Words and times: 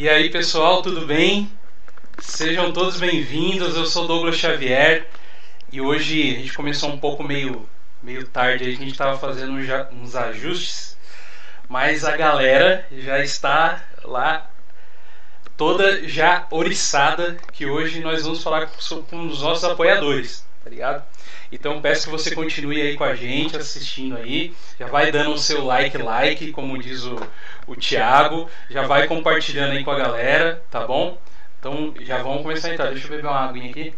E 0.00 0.08
aí, 0.08 0.30
pessoal, 0.30 0.80
tudo 0.80 1.04
bem? 1.04 1.50
Sejam 2.20 2.72
todos 2.72 3.00
bem-vindos. 3.00 3.74
Eu 3.74 3.84
sou 3.84 4.06
Douglas 4.06 4.36
Xavier 4.36 5.08
e 5.72 5.80
hoje 5.80 6.36
a 6.36 6.38
gente 6.38 6.52
começou 6.52 6.90
um 6.90 7.00
pouco 7.00 7.24
meio, 7.24 7.68
meio 8.00 8.24
tarde, 8.28 8.62
a 8.62 8.70
gente 8.70 8.92
estava 8.92 9.18
fazendo 9.18 9.54
uns 9.90 10.14
ajustes, 10.14 10.96
mas 11.68 12.04
a 12.04 12.16
galera 12.16 12.86
já 12.92 13.18
está 13.24 13.84
lá 14.04 14.48
toda 15.56 16.06
já 16.06 16.46
oriçada 16.52 17.36
que 17.52 17.66
hoje 17.66 17.98
nós 17.98 18.22
vamos 18.22 18.40
falar 18.40 18.68
com, 18.68 19.02
com 19.02 19.26
os 19.26 19.42
nossos 19.42 19.64
apoiadores, 19.64 20.46
tá 20.62 20.70
ligado? 20.70 21.04
Então 21.50 21.80
peço 21.80 22.04
que 22.04 22.10
você 22.10 22.34
continue 22.34 22.80
aí 22.80 22.94
com 22.96 23.04
a 23.04 23.14
gente, 23.14 23.56
assistindo 23.56 24.16
aí. 24.16 24.54
Já 24.78 24.86
vai 24.86 25.10
dando 25.10 25.32
o 25.32 25.38
seu 25.38 25.64
like, 25.64 25.96
like, 25.96 26.52
como 26.52 26.78
diz 26.78 27.04
o, 27.04 27.16
o 27.66 27.74
Thiago. 27.74 28.50
Já 28.68 28.82
vai 28.82 29.06
compartilhando 29.06 29.72
aí 29.72 29.82
com 29.82 29.90
a 29.90 29.98
galera, 29.98 30.62
tá 30.70 30.86
bom? 30.86 31.18
Então 31.58 31.94
já 32.00 32.22
vamos 32.22 32.42
começar 32.42 32.74
então. 32.74 32.86
Deixa 32.90 33.06
eu 33.06 33.10
beber 33.10 33.26
uma 33.26 33.48
aguinha 33.48 33.70
aqui. 33.70 33.94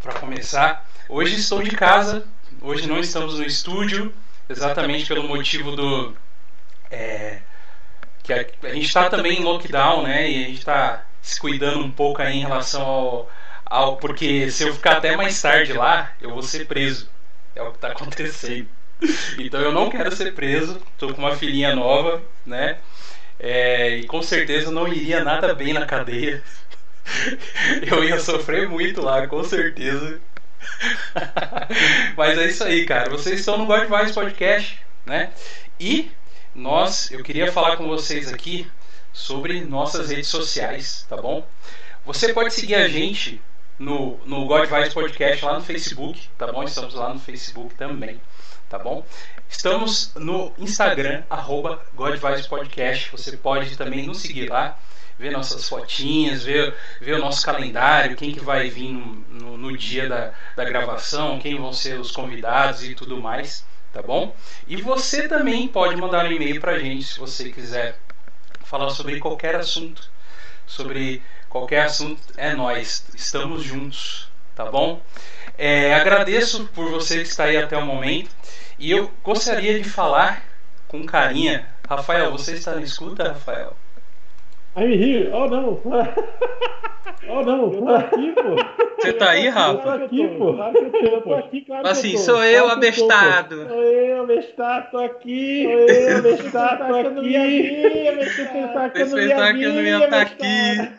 Para 0.00 0.14
começar. 0.14 0.88
Hoje 1.08 1.34
estou 1.34 1.62
de 1.62 1.72
casa. 1.72 2.24
Hoje 2.60 2.86
não 2.86 2.98
estamos 3.00 3.38
no 3.38 3.44
estúdio. 3.44 4.14
Exatamente 4.48 5.06
pelo 5.06 5.26
motivo 5.26 5.74
do. 5.74 6.16
É, 6.90 7.40
que 8.22 8.32
a, 8.32 8.46
a 8.62 8.74
gente 8.74 8.86
está 8.86 9.10
também 9.10 9.40
em 9.40 9.44
lockdown, 9.44 10.04
né? 10.04 10.30
E 10.30 10.44
a 10.44 10.46
gente 10.46 10.58
está 10.58 11.04
se 11.20 11.40
cuidando 11.40 11.84
um 11.84 11.90
pouco 11.90 12.22
aí 12.22 12.38
em 12.38 12.42
relação 12.42 12.82
ao 12.82 13.30
ao, 13.68 13.96
porque 13.96 14.50
se 14.50 14.64
eu 14.64 14.74
ficar 14.74 14.96
até 14.96 15.16
mais 15.16 15.40
tarde 15.40 15.72
lá, 15.72 16.12
eu 16.20 16.30
vou 16.30 16.42
ser 16.42 16.66
preso. 16.66 17.08
É 17.54 17.62
o 17.62 17.70
que 17.70 17.76
está 17.76 17.88
acontecendo. 17.92 18.68
Então 19.38 19.60
eu 19.60 19.72
não 19.72 19.90
quero 19.90 20.14
ser 20.14 20.34
preso. 20.34 20.80
Estou 20.92 21.12
com 21.12 21.20
uma 21.20 21.36
filhinha 21.36 21.74
nova, 21.74 22.22
né? 22.46 22.78
É, 23.38 23.96
e 23.98 24.06
com 24.06 24.22
certeza 24.22 24.70
não 24.70 24.88
iria 24.88 25.22
nada 25.22 25.54
bem 25.54 25.72
na 25.72 25.86
cadeia. 25.86 26.42
Eu 27.86 28.04
ia 28.04 28.18
sofrer 28.20 28.68
muito 28.68 29.00
lá, 29.00 29.26
com 29.26 29.42
certeza. 29.44 30.20
Mas 32.16 32.38
é 32.38 32.46
isso 32.46 32.64
aí, 32.64 32.84
cara. 32.84 33.08
Vocês 33.10 33.40
estão 33.40 33.56
no 33.56 33.66
God 33.66 33.88
Vibes 33.88 34.12
Podcast, 34.12 34.78
né? 35.06 35.30
E 35.78 36.10
nós, 36.54 37.10
eu 37.12 37.22
queria 37.22 37.52
falar 37.52 37.76
com 37.76 37.86
vocês 37.86 38.32
aqui 38.32 38.68
sobre 39.12 39.60
nossas 39.60 40.10
redes 40.10 40.28
sociais, 40.28 41.06
tá 41.08 41.16
bom? 41.16 41.46
Você 42.04 42.32
pode 42.32 42.52
seguir 42.52 42.74
a 42.74 42.88
gente 42.88 43.40
no, 43.78 44.18
no 44.26 44.48
Podcast 44.92 45.44
lá 45.44 45.54
no 45.54 45.60
Facebook, 45.60 46.28
tá 46.36 46.50
bom? 46.50 46.62
Estamos 46.64 46.94
lá 46.94 47.14
no 47.14 47.20
Facebook 47.20 47.74
também, 47.76 48.20
tá 48.68 48.78
bom? 48.78 49.06
Estamos 49.48 50.12
no 50.16 50.52
Instagram, 50.58 51.22
arroba 51.30 51.80
Podcast. 52.48 53.10
Você 53.12 53.36
pode 53.36 53.76
também 53.76 54.06
nos 54.06 54.18
seguir 54.18 54.48
lá, 54.48 54.76
ver 55.18 55.30
nossas 55.30 55.68
fotinhas, 55.68 56.42
ver, 56.42 56.74
ver 57.00 57.14
o 57.14 57.18
nosso 57.18 57.44
calendário, 57.44 58.16
quem 58.16 58.32
que 58.32 58.40
vai 58.40 58.68
vir 58.68 58.90
no, 58.92 59.06
no, 59.30 59.56
no 59.56 59.76
dia 59.76 60.08
da, 60.08 60.32
da 60.56 60.64
gravação, 60.64 61.38
quem 61.38 61.56
vão 61.56 61.72
ser 61.72 62.00
os 62.00 62.10
convidados 62.10 62.82
e 62.82 62.94
tudo 62.94 63.20
mais, 63.20 63.64
tá 63.92 64.02
bom? 64.02 64.34
E 64.66 64.82
você 64.82 65.28
também 65.28 65.68
pode 65.68 65.96
mandar 65.96 66.26
um 66.26 66.32
e-mail 66.32 66.60
pra 66.60 66.78
gente 66.78 67.04
se 67.04 67.18
você 67.18 67.50
quiser 67.50 67.96
falar 68.64 68.90
sobre 68.90 69.18
qualquer 69.18 69.54
assunto, 69.56 70.10
sobre 70.66 71.22
Qualquer 71.48 71.86
assunto 71.86 72.20
é 72.36 72.54
nós, 72.54 73.06
estamos 73.14 73.62
juntos, 73.62 74.30
tá 74.54 74.66
bom? 74.66 75.00
É, 75.56 75.94
agradeço 75.94 76.66
por 76.74 76.90
você 76.90 77.22
que 77.22 77.28
está 77.28 77.44
aí 77.44 77.56
até 77.56 77.76
o 77.76 77.84
momento 77.84 78.30
e 78.78 78.90
eu 78.90 79.10
gostaria 79.24 79.80
de 79.80 79.88
falar 79.88 80.44
com 80.86 81.04
carinha. 81.04 81.66
Rafael, 81.88 82.30
você 82.30 82.52
está 82.52 82.74
na 82.74 82.82
escuta, 82.82 83.32
Rafael? 83.32 83.74
I'm 84.76 84.92
here. 84.92 85.30
Oh 85.32 85.48
não. 85.48 85.80
Oh 87.30 87.42
não, 87.42 87.72
eu 87.72 87.80
tô 87.82 87.88
aqui, 87.88 88.32
pô. 88.32 88.56
Você 88.96 89.12
tá 89.12 89.30
aí, 89.30 89.48
Rafa? 89.48 89.72
Eu 89.72 89.82
tô 89.82 89.90
aqui, 90.04 90.28
pô. 90.28 90.54
Eu 90.54 91.20
tô 91.20 91.34
aqui, 91.34 91.60
claro 91.60 91.86
assim, 91.86 92.16
sou 92.16 92.42
eu, 92.42 92.68
abestado. 92.68 93.68
Sou 93.68 93.82
eu, 93.82 94.22
abestado, 94.22 94.90
tô 94.90 94.98
aqui. 94.98 95.64
Sou 95.64 95.72
eu, 95.72 96.18
abestado, 96.18 96.86
tô 96.86 96.94
aqui. 96.94 97.32
Você 98.24 98.46
pensar 98.46 99.54
que 99.54 99.62
eu 99.62 99.72
não 99.74 99.82
ia 99.82 100.04
estar 100.04 100.20
aqui. 100.22 100.90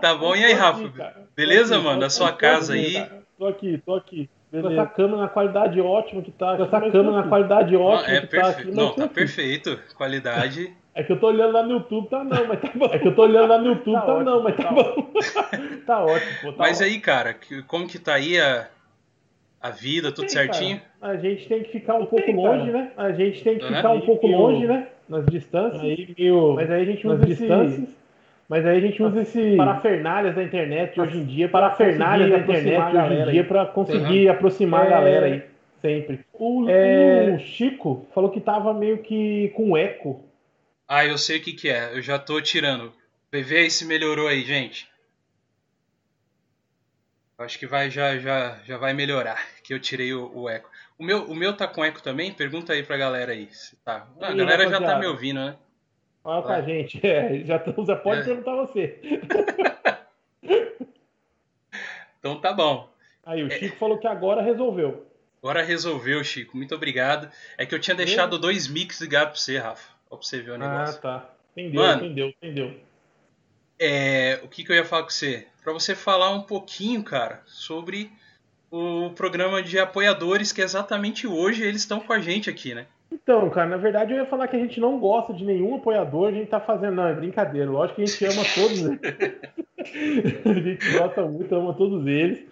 Tá 0.00 0.14
bom, 0.14 0.34
e 0.34 0.44
aí, 0.44 0.52
Rafa? 0.52 1.14
Beleza, 1.36 1.78
mano? 1.78 2.00
Da 2.00 2.10
sua 2.10 2.32
casa 2.32 2.74
aí? 2.74 3.06
Tô 3.38 3.46
aqui, 3.46 3.80
tô 3.86 3.94
aqui. 3.94 4.28
Beleza. 4.50 4.80
Essa 4.80 4.86
câmera 4.86 5.22
na 5.22 5.28
qualidade 5.28 5.80
ótima 5.80 6.22
que 6.22 6.32
tá. 6.32 6.54
Essa 6.54 6.80
câmera 6.80 7.12
na 7.12 7.22
qualidade 7.24 7.76
ótima 7.76 8.16
é 8.16 8.20
que 8.22 8.36
tá 8.36 8.48
aqui. 8.48 8.70
Não, 8.70 8.94
tá 8.94 9.06
perfeito. 9.06 9.78
Qualidade. 9.94 10.74
É 10.98 11.04
que 11.04 11.12
eu 11.12 11.20
tô 11.20 11.28
olhando 11.28 11.52
lá 11.52 11.62
no 11.62 11.74
YouTube, 11.74 12.08
tá 12.08 12.24
não, 12.24 12.48
mas 12.48 12.60
tá 12.60 12.72
bom. 12.74 12.86
É 12.86 12.98
que 12.98 13.06
eu 13.06 13.14
tô 13.14 13.22
olhando 13.22 13.46
lá 13.46 13.58
no 13.58 13.68
YouTube, 13.68 13.94
tá, 13.94 14.00
tá 14.00 14.14
ótimo, 14.14 14.30
não, 14.30 14.42
mas 14.42 14.56
tá, 14.56 14.64
tá 14.64 14.72
bom. 14.72 15.10
tá 15.86 16.04
ótimo, 16.04 16.32
pô, 16.42 16.52
tá 16.52 16.58
Mas 16.58 16.80
ótimo. 16.80 16.86
aí, 16.86 17.00
cara, 17.00 17.36
como 17.68 17.86
que 17.86 18.00
tá 18.00 18.14
aí 18.14 18.36
a, 18.36 18.66
a 19.62 19.70
vida, 19.70 20.10
tudo 20.10 20.28
Sim, 20.28 20.38
certinho? 20.38 20.80
Cara, 21.00 21.12
a 21.12 21.16
gente 21.16 21.46
tem 21.46 21.62
que 21.62 21.70
ficar 21.70 21.94
um 21.94 22.06
pouco 22.06 22.32
longe, 22.32 22.72
né? 22.72 22.90
A 22.96 23.12
gente 23.12 23.44
tem 23.44 23.58
que 23.58 23.64
uhum. 23.64 23.76
ficar 23.76 23.90
um 23.90 24.00
pouco 24.00 24.26
longe, 24.26 24.66
né? 24.66 24.88
Nas 25.08 25.24
distâncias. 25.26 25.80
Aí, 25.80 26.16
mas 26.56 26.68
aí 26.68 26.82
a 26.82 26.84
gente 26.84 27.06
usa 27.06 27.22
esse... 27.22 27.42
distâncias. 27.42 27.88
Mas 28.48 28.66
aí 28.66 28.78
a 28.78 28.80
gente 28.80 29.00
usa 29.00 29.20
esse 29.20 29.56
parafernálias 29.56 30.34
da 30.34 30.42
internet 30.42 31.00
hoje 31.00 31.16
em 31.16 31.24
dia, 31.24 31.48
parafernálias 31.48 32.28
da 32.28 32.38
internet 32.38 32.96
hoje 32.96 33.14
em 33.14 33.30
dia 33.30 33.44
para 33.44 33.66
conseguir 33.66 34.26
uhum. 34.26 34.32
aproximar 34.32 34.82
é... 34.82 34.86
a 34.88 34.90
galera 34.90 35.26
aí, 35.26 35.42
sempre. 35.80 36.20
O, 36.32 36.68
é... 36.68 37.36
o 37.36 37.38
Chico 37.38 38.04
falou 38.12 38.30
que 38.30 38.40
tava 38.40 38.74
meio 38.74 38.98
que 38.98 39.52
com 39.54 39.76
eco 39.76 40.26
ah, 40.88 41.04
eu 41.04 41.18
sei 41.18 41.38
o 41.38 41.42
que, 41.42 41.52
que 41.52 41.68
é. 41.68 41.92
Eu 41.92 42.00
já 42.00 42.18
tô 42.18 42.40
tirando. 42.40 42.94
Vê 43.30 43.58
aí 43.58 43.70
se 43.70 43.84
melhorou 43.84 44.26
aí, 44.26 44.42
gente. 44.42 44.88
Acho 47.36 47.58
que 47.58 47.66
vai 47.66 47.90
já 47.90 48.18
já 48.18 48.58
já 48.64 48.78
vai 48.78 48.94
melhorar. 48.94 49.38
Que 49.62 49.74
eu 49.74 49.78
tirei 49.78 50.14
o, 50.14 50.32
o, 50.34 50.48
eco. 50.48 50.70
O 50.98 51.04
meu 51.04 51.24
o 51.24 51.34
meu 51.34 51.54
tá 51.54 51.68
com 51.68 51.84
eco 51.84 52.02
também? 52.02 52.32
Pergunta 52.32 52.72
aí 52.72 52.82
pra 52.82 52.96
galera 52.96 53.32
aí. 53.32 53.52
Se 53.52 53.76
tá. 53.76 54.08
a 54.18 54.32
galera 54.32 54.66
já 54.66 54.80
tá 54.80 54.98
me 54.98 55.06
ouvindo, 55.06 55.38
né? 55.40 55.58
Olha 56.24 56.42
com 56.42 56.52
a 56.52 56.62
gente. 56.62 56.98
É, 57.06 57.44
já, 57.44 57.62
já 57.86 57.96
pode 57.96 58.22
é. 58.22 58.24
perguntar 58.24 58.56
você. 58.56 58.98
então 62.18 62.40
tá 62.40 62.54
bom. 62.54 62.88
Aí 63.26 63.42
o 63.42 63.50
Chico 63.50 63.74
é... 63.74 63.78
falou 63.78 63.98
que 63.98 64.06
agora 64.06 64.40
resolveu. 64.40 65.06
Agora 65.42 65.62
resolveu, 65.62 66.24
Chico. 66.24 66.56
Muito 66.56 66.74
obrigado. 66.74 67.30
É 67.58 67.66
que 67.66 67.74
eu 67.74 67.78
tinha 67.78 67.94
deixado 67.94 68.38
dois 68.38 68.66
mix 68.66 69.02
ligados 69.02 69.32
pra 69.32 69.40
você, 69.40 69.58
Rafa. 69.58 69.97
Ver 70.42 70.50
o 70.50 70.54
ah, 70.54 70.58
negócio. 70.58 70.98
Ah, 70.98 71.00
tá. 71.00 71.30
Entendeu, 71.56 71.82
Mano, 71.82 72.04
entendeu, 72.04 72.28
entendeu. 72.28 72.74
É, 73.80 74.40
o 74.42 74.48
que, 74.48 74.64
que 74.64 74.72
eu 74.72 74.76
ia 74.76 74.84
falar 74.84 75.02
com 75.02 75.10
você? 75.10 75.46
Para 75.62 75.72
você 75.72 75.94
falar 75.94 76.30
um 76.30 76.42
pouquinho, 76.42 77.02
cara, 77.02 77.42
sobre 77.46 78.10
o 78.70 79.10
programa 79.10 79.62
de 79.62 79.78
apoiadores 79.78 80.52
que 80.52 80.60
exatamente 80.60 81.26
hoje 81.26 81.62
eles 81.62 81.82
estão 81.82 82.00
com 82.00 82.12
a 82.12 82.18
gente 82.18 82.50
aqui, 82.50 82.74
né? 82.74 82.86
Então, 83.10 83.48
cara, 83.50 83.70
na 83.70 83.76
verdade 83.76 84.12
eu 84.12 84.18
ia 84.18 84.26
falar 84.26 84.48
que 84.48 84.56
a 84.56 84.58
gente 84.58 84.78
não 84.78 84.98
gosta 84.98 85.32
de 85.32 85.44
nenhum 85.44 85.76
apoiador, 85.76 86.28
a 86.28 86.32
gente 86.32 86.48
tá 86.48 86.60
fazendo, 86.60 86.96
não, 86.96 87.06
é 87.06 87.14
brincadeira. 87.14 87.70
Lógico 87.70 87.96
que 87.96 88.02
a 88.02 88.06
gente 88.06 88.24
ama 88.24 88.44
todos 88.54 88.84
eles. 88.84 89.00
a 90.44 90.52
gente 90.52 90.98
gosta 90.98 91.22
muito, 91.22 91.54
ama 91.54 91.74
todos 91.74 92.06
eles. 92.06 92.44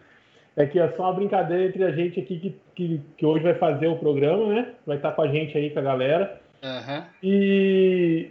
É 0.57 0.65
que 0.65 0.79
é 0.79 0.89
só 0.97 1.03
uma 1.03 1.13
brincadeira 1.13 1.67
entre 1.67 1.85
a 1.85 1.91
gente 1.91 2.19
aqui 2.19 2.39
que, 2.39 2.61
que, 2.75 3.01
que 3.19 3.27
hoje 3.27 3.45
vai 3.45 3.55
fazer 3.55 3.89
o 3.89 3.99
programa, 3.99 4.47
né? 4.55 4.75
Vai 4.87 4.97
estar 4.97 5.11
tá 5.11 5.15
com 5.17 5.23
a 5.23 5.29
gente 5.29 5.57
aí, 5.57 5.69
com 5.69 5.79
a 5.79 5.83
galera. 5.83 6.41
Uhum. 6.63 7.05
E 7.23 8.31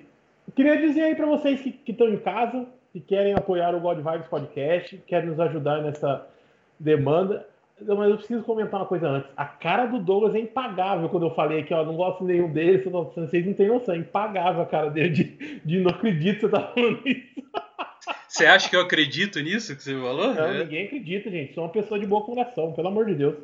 queria 0.55 0.77
dizer 0.77 1.03
aí 1.03 1.15
para 1.15 1.25
vocês 1.25 1.61
que 1.61 1.91
estão 1.91 2.09
em 2.09 2.17
casa, 2.17 2.65
que 2.91 2.99
querem 2.99 3.33
apoiar 3.33 3.75
o 3.75 3.79
God 3.79 3.97
Vibes 3.97 4.27
Podcast, 4.27 4.97
querem 5.07 5.29
nos 5.29 5.39
ajudar 5.39 5.81
nessa 5.81 6.27
demanda. 6.79 7.45
Mas 7.79 8.09
eu 8.09 8.17
preciso 8.17 8.43
comentar 8.43 8.79
uma 8.79 8.85
coisa 8.85 9.07
antes. 9.07 9.29
A 9.35 9.45
cara 9.45 9.85
do 9.85 9.99
Douglas 9.99 10.33
é 10.33 10.39
impagável 10.39 11.09
quando 11.09 11.25
eu 11.25 11.35
falei 11.35 11.59
aqui, 11.59 11.73
ó, 11.73 11.83
não 11.83 11.97
gosto 11.97 12.23
nenhum 12.23 12.49
deles, 12.51 12.85
vocês 12.85 13.45
não 13.45 13.53
têm 13.53 13.67
noção, 13.67 13.93
é 13.93 13.97
impagável 13.97 14.61
a 14.61 14.65
cara 14.65 14.89
dele 14.89 15.09
de, 15.09 15.59
de 15.63 15.79
não 15.79 15.91
acredito 15.91 16.35
que 16.35 16.41
você 16.41 16.49
tá 16.49 16.61
falando 16.61 17.01
isso. 17.05 17.43
Você 18.29 18.45
acha 18.45 18.69
que 18.69 18.75
eu 18.75 18.81
acredito 18.81 19.39
nisso 19.39 19.75
que 19.75 19.83
você 19.83 19.93
falou? 19.93 20.33
Não, 20.33 20.45
é. 20.45 20.59
ninguém 20.59 20.85
acredita, 20.85 21.29
gente. 21.29 21.53
Sou 21.53 21.63
uma 21.63 21.69
pessoa 21.69 21.99
de 21.99 22.05
boa 22.05 22.23
coração, 22.23 22.73
pelo 22.73 22.87
amor 22.87 23.05
de 23.05 23.15
Deus. 23.15 23.35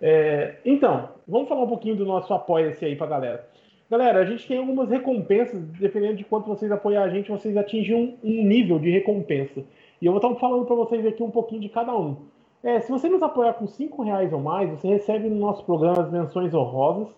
É, 0.00 0.56
então, 0.64 1.10
vamos 1.26 1.48
falar 1.48 1.62
um 1.62 1.68
pouquinho 1.68 1.96
do 1.96 2.04
nosso 2.04 2.32
apoia-se 2.34 2.84
aí 2.84 2.96
pra 2.96 3.06
galera. 3.06 3.48
Galera, 3.92 4.20
a 4.20 4.24
gente 4.24 4.48
tem 4.48 4.56
algumas 4.56 4.88
recompensas, 4.88 5.62
dependendo 5.78 6.16
de 6.16 6.24
quanto 6.24 6.48
vocês 6.48 6.72
apoiar 6.72 7.02
a 7.02 7.10
gente, 7.10 7.30
vocês 7.30 7.54
atingem 7.58 7.94
um, 7.94 8.26
um 8.26 8.42
nível 8.42 8.78
de 8.78 8.88
recompensa. 8.88 9.62
E 10.00 10.06
eu 10.06 10.12
vou 10.12 10.18
estar 10.18 10.34
falando 10.40 10.64
para 10.64 10.74
vocês 10.74 11.04
aqui 11.04 11.22
um 11.22 11.30
pouquinho 11.30 11.60
de 11.60 11.68
cada 11.68 11.94
um. 11.94 12.16
É, 12.62 12.80
se 12.80 12.90
você 12.90 13.06
nos 13.06 13.22
apoiar 13.22 13.52
com 13.52 13.66
5 13.66 14.02
reais 14.02 14.32
ou 14.32 14.40
mais, 14.40 14.70
você 14.70 14.88
recebe 14.88 15.28
no 15.28 15.36
nosso 15.36 15.62
programa 15.66 16.04
as 16.04 16.10
menções 16.10 16.54
honrosas, 16.54 17.14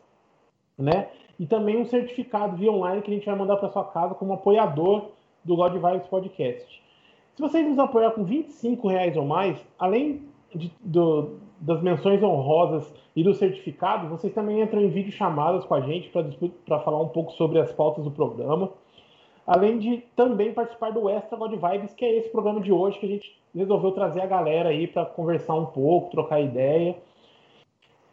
né? 0.76 1.10
E 1.38 1.46
também 1.46 1.76
um 1.76 1.84
certificado 1.84 2.56
via 2.56 2.72
online 2.72 3.02
que 3.02 3.10
a 3.12 3.14
gente 3.14 3.26
vai 3.26 3.36
mandar 3.36 3.56
para 3.58 3.68
sua 3.68 3.84
casa 3.84 4.16
como 4.16 4.32
apoiador 4.32 5.12
do 5.44 5.54
God 5.54 5.74
Vibes 5.74 6.08
Podcast. 6.08 6.82
Se 7.36 7.40
vocês 7.40 7.64
nos 7.68 7.78
apoiar 7.78 8.10
com 8.10 8.24
25 8.24 8.88
reais 8.88 9.16
ou 9.16 9.24
mais, 9.24 9.64
além 9.78 10.22
de, 10.52 10.72
do, 10.80 11.36
das 11.64 11.82
menções 11.82 12.22
honrosas 12.22 12.94
e 13.16 13.22
do 13.22 13.32
certificado, 13.32 14.08
vocês 14.08 14.34
também 14.34 14.61
entram 14.61 14.82
em 14.82 14.88
vídeo 14.88 15.11
chamadas 15.11 15.64
com 15.64 15.75
a 15.75 15.81
gente 15.81 16.11
para 16.66 16.81
falar 16.81 17.00
um 17.00 17.08
pouco 17.08 17.32
sobre 17.32 17.58
as 17.58 17.72
pautas 17.72 18.05
do 18.05 18.11
programa. 18.11 18.70
Além 19.46 19.78
de 19.78 20.02
também 20.14 20.52
participar 20.52 20.90
do 20.90 21.08
Extra 21.08 21.38
God 21.38 21.52
Vibes, 21.52 21.94
que 21.94 22.05
é 22.05 22.19
esse 22.19 22.28
programa 22.28 22.61
de 22.61 22.70
hoje 22.70 22.99
que 22.99 23.06
a 23.06 23.08
gente 23.08 23.38
resolveu 23.55 23.93
trazer 23.93 24.20
a 24.20 24.26
galera 24.26 24.69
aí 24.69 24.87
para 24.87 25.06
conversar 25.06 25.55
um 25.55 25.66
pouco, 25.66 26.11
trocar 26.11 26.40
ideia. 26.40 26.96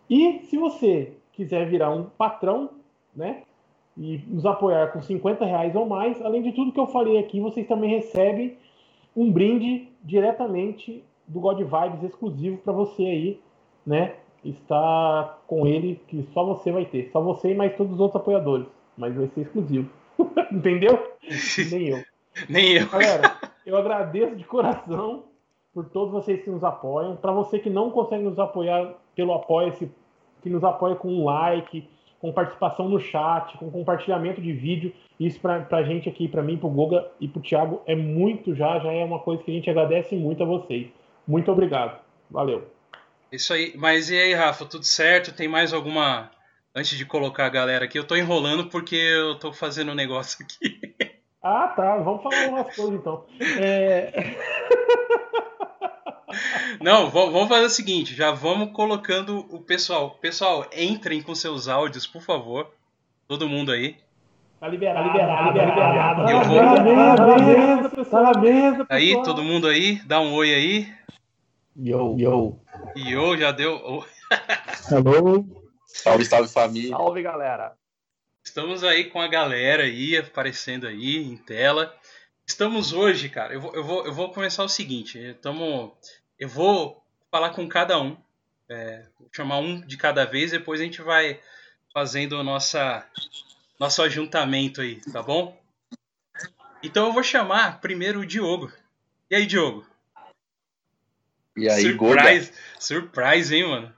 E 0.09 0.39
se 0.43 0.57
você 0.57 1.13
quiser 1.33 1.67
virar 1.67 1.89
um 1.91 2.03
patrão, 2.03 2.69
né? 3.13 3.43
E 3.97 4.21
nos 4.27 4.45
apoiar 4.45 4.93
com 4.93 5.01
50 5.01 5.43
reais 5.43 5.75
ou 5.75 5.85
mais, 5.85 6.21
além 6.21 6.41
de 6.41 6.53
tudo 6.53 6.71
que 6.71 6.79
eu 6.79 6.87
falei 6.87 7.17
aqui, 7.17 7.41
vocês 7.41 7.67
também 7.67 7.89
recebem 7.89 8.57
um 9.15 9.29
brinde 9.29 9.89
diretamente 10.01 11.03
do 11.31 11.39
God 11.39 11.59
Vibes 11.59 12.03
exclusivo 12.03 12.57
para 12.57 12.73
você 12.73 13.03
aí, 13.03 13.39
né? 13.85 14.15
Está 14.43 15.37
com 15.47 15.65
ele 15.65 16.01
que 16.07 16.27
só 16.33 16.43
você 16.43 16.71
vai 16.71 16.85
ter, 16.85 17.09
só 17.11 17.21
você 17.21 17.51
e 17.51 17.55
mais 17.55 17.75
todos 17.75 17.93
os 17.93 17.99
outros 17.99 18.19
apoiadores, 18.19 18.67
mas 18.97 19.15
vai 19.15 19.27
ser 19.27 19.41
exclusivo. 19.41 19.89
Entendeu? 20.51 20.99
Nem 21.71 21.87
eu. 21.87 22.03
Nem 22.49 22.71
eu. 22.73 22.89
Galera, 22.89 23.37
eu 23.65 23.77
agradeço 23.77 24.35
de 24.35 24.43
coração 24.43 25.23
por 25.73 25.85
todos 25.85 26.11
vocês 26.11 26.43
que 26.43 26.49
nos 26.49 26.63
apoiam. 26.63 27.15
Para 27.15 27.31
você 27.31 27.59
que 27.59 27.69
não 27.69 27.91
consegue 27.91 28.23
nos 28.23 28.39
apoiar 28.39 28.95
pelo 29.15 29.33
Apoia-se, 29.33 29.91
que 30.41 30.49
nos 30.49 30.63
apoia 30.63 30.95
com 30.95 31.07
um 31.07 31.25
like, 31.25 31.87
com 32.19 32.31
participação 32.31 32.89
no 32.89 32.99
chat, 32.99 33.57
com 33.57 33.71
compartilhamento 33.71 34.41
de 34.41 34.51
vídeo. 34.51 34.93
Isso 35.19 35.39
para 35.39 35.65
a 35.71 35.83
gente 35.83 36.09
aqui, 36.09 36.27
para 36.27 36.43
mim, 36.43 36.57
para 36.57 36.67
o 36.67 36.71
Goga 36.71 37.07
e 37.19 37.27
para 37.27 37.39
o 37.39 37.41
Thiago, 37.43 37.81
é 37.85 37.95
muito 37.95 38.55
já, 38.55 38.79
já 38.79 38.91
é 38.91 39.03
uma 39.05 39.19
coisa 39.19 39.43
que 39.43 39.51
a 39.51 39.53
gente 39.53 39.69
agradece 39.69 40.15
muito 40.15 40.43
a 40.43 40.45
vocês. 40.45 40.87
Muito 41.31 41.49
obrigado. 41.49 41.97
Valeu. 42.29 42.69
Isso 43.31 43.53
aí. 43.53 43.73
Mas 43.77 44.09
e 44.09 44.17
aí, 44.17 44.33
Rafa, 44.33 44.65
tudo 44.65 44.83
certo? 44.83 45.31
Tem 45.33 45.47
mais 45.47 45.71
alguma. 45.71 46.29
Antes 46.75 46.97
de 46.97 47.05
colocar 47.05 47.45
a 47.45 47.49
galera 47.49 47.85
aqui, 47.85 47.97
eu 47.97 48.05
tô 48.05 48.17
enrolando 48.17 48.67
porque 48.67 48.97
eu 48.97 49.39
tô 49.39 49.53
fazendo 49.53 49.93
um 49.93 49.95
negócio 49.95 50.45
aqui. 50.45 50.93
Ah, 51.43 51.73
tá. 51.75 51.97
Vamos 51.97 52.21
falar 52.21 52.49
umas 52.49 52.75
coisas 52.75 52.93
então. 52.93 53.25
É... 53.57 54.35
Não, 56.79 57.09
vamos 57.09 57.47
fazer 57.49 57.65
o 57.65 57.69
seguinte, 57.69 58.13
já 58.13 58.29
vamos 58.29 58.73
colocando 58.73 59.39
o 59.49 59.59
pessoal. 59.59 60.11
Pessoal, 60.21 60.67
entrem 60.71 61.19
com 61.19 61.33
seus 61.33 61.67
áudios, 61.67 62.05
por 62.05 62.21
favor. 62.21 62.69
Todo 63.27 63.49
mundo 63.49 63.71
aí. 63.71 63.97
Tá 64.59 64.67
liberado, 64.67 65.07
tá 65.09 65.13
liberado, 65.13 65.55
tá 65.55 65.65
liberado. 65.65 66.29
Eu 66.29 66.43
vou... 66.43 66.57
Tá 66.59 67.25
na 67.25 67.37
mesa, 67.39 68.05
tá 68.05 68.21
na 68.21 68.39
mesa, 68.39 68.85
Aí, 68.87 69.23
todo 69.23 69.41
mundo 69.41 69.67
aí, 69.67 69.99
dá 70.05 70.21
um 70.21 70.35
oi 70.35 70.53
aí. 70.53 70.87
Yo, 71.75 72.17
yo. 72.17 72.59
Yo, 72.95 73.37
já 73.37 73.51
deu. 73.51 74.05
Hello. 74.91 75.45
Salve, 75.85 76.25
salve 76.25 76.49
família. 76.49 76.89
Salve, 76.89 77.21
galera. 77.21 77.77
Estamos 78.43 78.83
aí 78.83 79.05
com 79.05 79.21
a 79.21 79.27
galera 79.27 79.83
aí, 79.83 80.17
aparecendo 80.17 80.85
aí 80.85 81.17
em 81.17 81.37
tela. 81.37 81.95
Estamos 82.45 82.91
hoje, 82.91 83.29
cara. 83.29 83.53
Eu 83.53 83.61
vou, 83.61 83.75
eu 83.75 83.83
vou, 83.83 84.05
eu 84.05 84.13
vou 84.13 84.33
começar 84.33 84.63
o 84.63 84.69
seguinte. 84.69 85.17
Estamos, 85.17 85.91
eu 86.37 86.49
vou 86.49 87.01
falar 87.29 87.51
com 87.51 87.67
cada 87.69 88.01
um. 88.01 88.17
É, 88.67 89.05
vou 89.17 89.29
chamar 89.31 89.59
um 89.59 89.79
de 89.79 89.95
cada 89.95 90.25
vez, 90.25 90.51
depois 90.51 90.81
a 90.81 90.83
gente 90.83 91.01
vai 91.01 91.39
fazendo 91.93 92.33
o 92.37 92.43
nossa, 92.43 93.05
nosso 93.79 94.01
ajuntamento 94.01 94.81
aí, 94.81 94.99
tá 95.11 95.23
bom? 95.23 95.57
Então 96.83 97.07
eu 97.07 97.13
vou 97.13 97.23
chamar 97.23 97.79
primeiro 97.79 98.19
o 98.19 98.25
Diogo. 98.25 98.71
E 99.29 99.35
aí, 99.35 99.45
Diogo? 99.45 99.85
E 101.55 101.69
aí, 101.69 101.81
surprise, 101.81 102.51
surprise, 102.79 103.55
hein, 103.55 103.67
mano? 103.67 103.93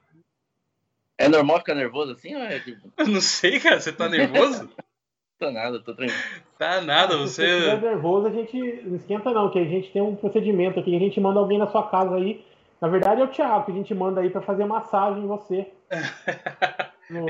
É 1.18 1.28
normal 1.28 1.60
ficar 1.60 1.76
nervoso 1.76 2.14
assim 2.14 2.36
ou 2.36 2.42
é 2.42 2.60
tipo? 2.60 2.92
Eu 2.98 3.08
não 3.08 3.22
sei, 3.22 3.60
cara. 3.60 3.80
Você 3.80 3.92
tá 3.92 4.10
nervoso? 4.10 4.70
tô 5.40 5.52
nada, 5.52 5.80
tô 5.80 5.94
tranquilo. 5.94 6.20
Tá 6.58 6.82
nada, 6.82 7.18
você. 7.18 7.46
Se 7.46 7.70
você 7.70 7.78
nervoso, 7.78 8.28
a 8.28 8.32
gente 8.32 8.58
não 8.84 8.96
esquenta, 8.96 9.32
não, 9.32 9.52
que 9.52 9.60
a 9.60 9.66
gente 9.66 9.92
tem 9.92 10.02
um 10.02 10.16
procedimento 10.16 10.80
aqui. 10.80 10.96
A 10.96 11.00
gente 11.00 11.20
manda 11.20 11.40
alguém 11.40 11.60
na 11.60 11.68
sua 11.68 11.88
casa 11.90 12.16
aí. 12.16 12.44
Na 12.82 12.88
verdade, 12.88 13.22
é 13.22 13.24
o 13.24 13.30
Thiago 13.30 13.66
que 13.66 13.72
a 13.72 13.76
gente 13.76 13.94
manda 13.94 14.22
aí 14.22 14.30
para 14.30 14.42
fazer 14.42 14.66
massagem 14.66 15.24
em 15.24 15.28
você. 15.28 15.72
no... 17.10 17.26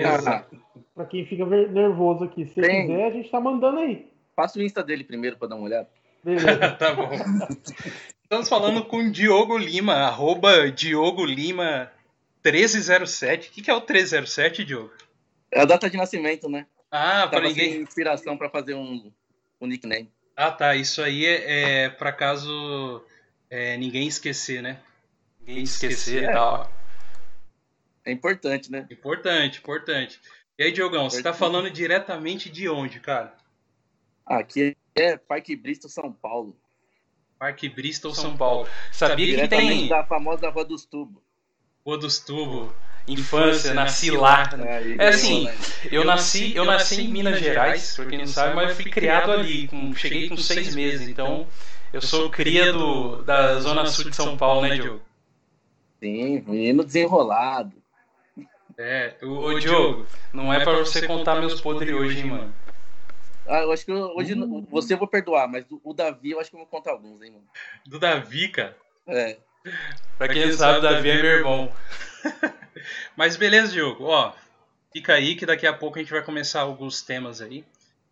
Pra 0.96 1.06
quem 1.06 1.26
fica 1.26 1.46
nervoso 1.46 2.24
aqui. 2.24 2.46
Se 2.46 2.62
tem... 2.62 2.88
quiser, 2.88 3.06
a 3.06 3.12
gente 3.12 3.30
tá 3.30 3.40
mandando 3.40 3.80
aí. 3.80 4.08
Passa 4.36 4.58
o 4.58 4.64
Insta 4.64 4.84
dele 4.84 5.04
primeiro 5.04 5.38
para 5.38 5.50
dar 5.50 5.56
uma 5.56 5.66
olhada. 5.66 5.90
Beleza. 6.24 6.72
tá 6.80 6.94
bom. 6.94 7.10
Estamos 8.33 8.50
falando 8.50 8.83
com 8.83 9.12
Diogo 9.12 9.56
Lima, 9.59 9.94
arroba 9.94 10.71
Diogo 10.71 11.24
Lima 11.24 11.91
1307. 12.44 13.47
O 13.47 13.51
que, 13.51 13.62
que 13.62 13.69
é 13.69 13.74
o 13.75 13.77
1307, 13.77 14.65
Diogo? 14.65 14.91
É 15.51 15.62
a 15.62 15.65
data 15.65 15.88
de 15.88 15.95
nascimento, 15.95 16.50
né? 16.50 16.65
Ah, 16.89 17.27
para 17.27 17.41
ninguém. 17.41 17.80
inspiração 17.80 18.35
para 18.35 18.50
fazer 18.50 18.74
um, 18.74 19.12
um 19.62 19.68
nickname. 19.68 20.12
Ah, 20.35 20.50
tá. 20.50 20.75
Isso 20.75 21.03
aí 21.03 21.27
é, 21.27 21.83
é 21.83 21.89
para 21.89 22.12
caso 22.12 23.06
é, 23.51 23.77
ninguém 23.77 24.07
esquecer, 24.07 24.63
né? 24.63 24.80
Ninguém 25.39 25.63
esquecer 25.65 26.24
e 26.24 26.25
é. 26.25 26.31
tal. 26.31 26.74
É 28.03 28.12
importante, 28.12 28.71
né? 28.71 28.88
Importante, 28.89 29.59
importante. 29.59 30.19
E 30.57 30.63
aí, 30.63 30.71
Diogão, 30.71 31.07
você 31.07 31.21
tá 31.21 31.35
falando 31.35 31.69
diretamente 31.69 32.50
de 32.50 32.68
onde, 32.68 33.00
cara? 33.00 33.38
Aqui 34.25 34.75
é 34.95 35.18
Parque 35.18 35.56
Bristol, 35.56 35.91
São 35.91 36.12
Paulo. 36.12 36.57
Parque 37.44 37.68
Bristol, 37.68 38.16
São 38.16 38.38
Paulo. 38.38 38.69
Sabia 38.90 39.42
que 39.42 39.48
tem. 39.50 39.90
da 39.90 40.01
famosa 40.06 40.50
Rua 40.50 40.63
dos 40.63 40.86
Tubos. 40.86 41.22
Rua 41.86 41.98
dos 41.98 42.19
Tubos. 42.19 42.69
Infância, 43.06 43.74
nasci 43.74 44.12
lá. 44.12 44.50
É 44.98 45.10
assim, 45.10 45.50
eu 45.92 46.06
nasci, 46.06 46.56
eu 46.56 46.63
nasci 46.63 47.01
em 47.01 47.10
Minas 47.10 47.38
Gerais, 47.40 47.98
pra 47.98 48.06
quem 48.06 48.19
não 48.19 48.28
sabe, 48.28 48.56
mas 48.56 48.69
eu 48.69 48.75
fui 48.78 48.86
criado 48.90 49.30
ali. 49.30 49.68
Com, 49.68 49.94
cheguei 49.94 50.30
com 50.30 50.38
seis 50.38 50.74
meses, 50.74 51.06
então 51.06 51.45
eu 51.92 52.01
sou 52.01 52.30
cria 52.30 52.72
do, 52.72 53.22
da 53.24 53.60
Zona 53.60 53.88
Sul 53.88 54.10
de 54.10 54.16
São 54.16 54.38
Paulo, 54.38 54.62
né, 54.62 54.78
Diogo? 54.78 55.01
Sim, 56.00 56.45
menino 56.48 56.81
desenrolado. 56.86 57.74
É, 58.78 59.16
o, 59.22 59.48
o 59.48 59.60
Diogo, 59.60 60.06
não 60.31 60.54
é 60.54 60.63
para 60.63 60.78
você 60.78 61.06
contar 61.06 61.42
meus 61.42 61.60
podres 61.60 61.94
hoje, 61.94 62.19
hein, 62.19 62.25
mano. 62.25 62.62
Ah, 63.45 63.60
eu 63.60 63.72
acho 63.72 63.86
que 63.86 63.92
hoje 63.92 64.34
uhum. 64.34 64.66
você 64.69 64.94
eu 64.94 64.98
vou 64.98 65.07
perdoar, 65.07 65.48
mas 65.48 65.66
o, 65.69 65.81
o 65.84 65.94
Davi 65.94 66.31
eu 66.31 66.40
acho 66.40 66.50
que 66.50 66.56
eu 66.56 66.59
vou 66.59 66.68
contar 66.68 66.92
alguns, 66.92 67.21
hein, 67.21 67.31
mano. 67.31 67.45
Do 67.85 68.00
Davi, 68.00 68.50
cara? 68.50 68.78
É. 69.07 69.38
Pra 70.18 70.30
quem 70.30 70.45
não 70.45 70.54
sabe, 70.54 70.81
Davi 70.81 71.09
é 71.09 71.21
meu 71.21 71.31
irmão. 71.31 71.76
mas 73.16 73.35
beleza, 73.35 73.73
Diogo. 73.73 74.06
Ó, 74.06 74.33
fica 74.94 75.14
aí 75.14 75.35
que 75.35 75.45
daqui 75.45 75.68
a 75.68 75.73
pouco 75.73 75.97
a 75.97 76.02
gente 76.02 76.12
vai 76.12 76.23
começar 76.23 76.62
alguns 76.62 77.02
temas 77.02 77.42
aí. 77.42 77.66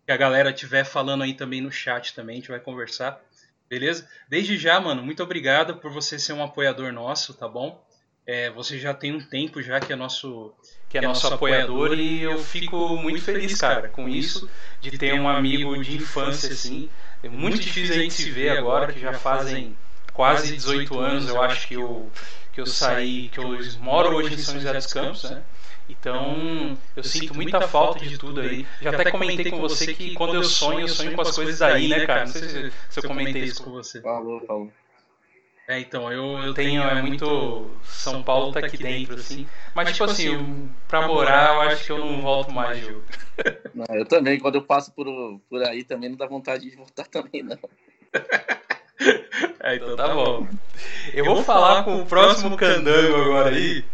Que 0.05 0.11
a 0.11 0.17
galera 0.17 0.51
tiver 0.51 0.83
falando 0.83 1.23
aí 1.23 1.33
também 1.33 1.61
no 1.61 1.71
chat 1.71 2.13
também, 2.13 2.35
a 2.35 2.39
gente 2.39 2.49
vai 2.49 2.59
conversar. 2.59 3.21
Beleza? 3.69 4.09
Desde 4.27 4.57
já, 4.57 4.79
mano, 4.81 5.01
muito 5.01 5.23
obrigado 5.23 5.77
por 5.77 5.91
você 5.91 6.19
ser 6.19 6.33
um 6.33 6.43
apoiador 6.43 6.91
nosso, 6.91 7.33
tá 7.33 7.47
bom? 7.47 7.81
É, 8.31 8.49
você 8.49 8.79
já 8.79 8.93
tem 8.93 9.13
um 9.13 9.19
tempo 9.19 9.61
já 9.61 9.77
que 9.81 9.91
é 9.91 9.95
nosso 9.95 10.53
que 10.87 10.97
é, 10.97 11.01
nosso 11.01 11.27
apoiador 11.27 11.99
e 11.99 12.21
eu 12.21 12.37
fico 12.37 12.95
muito 12.95 13.21
feliz, 13.21 13.59
cara, 13.59 13.89
com 13.89 14.07
isso, 14.07 14.49
de 14.79 14.97
ter 14.97 15.19
um 15.19 15.27
amigo 15.27 15.77
de 15.83 15.97
infância 15.97 16.53
assim. 16.53 16.89
É 17.21 17.27
muito 17.27 17.59
difícil 17.59 17.93
a 17.93 17.97
gente 17.97 18.13
se 18.13 18.31
ver 18.31 18.57
agora, 18.57 18.93
que 18.93 19.01
já 19.01 19.11
fazem 19.11 19.75
quase 20.13 20.55
18 20.55 20.97
anos, 20.97 21.27
eu 21.27 21.41
acho 21.41 21.67
que 21.67 21.73
eu 21.73 22.09
que 22.53 22.61
eu 22.61 22.65
saí, 22.65 23.27
que 23.27 23.37
eu 23.37 23.57
moro 23.81 24.15
hoje 24.15 24.35
em 24.35 24.37
São 24.37 24.55
José 24.55 24.73
dos 24.75 24.93
Campos, 24.93 25.29
né? 25.29 25.43
Então, 25.89 26.77
eu 26.95 27.03
sinto 27.03 27.35
muita 27.35 27.67
falta 27.67 27.99
de 28.05 28.17
tudo 28.17 28.39
aí. 28.39 28.65
Já 28.81 28.91
até 28.91 29.11
comentei 29.11 29.51
com 29.51 29.59
você 29.59 29.93
que 29.93 30.13
quando 30.13 30.35
eu 30.35 30.43
sonho, 30.45 30.81
eu 30.81 30.87
sonho 30.87 31.15
com 31.15 31.21
as 31.21 31.35
coisas 31.35 31.59
daí, 31.59 31.89
né, 31.89 32.05
cara? 32.05 32.21
Não 32.21 32.31
sei 32.31 32.47
se, 32.47 32.73
se 32.89 32.99
eu 32.99 33.03
comentei 33.03 33.43
isso 33.43 33.61
com 33.61 33.71
você. 33.71 33.99
Falou, 33.99 34.39
falou. 34.45 34.71
É, 35.67 35.79
então, 35.79 36.11
eu, 36.11 36.37
eu 36.39 36.53
tenho, 36.53 36.81
é 36.81 37.01
muito. 37.01 37.77
São 37.83 38.23
Paulo 38.23 38.51
tá 38.51 38.59
aqui 38.59 38.77
dentro, 38.77 39.15
assim. 39.15 39.47
Mas, 39.75 39.91
tipo 39.91 40.03
assim, 40.03 40.27
eu, 40.27 40.69
pra 40.87 41.07
morar, 41.07 41.55
eu 41.55 41.61
acho 41.61 41.85
que 41.85 41.91
eu 41.91 41.99
não 41.99 42.21
volto 42.21 42.51
mais, 42.51 42.79
Gil. 42.79 43.03
Não, 43.73 43.85
eu 43.95 44.05
também, 44.05 44.37
quando 44.37 44.55
eu 44.55 44.63
passo 44.63 44.91
por, 44.91 45.05
por 45.49 45.63
aí, 45.63 45.83
também 45.83 46.09
não 46.09 46.17
dá 46.17 46.27
vontade 46.27 46.69
de 46.69 46.75
voltar 46.75 47.05
também, 47.07 47.41
não. 47.41 47.57
É, 49.63 49.75
então 49.75 49.95
tá 49.95 50.13
bom. 50.13 50.47
Eu 51.13 51.25
vou 51.25 51.43
falar 51.43 51.83
com 51.83 52.01
o 52.01 52.05
próximo 52.05 52.55
candango 52.55 53.15
agora 53.15 53.55
aí, 53.55 53.85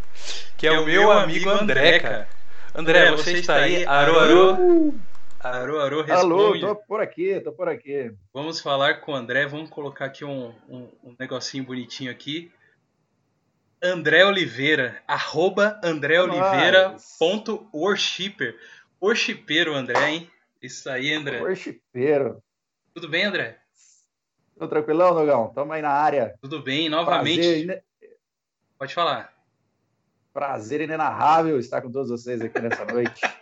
que 0.58 0.68
é 0.68 0.72
o 0.72 0.86
meu 0.86 1.12
amigo 1.12 1.50
André, 1.50 2.00
cara. 2.00 2.28
André, 2.74 3.12
você 3.12 3.34
está 3.34 3.56
aí? 3.56 3.86
Arô, 3.86 4.20
arô? 4.20 5.00
Arô, 5.48 5.80
arô, 5.80 6.02
responde. 6.02 6.12
Alô, 6.12 6.60
tô 6.60 6.76
por 6.76 7.00
aqui, 7.00 7.40
tô 7.40 7.54
por 7.54 7.70
aqui. 7.70 8.14
Vamos 8.34 8.60
falar 8.60 9.00
com 9.00 9.14
o 9.14 9.16
André, 9.16 9.46
vamos 9.46 9.70
colocar 9.70 10.06
aqui 10.06 10.26
um, 10.26 10.54
um, 10.68 10.90
um 11.02 11.16
negocinho 11.18 11.64
bonitinho 11.64 12.12
aqui. 12.12 12.52
André 13.82 14.26
Oliveira, 14.26 15.02
arroba 15.08 15.80
André 15.82 16.22
Oliveira 16.22 16.98
ponto 17.18 17.70
worshipper. 17.74 18.60
Worshipeiro, 19.02 19.74
André, 19.74 20.10
hein? 20.10 20.32
Isso 20.62 20.90
aí, 20.90 21.14
André. 21.14 21.40
Worshipeiro. 21.40 22.44
Tudo 22.94 23.08
bem, 23.08 23.24
André? 23.24 23.58
Tudo 24.54 24.68
tranquilão, 24.68 25.14
Nogão? 25.14 25.54
Tamo 25.54 25.72
aí 25.72 25.82
na 25.82 25.92
área. 25.92 26.36
Tudo 26.42 26.62
bem, 26.62 26.90
novamente. 26.90 27.66
Prazer. 27.66 27.84
Pode 28.78 28.94
falar. 28.94 29.34
Prazer 30.34 30.82
inenarrável 30.82 31.58
estar 31.58 31.82
com 31.82 31.90
todos 31.90 32.10
vocês 32.10 32.42
aqui 32.42 32.60
nessa 32.60 32.84
noite. 32.84 33.22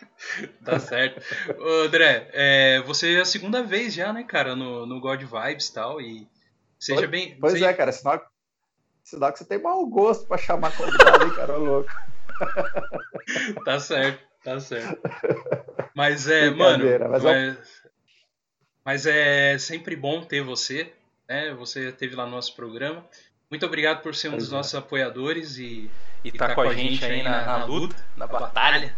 tá 0.64 0.80
certo. 0.80 1.22
Ô, 1.60 1.86
André, 1.86 2.30
é, 2.34 2.82
você 2.82 3.16
é 3.16 3.22
a 3.22 3.26
segunda 3.26 3.64
vez 3.64 3.94
já, 3.94 4.12
né, 4.14 4.24
cara, 4.24 4.56
no, 4.56 4.86
no 4.86 5.00
God 5.00 5.22
Vibes 5.22 5.68
e 5.68 5.74
tal, 5.74 6.02
e 6.02 6.28
seja 6.80 7.02
pois, 7.02 7.10
bem... 7.10 7.38
Pois 7.40 7.54
seja... 7.54 7.70
é, 7.70 7.74
cara, 7.74 7.92
sinal, 7.92 8.26
sinal 9.04 9.32
que 9.32 9.40
você 9.40 9.46
tem 9.46 9.62
mau 9.62 9.86
gosto 9.88 10.28
pra 10.28 10.38
chamar 10.38 10.76
convidado, 10.76 11.26
hein, 11.26 11.34
cara, 11.36 11.60
ô 11.60 11.64
louco. 11.64 11.92
tá 13.66 13.80
certo, 13.80 14.24
tá 14.44 14.60
certo. 14.60 15.02
Mas 15.96 16.28
é, 16.28 16.50
mano, 16.50 16.86
mas, 17.10 17.24
mas, 17.24 17.58
mas 18.84 19.06
é 19.06 19.58
sempre 19.58 19.96
bom 19.96 20.24
ter 20.24 20.42
você, 20.42 20.94
né, 21.28 21.54
você 21.54 21.90
esteve 21.90 22.16
lá 22.16 22.26
no 22.26 22.32
nosso 22.32 22.56
programa. 22.56 23.06
Muito 23.50 23.66
obrigado 23.66 24.02
por 24.02 24.14
ser 24.16 24.30
um 24.30 24.38
dos 24.38 24.52
é. 24.52 24.56
nossos 24.56 24.76
apoiadores 24.76 25.58
e 25.58 25.90
e 26.26 26.32
tá, 26.32 26.48
tá 26.48 26.56
com 26.56 26.62
a 26.62 26.74
gente 26.74 27.06
aí 27.06 27.22
na, 27.22 27.46
na 27.46 27.66
luta, 27.66 28.04
na 28.16 28.26
batalha, 28.26 28.98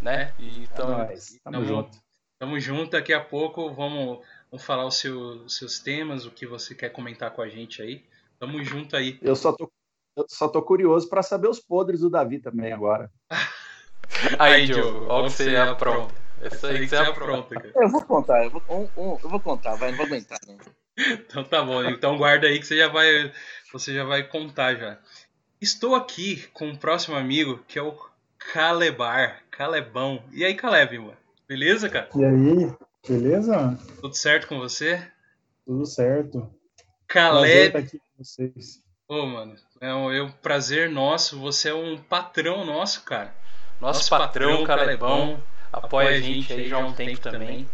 né? 0.00 0.34
E 0.38 0.66
tamo, 0.68 1.02
é 1.02 1.06
tamo, 1.06 1.18
tamo 1.44 1.64
junto. 1.64 1.98
Tamo 2.38 2.60
junto, 2.60 2.90
daqui 2.90 3.12
a 3.12 3.20
pouco 3.20 3.72
vamos, 3.72 4.24
vamos 4.50 4.64
falar 4.64 4.86
os 4.86 4.96
seu, 4.96 5.48
seus 5.48 5.78
temas, 5.78 6.26
o 6.26 6.30
que 6.30 6.46
você 6.46 6.74
quer 6.74 6.90
comentar 6.90 7.30
com 7.30 7.42
a 7.42 7.48
gente 7.48 7.80
aí. 7.80 8.04
Tamo 8.38 8.62
junto 8.62 8.96
aí. 8.96 9.18
Eu 9.22 9.36
só 9.36 9.52
tô, 9.52 9.70
eu 10.16 10.26
só 10.28 10.48
tô 10.48 10.60
curioso 10.62 11.08
para 11.08 11.22
saber 11.22 11.48
os 11.48 11.60
podres 11.60 12.00
do 12.00 12.10
Davi 12.10 12.38
também 12.38 12.72
agora. 12.72 13.10
aí, 14.38 14.66
Diogo, 14.66 15.06
olha 15.08 15.26
o 15.26 15.30
que 15.30 15.36
você 15.36 15.56
apronta. 15.56 16.14
Essa 16.40 16.68
aí 16.68 16.80
que 16.80 16.88
você 16.88 16.96
apronta, 16.96 17.54
cara. 17.54 17.72
Eu 17.74 17.88
vou 17.88 18.04
contar, 18.04 18.44
eu 18.44 18.50
vou, 18.50 18.62
um, 18.68 18.82
um, 18.96 19.18
eu 19.22 19.30
vou 19.30 19.40
contar, 19.40 19.76
vai, 19.76 19.90
não 19.90 19.96
vou 19.96 20.06
aguentar, 20.06 20.38
não. 20.46 20.58
Então 20.96 21.42
tá 21.42 21.60
bom, 21.60 21.82
então 21.84 22.16
guarda 22.16 22.46
aí 22.46 22.60
que 22.60 22.66
você 22.66 22.76
já 22.76 22.86
vai, 22.86 23.32
você 23.72 23.92
já 23.92 24.04
vai 24.04 24.22
contar 24.22 24.76
já. 24.76 24.96
Estou 25.60 25.96
aqui 25.96 26.46
com 26.52 26.68
um 26.68 26.76
próximo 26.76 27.16
amigo 27.16 27.64
que 27.66 27.78
é 27.78 27.82
o 27.82 27.98
Calebar, 28.52 29.42
Calebão. 29.50 30.22
E 30.32 30.44
aí, 30.44 30.54
Caleb, 30.54 30.98
mano? 30.98 31.16
Beleza, 31.48 31.88
cara? 31.88 32.08
E 32.14 32.24
aí, 32.24 32.72
beleza? 33.06 33.78
Tudo 34.00 34.14
certo 34.14 34.48
com 34.48 34.58
você? 34.58 35.02
Tudo 35.66 35.86
certo. 35.86 36.48
Caleb. 37.06 37.70
Prazer 37.70 37.76
aqui 37.76 37.98
com 37.98 38.24
vocês. 38.24 38.82
Ô, 39.08 39.26
mano, 39.26 39.54
é 39.80 39.94
um, 39.94 40.12
é 40.12 40.22
um, 40.22 40.30
prazer 40.30 40.88
nosso. 40.88 41.38
Você 41.40 41.68
é 41.68 41.74
um 41.74 41.98
patrão 41.98 42.64
nosso, 42.64 43.02
cara. 43.02 43.34
Nosso, 43.80 43.98
nosso 44.00 44.10
patrão, 44.10 44.64
patrão 44.64 44.66
Calebão, 44.66 45.42
apoia 45.72 46.10
a 46.10 46.20
gente 46.20 46.52
aí 46.52 46.68
já 46.68 46.76
há 46.76 46.86
um 46.86 46.92
tempo 46.92 47.20
também. 47.20 47.68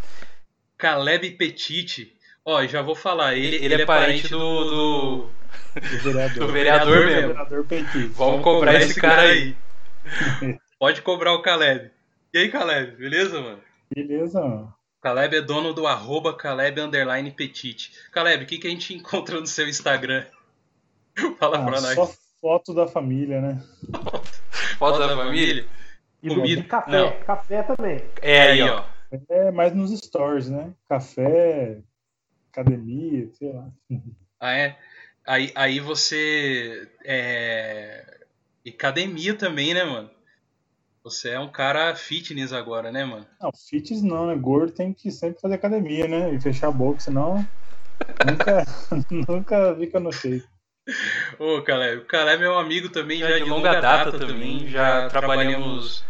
Caleb 0.76 1.30
Petite. 1.32 2.16
Ó, 2.44 2.64
já 2.66 2.80
vou 2.82 2.94
falar, 2.94 3.34
ele, 3.34 3.56
ele, 3.56 3.64
ele 3.66 3.74
é, 3.74 3.82
é 3.82 3.86
parente 3.86 4.28
do, 4.28 4.38
do 4.38 5.30
do 5.74 5.98
vereador. 6.02 6.38
Do 6.46 6.52
vereador 6.52 7.06
mesmo. 7.06 7.28
Vereador 7.28 7.66
Vamos, 7.68 8.16
Vamos 8.16 8.42
cobrar, 8.42 8.72
cobrar 8.72 8.74
esse 8.80 9.00
cara 9.00 9.22
aí. 9.22 9.54
Pode 10.78 11.02
cobrar 11.02 11.34
o 11.34 11.42
Caleb. 11.42 11.90
E 12.32 12.38
aí, 12.38 12.50
Caleb, 12.50 12.96
beleza, 12.96 13.40
mano? 13.40 13.60
Beleza, 13.94 14.40
mano. 14.40 14.74
Caleb 15.00 15.36
é 15.36 15.40
dono 15.40 15.72
do 15.72 15.86
arroba 15.86 16.36
Caleb 16.36 16.80
Underline 16.80 17.30
Petite. 17.30 17.92
Caleb, 18.12 18.44
o 18.44 18.46
que, 18.46 18.58
que 18.58 18.66
a 18.66 18.70
gente 18.70 18.92
encontra 18.94 19.40
no 19.40 19.46
seu 19.46 19.68
Instagram? 19.68 20.24
Fala 21.38 21.58
ah, 21.58 21.64
pra 21.64 21.80
nós. 21.80 21.94
Só 21.94 22.06
foto 22.40 22.74
da 22.74 22.86
família, 22.86 23.40
né? 23.40 23.62
foto 24.78 24.98
da 24.98 25.16
família? 25.16 25.66
E 26.22 26.28
comida. 26.28 26.62
café, 26.64 26.90
Não. 26.90 27.20
café 27.20 27.62
também. 27.62 28.04
É 28.20 28.42
aí, 28.42 28.62
ó. 28.62 28.84
É 29.28 29.50
mais 29.50 29.74
nos 29.74 29.90
stories, 29.98 30.48
né? 30.48 30.72
Café, 30.88 31.80
academia, 32.52 33.28
sei 33.32 33.52
lá. 33.52 33.68
Ah, 34.38 34.52
é? 34.52 34.78
Aí, 35.26 35.50
aí 35.54 35.80
você. 35.80 36.88
É... 37.04 38.19
E 38.64 38.70
academia 38.70 39.34
também, 39.34 39.74
né, 39.74 39.84
mano? 39.84 40.10
Você 41.02 41.30
é 41.30 41.40
um 41.40 41.50
cara 41.50 41.94
fitness 41.94 42.52
agora, 42.52 42.92
né, 42.92 43.04
mano? 43.04 43.26
Não, 43.40 43.50
fitness 43.52 44.02
não, 44.02 44.26
né? 44.26 44.36
Gordo 44.36 44.72
tem 44.72 44.92
que 44.92 45.10
sempre 45.10 45.40
fazer 45.40 45.54
academia, 45.54 46.06
né? 46.06 46.34
E 46.34 46.40
fechar 46.40 46.68
a 46.68 46.72
boca, 46.72 47.00
senão 47.00 47.44
nunca, 48.24 48.64
nunca 49.28 49.76
fica 49.76 50.00
no 50.00 50.12
shape. 50.12 50.44
Ô, 51.38 51.62
Caleb, 51.62 52.02
o 52.02 52.06
Caleb 52.06 52.44
é 52.44 52.50
um 52.50 52.58
amigo 52.58 52.88
também 52.88 53.18
já, 53.18 53.28
já 53.30 53.38
de, 53.38 53.44
longa, 53.44 53.68
longa 53.68 53.80
data, 53.80 54.12
data, 54.12 54.26
também. 54.26 54.68
Já 54.68 55.08
trabalhamos 55.08 56.04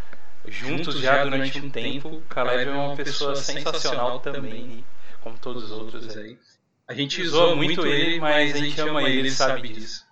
juntos 0.47 0.99
já 0.99 1.25
durante 1.25 1.61
um 1.61 1.71
tempo. 1.71 2.09
O 2.09 2.21
Caleb 2.23 2.71
é 2.71 2.73
uma 2.73 2.97
pessoa 2.97 3.37
sensacional 3.37 4.21
também, 4.21 4.85
como 5.21 5.39
todos 5.39 5.65
os 5.65 5.71
outros 5.71 6.17
aí. 6.17 6.39
A 6.87 6.95
gente 6.95 7.25
zoa 7.27 7.55
muito 7.55 7.87
ele, 7.87 8.19
mas 8.19 8.55
a 8.55 8.59
gente 8.59 8.81
ama 8.81 9.03
ele, 9.03 9.21
ele 9.21 9.31
sabe 9.31 9.69
disso. 9.69 10.05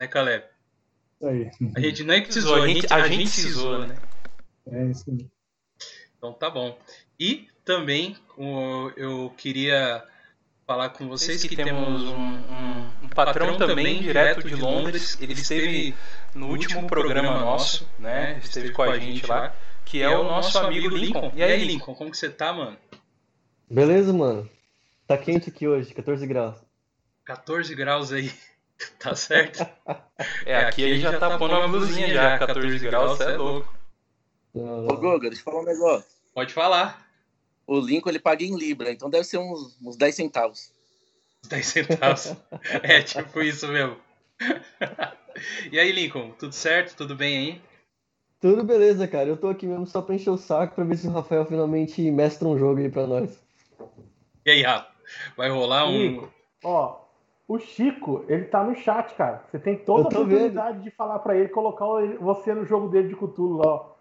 Né, 0.00 0.06
Caleb? 0.06 0.44
Isso 1.22 1.26
aí. 1.26 1.50
A 1.76 1.80
gente 1.80 2.04
não 2.04 2.14
é 2.14 2.20
que 2.20 2.32
se 2.32 2.40
zoa, 2.40 2.64
a 2.64 2.66
gente, 2.66 2.92
a 2.92 3.08
gente 3.08 3.28
se 3.28 3.52
zoa, 3.52 3.86
né? 3.86 3.96
É 4.66 4.84
isso 4.86 5.10
aí. 5.10 5.30
Então 6.16 6.32
tá 6.32 6.50
bom. 6.50 6.76
E 7.18 7.48
também 7.64 8.16
eu 8.96 9.32
queria 9.36 10.04
falar 10.66 10.90
com 10.90 11.08
vocês 11.08 11.44
que 11.44 11.54
temos 11.54 12.02
um, 12.02 12.16
um, 12.16 12.90
um 13.04 13.08
patrão 13.08 13.56
também 13.56 14.02
direto 14.02 14.46
de 14.48 14.56
Londres. 14.56 15.16
Ele 15.20 15.32
esteve 15.34 15.94
no 16.34 16.48
último 16.48 16.86
programa 16.88 17.38
nosso, 17.38 17.88
né? 17.98 18.40
Esteve 18.42 18.72
com 18.72 18.82
a 18.82 18.98
gente 18.98 19.24
lá, 19.26 19.54
que 19.84 20.02
é 20.02 20.08
o 20.08 20.24
nosso 20.24 20.58
amigo 20.58 20.88
Lincoln. 20.88 21.32
E 21.36 21.42
aí, 21.42 21.64
Lincoln, 21.64 21.94
como 21.94 22.10
que 22.10 22.16
você 22.16 22.30
tá, 22.30 22.52
mano? 22.52 22.76
Beleza, 23.70 24.12
mano. 24.12 24.48
Tá 25.06 25.16
quente 25.16 25.50
aqui 25.50 25.68
hoje, 25.68 25.94
14 25.94 26.26
graus. 26.26 26.56
14 27.24 27.74
graus 27.74 28.12
aí. 28.12 28.32
Tá 28.98 29.14
certo? 29.14 29.66
É, 30.46 30.56
aqui, 30.56 30.68
aqui 30.68 30.84
a 30.84 30.88
gente 30.88 31.00
já 31.00 31.18
tá, 31.18 31.30
tá 31.30 31.38
pondo 31.38 31.54
uma 31.54 31.66
blusinha 31.66 32.14
já, 32.14 32.38
14 32.38 32.78
graus, 32.78 33.18
você 33.18 33.24
é 33.24 33.36
louco. 33.36 33.74
Ô, 34.54 34.96
Goga, 34.96 35.28
deixa 35.28 35.40
eu 35.40 35.44
falar 35.44 35.62
um 35.62 35.64
negócio. 35.64 36.04
Pode 36.32 36.52
falar. 36.52 37.08
O 37.66 37.80
Lincoln 37.80 38.10
ele 38.10 38.20
paga 38.20 38.44
em 38.44 38.56
Libra, 38.56 38.92
então 38.92 39.10
deve 39.10 39.24
ser 39.24 39.38
uns, 39.38 39.76
uns 39.82 39.96
10 39.96 40.14
centavos. 40.14 40.72
10 41.48 41.66
centavos. 41.66 42.36
é, 42.84 43.02
tipo 43.02 43.42
isso 43.42 43.66
mesmo. 43.66 43.96
e 45.72 45.78
aí, 45.78 45.90
Lincoln, 45.90 46.30
tudo 46.38 46.54
certo? 46.54 46.94
Tudo 46.94 47.16
bem 47.16 47.36
aí? 47.38 47.62
Tudo 48.40 48.62
beleza, 48.64 49.08
cara. 49.08 49.28
Eu 49.28 49.36
tô 49.36 49.48
aqui 49.48 49.66
mesmo 49.66 49.86
só 49.86 50.02
pra 50.02 50.14
encher 50.14 50.30
o 50.30 50.36
saco 50.36 50.74
pra 50.74 50.84
ver 50.84 50.96
se 50.96 51.06
o 51.06 51.12
Rafael 51.12 51.46
finalmente 51.46 52.10
mestra 52.10 52.46
um 52.46 52.58
jogo 52.58 52.80
aí 52.80 52.90
pra 52.90 53.06
nós. 53.06 53.40
E 54.44 54.50
aí, 54.50 54.62
Rafa? 54.62 54.88
Vai 55.36 55.48
rolar 55.48 55.88
um. 55.88 56.14
Chico, 56.14 56.34
ó, 56.64 57.01
o 57.52 57.58
Chico, 57.58 58.24
ele 58.28 58.46
tá 58.46 58.64
no 58.64 58.74
chat, 58.74 59.14
cara. 59.14 59.42
Você 59.50 59.58
tem 59.58 59.76
toda 59.76 60.04
a 60.04 60.08
oportunidade 60.08 60.78
vendo. 60.78 60.84
de 60.84 60.90
falar 60.90 61.18
para 61.18 61.36
ele, 61.36 61.48
colocar 61.48 61.84
você 62.18 62.54
no 62.54 62.64
jogo 62.64 62.88
dele 62.88 63.08
de 63.08 63.14
Cthulhu 63.14 63.58
lá, 63.58 63.66
ó. 63.66 63.92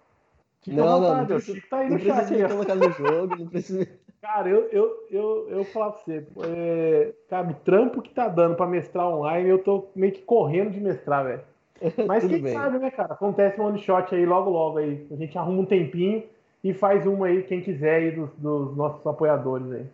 Fica 0.62 0.78
não, 0.78 1.02
vontade, 1.02 1.22
não, 1.22 1.28
não 1.30 1.36
o 1.36 1.40
Chico 1.42 1.70
tá 1.70 1.78
aí 1.80 1.90
no 1.90 2.00
chat 2.00 2.34
aí. 2.34 2.48
colocar 2.48 2.76
no 2.76 2.92
jogo, 2.92 3.36
não 3.36 3.48
precisa. 3.48 3.88
Cara, 4.22 4.48
eu, 4.48 4.70
eu, 4.70 5.08
eu, 5.10 5.50
eu 5.50 5.64
falar 5.66 5.94
pra 5.94 6.02
você, 6.04 6.28
é, 6.46 7.12
cara, 7.28 7.50
o 7.50 7.56
trampo 7.56 8.04
que 8.04 8.12
tá 8.12 8.28
dando 8.28 8.56
pra 8.56 8.68
mestrar 8.68 9.08
online, 9.08 9.50
eu 9.50 9.58
tô 9.58 9.88
meio 9.96 10.14
que 10.14 10.22
correndo 10.22 10.70
de 10.70 10.80
mestrar, 10.80 11.26
velho. 11.26 11.42
Mas 12.08 12.24
quem 12.24 12.40
bem. 12.40 12.54
sabe, 12.54 12.78
né, 12.78 12.92
cara? 12.92 13.16
Acontece 13.16 13.60
um 13.60 13.66
one 13.66 13.80
shot 13.80 14.14
aí 14.14 14.24
logo, 14.24 14.52
logo 14.52 14.78
aí. 14.78 15.08
A 15.10 15.16
gente 15.16 15.36
arruma 15.40 15.64
um 15.64 15.66
tempinho 15.66 16.24
e 16.64 16.72
faz 16.72 17.08
uma 17.08 17.26
aí, 17.26 17.42
quem 17.42 17.62
quiser 17.62 17.96
aí 17.96 18.12
dos, 18.12 18.30
dos 18.38 18.78
nossos 18.78 19.06
apoiadores 19.08 19.72
aí. 19.72 19.86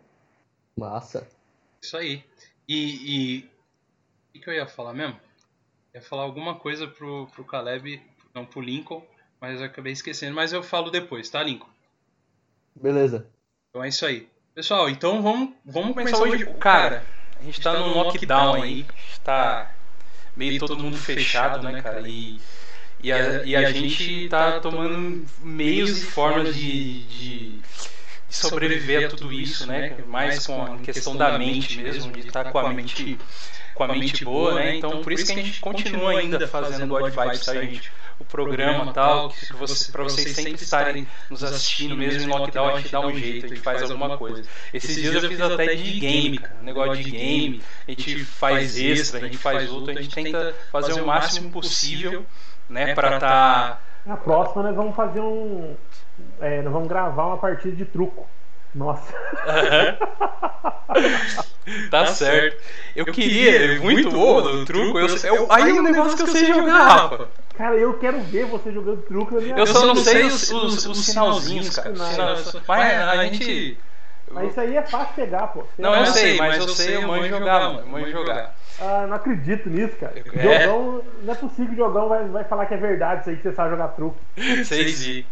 Massa. 0.76 1.26
Isso 1.80 1.96
aí. 1.96 2.22
E, 2.68 2.74
e 2.76 3.38
o 3.38 4.32
que, 4.32 4.38
que 4.40 4.50
eu 4.50 4.54
ia 4.54 4.66
falar 4.66 4.92
mesmo? 4.92 5.18
Eu 5.94 6.00
ia 6.00 6.06
falar 6.06 6.22
alguma 6.22 6.54
coisa 6.56 6.86
pro, 6.86 7.26
pro 7.28 7.44
Caleb, 7.44 8.02
não 8.34 8.44
pro 8.44 8.60
Lincoln, 8.60 9.02
mas 9.40 9.60
eu 9.60 9.66
acabei 9.66 9.92
esquecendo. 9.92 10.34
Mas 10.34 10.52
eu 10.52 10.62
falo 10.62 10.90
depois, 10.90 11.30
tá, 11.30 11.42
Lincoln? 11.42 11.70
Beleza. 12.74 13.26
Então 13.70 13.82
é 13.82 13.88
isso 13.88 14.04
aí. 14.04 14.28
Pessoal, 14.54 14.90
então 14.90 15.22
vamos, 15.22 15.54
vamos 15.64 15.94
começar 15.94 16.18
hoje. 16.18 16.44
Cara, 16.60 17.04
a 17.38 17.42
gente 17.42 17.60
tá, 17.60 17.72
tá 17.72 17.78
num 17.78 17.94
lockdown 17.94 18.62
aí. 18.62 18.84
Está 19.12 19.74
meio 20.36 20.58
todo 20.58 20.78
mundo 20.78 20.96
fechado, 20.96 21.62
né, 21.62 21.80
cara? 21.80 22.06
E, 22.06 22.38
e, 23.00 23.10
a, 23.10 23.44
e 23.44 23.56
a 23.56 23.70
gente 23.70 24.28
tá 24.28 24.60
tomando 24.60 25.24
meios 25.40 26.02
e 26.02 26.06
formas 26.06 26.54
de, 26.54 27.04
de 27.04 27.60
sobreviver 28.28 29.06
a 29.06 29.08
tudo 29.08 29.32
isso, 29.32 29.66
né? 29.66 29.96
Mais 30.06 30.46
com 30.46 30.62
a 30.62 30.78
questão 30.78 31.16
da 31.16 31.38
mente 31.38 31.78
mesmo, 31.78 32.12
de 32.12 32.20
estar 32.20 32.50
com 32.50 32.58
a 32.58 32.72
mente 32.72 33.18
com 33.74 33.84
a 33.84 33.88
mente 33.88 34.24
boa, 34.24 34.54
né? 34.54 34.76
Então 34.76 35.02
por 35.02 35.12
isso 35.12 35.26
que 35.26 35.32
a 35.32 35.42
gente 35.42 35.60
continua 35.60 36.18
ainda 36.18 36.46
fazendo 36.48 36.88
God 36.88 37.12
Vibes, 37.12 37.44
tá, 37.44 37.54
gente? 37.54 37.90
O 38.18 38.24
programa 38.24 38.92
tal, 38.92 39.30
que 39.30 39.52
você, 39.52 39.92
para 39.92 40.02
vocês 40.02 40.34
sempre 40.34 40.54
estarem 40.54 41.06
nos 41.30 41.44
assistindo 41.44 41.96
mesmo 41.96 42.24
em 42.24 42.26
lockdown, 42.26 42.70
a 42.70 42.80
gente 42.80 42.90
dá 42.90 43.00
um 43.00 43.16
jeito, 43.16 43.46
a 43.46 43.48
gente 43.48 43.60
faz 43.60 43.80
alguma 43.82 44.18
coisa. 44.18 44.42
Esses 44.74 44.96
dias 44.96 45.22
eu 45.22 45.30
fiz 45.30 45.40
até 45.40 45.76
de 45.76 46.00
game, 46.00 46.38
cara, 46.38 46.56
negócio 46.60 46.96
de 46.96 47.10
game, 47.12 47.62
a 47.86 47.90
gente 47.92 48.24
faz 48.24 48.76
extra, 48.76 49.20
a 49.20 49.22
gente 49.22 49.38
faz 49.38 49.70
outro, 49.70 49.96
a 49.96 50.02
gente 50.02 50.12
tenta 50.12 50.52
fazer 50.72 51.00
o 51.00 51.06
máximo 51.06 51.52
possível, 51.52 52.26
né, 52.68 52.92
para 52.92 53.14
estar 53.14 53.70
tá 53.70 53.80
na 54.08 54.16
próxima 54.16 54.62
nós 54.62 54.74
vamos 54.74 54.96
fazer 54.96 55.20
um, 55.20 55.76
é, 56.40 56.62
nós 56.62 56.72
vamos 56.72 56.88
gravar 56.88 57.26
uma 57.26 57.38
partida 57.38 57.74
de 57.76 57.84
truco. 57.84 58.26
Nossa. 58.74 59.12
tá, 61.90 62.04
tá 62.04 62.06
certo. 62.06 62.62
Eu, 62.94 63.06
eu 63.06 63.12
queria, 63.12 63.80
muito 63.80 64.10
bom 64.10 64.42
do 64.42 64.64
truco. 64.64 64.98
Eu, 64.98 65.08
eu, 65.08 65.46
aí 65.50 65.76
é 65.76 65.80
um 65.80 65.82
negócio 65.82 66.16
que 66.16 66.22
eu 66.22 66.28
sei 66.28 66.46
jogar, 66.46 66.86
Rafa. 66.86 67.28
Cara, 67.56 67.76
eu 67.76 67.98
quero 67.98 68.20
ver 68.20 68.46
você 68.46 68.70
jogando 68.70 69.02
truco 69.02 69.34
na 69.34 69.40
minha 69.40 69.56
Eu 69.56 69.66
só 69.66 69.84
não 69.86 69.96
sei 69.96 70.24
os, 70.24 70.50
os, 70.50 70.86
os 70.86 70.98
sinalzinhos, 71.04 71.70
cara. 71.70 71.96
Sinais. 71.96 72.56
Mas 72.66 73.08
a 73.08 73.24
gente. 73.24 73.78
Mas 74.30 74.50
isso 74.50 74.60
aí 74.60 74.76
é 74.76 74.82
fácil 74.82 75.14
pegar, 75.14 75.48
pô. 75.48 75.64
Não, 75.78 75.96
eu 75.96 76.06
sei, 76.06 76.36
mas 76.36 76.58
eu 76.58 76.68
sei, 76.68 76.96
eu 76.96 77.02
manjo 77.02 77.28
jogar, 77.28 77.60
mano. 77.60 77.80
Eu 77.80 77.86
manjo 77.86 78.10
jogar. 78.10 78.57
Ah, 78.80 79.06
não 79.08 79.16
acredito 79.16 79.68
nisso, 79.68 79.96
cara. 79.96 80.14
É. 80.32 80.62
Jogão, 80.64 81.04
não 81.22 81.32
é 81.32 81.36
possível 81.36 81.66
que 81.66 81.72
o 81.74 81.76
Jogão 81.76 82.08
vai, 82.08 82.28
vai 82.28 82.44
falar 82.44 82.66
que 82.66 82.74
é 82.74 82.76
verdade 82.76 83.22
isso 83.22 83.30
aí 83.30 83.36
que 83.36 83.42
você 83.42 83.52
sabe 83.52 83.70
jogar 83.70 83.88
truco. 83.88 84.20
Sei 84.64 84.88
sim. 84.88 85.26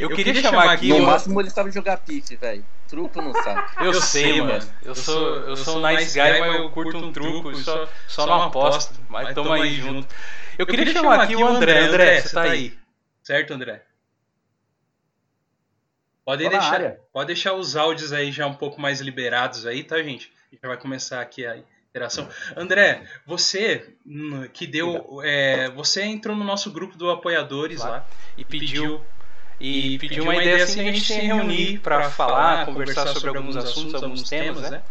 Eu 0.00 0.08
queria 0.10 0.34
chamar 0.34 0.72
aqui 0.72 0.88
No 0.88 1.02
máximo 1.02 1.40
ele 1.40 1.50
sabe 1.50 1.70
jogar 1.70 1.98
pife, 1.98 2.36
velho. 2.36 2.64
Truco 2.88 3.20
não 3.20 3.34
sabe. 3.34 3.62
Eu 3.84 3.94
sei, 3.94 4.40
mano. 4.40 4.64
Eu 4.82 4.94
sou, 4.94 5.34
eu 5.40 5.56
sou 5.56 5.78
um 5.78 5.86
nice 5.86 6.16
guy, 6.16 6.38
mas 6.38 6.54
eu 6.54 6.70
curto 6.70 6.96
um 6.98 7.12
truco 7.12 7.52
só, 7.56 7.88
só 8.06 8.26
não 8.26 8.42
aposto. 8.44 8.94
Mas 9.08 9.34
tamo 9.34 9.52
aí 9.52 9.74
junto. 9.74 10.14
Eu 10.56 10.66
queria 10.66 10.86
chamar 10.92 11.20
aqui 11.20 11.34
o 11.34 11.44
André. 11.44 11.80
André, 11.80 12.20
você 12.20 12.32
tá 12.32 12.42
aí. 12.42 12.78
Certo, 13.24 13.52
André? 13.52 13.82
Pode 16.24 16.48
deixar, 16.48 16.92
pode 17.12 17.26
deixar 17.26 17.52
os 17.54 17.76
áudios 17.76 18.12
aí 18.12 18.32
já 18.32 18.46
um 18.46 18.54
pouco 18.54 18.80
mais 18.80 19.00
liberados 19.00 19.66
aí, 19.66 19.84
tá, 19.84 19.96
gente? 20.02 20.32
A 20.48 20.54
gente 20.54 20.62
já 20.62 20.68
vai 20.68 20.76
começar 20.76 21.20
aqui 21.20 21.44
a 21.44 21.56
interação. 21.96 22.28
André, 22.54 23.02
você 23.26 23.94
hum, 24.06 24.46
que 24.52 24.66
deu. 24.66 25.20
é, 25.24 25.70
você 25.70 26.02
entrou 26.02 26.36
no 26.36 26.44
nosso 26.44 26.70
grupo 26.70 26.96
do 26.96 27.10
apoiadores 27.10 27.80
lá 27.80 28.06
e 28.36 28.44
pediu. 28.44 29.00
E 29.58 29.98
pediu 29.98 30.24
uma 30.24 30.36
ideia 30.36 30.64
assim 30.64 30.82
de 30.82 30.88
a 30.90 30.92
gente 30.92 31.00
se 31.06 31.18
reunir 31.18 31.78
para 31.78 32.10
falar, 32.10 32.66
conversar 32.66 33.06
sobre 33.08 33.30
alguns 33.30 33.56
assuntos, 33.56 33.94
alguns 34.02 34.28
temas, 34.28 34.70
né? 34.70 34.82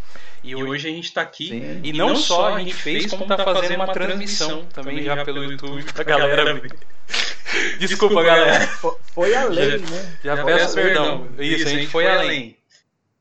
E 0.42 0.54
hoje 0.56 0.88
a 0.88 0.90
gente 0.90 1.12
tá 1.12 1.22
aqui. 1.22 1.48
Sim. 1.48 1.80
E 1.84 1.92
não 1.92 2.16
só 2.16 2.54
a 2.54 2.58
gente 2.58 2.74
fez, 2.74 3.06
como 3.06 3.26
tá 3.26 3.38
fazendo 3.44 3.76
uma 3.76 3.92
transmissão 3.92 4.66
também 4.66 5.02
já 5.02 5.24
pelo 5.24 5.44
YouTube 5.44 5.84
pra 5.92 6.02
galera 6.02 6.54
ver. 6.54 6.72
Desculpa, 7.78 8.22
galera. 8.24 8.66
Fo- 8.66 8.98
Foi 9.14 9.34
além, 9.34 9.78
né? 9.78 10.18
Já 10.24 10.44
peço 10.44 10.74
perdão. 10.74 11.28
Isso, 11.38 11.68
a 11.68 11.70
gente 11.70 11.86
foi 11.86 12.06
além. 12.08 12.56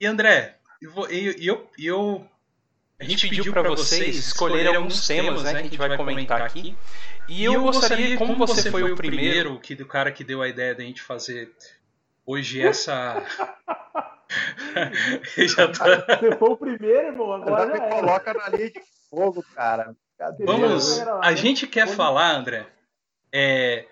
E 0.01 0.05
André, 0.07 0.55
eu, 0.81 0.91
eu, 1.09 1.69
eu- 1.77 2.27
a 3.05 3.09
gente 3.09 3.29
pediu 3.29 3.53
para 3.53 3.69
vocês 3.69 4.15
escolherem 4.17 4.75
alguns 4.75 5.05
temas, 5.05 5.43
né, 5.43 5.51
que 5.53 5.57
a 5.59 5.63
gente 5.63 5.77
vai 5.77 5.95
comentar 5.97 6.41
aqui. 6.41 6.77
E 7.27 7.43
eu 7.43 7.61
gostaria, 7.61 8.17
como 8.17 8.35
você 8.35 8.69
foi 8.69 8.91
o 8.91 8.95
primeiro, 8.95 9.59
que 9.59 9.75
do 9.75 9.85
cara 9.85 10.11
que 10.11 10.23
deu 10.23 10.41
a 10.41 10.47
ideia 10.47 10.75
da 10.75 10.83
gente 10.83 11.01
fazer 11.01 11.51
hoje 12.25 12.61
essa 12.61 13.23
tô- 15.77 16.19
Você 16.19 16.35
foi 16.37 16.49
o 16.49 16.57
primeiro, 16.57 17.07
irmão, 17.07 17.33
agora 17.33 17.77
Já 17.77 17.85
me 17.85 17.89
coloca 17.91 18.33
na 18.33 18.49
linha 18.49 18.69
de 18.71 18.81
fogo, 19.09 19.43
cara. 19.55 19.95
Cadê? 20.17 20.45
Vamos. 20.45 20.99
Lá, 20.99 21.19
A 21.23 21.31
né? 21.31 21.35
gente 21.37 21.67
quer 21.67 21.87
falar, 21.87 22.35
André. 22.35 22.65
É, 23.31 23.85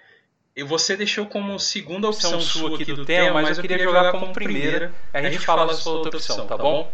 e 0.56 0.64
você 0.64 0.96
deixou 0.96 1.26
como 1.26 1.60
segunda 1.60 2.08
opção 2.08 2.40
sua 2.40 2.76
aqui 2.76 2.86
do 2.86 3.06
tema, 3.06 3.42
mas 3.42 3.58
eu 3.58 3.62
queria 3.62 3.80
jogar 3.80 4.12
como 4.12 4.32
primeira. 4.32 4.94
A 5.12 5.22
gente 5.22 5.40
fala 5.40 5.66
da 5.66 5.74
sua 5.74 5.94
outra 5.94 6.18
opção, 6.18 6.48
tá 6.48 6.58
bom? 6.58 6.92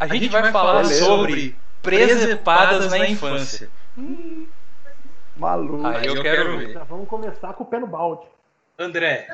A 0.00 0.06
gente 0.06 0.28
vai 0.28 0.52
falar 0.52 0.82
Beleza. 0.82 1.04
sobre 1.04 1.56
presepadas 1.82 2.90
na 2.90 3.08
infância. 3.08 3.68
Maluco. 5.36 5.86
Aí 5.86 6.06
eu 6.06 6.22
quero 6.22 6.58
ver. 6.58 6.72
Já 6.72 6.84
vamos 6.84 7.08
começar 7.08 7.52
com 7.54 7.64
o 7.64 7.66
pé 7.66 7.80
no 7.80 7.86
balde. 7.86 8.26
André, 8.78 9.26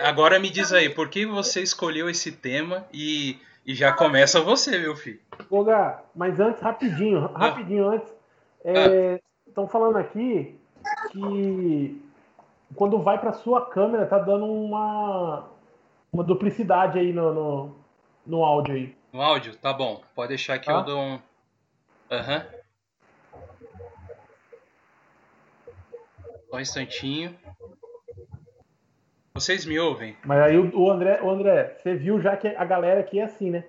agora 0.00 0.40
me 0.40 0.50
diz 0.50 0.72
aí, 0.72 0.90
por 0.90 1.08
que 1.08 1.24
você 1.24 1.62
escolheu 1.62 2.10
esse 2.10 2.32
tema 2.32 2.84
e, 2.92 3.38
e 3.64 3.74
já 3.74 3.92
começa 3.92 4.40
você, 4.40 4.76
meu 4.76 4.96
filho? 4.96 5.20
Ô, 5.48 5.62
Gá, 5.62 6.02
mas 6.16 6.40
antes, 6.40 6.60
rapidinho, 6.60 7.26
rapidinho 7.32 7.88
antes. 7.88 8.08
Estão 9.46 9.68
falando 9.68 9.98
aqui 9.98 10.58
que 11.12 12.02
quando 12.74 13.00
vai 13.00 13.18
para 13.18 13.32
sua 13.32 13.66
câmera 13.66 14.06
tá 14.06 14.18
dando 14.18 14.46
uma, 14.46 15.44
uma 16.12 16.24
duplicidade 16.24 16.98
aí 16.98 17.12
no, 17.12 17.32
no, 17.32 17.76
no 18.26 18.44
áudio 18.44 18.74
aí. 18.74 18.99
No 19.12 19.20
áudio? 19.22 19.56
Tá 19.56 19.72
bom. 19.72 20.02
Pode 20.14 20.28
deixar 20.28 20.58
que 20.58 20.66
Tá. 20.66 20.72
eu 20.72 20.84
dou 20.84 21.00
um. 21.00 21.20
Aham. 22.10 22.46
Só 26.50 26.56
um 26.56 26.60
instantinho. 26.60 27.36
Vocês 29.34 29.64
me 29.64 29.78
ouvem? 29.78 30.16
Mas 30.24 30.40
aí 30.42 30.58
o, 30.58 30.90
André, 30.90 31.20
o 31.22 31.30
André, 31.30 31.76
você 31.80 31.94
viu 31.94 32.20
já 32.20 32.36
que 32.36 32.48
a 32.48 32.64
galera 32.64 33.00
aqui 33.00 33.20
é 33.20 33.24
assim, 33.24 33.50
né? 33.50 33.64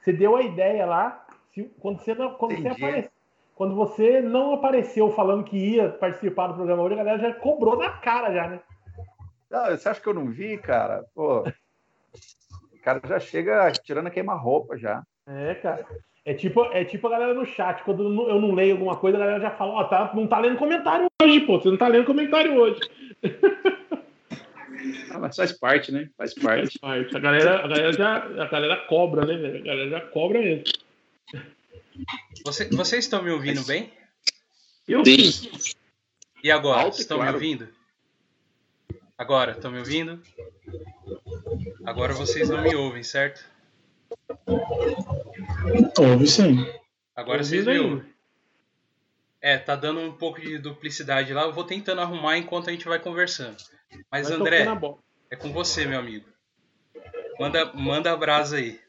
Você 0.00 0.12
deu 0.12 0.36
a 0.36 0.42
ideia 0.42 0.84
lá, 0.86 1.26
se- 1.54 1.64
quando 1.80 1.98
você 2.02 2.14
não, 2.14 2.34
quando 2.34 2.56
você 2.56 2.68
apareceu, 2.68 3.10
quando 3.54 3.74
você 3.74 4.20
não 4.20 4.52
apareceu 4.54 5.10
falando 5.12 5.44
que 5.44 5.56
ia 5.56 5.88
participar 5.90 6.48
do 6.48 6.54
programa 6.54 6.82
hoje, 6.82 6.94
a 6.94 6.98
galera 6.98 7.18
já 7.18 7.34
cobrou 7.34 7.76
na 7.76 7.90
cara 7.90 8.32
já, 8.32 8.48
né? 8.48 8.60
Não, 9.50 9.64
você 9.70 9.88
acha 9.88 10.00
que 10.00 10.06
eu 10.06 10.14
não 10.14 10.26
vi, 10.30 10.58
cara? 10.58 11.04
Pô, 11.14 11.42
cara 12.94 13.00
já 13.06 13.20
chega 13.20 13.70
tirando 13.72 14.06
a 14.06 14.10
queima-roupa 14.10 14.78
já. 14.78 15.02
É, 15.26 15.54
cara. 15.56 15.86
É 16.24 16.34
tipo, 16.34 16.62
é 16.72 16.84
tipo 16.84 17.06
a 17.06 17.10
galera 17.10 17.34
no 17.34 17.46
chat, 17.46 17.82
quando 17.84 18.02
eu 18.04 18.08
não- 18.10 18.28
eu 18.28 18.40
não 18.40 18.54
leio 18.54 18.72
alguma 18.74 18.96
coisa, 18.96 19.16
a 19.16 19.20
galera 19.20 19.40
já 19.40 19.50
fala, 19.52 19.72
ó, 19.72 19.84
tá, 19.84 20.10
não 20.14 20.26
tá 20.26 20.38
lendo 20.38 20.58
comentário 20.58 21.06
hoje, 21.22 21.40
pô. 21.40 21.58
Você 21.58 21.70
não 21.70 21.76
tá 21.76 21.88
lendo 21.88 22.04
comentário 22.06 22.54
hoje. 22.54 22.80
Ah, 25.10 25.18
mas 25.18 25.34
faz 25.34 25.52
parte, 25.52 25.90
né? 25.90 26.08
Faz 26.16 26.34
parte. 26.34 26.78
Mas 26.80 27.12
a 27.14 27.18
galera, 27.18 27.64
a 27.64 27.68
galera 27.68 27.92
já 27.92 28.16
a 28.18 28.46
galera 28.46 28.76
cobra, 28.86 29.26
né, 29.26 29.36
velho? 29.36 29.56
A 29.58 29.64
galera 29.64 29.90
já 29.90 30.00
cobra 30.02 30.38
mesmo. 30.40 30.64
Você- 32.44 32.68
vocês 32.70 33.04
estão 33.04 33.22
me 33.22 33.30
ouvindo 33.30 33.64
bem? 33.64 33.90
Eu 34.86 35.04
Sim. 35.04 35.50
E 36.44 36.50
agora? 36.50 36.82
Alto 36.82 37.00
estão 37.00 37.16
me 37.18 37.22
claro. 37.24 37.36
ouvindo? 37.36 37.68
Agora, 39.18 39.50
estão 39.50 39.72
me 39.72 39.80
ouvindo? 39.80 40.22
Agora 41.84 42.14
vocês 42.14 42.48
não 42.48 42.62
me 42.62 42.72
ouvem, 42.76 43.02
certo? 43.02 43.44
Ouve 45.98 46.28
sim. 46.28 46.64
Agora 47.16 47.38
Ouvindo 47.38 47.48
vocês 47.48 47.66
me 47.66 47.78
ouvem. 47.80 48.14
É, 49.40 49.58
tá 49.58 49.74
dando 49.74 50.00
um 50.00 50.12
pouco 50.12 50.40
de 50.40 50.56
duplicidade 50.58 51.32
lá. 51.32 51.42
Eu 51.42 51.52
vou 51.52 51.64
tentando 51.64 52.00
arrumar 52.00 52.38
enquanto 52.38 52.68
a 52.68 52.72
gente 52.72 52.86
vai 52.86 53.00
conversando. 53.00 53.56
Mas, 54.10 54.28
Vai 54.28 54.38
André, 54.38 54.66
é 55.30 55.36
com 55.36 55.52
você, 55.52 55.84
meu 55.84 55.98
amigo. 55.98 56.28
Manda, 57.40 57.72
manda 57.72 58.12
a 58.12 58.16
brasa 58.16 58.58
aí. 58.58 58.80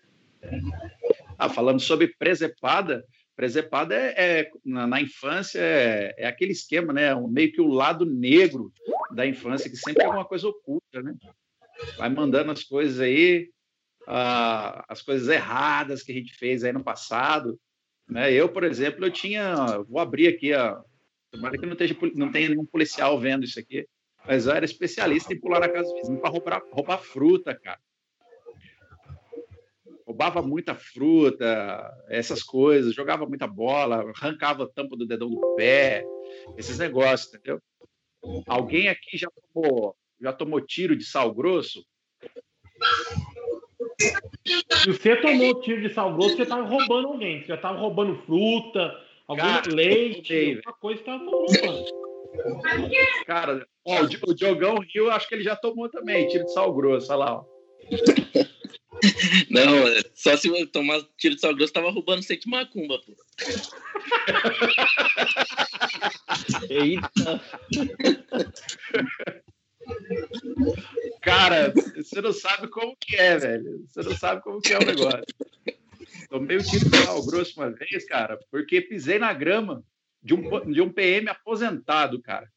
Ah, 1.38 1.50
falando 1.50 1.80
sobre 1.80 2.08
presepada, 2.08 3.04
presepada 3.40 3.96
é, 3.96 4.42
é- 4.42 4.52
na, 4.66 4.86
na 4.86 5.02
infância 5.02 5.62
é, 5.62 6.14
é 6.18 6.28
aquele 6.28 6.52
esquema, 6.52 6.92
né? 6.92 7.16
Meio 7.16 7.54
que 7.54 7.62
o 7.62 7.70
lado 7.70 8.06
negro 8.06 8.70
da 9.16 9.26
infância, 9.26 9.70
que 9.70 9.78
sempre 9.78 10.04
é 10.04 10.08
alguma 10.08 10.26
coisa 10.26 10.50
oculta, 10.50 11.02
né? 11.02 11.16
Vai 11.98 12.10
mandando 12.10 12.52
as 12.52 12.66
coisas 12.66 13.00
aí, 13.00 13.50
ah, 14.06 14.84
as 14.90 15.02
coisas 15.02 15.30
erradas 15.30 16.04
que 16.04 16.12
a 16.12 16.16
gente 16.16 16.36
fez 16.36 16.66
aí 16.66 16.74
no 16.74 16.84
passado. 16.84 17.58
Né? 18.10 18.30
Eu, 18.34 18.50
por 18.50 18.66
exemplo, 18.66 19.06
eu 19.06 19.10
tinha. 19.10 19.78
Vou 19.88 20.02
abrir 20.02 20.28
aqui, 20.28 20.54
ó. 20.54 20.82
Tomara 21.32 21.58
que 21.58 21.66
não, 21.66 21.74
esteja, 21.74 21.96
não 22.16 22.34
tenha 22.34 22.50
nenhum 22.50 22.66
policial 22.66 23.18
vendo 23.18 23.46
isso 23.46 23.58
aqui. 23.58 23.88
Mas 24.28 24.48
eu 24.48 24.52
era 24.52 24.66
especialista 24.66 25.34
em 25.34 25.40
pular 25.40 25.62
na 25.62 25.70
casa 25.70 25.88
do 25.88 25.96
vizinho 25.96 26.20
para 26.20 26.30
roubar, 26.30 26.62
roubar 26.74 26.98
fruta, 26.98 27.56
cara 27.56 27.80
roubava 30.10 30.42
muita 30.42 30.74
fruta, 30.74 31.94
essas 32.08 32.42
coisas, 32.42 32.96
jogava 32.96 33.28
muita 33.28 33.46
bola, 33.46 34.12
arrancava 34.16 34.64
a 34.64 34.68
tampa 34.68 34.98
do 34.98 35.06
dedão 35.06 35.30
do 35.30 35.40
pé, 35.56 36.08
esses 36.58 36.80
negócios, 36.80 37.32
entendeu? 37.32 37.62
Alguém 38.48 38.90
aqui 38.90 39.20
já 39.20 39.28
tomou, 39.54 39.96
já 40.20 40.34
tomou 40.34 40.60
tiro 40.62 40.96
de 40.96 41.06
sal 41.06 41.32
grosso? 41.32 41.86
Se 44.82 44.92
você 44.92 45.16
tomou 45.16 45.62
tiro 45.62 45.80
de 45.80 45.94
sal 45.94 46.12
grosso, 46.16 46.38
você 46.38 46.46
tava 46.46 46.64
roubando 46.64 47.10
alguém. 47.10 47.42
Você 47.42 47.48
já 47.50 47.58
tava 47.58 47.78
roubando 47.78 48.16
fruta, 48.24 49.00
algum 49.28 49.44
Cara, 49.44 49.72
leite, 49.72 50.34
roubei, 50.34 50.56
alguma 50.56 50.74
coisa 50.74 51.04
tava 51.04 51.24
roubando. 51.24 51.86
Cara, 53.28 53.68
ó, 53.86 54.02
o 54.28 54.34
Diogão 54.34 54.80
Rio, 54.80 55.12
acho 55.12 55.30
que 55.30 55.36
ele 55.36 55.44
já 55.44 55.56
tomou 55.56 55.88
também 55.88 56.28
tiro 56.28 56.46
de 56.46 56.52
sal 56.52 56.74
grosso, 56.74 57.12
olha 57.12 57.20
lá. 57.20 57.34
Ó. 57.36 57.46
Não, 59.50 59.88
é, 59.88 60.02
só 60.14 60.36
se 60.38 60.48
eu 60.48 60.68
tomar 60.68 61.02
tiro 61.18 61.36
de 61.36 61.42
sal 61.42 61.56
grosso, 61.56 61.74
tava 61.74 61.92
roubando 61.92 62.24
sete 62.24 62.48
macumba, 62.48 63.00
pô. 63.00 63.16
Eita. 66.70 67.42
Cara, 71.22 71.74
você 71.96 72.22
não 72.22 72.34
sabe 72.34 72.68
como 72.68 72.96
que 73.00 73.16
é, 73.16 73.38
velho. 73.38 73.86
Você 73.88 74.02
não 74.02 74.18
sabe 74.18 74.42
como 74.42 74.62
que 74.62 74.74
é 74.74 74.78
o 74.78 74.86
negócio. 74.86 75.24
Tomei 76.30 76.58
um 76.58 76.64
tiro 76.64 76.90
de 76.90 76.98
sal 76.98 77.26
grosso 77.26 77.60
uma 77.60 77.72
vez, 77.72 78.06
cara, 78.06 78.38
porque 78.52 78.82
pisei 78.82 79.20
na 79.20 79.34
grama 79.34 79.84
de 80.22 80.34
um, 80.34 80.72
de 80.72 80.82
um 80.82 80.92
PM 80.92 81.30
aposentado, 81.30 82.22
cara. 82.22 82.50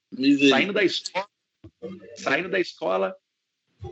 Saindo 0.51 0.73
da 0.73 0.85
escola, 0.85 1.29
saindo 2.17 2.49
da 2.49 2.61
escola, 2.61 3.17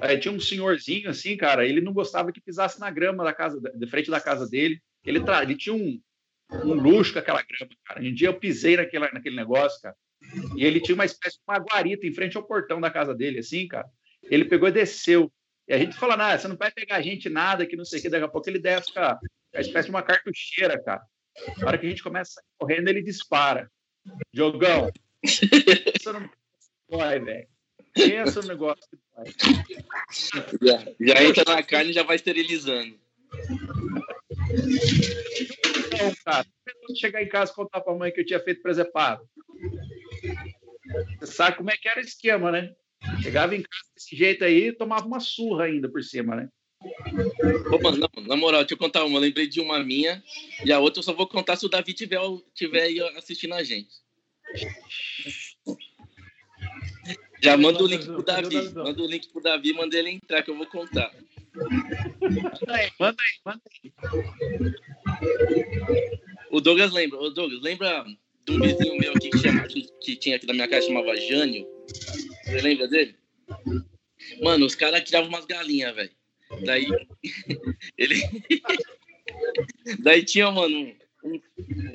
eh, 0.03 0.17
tinha 0.17 0.33
um 0.33 0.41
senhorzinho 0.41 1.11
assim, 1.11 1.37
cara, 1.37 1.67
ele 1.67 1.81
não 1.81 1.93
gostava 1.93 2.33
que 2.33 2.41
pisasse 2.41 2.79
na 2.79 2.91
grama 2.91 3.25
da 3.25 3.33
casa, 3.33 3.61
de 3.61 3.87
frente 3.87 4.11
da 4.11 4.21
casa 4.21 4.49
dele. 4.49 4.81
Ele, 5.05 5.21
tra... 5.21 5.43
ele 5.43 5.57
tinha 5.57 5.75
um, 5.75 6.01
um 6.65 6.75
luxo 6.75 7.13
com 7.13 7.19
aquela 7.19 7.43
grama, 7.43 7.73
cara. 7.85 8.01
Um 8.01 8.15
dia 8.15 8.29
eu 8.29 8.39
pisei 8.39 8.77
naquele, 8.77 9.11
naquele 9.11 9.37
negócio, 9.37 9.81
cara. 9.81 9.97
E 10.57 10.65
ele 10.65 10.81
tinha 10.81 10.95
uma 10.95 11.05
espécie 11.05 11.37
de 11.37 11.43
uma 11.49 11.59
guarita 11.59 12.07
em 12.07 12.13
frente 12.13 12.37
ao 12.37 12.43
portão 12.43 12.81
da 12.81 12.91
casa 12.91 13.15
dele, 13.15 13.39
assim, 13.39 13.67
cara. 13.67 13.89
Ele 14.23 14.45
pegou 14.45 14.69
e 14.69 14.73
desceu. 14.73 15.33
E 15.67 15.73
a 15.73 15.79
gente 15.79 15.97
fala, 15.97 16.17
nada, 16.17 16.39
você 16.39 16.49
não 16.49 16.57
vai 16.57 16.71
pegar 16.71 16.97
a 16.97 17.03
gente 17.03 17.29
nada, 17.29 17.67
que 17.67 17.77
não 17.77 17.85
sei 17.85 17.99
o 17.99 18.03
que. 18.03 18.09
Daqui 18.09 18.25
a 18.25 18.29
pouco 18.29 18.49
ele 18.49 18.59
desce, 18.59 18.93
cara, 18.93 19.19
a 19.55 19.61
espécie 19.61 19.87
de 19.87 19.91
uma 19.91 20.03
cartucheira, 20.03 20.83
cara. 20.83 21.03
Na 21.59 21.69
hora 21.69 21.79
que 21.79 21.87
a 21.87 21.89
gente 21.89 22.03
começa 22.03 22.43
correndo, 22.59 22.89
ele 22.89 23.03
dispara. 23.03 23.71
Jogão. 24.33 24.91
Pensa 25.23 26.13
no 26.13 26.31
dói, 26.89 27.21
velho. 27.21 27.49
Pensa 27.93 28.41
no 28.43 28.49
negócio. 28.49 28.85
Já, 30.63 30.85
já 31.01 31.25
entra 31.25 31.45
na 31.55 31.63
carne 31.63 31.91
e 31.91 31.95
já 31.95 32.03
vai 32.03 32.17
esterilizando. 32.17 32.99
Não, 35.93 36.15
cara. 36.25 36.47
Chegar 36.97 37.23
em 37.23 37.29
casa 37.29 37.53
e 37.53 37.55
contar 37.55 37.81
pra 37.81 37.95
mãe 37.95 38.13
que 38.13 38.21
eu 38.21 38.27
tinha 38.27 38.41
feito 38.41 38.63
presepado. 38.63 39.23
Você 41.19 41.33
sabe 41.33 41.57
como 41.57 41.71
é 41.71 41.77
que 41.77 41.89
era 41.89 42.01
o 42.01 42.05
esquema, 42.05 42.51
né? 42.51 42.75
Chegava 43.23 43.55
em 43.55 43.63
casa 43.63 43.85
desse 43.95 44.17
jeito 44.17 44.45
aí 44.45 44.73
tomava 44.73 45.07
uma 45.07 45.21
surra 45.21 45.65
ainda 45.65 45.89
por 45.89 46.03
cima, 46.03 46.37
né? 46.37 46.49
Mano, 47.83 47.99
na, 47.99 48.09
na, 48.27 48.37
moral, 48.37 48.61
deixa 48.61 48.75
eu 48.75 48.79
contar 48.79 49.05
uma. 49.05 49.19
Eu 49.19 49.23
lembrei 49.23 49.47
de 49.47 49.61
uma 49.61 49.83
minha 49.85 50.23
e 50.65 50.73
a 50.73 50.79
outra 50.79 51.01
eu 51.01 51.05
só 51.05 51.13
vou 51.13 51.27
contar 51.27 51.57
se 51.57 51.67
o 51.67 51.69
Davi 51.69 51.93
tiver, 51.93 52.21
tiver 52.55 52.83
aí 52.83 53.01
assistindo 53.17 53.55
a 53.55 53.63
gente. 53.63 53.91
Já 57.43 57.57
manda 57.57 57.83
o 57.83 57.87
link 57.87 58.05
pro 58.05 58.23
Davi. 58.23 58.71
Manda 58.75 59.03
o 59.03 59.07
link 59.07 59.29
pro 59.29 59.43
Davi, 59.43 59.73
manda 59.73 59.97
ele 59.97 60.11
entrar 60.11 60.43
que 60.43 60.51
eu 60.51 60.57
vou 60.57 60.67
contar. 60.67 61.11
Manda 61.55 62.75
aí, 62.75 62.91
manda 62.99 63.17
aí, 63.23 63.41
manda 63.45 63.63
aí. 63.73 63.93
O 66.51 66.61
Douglas 66.61 66.93
lembra, 66.93 67.19
o 67.19 67.31
Douglas, 67.31 67.63
lembra 67.63 68.05
de 68.47 68.53
um 68.53 68.61
vizinho 68.61 68.99
meu 68.99 69.13
aqui 69.13 69.31
que, 69.31 69.39
chama, 69.39 69.63
que, 69.67 69.83
que 70.01 70.17
tinha 70.17 70.37
aqui 70.37 70.47
na 70.47 70.55
minha 70.55 70.69
casa, 70.69 70.87
chamava 70.87 71.17
Jânio? 71.17 71.67
Você 72.45 72.61
lembra 72.61 72.89
dele? 72.89 73.15
Mano, 74.43 74.67
os 74.67 74.75
caras 74.75 75.03
tiravam 75.05 75.29
umas 75.29 75.47
galinhas, 75.47 75.95
velho. 75.95 76.11
Daí. 76.65 76.87
ele. 77.97 78.21
Daí 80.01 80.25
tinha, 80.25 80.51
mano. 80.51 80.93
Um... 81.23 81.41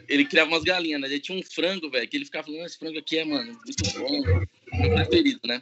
ele 0.08 0.26
criava 0.26 0.50
umas 0.50 0.64
galinhas, 0.64 1.02
né? 1.02 1.08
Ele 1.08 1.20
tinha 1.20 1.38
um 1.38 1.44
frango, 1.44 1.90
velho, 1.90 2.08
que 2.08 2.18
ele 2.18 2.26
ficava 2.26 2.46
falando: 2.46 2.66
esse 2.66 2.78
frango 2.78 3.00
aqui 3.00 3.18
é, 3.18 3.26
mano, 3.26 3.58
muito 3.66 4.00
bom. 4.00 4.48
Meu 4.80 4.96
preferido, 4.96 5.40
né? 5.46 5.62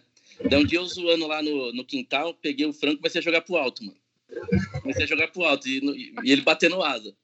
Daí 0.50 0.62
um 0.62 0.66
dia 0.66 0.80
eu 0.80 0.86
zoando 0.86 1.28
lá 1.28 1.42
no, 1.42 1.72
no 1.74 1.86
quintal, 1.86 2.34
peguei 2.34 2.66
o 2.66 2.74
frango 2.74 2.96
e 2.96 2.98
comecei 2.98 3.20
a 3.20 3.24
jogar 3.24 3.42
pro 3.42 3.56
alto, 3.56 3.84
mano. 3.84 3.98
Comecei 4.82 5.04
a 5.04 5.08
jogar 5.08 5.28
pro 5.30 5.44
alto 5.44 5.68
e, 5.68 6.14
e 6.24 6.32
ele 6.32 6.42
batendo 6.42 6.82
asa. 6.82 7.16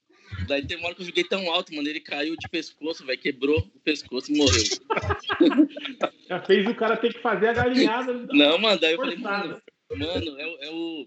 Daí 0.46 0.64
tem 0.64 0.76
uma 0.76 0.86
hora 0.86 0.94
que 0.94 1.02
eu 1.02 1.06
joguei 1.06 1.24
tão 1.24 1.50
alto, 1.50 1.74
mano, 1.74 1.88
ele 1.88 2.00
caiu 2.00 2.36
de 2.36 2.48
pescoço, 2.48 3.04
velho, 3.04 3.18
quebrou 3.18 3.58
o 3.58 3.80
pescoço 3.80 4.32
e 4.32 4.36
morreu. 4.36 4.62
Já 6.28 6.40
fez 6.42 6.66
o 6.68 6.74
cara 6.74 6.96
ter 6.96 7.12
que 7.12 7.20
fazer 7.20 7.48
a 7.48 7.52
galinhada. 7.52 8.12
Não, 8.32 8.58
mano, 8.58 8.80
daí 8.80 8.92
eu 8.92 8.98
falei, 8.98 9.16
mano, 9.16 9.60
mano, 9.90 10.40
é, 10.40 10.66
é, 10.66 10.70
o. 10.70 11.06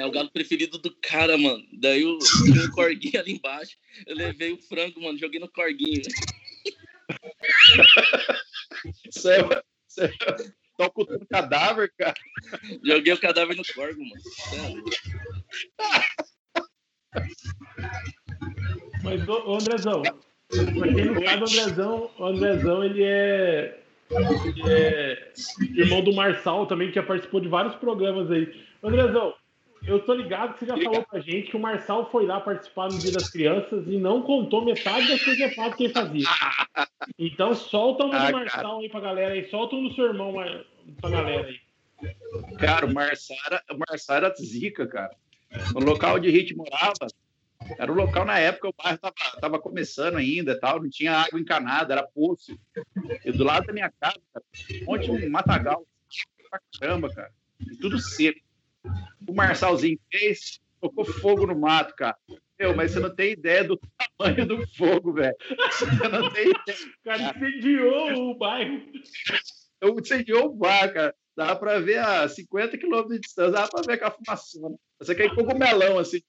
É 0.00 0.06
o 0.06 0.10
galo 0.10 0.30
preferido 0.30 0.78
do 0.78 0.90
cara, 1.02 1.36
mano. 1.36 1.62
Daí 1.74 2.00
eu 2.00 2.18
tinha 2.18 2.64
um 2.64 2.70
corguinho 2.70 3.20
ali 3.20 3.32
embaixo. 3.32 3.76
Eu 4.06 4.16
levei 4.16 4.50
o 4.50 4.56
frango, 4.56 4.98
mano, 5.02 5.18
joguei 5.18 5.38
no 5.38 5.46
corguinho. 5.46 6.00
Isso 9.06 9.28
é, 9.28 9.40
isso 9.86 10.00
é, 10.00 10.08
tá 10.78 10.86
ocultando 10.86 11.26
cadáver, 11.26 11.92
cara. 11.98 12.14
Joguei 12.82 13.12
o 13.12 13.20
cadáver 13.20 13.54
no 13.54 13.62
corgo, 13.74 14.00
mano. 14.00 14.84
Mas, 19.04 19.28
ô, 19.28 19.54
Andrezão, 19.54 20.00
pra 20.00 20.94
quem 20.94 21.04
não 21.04 21.22
sabe, 21.22 21.42
o 21.42 21.44
Andrezão, 21.44 22.10
o 22.16 22.24
Andrezão, 22.24 22.84
ele 22.84 23.02
é, 23.02 23.82
ele 24.10 24.62
é 24.72 25.32
irmão 25.76 26.02
do 26.02 26.14
Marçal 26.14 26.66
também, 26.66 26.88
que 26.88 26.94
já 26.94 27.02
participou 27.02 27.40
de 27.40 27.48
vários 27.48 27.74
programas 27.74 28.30
aí. 28.30 28.64
Andrezão, 28.82 29.34
eu 29.90 29.98
tô 30.00 30.14
ligado 30.14 30.54
que 30.54 30.60
você 30.60 30.66
já 30.66 30.76
falou 30.76 31.04
pra 31.04 31.20
gente 31.20 31.50
que 31.50 31.56
o 31.56 31.60
Marçal 31.60 32.08
foi 32.10 32.24
lá 32.24 32.40
participar 32.40 32.88
no 32.88 32.98
Dia 32.98 33.10
das 33.10 33.28
Crianças 33.28 33.86
e 33.88 33.96
não 33.96 34.22
contou 34.22 34.64
metade 34.64 35.08
das 35.08 35.22
coisas 35.22 35.54
que 35.76 35.84
ele 35.84 35.92
fazia. 35.92 36.24
Então 37.18 37.54
solta 37.54 38.04
uma 38.04 38.16
ah, 38.16 38.26
do 38.26 38.32
Marçal 38.32 38.62
cara. 38.62 38.78
aí 38.78 38.88
pra 38.88 39.00
galera 39.00 39.34
aí, 39.34 39.48
solta 39.50 39.74
um 39.74 39.88
do 39.88 39.94
seu 39.94 40.06
irmão 40.06 40.34
pra 41.00 41.10
galera 41.10 41.46
aí. 41.46 41.60
Cara, 42.58 42.86
o 42.86 42.94
Marçal 42.94 43.36
era, 44.16 44.32
o 44.32 44.42
zica, 44.42 44.86
cara. 44.86 45.10
No 45.74 45.80
local 45.80 46.16
onde 46.16 46.28
a 46.28 46.30
gente 46.30 46.54
morava, 46.54 47.08
era 47.78 47.90
o 47.90 47.94
local 47.94 48.24
na 48.24 48.38
época, 48.38 48.68
o 48.68 48.74
bairro 48.76 48.98
tava, 48.98 49.40
tava 49.40 49.58
começando 49.58 50.16
ainda, 50.16 50.58
tal, 50.58 50.80
não 50.80 50.88
tinha 50.88 51.12
água 51.12 51.40
encanada, 51.40 51.94
era 51.94 52.02
poço. 52.02 52.58
E 53.24 53.32
do 53.32 53.44
lado 53.44 53.66
da 53.66 53.72
minha 53.72 53.90
casa, 54.00 54.20
cara, 54.32 54.44
um 54.82 54.84
monte 54.84 55.10
de 55.10 55.26
matagal 55.28 55.84
pra 56.48 56.60
caramba, 56.78 57.12
cara. 57.12 57.32
E 57.60 57.76
tudo 57.76 57.98
seco. 57.98 58.40
O 59.26 59.34
Marçalzinho 59.34 59.98
fez, 60.10 60.60
tocou 60.80 61.04
fogo 61.04 61.46
no 61.46 61.58
mato, 61.58 61.94
cara. 61.94 62.16
Meu, 62.58 62.76
mas 62.76 62.90
você 62.90 63.00
não 63.00 63.14
tem 63.14 63.32
ideia 63.32 63.64
do 63.64 63.80
tamanho 64.18 64.46
do 64.46 64.66
fogo, 64.76 65.12
velho. 65.14 65.34
Você 65.70 65.86
não 66.08 66.30
tem 66.30 66.50
ideia. 66.50 66.78
O 66.98 67.04
cara 67.04 67.22
incendiou 67.36 68.30
o 68.30 68.34
bairro. 68.38 68.82
Eu 69.80 69.98
incendiou 69.98 70.46
o 70.46 70.54
bairro, 70.54 70.92
cara. 70.92 71.14
Dá 71.36 71.56
pra 71.56 71.78
ver 71.78 71.98
a 71.98 72.28
50 72.28 72.76
quilômetros 72.76 73.14
de 73.14 73.20
distância, 73.20 73.52
dá 73.52 73.68
pra 73.68 73.80
ver 73.80 73.98
com 73.98 74.06
a 74.06 74.10
fumaça. 74.10 74.58
Você 74.98 75.14
quer 75.14 75.26
ir 75.26 75.34
com 75.34 75.42
o 75.42 75.58
melão, 75.58 75.98
assim, 75.98 76.20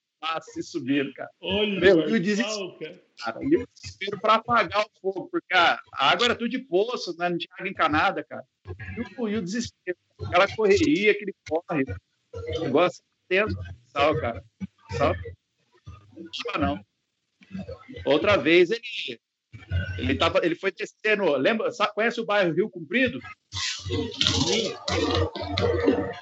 se 0.41 0.63
subindo, 0.63 1.11
cara. 1.13 1.29
Olha, 1.41 1.79
Meu, 1.79 2.09
e 2.09 2.13
o 2.13 2.19
desespero, 2.19 2.77
cara. 2.77 3.39
E 3.41 3.57
o 3.57 3.67
desespero 3.73 4.21
para 4.21 4.35
apagar 4.35 4.85
o 4.85 5.01
fogo, 5.01 5.27
porque 5.29 5.53
a 5.53 5.79
água 5.93 6.25
era 6.25 6.35
tudo 6.35 6.49
de 6.49 6.59
poço, 6.59 7.15
né? 7.17 7.29
não 7.29 7.37
tinha 7.37 7.53
água 7.57 7.69
encanada, 7.69 8.23
cara. 8.23 8.45
E 8.65 9.21
o, 9.21 9.27
e 9.27 9.35
o 9.37 9.41
desespero, 9.41 9.97
aquela 10.25 10.47
correria, 10.55 11.11
aquele 11.11 11.33
corre. 11.49 11.83
O 12.33 12.59
negócio 12.61 13.03
tenso, 13.27 13.57
sal, 13.87 14.19
cara. 14.19 14.43
Sal. 14.97 15.13
Não 16.53 16.61
não. 16.61 16.85
Outra 18.05 18.37
vez 18.37 18.71
ele 18.71 19.19
ele, 19.97 20.15
tava, 20.15 20.39
ele 20.43 20.55
foi 20.55 20.71
descendo. 20.71 21.35
Lembra, 21.35 21.71
sabe, 21.71 21.93
conhece 21.93 22.19
o 22.19 22.25
bairro 22.25 22.53
Rio 22.53 22.69
Comprido? 22.69 23.19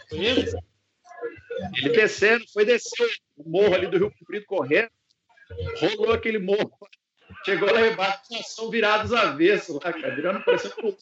Conhece? 0.10 0.58
Ele 1.78 1.89
descendo, 1.89 2.45
foi 2.52 2.65
descer 2.65 3.08
o 3.38 3.50
morro 3.50 3.76
ali 3.76 3.88
do 3.88 3.98
Rio 3.98 4.12
Comprido 4.17 4.45
correndo, 4.45 4.89
rolou 5.82 6.13
aquele 6.13 6.39
morro, 6.39 6.72
chegou 7.45 7.72
lá 7.72 7.86
embaixo, 7.86 8.22
são 8.43 8.69
virados 8.69 9.13
avessos 9.13 9.76
lá, 9.76 9.91
cara, 9.91 10.15
virando 10.15 10.43
parecendo 10.43 10.76
um. 10.88 10.95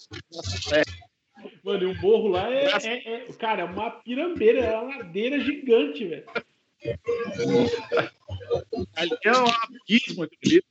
Mano, 1.64 1.84
e 1.84 1.86
o 1.86 2.02
morro 2.02 2.28
lá 2.30 2.52
é, 2.52 2.66
é, 2.66 3.14
é, 3.14 3.34
cara, 3.34 3.62
é 3.62 3.66
uma 3.66 3.92
pirambeira, 3.92 4.60
é 4.60 4.78
uma 4.78 4.98
ladeira 4.98 5.40
gigante, 5.40 6.06
velho. 6.06 6.26
Ali 8.96 9.18
é 9.24 9.32
um 9.32 9.46
abismo 9.48 10.24
aquele 10.24 10.64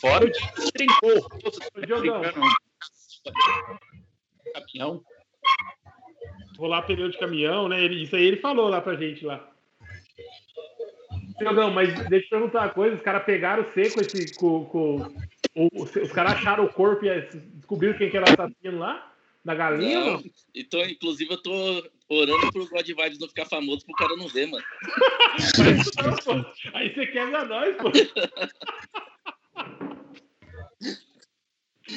Fora 0.00 0.26
o 0.26 0.30
de 0.30 0.72
trincou. 0.72 1.28
Caminhão 4.54 5.04
rolar 6.58 6.82
pneu 6.82 7.08
de 7.08 7.18
caminhão, 7.18 7.68
né? 7.68 7.82
Ele, 7.82 8.02
isso 8.02 8.16
aí 8.16 8.24
ele 8.24 8.36
falou 8.38 8.68
lá 8.68 8.80
pra 8.80 8.96
gente 8.96 9.24
lá. 9.24 9.48
Jogão, 11.40 11.70
mas 11.70 11.92
deixa 12.08 12.26
eu 12.26 12.30
perguntar 12.30 12.62
uma 12.62 12.68
coisa, 12.70 12.96
os 12.96 13.02
caras 13.02 13.24
pegaram 13.24 13.66
seco 13.72 14.00
esse. 14.00 14.34
Com, 14.34 14.64
com, 14.66 15.14
os, 15.54 15.96
os 15.96 16.12
caras 16.12 16.34
acharam 16.34 16.64
o 16.64 16.72
corpo 16.72 17.04
e 17.04 17.20
descobriram 17.54 17.96
quem 17.96 18.10
que 18.10 18.16
era 18.16 18.26
o 18.26 18.32
assassino 18.32 18.78
lá? 18.78 19.12
Da 19.44 19.54
galinha? 19.54 20.00
Não, 20.00 20.12
não? 20.12 20.24
Então, 20.54 20.80
inclusive, 20.80 21.32
eu 21.32 21.42
tô 21.42 21.52
orando 22.08 22.52
pro 22.52 22.68
God 22.68 22.86
Vibes 22.86 23.18
não 23.18 23.28
ficar 23.28 23.44
famoso 23.44 23.84
pro 23.84 23.94
cara 23.94 24.16
não 24.16 24.28
ver, 24.28 24.46
mano. 24.46 24.64
não, 26.34 26.46
Aí 26.72 26.94
você 26.94 27.06
quebra 27.08 27.44
nós, 27.44 27.76
pô. 27.76 27.90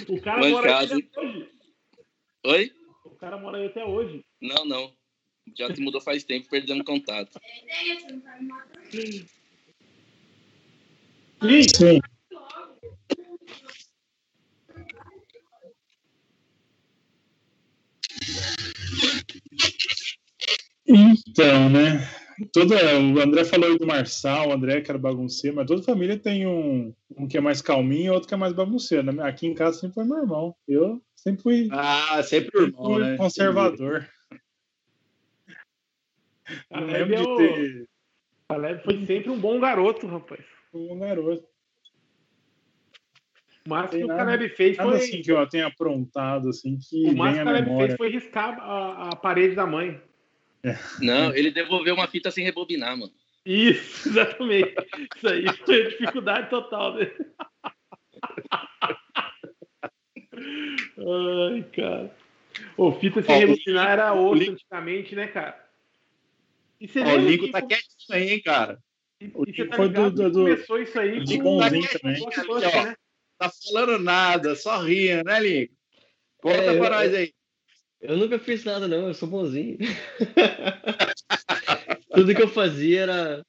O 0.10 0.21
cara 0.21 0.39
Mancado. 0.39 0.52
mora 0.52 0.80
aqui 0.80 1.10
hoje. 1.17 1.50
Oi? 2.45 2.71
O 3.06 3.10
cara 3.12 3.38
mora 3.38 3.58
aí 3.58 3.67
até 3.67 3.86
hoje. 3.86 4.23
Não, 4.41 4.65
não. 4.65 4.93
Já 5.56 5.74
se 5.74 5.82
mudou 5.82 6.02
faz 6.02 6.24
tempo, 6.24 6.50
perdendo 6.50 6.84
contato. 6.84 7.40
Sim. 11.42 12.00
Então, 20.88 21.70
né? 21.70 22.08
Toda, 22.54 22.76
o 23.00 23.20
André 23.20 23.44
falou 23.44 23.70
aí 23.70 23.78
do 23.78 23.88
Marçal, 23.88 24.50
o 24.50 24.54
André 24.54 24.82
que 24.82 24.92
era 24.92 25.00
bagunceiro, 25.00 25.56
mas 25.56 25.66
toda 25.66 25.82
família 25.82 26.20
tem 26.20 26.46
um, 26.46 26.94
um 27.18 27.28
que 27.28 27.38
é 27.38 27.42
mais 27.42 27.62
calminho 27.62 28.06
e 28.06 28.10
outro 28.12 28.28
que 28.28 28.34
é 28.34 28.38
mais 28.38 28.54
bagunceiro. 28.54 29.12
Né? 29.12 29.24
Aqui 29.24 29.48
em 29.48 29.56
casa 29.56 29.80
sempre 29.80 29.96
foi 29.96 30.06
meu 30.06 30.18
irmão. 30.20 30.56
Eu 30.68 31.02
Sempre 31.28 31.42
fui. 31.42 31.68
Ah, 31.72 32.22
sempre 32.24 32.58
o 32.58 32.64
irmão, 32.68 33.00
né? 33.00 33.18
Conservador. 33.18 34.08
A 36.72 36.80
lembro 36.80 37.16
é 37.16 37.22
o... 37.22 37.38
ter... 37.38 37.88
A 38.50 38.56
Leve 38.56 38.82
foi 38.84 39.06
sempre 39.06 39.30
um 39.30 39.38
bom 39.40 39.60
garoto, 39.60 40.08
rapaz. 40.08 40.46
Um 40.74 40.88
bom 40.88 41.00
garoto. 41.00 41.46
O 43.66 43.70
máximo 43.70 44.08
que 44.08 44.14
o 44.14 44.16
Caleb 44.16 44.50
fez 44.50 44.78
Nada 44.78 44.90
foi. 44.92 45.00
assim 45.00 45.22
que 45.22 45.30
eu 45.30 45.50
tenha 45.50 45.68
aprontado, 45.68 46.48
assim, 46.50 46.78
que 46.78 47.04
o 47.10 47.16
máximo 47.16 47.36
que 47.36 47.42
o 47.42 47.46
Caleb 47.46 47.68
memória. 47.68 47.88
fez 47.88 47.98
foi 47.98 48.10
riscar 48.10 48.58
a, 48.60 49.10
a 49.10 49.16
parede 49.18 49.56
da 49.56 49.66
mãe. 49.68 50.02
Não, 51.02 51.36
ele 51.36 51.52
devolveu 51.52 51.94
uma 51.94 52.08
fita 52.08 52.32
sem 52.32 52.44
rebobinar, 52.46 52.98
mano. 52.98 53.12
Isso, 53.46 54.08
exatamente. 54.10 54.74
Isso 55.16 55.28
aí 55.28 55.46
foi 55.66 55.86
a 55.86 55.90
dificuldade 55.90 56.50
total 56.50 56.94
dele. 56.94 57.14
Ai, 60.98 61.64
cara. 61.76 62.16
Ô, 62.78 62.92
fita 62.94 63.22
sem 63.22 63.36
Ó, 63.36 63.38
o 63.38 63.40
rebobinar 63.40 63.90
era 63.90 64.14
o 64.14 64.28
osso 64.28 64.40
link- 64.40 64.52
antigamente, 64.54 65.16
né, 65.16 65.28
cara? 65.28 65.67
E 66.80 66.88
você 66.88 67.00
o 67.02 67.18
Lincoln 67.18 67.52
tá 67.52 67.62
quietinho 67.62 67.88
aí, 68.12 68.30
hein, 68.34 68.42
cara. 68.42 68.80
e- 69.20 69.32
o 69.34 69.44
e 69.48 69.56
você 69.56 69.66
tá 69.66 69.76
foi 69.78 69.88
ligado 69.88 70.12
do- 70.12 70.30
do- 70.32 70.40
começou 70.44 70.80
isso 70.82 71.00
aí 71.00 71.24
de 71.24 71.38
com 71.38 71.44
com 71.44 71.60
também. 71.60 71.84
Aqui, 72.28 72.78
ó. 72.78 72.84
né? 72.84 72.96
Tá 73.40 73.50
falando 73.50 74.00
nada, 74.04 74.56
só 74.56 74.80
rindo, 74.82 75.24
né, 75.24 75.40
Lincoln? 75.40 75.76
Conta 76.40 76.58
É, 76.62 76.78
pra 76.78 76.90
nós 76.90 77.13
aí. 77.13 77.34
Eu 78.00 78.16
nunca 78.18 78.38
fiz 78.40 78.63
nada, 78.63 78.88
não, 78.88 79.08
eu 79.08 79.13
sou 79.13 79.28
bonzinho. 79.28 79.78
Tudo 82.13 82.36
que 82.36 82.42
eu 82.42 82.48
fazia 82.48 83.02
era. 83.02 83.46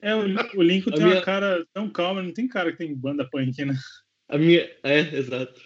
É, 0.00 0.14
o, 0.14 0.20
o 0.58 0.62
Lincoln 0.62 0.90
A 0.90 0.94
tem 0.94 1.02
minha- 1.04 1.16
uma 1.16 1.22
cara 1.24 1.66
tão 1.72 1.90
calma, 1.90 2.22
não 2.22 2.32
tem 2.32 2.46
cara 2.48 2.70
que 2.70 2.78
tem 2.78 2.94
banda 2.94 3.28
punk, 3.28 3.64
né? 3.64 3.74
A 4.28 4.38
minha. 4.38 4.60
É, 4.84 5.00
exato. 5.00 5.60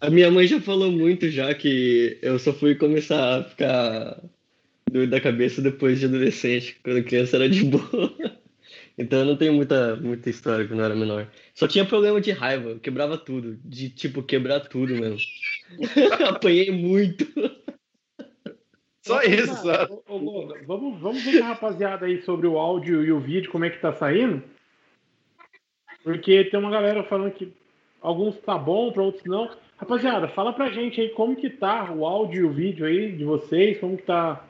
A 0.00 0.10
minha 0.10 0.30
mãe 0.30 0.46
já 0.46 0.60
falou 0.60 0.90
muito 0.90 1.28
já 1.28 1.54
que 1.54 2.18
eu 2.22 2.38
só 2.38 2.52
fui 2.52 2.74
começar 2.74 3.40
a 3.40 3.44
ficar 3.44 4.22
doido 4.90 5.10
da 5.10 5.20
cabeça 5.20 5.60
depois 5.60 5.98
de 5.98 6.06
adolescente. 6.06 6.78
Quando 6.82 7.04
criança 7.04 7.36
era 7.36 7.48
de 7.48 7.64
boa. 7.64 8.14
Então 8.98 9.20
eu 9.20 9.24
não 9.24 9.36
tenho 9.36 9.54
muita, 9.54 9.96
muita 9.96 10.28
história 10.28 10.68
quando 10.68 10.80
eu 10.80 10.84
era 10.84 10.94
menor. 10.94 11.26
Só 11.54 11.66
tinha 11.66 11.86
problema 11.86 12.20
de 12.20 12.32
raiva, 12.32 12.70
eu 12.70 12.78
quebrava 12.78 13.16
tudo. 13.16 13.58
De 13.64 13.88
tipo, 13.88 14.22
quebrar 14.22 14.60
tudo 14.60 14.94
mesmo. 14.94 15.18
Apanhei 16.28 16.70
muito. 16.70 17.26
Só 19.00 19.22
isso, 19.22 19.54
só. 19.56 19.86
ô, 19.88 20.16
ô, 20.16 20.18
Goga, 20.18 20.62
vamos, 20.66 21.00
vamos 21.00 21.22
ver 21.24 21.38
com 21.38 21.44
a 21.46 21.48
rapaziada 21.48 22.04
aí 22.04 22.20
sobre 22.20 22.46
o 22.46 22.58
áudio 22.58 23.02
e 23.02 23.10
o 23.10 23.18
vídeo, 23.18 23.50
como 23.50 23.64
é 23.64 23.70
que 23.70 23.80
tá 23.80 23.94
saindo. 23.94 24.42
Porque 26.04 26.44
tem 26.44 26.60
uma 26.60 26.70
galera 26.70 27.02
falando 27.04 27.32
que 27.32 27.54
alguns 28.00 28.36
tá 28.38 28.56
bom, 28.56 28.92
para 28.92 29.02
outros 29.02 29.24
não. 29.24 29.50
Rapaziada, 29.76 30.28
fala 30.28 30.52
pra 30.52 30.70
gente 30.70 31.00
aí 31.00 31.08
como 31.10 31.36
que 31.36 31.48
tá 31.48 31.90
o 31.90 32.04
áudio 32.04 32.42
e 32.42 32.44
o 32.44 32.52
vídeo 32.52 32.86
aí 32.86 33.12
de 33.12 33.24
vocês, 33.24 33.78
como 33.78 33.96
que 33.96 34.02
tá 34.02 34.44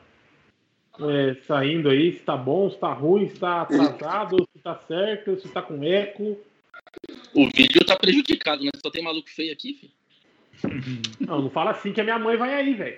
é, 0.99 1.35
saindo 1.47 1.89
aí, 1.89 2.13
se 2.13 2.19
tá 2.19 2.35
bom, 2.35 2.69
se 2.69 2.77
tá 2.77 2.91
ruim, 2.91 3.27
se 3.27 3.39
tá 3.39 3.61
atrasado, 3.61 4.47
se 4.51 4.61
tá 4.61 4.75
certo, 4.75 5.39
se 5.39 5.47
tá 5.47 5.61
com 5.61 5.83
eco. 5.83 6.37
O 7.33 7.49
vídeo 7.49 7.85
tá 7.85 7.95
prejudicado, 7.95 8.63
né? 8.63 8.71
Só 8.83 8.91
tem 8.91 9.03
maluco 9.03 9.29
feio 9.29 9.53
aqui, 9.53 9.73
filho. 9.73 9.93
Não, 11.19 11.41
não 11.41 11.49
fala 11.49 11.71
assim 11.71 11.91
que 11.93 12.01
a 12.01 12.03
minha 12.03 12.19
mãe 12.19 12.37
vai 12.37 12.53
aí, 12.53 12.73
velho. 12.73 12.97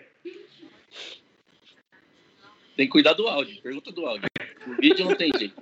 Tem 2.75 2.87
que 2.87 2.91
cuidar 2.91 3.13
do 3.13 3.27
áudio. 3.27 3.61
Pergunta 3.61 3.91
do 3.91 4.05
áudio. 4.05 4.27
O 4.67 4.81
vídeo 4.81 5.05
não 5.05 5.15
tem 5.15 5.31
jeito. 5.37 5.61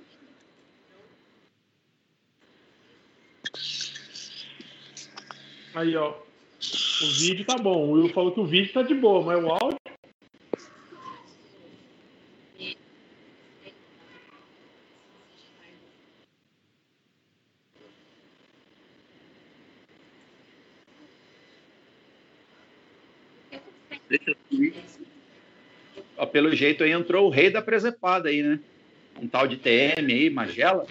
Aí, 5.74 5.96
ó. 5.96 6.10
O 6.10 7.06
vídeo 7.18 7.44
tá 7.44 7.56
bom. 7.56 7.88
O 7.88 7.92
Will 7.92 8.08
falou 8.10 8.32
que 8.32 8.40
o 8.40 8.46
vídeo 8.46 8.72
tá 8.72 8.82
de 8.82 8.94
boa, 8.94 9.24
mas 9.24 9.44
o 9.44 9.48
áudio. 9.48 9.78
Pelo 26.30 26.54
jeito 26.54 26.82
aí 26.82 26.92
entrou 26.92 27.26
o 27.26 27.30
rei 27.30 27.50
da 27.50 27.60
presepada 27.60 28.30
aí, 28.30 28.42
né? 28.42 28.58
Um 29.20 29.28
tal 29.28 29.46
de 29.46 29.58
TM 29.58 30.12
aí, 30.12 30.30
Magela. 30.30 30.86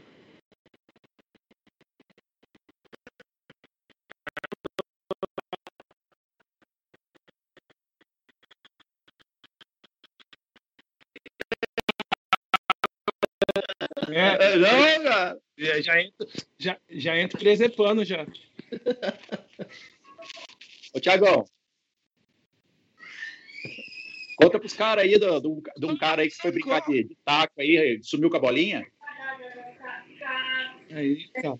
Já, 15.61 15.81
já, 15.81 16.01
entra, 16.01 16.27
já, 16.57 16.77
já 16.89 17.19
entra 17.19 17.39
presepando 17.39 18.03
já. 18.03 18.25
Ô, 20.93 20.99
Tiagão. 20.99 21.45
Conta 24.37 24.59
pros 24.59 24.73
caras 24.73 25.03
aí 25.03 25.19
do, 25.19 25.39
do, 25.39 25.63
de 25.77 25.85
um 25.85 25.95
cara 25.95 26.23
aí 26.23 26.29
que 26.29 26.35
foi 26.37 26.51
brincar 26.51 26.81
de, 26.87 27.03
de 27.03 27.15
taco 27.23 27.53
aí, 27.59 27.99
sumiu 28.01 28.29
com 28.29 28.37
a 28.37 28.39
bolinha. 28.39 28.85
Aí, 30.89 31.29
tá. 31.41 31.57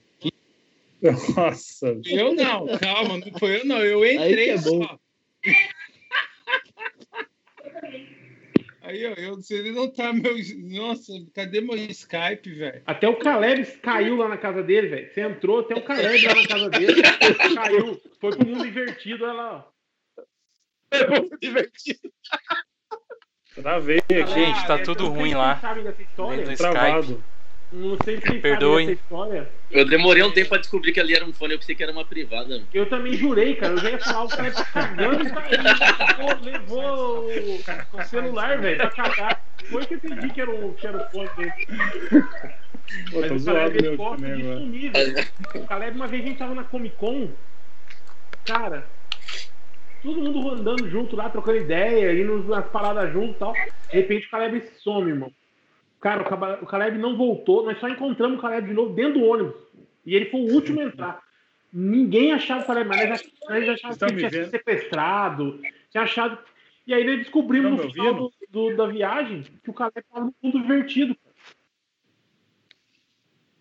Nossa. 1.36 2.00
Eu 2.06 2.34
não, 2.34 2.66
calma, 2.78 3.18
não 3.18 3.40
foi 3.40 3.62
eu 3.62 3.66
não. 3.66 3.80
Eu 3.80 4.02
Aí 4.04 4.16
entrei 4.16 4.46
que 4.46 4.52
é 4.52 4.58
bom. 4.58 4.84
só. 4.84 5.00
Aí, 8.92 9.06
ó, 9.06 9.14
eu 9.14 9.36
você 9.38 9.72
não 9.72 9.90
tá 9.90 10.12
meu. 10.12 10.36
Nossa, 10.70 11.14
cadê 11.34 11.62
meu 11.62 11.78
Skype, 11.78 12.54
velho? 12.54 12.82
Até 12.86 13.08
o 13.08 13.18
Caleb 13.18 13.66
caiu 13.78 14.18
lá 14.18 14.28
na 14.28 14.38
casa 14.38 14.62
dele, 14.62 14.88
velho. 14.90 15.14
Você 15.14 15.22
entrou, 15.22 15.60
até 15.62 15.76
o 15.76 15.82
Caleb 15.82 16.28
lá 16.28 16.36
na 16.36 16.48
casa 16.48 16.70
dele. 16.70 17.02
caiu. 17.56 18.02
Foi 18.20 18.36
pro 18.36 18.46
mundo 18.46 18.66
invertido, 18.66 19.24
olha 19.24 19.34
lá. 19.34 19.68
ó. 20.14 21.38
Divertido. 21.42 22.12
Travei 23.56 24.00
aqui, 24.00 24.34
Gente, 24.34 24.68
tá 24.68 24.76
é, 24.78 24.84
tudo 24.84 25.06
eu 25.06 25.12
sei 25.12 25.20
ruim 25.22 25.34
lá. 25.36 25.52
vocês 25.56 25.62
sabem 25.62 25.84
dessa 25.86 26.02
história. 26.02 26.38
Dentro 26.38 26.52
do 26.52 26.58
travado. 26.58 27.24
Não 27.72 27.98
sei 28.04 28.18
se 28.20 28.42
sabem 28.42 28.88
dessa 28.88 28.92
história. 28.92 29.50
Eu 29.70 29.86
demorei 29.86 30.22
um 30.22 30.32
tempo 30.32 30.50
pra 30.50 30.58
descobrir 30.58 30.92
que 30.92 31.00
ali 31.00 31.16
era 31.16 31.26
um 31.26 31.32
fone. 31.32 31.54
Eu 31.54 31.60
pensei 31.60 31.74
que 31.74 31.82
era 31.82 31.92
uma 31.92 32.04
privada. 32.04 32.50
mano. 32.50 32.68
Eu 32.74 32.90
também 32.90 33.14
jurei, 33.14 33.56
cara. 33.56 33.74
Eu 33.74 33.78
já 33.78 33.92
ia 33.92 34.00
falar, 34.00 34.24
o 34.26 34.28
cara 34.28 34.52
tá 34.52 34.66
cagando 34.66 35.24
e 35.24 35.32
tá- 35.32 35.48
levou, 36.42 36.42
levou 36.42 37.30
o, 37.94 38.04
celular, 38.04 38.60
velho, 38.60 38.78
pra 38.78 38.90
cagar. 38.90 39.46
Foi 39.70 39.86
que 39.86 39.94
eu 39.94 39.98
entendi 40.00 40.30
que 40.34 40.42
era 40.42 40.52
o, 40.52 40.74
que 40.74 40.86
era 40.86 40.98
o 40.98 41.12
fone 41.12 41.30
dele. 41.38 41.54
Pô, 43.10 43.22
Mas 43.22 43.32
o 43.42 43.46
Caleb 43.46 43.78
de 43.82 43.88
agora. 43.88 44.18
sumir, 44.20 44.92
velho. 44.92 45.28
O 45.56 45.68
Caleb, 45.68 45.96
uma 45.96 46.08
vez 46.08 46.24
a 46.24 46.28
gente 46.28 46.38
tava 46.38 46.54
na 46.54 46.66
Comic 46.66 46.98
Con, 46.98 47.34
cara, 48.44 48.92
todo 50.04 50.20
mundo 50.22 50.50
andando 50.50 50.90
junto 50.90 51.16
lá, 51.16 51.30
trocando 51.30 51.60
ideia, 51.60 52.12
indo 52.22 52.44
nas 52.50 52.70
paradas 52.70 53.14
junto 53.14 53.36
e 53.36 53.40
tal. 53.40 53.54
De 53.54 53.98
repente 53.98 54.28
o 54.28 54.30
Caleb 54.30 54.62
some, 54.84 55.10
irmão. 55.10 55.32
Cara, 56.02 56.24
o 56.62 56.66
Caleb 56.66 56.98
não 56.98 57.16
voltou, 57.16 57.64
nós 57.64 57.80
só 57.80 57.88
encontramos 57.88 58.40
o 58.40 58.42
Caleb 58.42 58.68
de 58.68 58.74
novo 58.74 58.94
dentro 58.94 59.20
do 59.20 59.26
ônibus. 59.26 59.56
E 60.06 60.16
ele 60.16 60.26
foi 60.26 60.42
o 60.42 60.52
último 60.54 60.82
a 60.82 60.84
entrar. 60.86 61.22
Ninguém 61.72 62.34
achava 62.34 62.64
o 62.64 62.66
Caleb, 62.66 62.90
mas 62.90 63.10
nós 63.10 63.22
ach- 63.22 63.32
nós 63.50 63.70
achávamos 63.70 63.98
que 63.98 64.06
ele 64.06 64.18
tinha 64.18 64.30
sido 64.46 64.52
sequestrado, 64.52 65.62
tinha 65.92 66.04
achado. 66.04 66.38
E 66.88 66.94
aí 66.94 67.04
nós 67.06 67.18
descobrimos 67.20 67.72
no 67.72 67.92
final 67.94 68.14
do, 68.50 68.70
do- 68.72 68.76
da 68.76 68.88
viagem 68.88 69.44
que 69.64 69.70
o 69.70 69.74
Caleb 69.74 70.04
tava 70.12 70.26
no 70.26 70.34
mundo 70.42 70.58
invertido. 70.58 71.16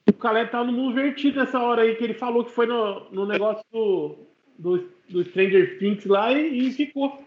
O 0.09 0.12
Caleb 0.14 0.50
tava 0.50 0.64
no 0.64 0.72
mundo 0.72 0.92
invertido 0.92 1.38
nessa 1.38 1.61
hora 1.61 1.83
aí 1.83 1.94
que 1.94 2.03
ele 2.05 2.14
falou 2.14 2.44
que 2.44 2.50
foi 2.50 2.66
no, 2.66 3.11
no 3.11 3.26
negócio 3.26 3.64
do, 3.70 4.16
do, 4.59 4.88
do 5.09 5.24
Stranger 5.24 5.79
Things 5.79 6.05
lá 6.07 6.33
e, 6.33 6.68
e 6.68 6.72
ficou. 6.72 7.22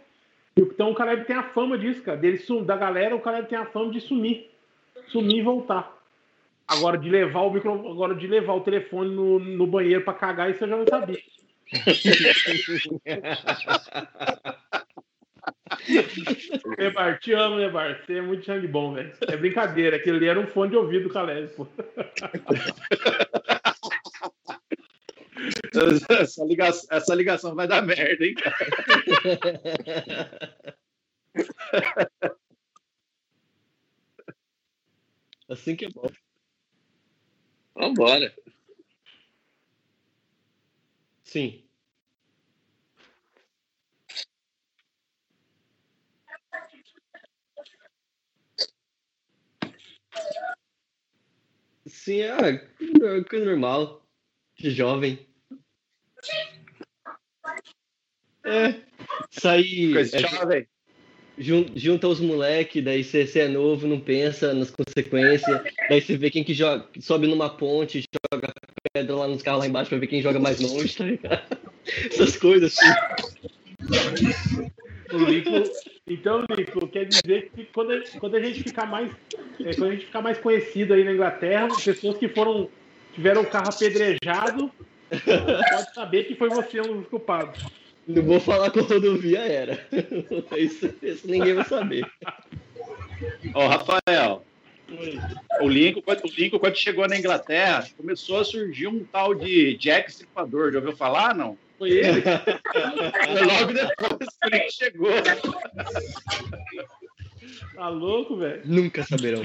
Então 0.57 0.91
o 0.91 0.95
Caleb 0.95 1.25
tem 1.25 1.35
a 1.35 1.43
fama 1.43 1.77
disso, 1.77 2.01
cara. 2.01 2.17
Dele, 2.17 2.39
da 2.65 2.75
galera, 2.75 3.15
o 3.15 3.21
Caleb 3.21 3.47
tem 3.47 3.57
a 3.57 3.65
fama 3.65 3.91
de 3.91 4.01
sumir. 4.01 4.49
Sumir 5.07 5.37
e 5.37 5.41
voltar. 5.41 5.91
Agora 6.67 6.97
de 6.97 7.09
levar 7.09 7.41
o 7.41 7.51
micro, 7.51 7.91
agora 7.91 8.15
de 8.15 8.27
levar 8.27 8.53
o 8.53 8.61
telefone 8.61 9.13
no, 9.13 9.39
no 9.39 9.67
banheiro 9.67 10.03
pra 10.03 10.13
cagar, 10.13 10.49
isso 10.49 10.63
eu 10.63 10.69
já 10.69 10.77
não 10.77 10.87
sabia. 10.87 11.19
Nebar, 16.77 17.19
te 17.19 17.33
amo, 17.33 17.57
Nebar. 17.57 17.99
Você 17.99 18.17
é 18.17 18.21
muito 18.21 18.45
sangue 18.45 18.67
bom, 18.67 18.93
velho. 18.93 19.11
É 19.27 19.35
brincadeira. 19.35 19.97
Aquele 19.97 20.17
ali 20.17 20.27
era 20.27 20.39
um 20.39 20.47
fone 20.47 20.71
de 20.71 20.77
ouvido 20.77 21.09
do 21.09 21.13
Caleb, 21.13 21.49
pô. 21.55 21.67
Essa 26.09 26.45
ligação, 26.45 26.87
essa 26.95 27.15
ligação 27.15 27.55
vai 27.55 27.67
dar 27.67 27.81
merda, 27.81 28.25
hein, 28.25 28.35
cara? 28.35 28.55
Assim 35.49 35.75
que 35.75 35.85
é 35.85 35.89
bom. 35.89 36.07
Vambora. 37.75 38.33
Sim. 41.23 41.63
Sim, 51.87 52.21
é 52.21 53.23
coisa 53.29 53.45
normal. 53.45 54.03
de 54.57 54.71
jovem. 54.71 55.27
É. 58.45 58.81
Sair. 59.31 59.93
Coisa 59.93 60.17
é, 60.17 60.19
jovem. 60.19 60.67
Jun- 61.37 61.65
junta 61.75 62.07
os 62.07 62.19
moleques, 62.19 62.83
daí 62.83 63.03
você 63.03 63.39
é 63.39 63.47
novo, 63.47 63.87
não 63.87 63.99
pensa 63.99 64.53
nas 64.53 64.71
consequências. 64.71 65.61
Daí 65.89 66.01
você 66.01 66.17
vê 66.17 66.29
quem 66.29 66.43
que 66.43 66.53
joga, 66.53 66.85
sobe 66.99 67.27
numa 67.27 67.49
ponte, 67.49 68.03
joga 68.31 68.53
pedra 68.93 69.15
lá 69.15 69.27
nos 69.27 69.41
carros 69.41 69.61
lá 69.61 69.67
embaixo 69.67 69.89
pra 69.89 69.97
ver 69.97 70.07
quem 70.07 70.21
joga 70.21 70.39
mais 70.39 70.59
longe, 70.59 70.95
tá 70.95 71.05
ligado? 71.05 71.57
Essas 72.05 72.37
coisas 72.37 72.73
assim. 72.73 72.93
Nico, 75.27 75.71
então, 76.07 76.43
Nico, 76.57 76.87
quer 76.87 77.05
dizer 77.05 77.51
que 77.55 77.65
quando 77.65 77.91
a, 77.93 78.01
quando 78.19 78.35
a 78.35 78.41
gente 78.41 78.63
ficar 78.63 78.85
mais. 78.85 79.11
é, 79.63 79.73
quando 79.73 79.91
a 79.91 79.93
gente 79.93 80.05
ficar 80.05 80.21
mais 80.21 80.37
conhecido 80.37 80.93
aí 80.93 81.03
na 81.03 81.13
Inglaterra, 81.13 81.67
pessoas 81.83 82.17
que 82.17 82.27
foram. 82.27 82.69
tiveram 83.13 83.41
o 83.41 83.45
carro 83.45 83.69
apedrejado, 83.69 84.71
pode 85.09 85.93
saber 85.93 86.23
que 86.23 86.35
foi 86.35 86.49
você 86.49 86.81
um 86.81 86.97
dos 86.97 87.07
culpados. 87.07 87.59
Não 88.07 88.21
vou 88.21 88.39
falar 88.39 88.69
qual 88.71 88.85
rodovia 88.85 89.39
era. 89.39 89.87
Isso, 90.57 90.93
isso 91.01 91.27
ninguém 91.27 91.53
vai 91.53 91.65
saber. 91.65 92.05
Ó, 93.53 93.67
Rafael, 93.67 94.43
o 95.61 95.67
Lincoln, 95.67 96.01
quando, 96.01 96.25
o 96.25 96.27
Lincoln, 96.27 96.59
quando 96.59 96.75
chegou 96.75 97.07
na 97.07 97.17
Inglaterra, 97.17 97.87
começou 97.95 98.39
a 98.39 98.45
surgir 98.45 98.87
um 98.87 99.03
tal 99.05 99.33
de 99.33 99.75
Jack 99.77 100.11
Stripador. 100.11 100.71
Já 100.71 100.79
ouviu 100.79 100.95
falar? 100.95 101.33
Não? 101.33 101.57
Foi 101.77 101.91
ele. 101.91 102.21
Foi 102.21 103.41
logo 103.41 103.73
depois 103.73 104.29
que 104.29 104.47
ele 104.47 104.69
chegou. 104.69 105.11
Tá 107.75 107.89
louco, 107.89 108.37
velho? 108.37 108.61
Nunca 108.65 109.03
saberão. 109.03 109.41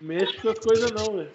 Mexe 0.00 0.34
com 0.34 0.50
essas 0.50 0.64
coisas 0.64 0.90
não, 0.92 1.16
velho. 1.16 1.30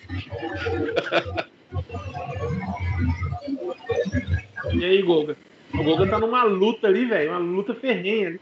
E 4.73 4.85
aí, 4.85 5.01
Goga? 5.01 5.35
O 5.73 5.83
Goga 5.83 6.07
tá 6.07 6.19
numa 6.19 6.43
luta 6.43 6.87
ali, 6.87 7.05
velho. 7.05 7.31
Uma 7.31 7.39
luta 7.39 7.75
ferrenha 7.75 8.27
ali. 8.29 8.41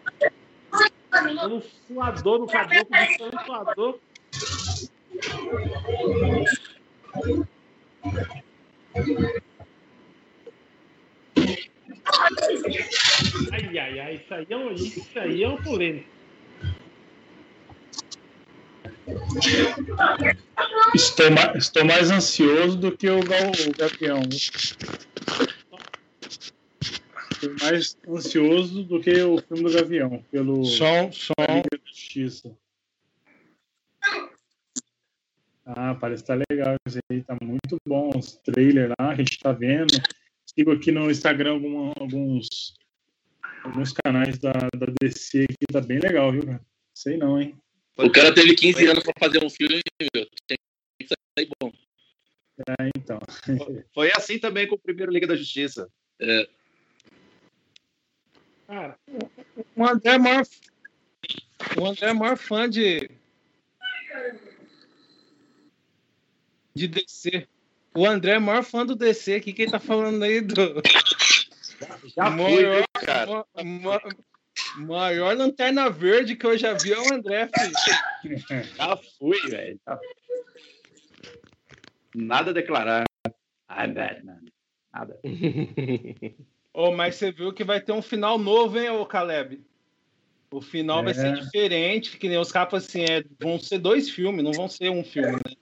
Tá 1.10 1.48
um 1.48 1.62
suador 1.88 2.40
no 2.40 2.48
caboclo, 2.48 2.88
um 3.22 3.46
suador. 3.46 4.00
Ai, 13.52 13.78
ai, 13.78 14.00
ai, 14.00 14.16
isso 14.16 14.34
aí 14.34 14.48
é 14.50 14.58
um, 14.58 14.72
isso 14.72 15.20
aí 15.20 15.44
é 15.44 15.50
um 15.50 15.58
polêmico. 15.58 16.10
Estou, 20.94 21.28
estou 21.56 21.86
mais 21.86 22.12
ansioso 22.12 22.78
do 22.78 22.92
que 22.92 23.10
o, 23.10 23.24
Gal, 23.24 23.52
o 23.68 23.78
Gavião. 23.78 24.22
Estou 27.42 27.56
mais 27.62 27.98
ansioso 28.08 28.84
do 28.84 29.00
que 29.00 29.12
o 29.22 29.38
filme 29.42 29.64
do 29.64 29.72
Gavião, 29.74 30.24
pelo 30.32 30.66
Som, 30.66 31.12
som. 31.12 31.34
Liga 31.40 31.70
da 31.72 31.78
Justiça. 31.86 32.58
Ah, 35.66 35.94
parece 35.96 36.24
que 36.24 36.28
tá 36.28 36.42
legal 36.50 36.76
isso 36.88 37.00
aí, 37.12 37.22
tá 37.24 37.38
muito 37.42 37.78
bom. 37.86 38.10
Os 38.18 38.38
trailers 38.38 38.90
lá, 39.00 39.10
a 39.12 39.16
gente 39.16 39.38
tá 39.40 39.52
vendo. 39.52 39.92
Sigo 40.46 40.72
aqui 40.72 40.92
no 40.92 41.12
Instagram 41.12 41.52
alguma- 41.54 41.94
alguns, 42.00 42.74
alguns 43.64 43.92
canais 43.94 44.40
da, 44.40 44.54
da 44.54 44.88
DC 45.02 45.44
aqui, 45.44 45.66
tá 45.72 45.82
bem 45.82 46.00
legal, 46.00 46.32
viu? 46.32 46.46
cara? 46.46 46.62
Sei 46.96 47.18
não, 47.18 47.40
hein? 47.40 47.56
O 47.98 48.10
cara 48.10 48.34
teve 48.34 48.56
15 48.56 48.88
anos 48.88 49.04
pra 49.04 49.14
fazer 49.20 49.44
um 49.44 49.50
filme, 49.50 49.82
meu. 50.16 50.26
Tem 50.48 50.58
que 51.00 51.08
sair 51.08 51.50
bom. 51.62 51.72
É, 52.68 52.90
então. 52.98 53.20
Foi 53.94 54.12
assim 54.14 54.40
também 54.40 54.68
com 54.68 54.76
o 54.76 54.80
primeiro 54.80 55.12
Liga 55.12 55.28
da 55.28 55.36
Justiça. 55.36 55.88
Cara, 58.68 58.98
O 59.76 59.86
André 59.86 60.12
é 60.16 60.18
maior, 60.18 60.44
o 61.80 61.86
André 61.86 62.10
é 62.10 62.14
maior 62.14 62.38
fã 62.38 62.70
de 62.70 63.10
de 66.76 66.88
DC. 66.88 67.48
O 67.96 68.06
André 68.06 68.34
é 68.34 68.40
maior 68.40 68.64
fã 68.64 68.86
do 68.86 68.96
DC. 68.96 69.38
O 69.38 69.42
que 69.42 69.54
que 69.54 69.62
ele 69.64 69.72
tá 69.72 69.80
falando 69.80 70.22
aí 70.24 70.42
do 70.42 70.82
Já 72.16 72.30
fui, 72.30 72.36
maior, 72.36 72.84
cara? 72.94 73.26
ma- 73.26 73.64
ma- 73.64 74.02
maior 74.86 75.36
lanterna 75.36 75.90
verde 75.90 76.36
que 76.36 76.46
eu 76.46 76.58
já 76.58 76.74
vi 76.74 76.92
é 76.94 77.00
o 77.00 77.14
André, 77.14 77.48
filho. 77.48 78.66
Já 78.76 78.98
fui, 79.18 79.40
velho. 79.50 79.80
Já- 79.88 80.00
Nada 82.14 82.52
a 82.52 82.54
declarar. 82.54 83.06
Ai, 83.68 83.92
velho, 83.92 84.26
nada. 84.26 84.42
Nada. 84.94 85.20
Ô, 86.78 86.92
mas 86.92 87.16
você 87.16 87.32
viu 87.32 87.52
que 87.52 87.64
vai 87.64 87.82
ter 87.82 87.92
um 87.92 88.04
final 88.04 88.38
novo, 88.38 88.78
hein, 88.78 88.92
ô 88.92 89.04
Caleb? 89.04 89.60
O 90.52 90.62
final 90.62 91.04
vai 91.04 91.10
É. 91.12 91.16
ser 91.16 91.34
diferente, 91.34 92.20
que 92.20 92.30
nem 92.30 92.38
os 92.38 92.52
capas 92.52 92.86
assim, 92.86 93.02
é, 93.02 93.24
vão 93.40 93.58
ser 93.58 93.80
dois 93.80 94.12
filmes, 94.12 94.44
não 94.44 94.54
vão 94.54 94.70
ser 94.70 94.92
um 94.92 95.04
filme, 95.04 95.32
né? 95.32 95.56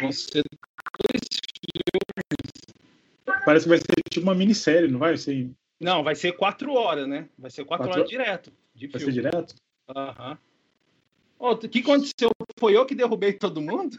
Vão 0.00 0.12
ser 0.12 0.44
Parece 3.44 3.64
que 3.64 3.70
vai 3.70 3.78
ser 3.78 4.02
tipo 4.08 4.22
uma 4.22 4.34
minissérie, 4.36 4.88
não 4.88 5.00
vai? 5.00 5.16
Ser, 5.16 5.50
Não, 5.80 6.04
vai 6.04 6.14
ser 6.14 6.30
quatro 6.36 6.74
horas, 6.74 7.08
né? 7.08 7.28
Vai 7.36 7.50
ser 7.50 7.64
quatro, 7.64 7.88
Quatro- 7.88 8.02
horas 8.02 8.08
direto. 8.08 8.52
De 8.72 8.86
vai 8.86 9.00
ser 9.00 9.12
filme. 9.12 9.28
direto? 9.28 9.56
Aham. 9.88 10.38
Ô, 11.40 11.50
O 11.50 11.58
que 11.58 11.80
aconteceu? 11.80 12.30
Foi 12.56 12.76
eu 12.76 12.86
que 12.86 12.94
derrubei 12.94 13.32
todo 13.32 13.60
mundo? 13.60 13.98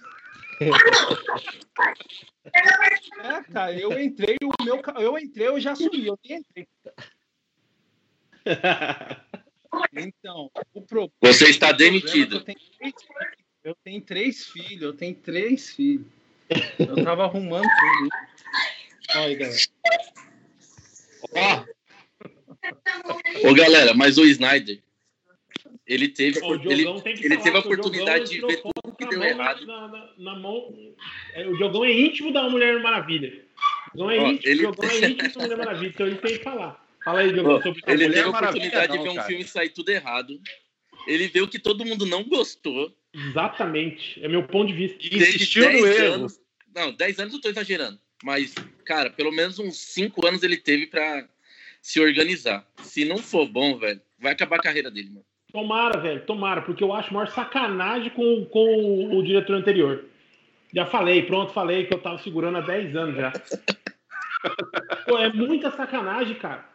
É, 2.54 3.44
cara, 3.52 3.74
eu 3.80 4.00
entrei, 4.00 4.38
o 4.44 4.52
meu, 4.64 4.82
eu 5.00 5.18
entrei, 5.18 5.48
eu 5.48 5.60
já 5.60 5.76
sumi, 5.76 6.06
eu 6.08 6.20
nem 6.24 6.40
entrei. 6.40 6.68
Então, 9.94 10.52
o 10.74 10.82
problema. 10.82 11.14
Você 11.22 11.50
está 11.50 11.70
é 11.70 11.74
demitido. 11.74 12.38
Eu 12.38 12.44
tenho, 12.44 12.60
três, 12.78 12.94
filhos, 13.04 13.36
eu 13.64 13.76
tenho 13.84 14.02
três 14.02 14.46
filhos, 14.46 14.82
eu 14.82 14.94
tenho 14.94 15.16
três 15.16 15.70
filhos. 15.70 16.06
Eu 16.78 17.04
tava 17.04 17.24
arrumando 17.24 17.64
tudo. 17.64 18.10
Olha 19.16 19.26
aí, 19.26 19.36
galera. 19.36 19.60
Ó, 21.34 21.66
Ô, 23.44 23.54
galera, 23.54 23.94
mas 23.94 24.18
o 24.18 24.26
Snyder, 24.26 24.80
ele 25.94 26.08
teve, 26.08 26.40
ele, 26.70 26.86
ele 27.22 27.38
teve 27.38 27.58
a 27.58 27.60
oportunidade 27.60 28.30
de 28.30 28.40
ver 28.42 28.62
tudo 28.62 28.96
que 28.98 29.06
deu 29.08 29.24
errado. 29.24 29.66
Na, 29.66 29.88
na- 29.88 30.10
na 30.18 30.36
mão. 30.40 30.74
É, 31.34 31.48
o 31.48 31.58
Diogão 31.58 31.84
é 31.84 31.92
íntimo 31.92 32.32
da 32.32 32.48
Mulher 32.50 32.80
Maravilha. 32.82 33.44
O 33.94 33.98
Diogão 33.98 34.12
é 34.12 34.20
Ó, 34.20 34.28
íntimo, 34.28 34.50
ele- 34.52 34.60
Diogão 34.60 34.90
é 34.90 34.96
íntimo 35.10 35.34
da 35.34 35.40
Mulher 35.42 35.58
Maravilha, 35.58 35.90
então 35.90 36.08
ele 36.08 36.16
tem 36.18 36.38
que 36.38 36.44
falar. 36.44 36.86
Fala 37.04 37.20
aí, 37.22 37.34
Diogão, 37.34 37.62
sobre 37.62 37.82
Ele 37.88 38.08
Mulher 38.08 38.14
teve 38.14 38.20
a 38.30 38.32
Maravilha 38.32 38.68
oportunidade 38.68 38.92
de 38.92 38.98
não, 38.98 39.04
ver 39.04 39.10
um 39.10 39.16
cara. 39.16 39.28
filme 39.28 39.44
sair 39.44 39.70
tudo 39.70 39.90
errado. 39.90 40.40
Ele 41.08 41.28
viu 41.28 41.48
que 41.48 41.58
todo 41.60 41.84
mundo 41.86 42.06
não 42.06 42.24
gostou. 42.24 42.96
Exatamente. 43.14 44.24
É 44.24 44.28
meu 44.28 44.44
ponto 44.44 44.68
de 44.68 44.74
vista. 44.74 44.98
E 45.02 45.18
Insistiu 45.18 45.64
no 45.66 45.72
10 45.84 46.00
erro. 46.00 46.14
anos. 46.14 46.40
Não, 46.74 46.94
10 46.94 47.20
anos 47.20 47.34
eu 47.34 47.42
tô 47.42 47.50
exagerando. 47.50 48.00
Mas, 48.24 48.54
cara, 48.86 49.10
pelo 49.10 49.32
menos 49.32 49.58
uns 49.60 49.78
5 49.78 50.26
anos 50.28 50.44
ele 50.44 50.58
teve 50.58 50.86
pra 50.88 51.28
se 51.82 52.00
organizar. 52.00 52.66
Se 52.84 53.04
não 53.04 53.18
for 53.18 53.48
bom, 53.48 53.78
velho, 53.80 54.00
vai 54.20 54.32
acabar 54.32 54.58
a 54.58 54.62
carreira 54.62 54.92
dele, 54.92 55.10
mano. 55.10 55.26
Tomara, 55.52 56.00
velho, 56.00 56.26
tomara, 56.26 56.62
porque 56.62 56.84
eu 56.84 56.94
acho 56.94 57.14
maior 57.14 57.28
sacanagem 57.28 58.10
com, 58.12 58.46
com 58.46 59.18
o, 59.18 59.22
diretor 59.22 59.56
anterior. 59.56 60.06
Já 60.74 60.86
falei, 60.86 61.24
pronto, 61.24 61.52
falei 61.52 61.86
que 61.86 61.94
eu 61.94 62.02
tava 62.02 62.18
segurando 62.20 62.58
há 62.60 62.62
10 62.62 62.96
anos 62.96 63.16
já. 63.18 63.34
Pô, 65.06 65.18
é 65.18 65.32
muita 65.34 65.70
sacanagem, 65.72 66.36
cara. 66.36 66.71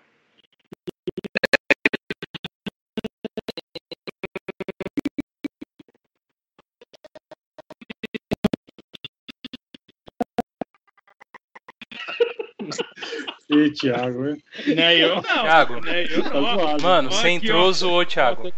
Ih, 13.57 13.71
Thiago, 13.71 14.29
hein? 14.29 14.43
Nem 14.67 14.99
eu, 14.99 15.17
não. 15.17 15.23
Thiago, 15.23 15.81
Nem 15.81 16.07
eu, 16.11 16.23
Tá 16.23 16.41
não. 16.41 16.79
mano, 16.79 17.11
você 17.11 17.29
entrou, 17.29 17.73
zoou, 17.73 18.05
Thiago. 18.05 18.53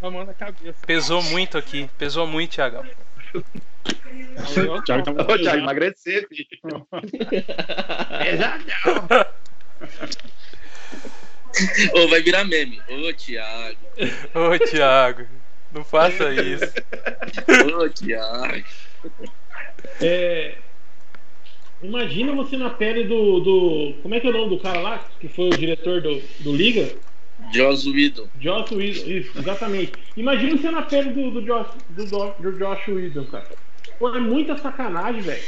Pesou 0.86 1.22
muito 1.22 1.56
aqui, 1.58 1.88
pesou 1.96 2.26
muito, 2.26 2.52
Thiagão. 2.52 2.84
O 4.74 4.82
Thiago 4.82 5.04
tá 5.04 5.12
muito 5.12 5.32
Ô, 5.32 5.38
Thiago, 5.38 5.58
emagrecer, 5.58 6.26
filho. 6.28 6.86
Ô, 11.94 12.08
vai 12.08 12.20
virar 12.22 12.44
meme. 12.44 12.80
Ô, 12.88 13.12
Thiago. 13.14 13.78
Ô, 14.34 14.58
Thiago, 14.58 15.26
não 15.70 15.84
faça 15.84 16.32
isso. 16.34 16.72
Ô, 17.74 17.88
Thiago. 17.88 18.64
É, 20.00 20.58
Imagina 21.82 22.32
você 22.32 22.56
na 22.56 22.70
pele 22.70 23.04
do, 23.04 23.40
do. 23.40 23.94
Como 24.02 24.14
é 24.14 24.20
que 24.20 24.26
é 24.26 24.30
o 24.30 24.32
nome 24.32 24.50
do 24.50 24.58
cara 24.58 24.80
lá? 24.80 24.98
Que 25.20 25.28
foi 25.28 25.50
o 25.50 25.56
diretor 25.56 26.00
do, 26.02 26.22
do 26.40 26.52
Liga? 26.54 26.96
Joss 27.52 27.88
Whedon. 27.88 28.28
Josh 28.34 28.70
Whedon, 28.72 29.10
isso, 29.10 29.38
exatamente. 29.38 29.94
Imagina 30.16 30.56
você 30.56 30.70
na 30.70 30.82
pele 30.82 31.10
do, 31.10 31.30
do, 31.30 31.42
Josh, 31.42 31.68
do, 31.88 32.06
Do- 32.06 32.58
Josh 32.58 32.88
Whedon, 32.88 33.26
cara. 33.26 33.48
Pô, 33.98 34.08
é 34.14 34.20
muita 34.20 34.56
sacanagem, 34.56 35.22
velho. 35.22 35.44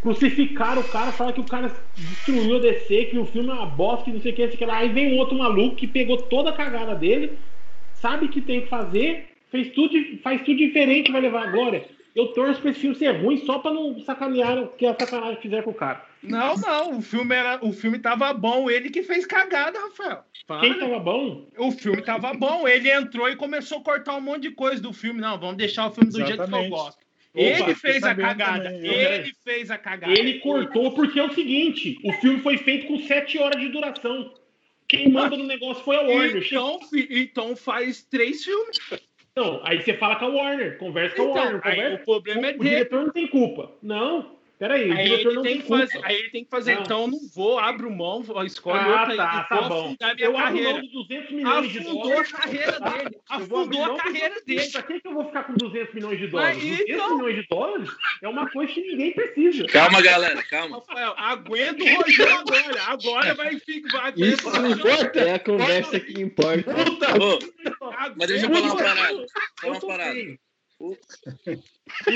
crucificaram 0.00 0.82
o 0.82 0.88
cara, 0.88 1.12
falaram 1.12 1.34
que 1.34 1.40
o 1.40 1.48
cara 1.48 1.74
destruiu 1.96 2.56
a 2.56 2.60
DC, 2.60 3.04
que 3.06 3.18
o 3.18 3.26
filme 3.26 3.48
é 3.50 3.52
uma 3.52 3.66
bosta, 3.66 4.04
que 4.04 4.12
não 4.12 4.20
sei 4.20 4.32
o 4.32 4.34
que, 4.34 4.46
sei 4.46 4.54
o 4.56 4.58
que 4.58 4.64
lá. 4.66 4.78
Aí 4.78 4.88
vem 4.88 5.14
um 5.14 5.18
outro 5.18 5.36
maluco 5.38 5.76
que 5.76 5.86
pegou 5.86 6.16
toda 6.22 6.50
a 6.50 6.54
cagada 6.54 6.94
dele, 6.94 7.38
sabe 7.92 8.28
que 8.28 8.40
tem 8.40 8.62
que 8.62 8.68
fazer, 8.68 9.28
fez 9.50 9.70
tudo, 9.72 9.94
faz 10.22 10.42
tudo 10.42 10.56
diferente, 10.58 11.12
vai 11.12 11.20
levar 11.20 11.48
a 11.48 11.50
glória. 11.50 11.84
Eu 12.14 12.28
torço 12.28 12.60
pra 12.60 12.70
esse 12.70 12.80
filme 12.80 12.96
ser 12.96 13.10
ruim 13.22 13.44
só 13.44 13.58
pra 13.58 13.72
não 13.72 13.98
sacanear 14.00 14.58
o 14.58 14.68
que 14.68 14.86
a 14.86 14.96
sacanagem 14.98 15.40
fizer 15.40 15.62
com 15.62 15.70
o 15.70 15.74
cara. 15.74 16.04
Não, 16.22 16.54
não, 16.56 16.98
o 16.98 17.02
filme, 17.02 17.34
era, 17.34 17.64
o 17.64 17.72
filme 17.72 17.98
tava 17.98 18.32
bom, 18.34 18.68
ele 18.68 18.90
que 18.90 19.02
fez 19.02 19.24
cagada, 19.24 19.78
Rafael. 19.78 20.24
Para. 20.46 20.60
Quem 20.60 20.78
tava 20.78 20.98
bom? 20.98 21.46
O 21.56 21.70
filme 21.70 22.02
tava 22.02 22.34
bom, 22.34 22.68
ele 22.68 22.90
entrou 22.90 23.28
e 23.28 23.36
começou 23.36 23.78
a 23.78 23.82
cortar 23.82 24.16
um 24.16 24.20
monte 24.20 24.42
de 24.42 24.50
coisa 24.50 24.82
do 24.82 24.92
filme. 24.92 25.20
Não, 25.20 25.38
vamos 25.38 25.56
deixar 25.56 25.86
o 25.86 25.90
filme 25.92 26.10
do 26.10 26.18
jeito 26.18 26.32
que 26.32 26.40
eu 26.40 26.44
Exatamente. 26.44 26.70
gosto. 26.70 26.98
Opa, 27.32 27.42
ele 27.42 27.74
fez 27.74 28.02
a 28.02 28.14
cagada. 28.14 28.64
também, 28.64 28.84
ele 28.86 29.32
fez 29.44 29.70
a 29.70 29.78
cagada. 29.78 30.12
Ele 30.12 30.40
cortou 30.40 30.92
porque 30.92 31.18
é 31.20 31.24
o 31.24 31.32
seguinte: 31.32 31.98
o 32.04 32.12
filme 32.14 32.40
foi 32.40 32.58
feito 32.58 32.86
com 32.86 32.98
sete 32.98 33.38
horas 33.38 33.60
de 33.60 33.68
duração. 33.68 34.34
Quem 34.88 35.08
manda 35.08 35.36
no 35.36 35.44
negócio 35.44 35.84
foi 35.84 35.96
a 35.96 36.00
Warner. 36.00 36.44
Então, 36.44 36.80
então 36.92 37.56
faz 37.56 38.02
três 38.02 38.44
filmes. 38.44 38.78
Não, 39.36 39.60
aí 39.64 39.80
você 39.80 39.94
fala 39.94 40.16
com 40.16 40.24
a 40.26 40.28
Warner, 40.28 40.76
conversa 40.78 41.14
com 41.16 41.22
a 41.22 41.24
Então, 41.26 41.42
Warner. 41.42 41.60
Conversa. 41.62 42.02
o 42.02 42.04
problema 42.04 42.46
é 42.48 42.50
o 42.54 42.58
dele. 42.58 42.70
diretor 42.70 43.04
não 43.04 43.12
tem 43.12 43.26
culpa. 43.28 43.72
Não, 43.82 44.39
peraí, 44.60 44.90
o 44.90 44.92
Aí 44.94 45.04
diretor 45.04 45.26
ele, 45.28 45.34
não 45.36 45.42
tem 45.42 45.52
tem 45.54 45.60
que 45.62 45.66
culpa. 45.66 45.86
fazer, 45.86 46.00
aí 46.04 46.16
ele 46.16 46.30
tem 46.30 46.44
que 46.44 46.50
fazer, 46.50 46.74
Não. 46.76 46.82
então 46.82 47.00
eu 47.00 47.08
não 47.08 47.18
vou, 47.34 47.58
abro 47.58 47.90
mão, 47.90 48.22
vou- 48.22 48.44
escolhe 48.44 48.78
Ah, 48.78 49.00
outra 49.00 49.16
tá, 49.16 49.46
e 49.46 49.48
tá 49.48 49.60
vou 49.60 49.68
bom. 49.68 49.84
afundar 49.86 50.14
minha 50.14 50.26
Eu 50.26 50.36
abro 50.36 50.44
carreira. 50.48 50.72
mão 50.74 50.80
de 50.82 50.92
200 50.92 51.30
milhões 51.32 51.72
de 51.72 51.78
Afundou 51.78 52.02
dólares. 52.02 52.34
a 52.34 52.36
carreira 52.36 52.72
dele. 52.80 53.16
Afundou 53.28 53.84
a 53.84 53.88
de 53.88 53.96
carreira 54.02 54.28
200 54.28 54.44
dele. 54.44 54.70
Pra 54.72 54.82
que 54.82 55.00
que 55.00 55.08
eu 55.08 55.14
vou 55.14 55.24
ficar 55.24 55.42
com 55.44 55.54
200 55.54 55.94
milhões 55.94 56.18
de 56.20 56.26
dólares? 56.28 56.56
Mas 56.58 56.64
200 56.68 56.90
então- 56.94 57.16
milhões 57.16 57.36
de 57.36 57.46
dólares 57.48 57.90
é 58.22 58.28
uma 58.28 58.50
coisa 58.50 58.72
que 58.72 58.80
ninguém 58.82 59.12
precisa. 59.14 59.66
Calma, 59.66 60.02
galera, 60.02 60.42
calma. 60.44 60.76
Rafael, 60.78 61.14
aguenta 61.16 61.82
o 61.82 61.94
Rogério 61.96 62.34
agora. 62.38 62.82
Agora 62.86 63.34
vai 63.34 63.58
ficar. 63.58 64.12
Isso 64.16 64.48
importa, 64.48 65.20
é 65.20 65.34
a 65.34 65.38
conversa 65.38 65.98
que 65.98 66.20
importa. 66.20 66.70
Ô, 67.18 67.38
mas 68.16 68.28
deixa 68.28 68.46
eu 68.46 68.50
falar 68.54 68.66
uma 68.66 68.76
parada. 68.76 68.98
Falar 69.00 69.26
Eu 69.64 69.72
uma 69.72 69.80
parada. 69.80 70.38
Bem. 70.80 71.62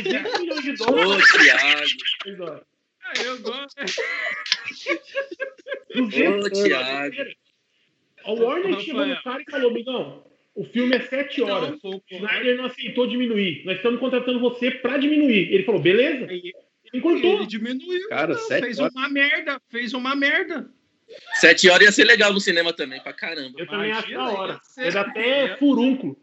200 0.03 0.41
milhões 0.41 0.63
de 0.63 0.71
Ô, 0.73 0.87
dólares. 0.87 1.33
Thiago. 1.33 2.65
Ah, 3.07 3.13
Eu 3.23 3.39
gosto. 3.43 3.77
200 5.95 6.47
Ô, 6.47 6.65
Thiago. 6.65 7.17
A 8.25 8.33
Warner 8.33 8.65
Rafael. 8.75 8.81
chegou 8.81 9.07
no 9.07 9.23
cara 9.23 9.43
e 9.43 9.51
falou, 9.51 9.71
amigão, 9.71 10.27
o 10.55 10.65
filme 10.65 10.97
é 10.97 11.01
7 11.01 11.43
horas. 11.43 11.71
Não, 11.73 11.79
pô, 11.79 11.91
pô. 12.01 12.17
Snyder 12.17 12.57
não 12.57 12.65
aceitou 12.65 13.07
diminuir. 13.07 13.63
Nós 13.67 13.77
estamos 13.77 14.01
contratando 14.01 14.41
você 14.41 14.71
pra 14.71 14.97
diminuir. 14.97 15.53
Ele 15.53 15.65
falou, 15.65 15.81
beleza? 15.81 16.27
Aí 16.27 16.53
Ele 16.93 17.03
cortou. 17.03 17.35
Ele 17.35 17.47
diminuiu. 17.47 18.09
Cara, 18.09 18.33
não, 18.35 18.41
sete 18.41 18.65
fez 18.65 18.79
horas. 18.79 18.95
uma 18.95 19.09
merda. 19.11 19.61
Fez 19.71 19.93
uma 19.93 20.15
merda. 20.15 20.71
Sete 21.35 21.69
horas 21.69 21.85
ia 21.87 21.93
ser 21.93 22.05
legal 22.05 22.33
no 22.33 22.41
cinema 22.41 22.73
também, 22.73 22.99
pra 23.03 23.13
caramba. 23.13 23.53
Eu 23.61 23.67
também 23.67 23.93
acho 23.93 24.11
Imagina, 24.11 24.25
da 24.33 24.41
hora. 24.41 24.61
Ele 24.79 24.99
até 24.99 25.57
furúnculo. 25.59 26.19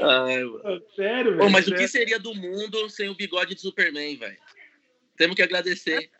Ai, 0.00 0.44
mano. 0.44 0.82
Sério, 0.96 1.34
Ô, 1.34 1.38
velho. 1.38 1.50
mas 1.50 1.66
o 1.66 1.70
que 1.70 1.76
sério. 1.86 1.88
seria 1.88 2.18
do 2.18 2.34
mundo 2.34 2.88
sem 2.88 3.08
o 3.08 3.14
bigode 3.14 3.54
de 3.54 3.60
Superman, 3.60 4.16
velho? 4.16 4.38
Temos 5.16 5.36
que 5.36 5.42
agradecer. 5.42 6.10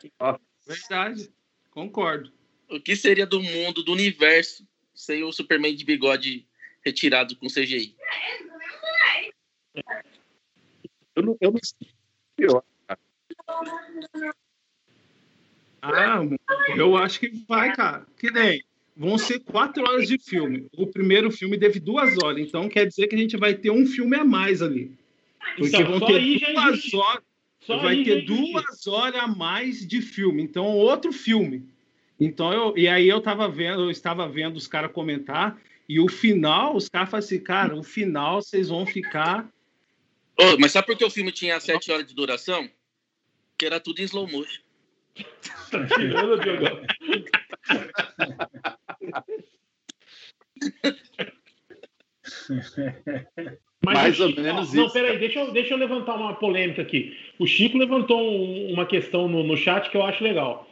Verdade. 0.65 1.31
Concordo. 1.71 2.31
O 2.69 2.79
que 2.79 2.95
seria 2.95 3.25
do 3.25 3.41
mundo, 3.41 3.83
do 3.83 3.91
universo, 3.91 4.65
sem 4.93 5.23
o 5.23 5.31
Superman 5.31 5.75
de 5.75 5.83
bigode 5.83 6.47
retirado 6.83 7.35
com 7.35 7.47
CGI? 7.47 7.95
Eu 11.15 11.23
não, 11.23 11.37
eu 11.41 11.51
não 11.51 11.59
sei. 11.61 11.89
Eu- 12.37 12.63
Ah, 15.83 16.21
eu 16.77 16.95
acho 16.95 17.19
que 17.19 17.29
vai, 17.45 17.75
cara. 17.75 18.05
Que 18.17 18.31
nem. 18.31 18.63
Vão 18.95 19.17
ser 19.17 19.39
quatro 19.39 19.83
horas 19.83 20.07
de 20.07 20.17
filme. 20.17 20.67
O 20.77 20.87
primeiro 20.87 21.29
filme 21.29 21.57
teve 21.57 21.79
duas 21.79 22.17
horas, 22.23 22.39
então 22.39 22.69
quer 22.69 22.85
dizer 22.85 23.07
que 23.07 23.15
a 23.15 23.17
gente 23.17 23.35
vai 23.35 23.53
ter 23.53 23.69
um 23.69 23.85
filme 23.85 24.15
a 24.15 24.23
mais 24.23 24.61
ali. 24.61 24.95
Porque 25.57 25.75
Então, 25.75 25.85
vão 25.85 25.99
só 25.99 26.05
ter 26.05 26.43
é 26.43 26.53
duas 26.53 26.93
horas. 26.93 27.23
Só 27.59 27.77
vai 27.77 27.95
aí 27.95 28.03
ter 28.03 28.19
é 28.19 28.21
duas 28.21 28.87
horas 28.87 29.19
a 29.19 29.27
mais 29.27 29.85
de 29.85 30.01
filme. 30.01 30.41
Então, 30.43 30.65
outro 30.65 31.11
filme. 31.11 31.65
Então, 32.19 32.53
eu, 32.53 32.77
e 32.77 32.87
aí 32.87 33.09
eu 33.09 33.19
tava 33.19 33.49
vendo, 33.49 33.83
eu 33.83 33.91
estava 33.91 34.27
vendo 34.29 34.55
os 34.55 34.67
caras 34.67 34.91
comentar, 34.91 35.59
e 35.89 35.99
o 35.99 36.07
final, 36.07 36.75
os 36.75 36.87
caras 36.87 37.09
falam 37.09 37.25
assim, 37.25 37.39
cara, 37.39 37.75
o 37.75 37.83
final 37.83 38.41
vocês 38.41 38.69
vão 38.69 38.85
ficar. 38.85 39.49
Ô, 40.39 40.57
mas 40.59 40.71
sabe 40.71 40.87
por 40.87 40.97
que 40.97 41.03
o 41.03 41.09
filme 41.09 41.31
tinha 41.31 41.59
sete 41.59 41.91
horas 41.91 42.05
de 42.05 42.13
duração? 42.13 42.69
Que 43.57 43.65
era 43.65 43.79
tudo 43.79 43.99
em 43.99 44.05
slow 44.05 44.27
motion. 44.27 44.61
Tá 45.71 45.85
tirando, 45.87 46.39
Diogão. 46.39 46.81
Mas 53.85 53.95
Mais 53.95 54.19
o 54.19 54.23
ou 54.23 54.29
Chico- 54.29 54.41
menos 54.41 54.73
Não, 54.73 54.85
isso, 54.85 54.93
peraí, 54.93 55.17
deixa 55.19 55.39
eu, 55.39 55.51
deixa 55.51 55.73
eu 55.73 55.77
levantar 55.77 56.15
uma 56.15 56.33
polêmica 56.35 56.81
aqui. 56.81 57.17
O 57.37 57.45
Chico 57.45 57.77
levantou 57.77 58.19
um- 58.21 58.71
uma 58.71 58.85
questão 58.85 59.27
no, 59.27 59.43
no 59.43 59.57
chat 59.57 59.89
que 59.89 59.97
eu 59.97 60.03
acho 60.03 60.23
legal. 60.23 60.69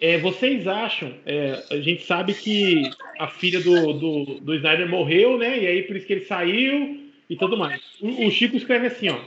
É, 0.00 0.16
vocês 0.18 0.66
acham, 0.66 1.12
é, 1.26 1.62
a 1.70 1.80
gente 1.80 2.04
sabe 2.04 2.32
que 2.32 2.88
a 3.18 3.26
filha 3.26 3.60
do, 3.60 3.92
do, 3.92 4.24
do 4.40 4.54
Snyder 4.54 4.88
morreu, 4.88 5.36
né? 5.36 5.58
E 5.62 5.66
aí 5.66 5.82
por 5.82 5.96
isso 5.96 6.06
que 6.06 6.12
ele 6.14 6.24
saiu 6.24 7.10
e 7.28 7.36
tudo 7.36 7.56
mais. 7.56 7.80
O, 8.00 8.26
o 8.26 8.30
Chico 8.30 8.56
escreve 8.56 8.86
assim, 8.86 9.08
ó. 9.10 9.18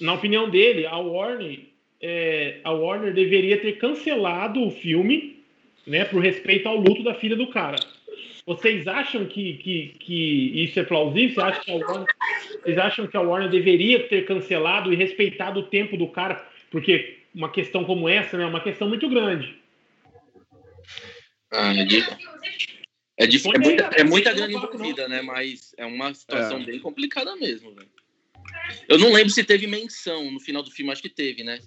Na 0.00 0.14
opinião 0.14 0.48
dele, 0.50 0.86
a 0.86 0.96
Warner, 0.96 1.60
é, 2.06 2.60
a 2.62 2.70
Warner 2.70 3.14
deveria 3.14 3.58
ter 3.58 3.78
cancelado 3.78 4.62
o 4.62 4.70
filme, 4.70 5.42
né? 5.86 6.04
Por 6.04 6.22
respeito 6.22 6.68
ao 6.68 6.76
luto 6.76 7.02
da 7.02 7.14
filha 7.14 7.34
do 7.34 7.46
cara. 7.46 7.78
Vocês 8.46 8.86
acham 8.86 9.24
que, 9.24 9.54
que, 9.54 9.94
que 9.98 10.64
isso 10.64 10.78
é 10.78 10.82
plausível? 10.82 11.34
Você 11.34 11.40
acha 11.40 11.60
que 11.62 11.70
a 11.70 11.74
Warner, 11.76 12.14
vocês 12.62 12.76
acham 12.78 13.06
que 13.06 13.16
a 13.16 13.22
Warner 13.22 13.48
deveria 13.48 14.06
ter 14.06 14.26
cancelado 14.26 14.92
e 14.92 14.96
respeitado 14.96 15.60
o 15.60 15.66
tempo 15.66 15.96
do 15.96 16.08
cara? 16.08 16.46
Porque 16.70 17.20
uma 17.34 17.50
questão 17.50 17.84
como 17.86 18.06
essa 18.06 18.36
né, 18.36 18.44
é 18.44 18.46
uma 18.46 18.60
questão 18.62 18.86
muito 18.86 19.08
grande. 19.08 19.56
Ah, 21.50 21.74
é, 21.74 21.84
di- 21.84 22.04
é, 23.16 23.26
Põe 23.42 23.54
é 23.54 23.58
muita, 23.58 23.84
é 23.96 24.04
muita 24.04 24.32
grana 24.34 24.52
envolvida, 24.52 25.08
né? 25.08 25.22
Mas 25.22 25.74
é 25.78 25.86
uma 25.86 26.12
situação 26.12 26.60
É. 26.60 26.64
bem 26.64 26.78
complicada 26.80 27.34
mesmo, 27.36 27.74
velho. 27.74 27.88
Eu 28.88 28.98
não 28.98 29.10
lembro 29.10 29.30
se 29.30 29.42
teve 29.42 29.66
menção 29.66 30.30
no 30.30 30.38
final 30.40 30.62
do 30.62 30.70
filme, 30.70 30.92
acho 30.92 31.00
que 31.00 31.08
teve, 31.08 31.42
né? 31.42 31.58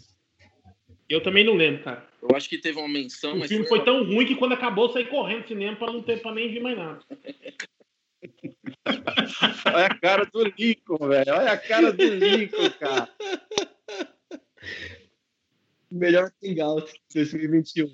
Eu 1.10 1.22
também 1.22 1.44
não 1.44 1.54
lembro, 1.54 1.84
cara. 1.84 2.06
Eu 2.22 2.36
acho 2.36 2.50
que 2.50 2.58
teve 2.58 2.78
uma 2.78 2.88
menção, 2.88 3.34
O 3.34 3.40
mas 3.40 3.48
filme 3.48 3.66
foi 3.68 3.84
tão 3.84 4.04
ruim 4.04 4.26
que 4.26 4.36
quando 4.36 4.54
acabou 4.54 4.88
eu 4.88 4.94
saí 4.94 5.06
correndo 5.06 5.44
do 5.44 5.48
cinema 5.48 5.78
para 5.78 5.94
não 5.94 6.04
ter 6.04 6.22
para 6.22 6.34
nem 6.34 6.52
ver 6.52 6.60
mais 6.60 6.78
nada. 6.78 7.00
Olha 9.66 9.86
a 9.86 10.00
cara 10.00 10.26
do 10.26 10.44
Lincoln, 10.44 11.08
velho. 11.08 11.34
Olha 11.34 11.52
a 11.52 11.58
cara 11.58 11.94
do 11.94 12.04
Lincoln, 12.04 12.70
cara. 12.80 13.10
Melhor 15.90 16.32
Hangout 16.44 16.94
2021. 17.14 17.94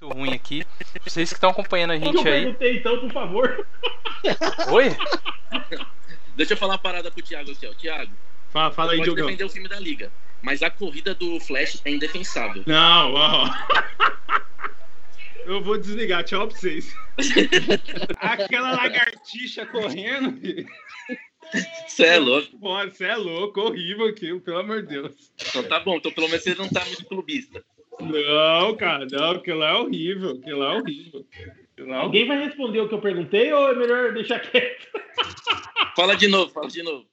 Muito 0.00 0.14
ruim 0.14 0.32
aqui. 0.34 0.64
Vocês 1.04 1.28
que 1.30 1.34
estão 1.36 1.50
acompanhando 1.50 1.92
a 1.92 1.96
eu 1.96 2.00
gente 2.00 2.18
aí. 2.18 2.24
perguntei 2.24 2.76
então, 2.78 3.00
por 3.00 3.12
favor? 3.12 3.66
Oi? 4.72 4.84
Deixa 6.36 6.52
eu 6.52 6.56
falar 6.56 6.74
uma 6.74 6.78
parada 6.78 7.10
pro 7.10 7.22
Thiago 7.22 7.50
aqui, 7.50 7.66
ó. 7.66 7.72
Thiago, 7.74 8.12
Fala, 8.50 8.70
fala 8.72 8.92
aí, 8.92 9.00
Diogão. 9.00 9.26
defender 9.26 9.44
o 9.44 9.48
filme 9.48 9.68
da 9.68 9.78
Liga, 9.80 10.12
mas 10.42 10.62
a 10.62 10.70
corrida 10.70 11.14
do 11.14 11.40
Flash 11.40 11.80
é 11.84 11.90
indefensável. 11.90 12.62
Não, 12.66 13.14
ó. 13.14 13.48
Eu 15.44 15.62
vou 15.62 15.78
desligar, 15.78 16.24
tchau 16.24 16.48
pra 16.48 16.56
vocês. 16.56 16.94
Aquela 18.18 18.72
lagartixa 18.72 19.64
correndo, 19.66 20.38
filho. 20.40 20.66
Você 21.86 22.04
é 22.04 22.18
louco. 22.18 22.58
Você 22.58 23.04
é 23.04 23.14
louco, 23.14 23.60
horrível 23.60 24.06
aquilo, 24.06 24.40
pelo 24.40 24.58
amor 24.58 24.82
de 24.82 24.88
Deus. 24.88 25.32
Então 25.48 25.62
tá 25.62 25.78
bom, 25.80 25.96
então 25.96 26.10
pelo 26.10 26.28
menos 26.28 26.42
você 26.42 26.54
não 26.56 26.68
tá 26.68 26.84
muito 26.84 27.04
clubista. 27.04 27.64
Não, 28.00 28.76
cara, 28.76 29.06
não, 29.10 29.30
aquilo 29.30 29.58
lá 29.58 29.70
é 29.70 29.74
horrível, 29.74 30.30
aquilo 30.30 30.58
lá 30.58 30.74
é 30.74 30.78
horrível. 30.78 31.26
Lá 31.78 31.96
é. 31.96 32.00
Alguém 32.00 32.26
vai 32.26 32.44
responder 32.44 32.80
o 32.80 32.88
que 32.88 32.94
eu 32.94 33.00
perguntei 33.00 33.52
ou 33.52 33.68
é 33.68 33.74
melhor 33.74 34.12
deixar 34.12 34.40
quieto? 34.40 34.86
Fala 35.94 36.14
de 36.14 36.28
novo, 36.28 36.50
fala 36.52 36.68
de 36.68 36.82
novo. 36.82 37.06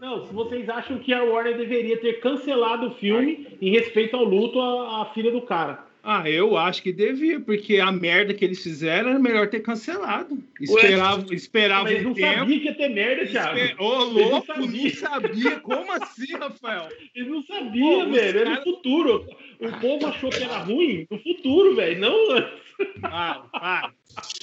Não, 0.00 0.26
se 0.26 0.32
vocês 0.32 0.68
acham 0.68 0.98
que 0.98 1.12
a 1.12 1.22
Warner 1.22 1.56
deveria 1.56 1.98
ter 2.00 2.20
cancelado 2.20 2.88
o 2.88 2.94
filme 2.94 3.46
em 3.60 3.70
respeito 3.70 4.16
ao 4.16 4.24
luto 4.24 4.60
à, 4.60 5.02
à 5.02 5.06
filha 5.06 5.30
do 5.30 5.42
cara. 5.42 5.84
Ah, 6.06 6.28
eu 6.28 6.54
acho 6.56 6.82
que 6.82 6.92
devia, 6.92 7.40
porque 7.40 7.78
a 7.80 7.90
merda 7.90 8.34
que 8.34 8.44
eles 8.44 8.62
fizeram 8.62 9.08
era 9.10 9.18
melhor 9.18 9.48
ter 9.48 9.60
cancelado. 9.60 10.38
Esperava, 10.60 11.34
esperava 11.34 11.84
Mas 11.84 12.00
um 12.00 12.08
não 12.08 12.14
tempo. 12.14 12.38
sabia 12.40 12.60
que 12.60 12.64
ia 12.66 12.74
ter 12.74 12.88
merda, 12.90 13.26
Thiago. 13.26 13.82
Ô, 13.82 13.98
não 14.00 14.10
louco, 14.12 14.46
sabiam. 14.46 14.84
não 14.84 14.90
sabia. 14.90 15.60
Como 15.60 15.92
assim, 15.92 16.32
Rafael? 16.36 16.88
Eles 17.14 17.28
não 17.30 17.42
sabiam, 17.44 18.12
velho. 18.12 18.38
Era 18.38 18.50
no 18.50 18.56
cara- 18.56 18.62
futuro. 18.64 19.26
O 19.60 19.80
povo 19.80 20.06
achou 20.06 20.28
que 20.30 20.42
era 20.42 20.58
ruim 20.58 21.06
no 21.10 21.18
futuro, 21.18 21.74
velho. 21.74 21.98
Não 22.00 22.30
antes. 22.32 22.64
Para, 23.00 23.34
para, 23.52 23.92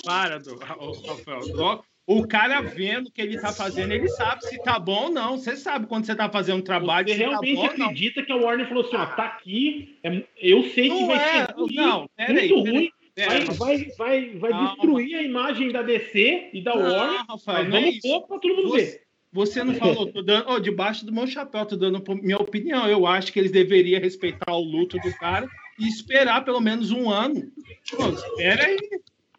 para, 0.06 0.40
do, 0.40 0.56
ô, 0.56 0.92
Rafael. 0.94 1.42
Ó, 1.60 1.80
O 2.20 2.28
cara 2.28 2.62
vendo 2.62 3.08
o 3.08 3.12
que 3.12 3.22
ele 3.22 3.40
tá 3.40 3.52
fazendo, 3.52 3.92
ele 3.94 4.08
sabe 4.10 4.44
se 4.46 4.62
tá 4.64 4.78
bom 4.80 5.06
ou 5.06 5.10
não. 5.12 5.38
Você 5.38 5.56
sabe 5.56 5.88
quando 5.88 6.06
você 6.06 6.16
tá 6.16 6.30
fazendo 6.30 6.60
um 6.60 6.64
trabalho, 6.64 7.08
Você 7.08 7.14
tá 7.18 7.20
realmente 7.30 7.56
bom 7.56 7.62
ou 7.62 7.78
não. 7.78 7.86
acredita 7.88 8.24
que 8.24 8.32
a 8.32 8.36
Warner 8.36 8.68
falou 8.68 8.84
assim, 8.86 8.96
ó, 8.96 9.06
tá 9.06 9.24
aqui, 9.26 9.98
é- 10.04 10.24
eu 10.42 10.64
sei 10.70 10.84
que 10.84 10.90
Não 10.90 11.08
vai 11.08 11.18
é, 11.18 11.46
ser 11.46 11.52
ruim, 11.54 11.76
não, 11.76 12.10
peraí, 12.16 12.50
muito 12.50 12.64
peraí, 12.64 12.78
ruim, 12.80 12.90
peraí. 13.16 13.46
vai, 13.46 13.56
vai, 13.56 13.86
vai, 13.98 14.30
vai 14.38 14.52
Calma. 14.52 14.70
destruir 14.72 15.16
a 15.16 15.24
imagem 15.24 15.72
da 15.72 15.82
DC 15.82 16.50
e 16.54 16.62
da 16.62 16.74
Warner, 16.74 17.20
Não, 17.20 17.26
Rafael, 17.30 17.66
mas 17.70 17.74
é 17.74 17.80
vamos 17.80 18.00
pôr 18.00 18.22
pra 18.28 18.40
todo 18.40 18.56
mundo 18.56 18.70
Você- 18.70 18.82
ver. 18.86 19.02
Você 19.34 19.64
não 19.64 19.74
falou, 19.76 20.08
tô 20.12 20.22
dando, 20.22 20.50
ô, 20.50 20.60
debaixo 20.60 21.06
do 21.06 21.12
meu 21.14 21.26
chapéu, 21.26 21.66
tô 21.66 21.78
dando 21.78 22.04
minha 22.22 22.36
opinião. 22.36 22.86
Eu 22.90 23.08
acho 23.08 23.32
que 23.32 23.40
eles 23.40 23.50
deveriam 23.50 24.02
respeitar 24.02 24.52
o 24.54 24.60
luto 24.60 24.98
do 25.00 25.10
cara 25.18 25.48
e 25.80 25.88
esperar 25.88 26.44
pelo 26.44 26.60
menos 26.60 26.92
um 26.92 27.10
ano. 27.10 27.50
Pô, 27.96 28.10
espera 28.10 28.66
aí. 28.66 28.78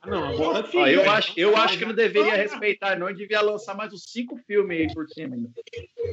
Não, 0.07 0.25
agora 0.25 0.67
sim. 0.69 0.79
Eu, 0.79 0.85
velho. 0.85 1.11
acho, 1.11 1.33
eu 1.37 1.57
acho 1.57 1.79
que 1.79 1.85
não 1.85 1.95
deveria 1.95 2.35
respeitar, 2.35 2.99
não 2.99 3.13
devia 3.13 3.41
lançar 3.41 3.77
mais 3.77 3.93
uns 3.93 4.05
cinco 4.05 4.37
filmes 4.47 4.81
aí 4.81 4.95
por 4.95 5.09
cima. 5.09 5.37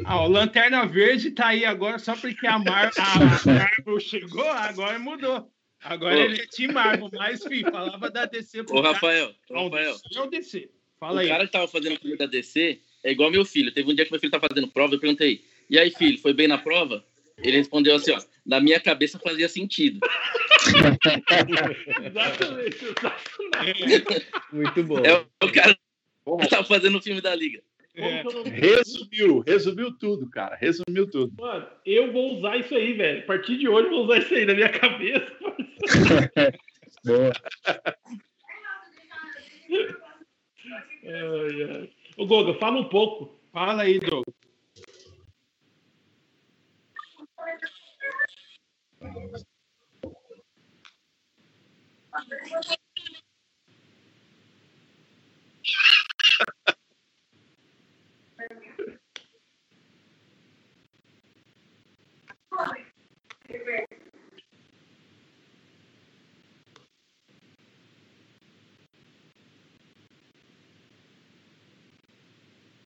Ah, 0.05 0.21
o 0.23 0.27
Lanterna 0.27 0.85
Verde 0.85 1.31
tá 1.31 1.47
aí 1.47 1.65
agora 1.65 1.97
só 1.97 2.15
porque 2.15 2.45
a, 2.45 2.59
Mar 2.59 2.91
a 2.97 3.51
Marvel 3.51 3.99
chegou, 3.99 4.47
agora 4.47 4.99
mudou. 4.99 5.51
Agora 5.83 6.15
Ô. 6.15 6.19
ele 6.19 6.41
é 6.41 6.45
Team 6.45 6.73
Marvel, 6.73 7.09
mas, 7.13 7.43
filho, 7.43 7.71
falava 7.71 8.11
da 8.11 8.25
DC 8.25 8.63
pro 8.63 8.77
Ô, 8.77 8.81
cara. 8.81 8.93
Rafael, 8.93 9.33
Não, 9.49 9.63
Rafael, 9.65 9.93
DC 9.93 10.17
é 10.17 10.21
o 10.21 10.27
DC. 10.27 10.69
Fala 10.99 11.15
o 11.15 11.19
aí. 11.19 11.27
cara 11.27 11.45
que 11.45 11.51
tava 11.51 11.67
fazendo 11.67 11.99
filme 11.99 12.17
da 12.17 12.25
DC 12.25 12.79
é 13.03 13.11
igual 13.11 13.31
meu 13.31 13.45
filho. 13.45 13.73
Teve 13.73 13.89
um 13.89 13.95
dia 13.95 14.05
que 14.05 14.11
meu 14.11 14.19
filho 14.19 14.31
tá 14.31 14.39
fazendo 14.39 14.67
prova, 14.67 14.93
eu 14.93 14.99
perguntei, 14.99 15.43
e 15.69 15.79
aí, 15.79 15.89
filho, 15.91 16.19
foi 16.19 16.33
bem 16.33 16.47
na 16.47 16.57
prova? 16.57 17.03
Ele 17.37 17.57
respondeu 17.57 17.95
assim, 17.95 18.11
ó, 18.11 18.19
na 18.49 18.59
minha 18.59 18.79
cabeça 18.79 19.19
fazia 19.19 19.47
sentido. 19.47 19.99
Exatamente, 22.03 22.85
exatamente. 22.85 24.27
Muito 24.51 24.83
bom. 24.83 24.99
É 24.99 25.25
o 25.43 25.51
cara 25.51 25.77
que 26.41 26.49
tava 26.49 26.65
fazendo 26.65 26.97
o 26.97 27.01
filme 27.01 27.21
da 27.21 27.33
Liga. 27.33 27.61
É. 27.95 28.23
Resumiu, 28.49 29.39
resumiu 29.45 29.97
tudo, 29.97 30.29
cara. 30.29 30.55
Resumiu 30.55 31.09
tudo. 31.09 31.33
Mano, 31.41 31.67
eu 31.85 32.11
vou 32.11 32.37
usar 32.37 32.57
isso 32.57 32.75
aí, 32.75 32.93
velho. 32.93 33.19
A 33.19 33.25
partir 33.25 33.57
de 33.57 33.67
hoje 33.67 33.87
eu 33.87 33.91
vou 33.91 34.03
usar 34.05 34.19
isso 34.19 34.33
aí 34.33 34.45
na 34.45 34.53
minha 34.53 34.69
cabeça. 34.69 35.31
Boa. 37.05 37.33
Ai, 41.05 41.63
ai. 41.63 41.89
Ô, 42.17 42.25
Goga, 42.25 42.53
fala 42.55 42.79
um 42.79 42.89
pouco. 42.89 43.39
Fala 43.51 43.83
aí, 43.83 43.99
Doug. 43.99 44.25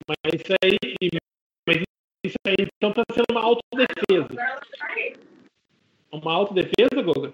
Mas 0.06 0.34
isso 0.34 0.54
aí, 0.64 0.78
mas 1.68 1.78
isso 2.26 2.36
aí 2.46 2.56
então 2.60 2.94
tá 2.94 3.04
sendo 3.14 3.26
uma 3.32 3.42
autodefesa. 3.42 5.33
Uma 6.14 6.34
autodefesa, 6.34 7.02
Goga? 7.02 7.34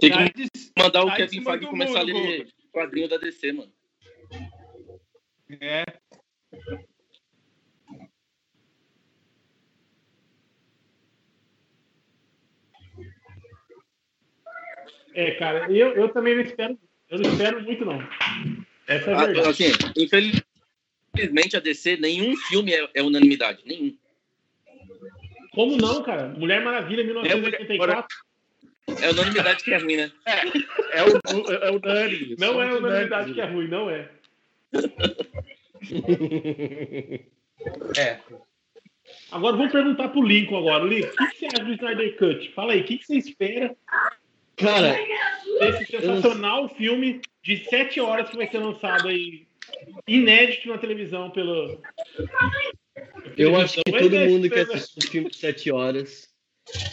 Tem 0.00 0.10
que 0.10 0.44
de- 0.44 0.50
mandar 0.78 1.04
o 1.04 1.10
de 1.10 1.16
Kevin 1.16 1.44
Feige 1.44 1.66
começar 1.66 2.00
a 2.00 2.04
muro, 2.06 2.18
ler 2.18 2.48
quadrinho 2.72 3.08
da 3.08 3.18
DC, 3.18 3.52
mano. 3.52 3.72
É. 5.60 5.84
É, 15.14 15.32
cara, 15.32 15.70
eu, 15.70 15.92
eu 15.92 16.08
também 16.08 16.34
não 16.34 16.42
espero. 16.42 16.78
Eu 17.10 17.18
não 17.18 17.30
espero 17.30 17.62
muito, 17.62 17.84
não. 17.84 18.00
Essa 18.86 19.10
é 19.10 19.14
a 19.14 19.26
verdade. 19.26 19.48
assim, 19.48 19.64
infelizmente 19.96 21.56
a 21.56 21.60
DC, 21.60 21.98
nenhum 21.98 22.34
filme 22.36 22.72
é, 22.72 22.88
é 22.94 23.02
unanimidade. 23.02 23.62
Nenhum. 23.66 23.96
Como 25.54 25.76
não, 25.76 26.02
cara? 26.02 26.28
Mulher 26.28 26.62
Maravilha, 26.62 27.04
1984. 27.04 28.16
É 29.00 29.10
unanimidade 29.10 29.62
que 29.62 29.72
é 29.72 29.78
ruim, 29.78 29.96
né? 29.96 30.12
É 30.92 31.02
o, 31.04 31.52
é 31.52 31.70
o 31.70 31.78
Nani. 31.78 32.36
Não 32.38 32.60
é 32.60 32.74
unanimidade 32.74 33.32
que 33.32 33.40
é 33.40 33.44
ruim, 33.44 33.68
não 33.68 33.88
é. 33.88 34.08
É. 37.96 38.18
Agora 39.30 39.56
vamos 39.56 39.72
perguntar 39.72 40.08
pro 40.08 40.22
Lincoln 40.22 40.58
agora. 40.58 40.84
Lincoln, 40.84 41.12
o 41.12 41.16
que, 41.16 41.26
que 41.28 41.38
você 41.38 41.46
acha 41.46 41.64
do 41.64 41.72
Snyder 41.72 42.16
Cut? 42.16 42.52
Fala 42.52 42.72
aí, 42.72 42.80
o 42.80 42.84
que, 42.84 42.98
que 42.98 43.06
você 43.06 43.16
espera 43.16 43.76
Cara, 44.56 44.96
desse 45.58 45.86
sensacional 45.86 46.68
filme 46.68 47.20
de 47.42 47.64
sete 47.64 48.00
horas 48.00 48.28
que 48.28 48.36
vai 48.36 48.46
ser 48.48 48.58
lançado 48.58 49.08
aí, 49.08 49.46
inédito 50.06 50.68
na 50.68 50.78
televisão 50.78 51.30
pelo. 51.30 51.80
Eu 53.36 53.56
acho 53.56 53.74
que 53.74 53.92
Televisão 53.92 54.20
todo 54.20 54.30
mundo 54.30 54.50
quer 54.50 54.60
assistir 54.62 54.98
um 54.98 55.10
filme 55.10 55.30
de 55.30 55.36
7 55.36 55.72
horas. 55.72 56.32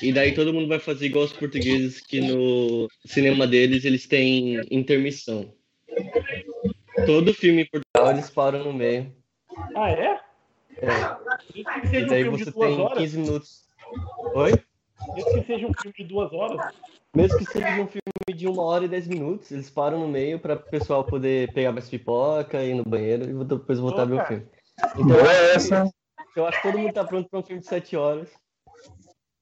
E 0.02 0.12
daí 0.12 0.34
todo 0.34 0.54
mundo 0.54 0.68
vai 0.68 0.80
fazer 0.80 1.06
igual 1.06 1.26
os 1.26 1.34
portugueses, 1.34 2.02
que 2.02 2.20
no 2.20 2.88
cinema 3.06 3.46
deles 3.46 3.86
eles 3.86 4.08
têm 4.08 4.62
intermissão. 4.72 5.54
Todo 7.06 7.34
filme 7.34 7.62
em 7.62 7.66
Portugal 7.66 8.12
eles 8.12 8.30
param 8.30 8.64
no 8.64 8.74
meio. 8.74 9.14
Ah, 9.76 9.92
é? 9.92 10.20
É. 10.82 10.90
E 11.54 12.04
um 12.04 12.08
daí 12.08 12.24
você 12.24 12.52
tem 12.52 12.80
horas. 12.80 12.98
15 12.98 13.18
minutos. 13.18 13.64
Oi? 14.34 14.60
Mesmo 15.16 15.32
que 15.32 15.46
seja 15.46 15.68
um 15.68 15.74
filme 15.74 15.96
de 15.98 16.04
duas 16.06 16.34
horas. 16.34 16.74
Mesmo 17.16 17.38
que 17.38 17.46
seja 17.46 17.68
um 17.82 17.88
filme 17.88 18.36
de 18.36 18.48
uma 18.48 18.64
hora 18.64 18.86
e 18.86 18.88
dez 18.88 19.08
minutos, 19.08 19.52
eles 19.52 19.70
param 19.70 20.00
no 20.00 20.08
meio 20.08 20.40
para 20.40 20.56
o 20.56 20.60
pessoal 20.60 21.04
poder 21.04 21.52
pegar 21.54 21.72
mais 21.72 21.90
pipoca, 21.90 22.64
ir 22.64 22.76
no 22.76 22.84
banheiro 22.84 23.30
e 23.30 23.46
depois 23.46 23.80
voltar 23.80 24.04
a 24.04 24.06
ver 24.06 24.14
o 24.14 24.18
Opa. 24.18 24.26
filme. 24.26 24.46
Então, 24.98 25.20
acho, 25.20 25.74
essa. 25.74 25.99
Eu 26.40 26.46
acho 26.48 26.58
que 26.62 26.68
todo 26.72 26.80
mundo 26.80 26.94
tá 26.94 27.04
pronto 27.04 27.30
para 27.30 27.40
um 27.40 27.44
filme 27.44 27.62
de 27.62 27.68
sete 27.68 27.96
horas. 27.98 28.30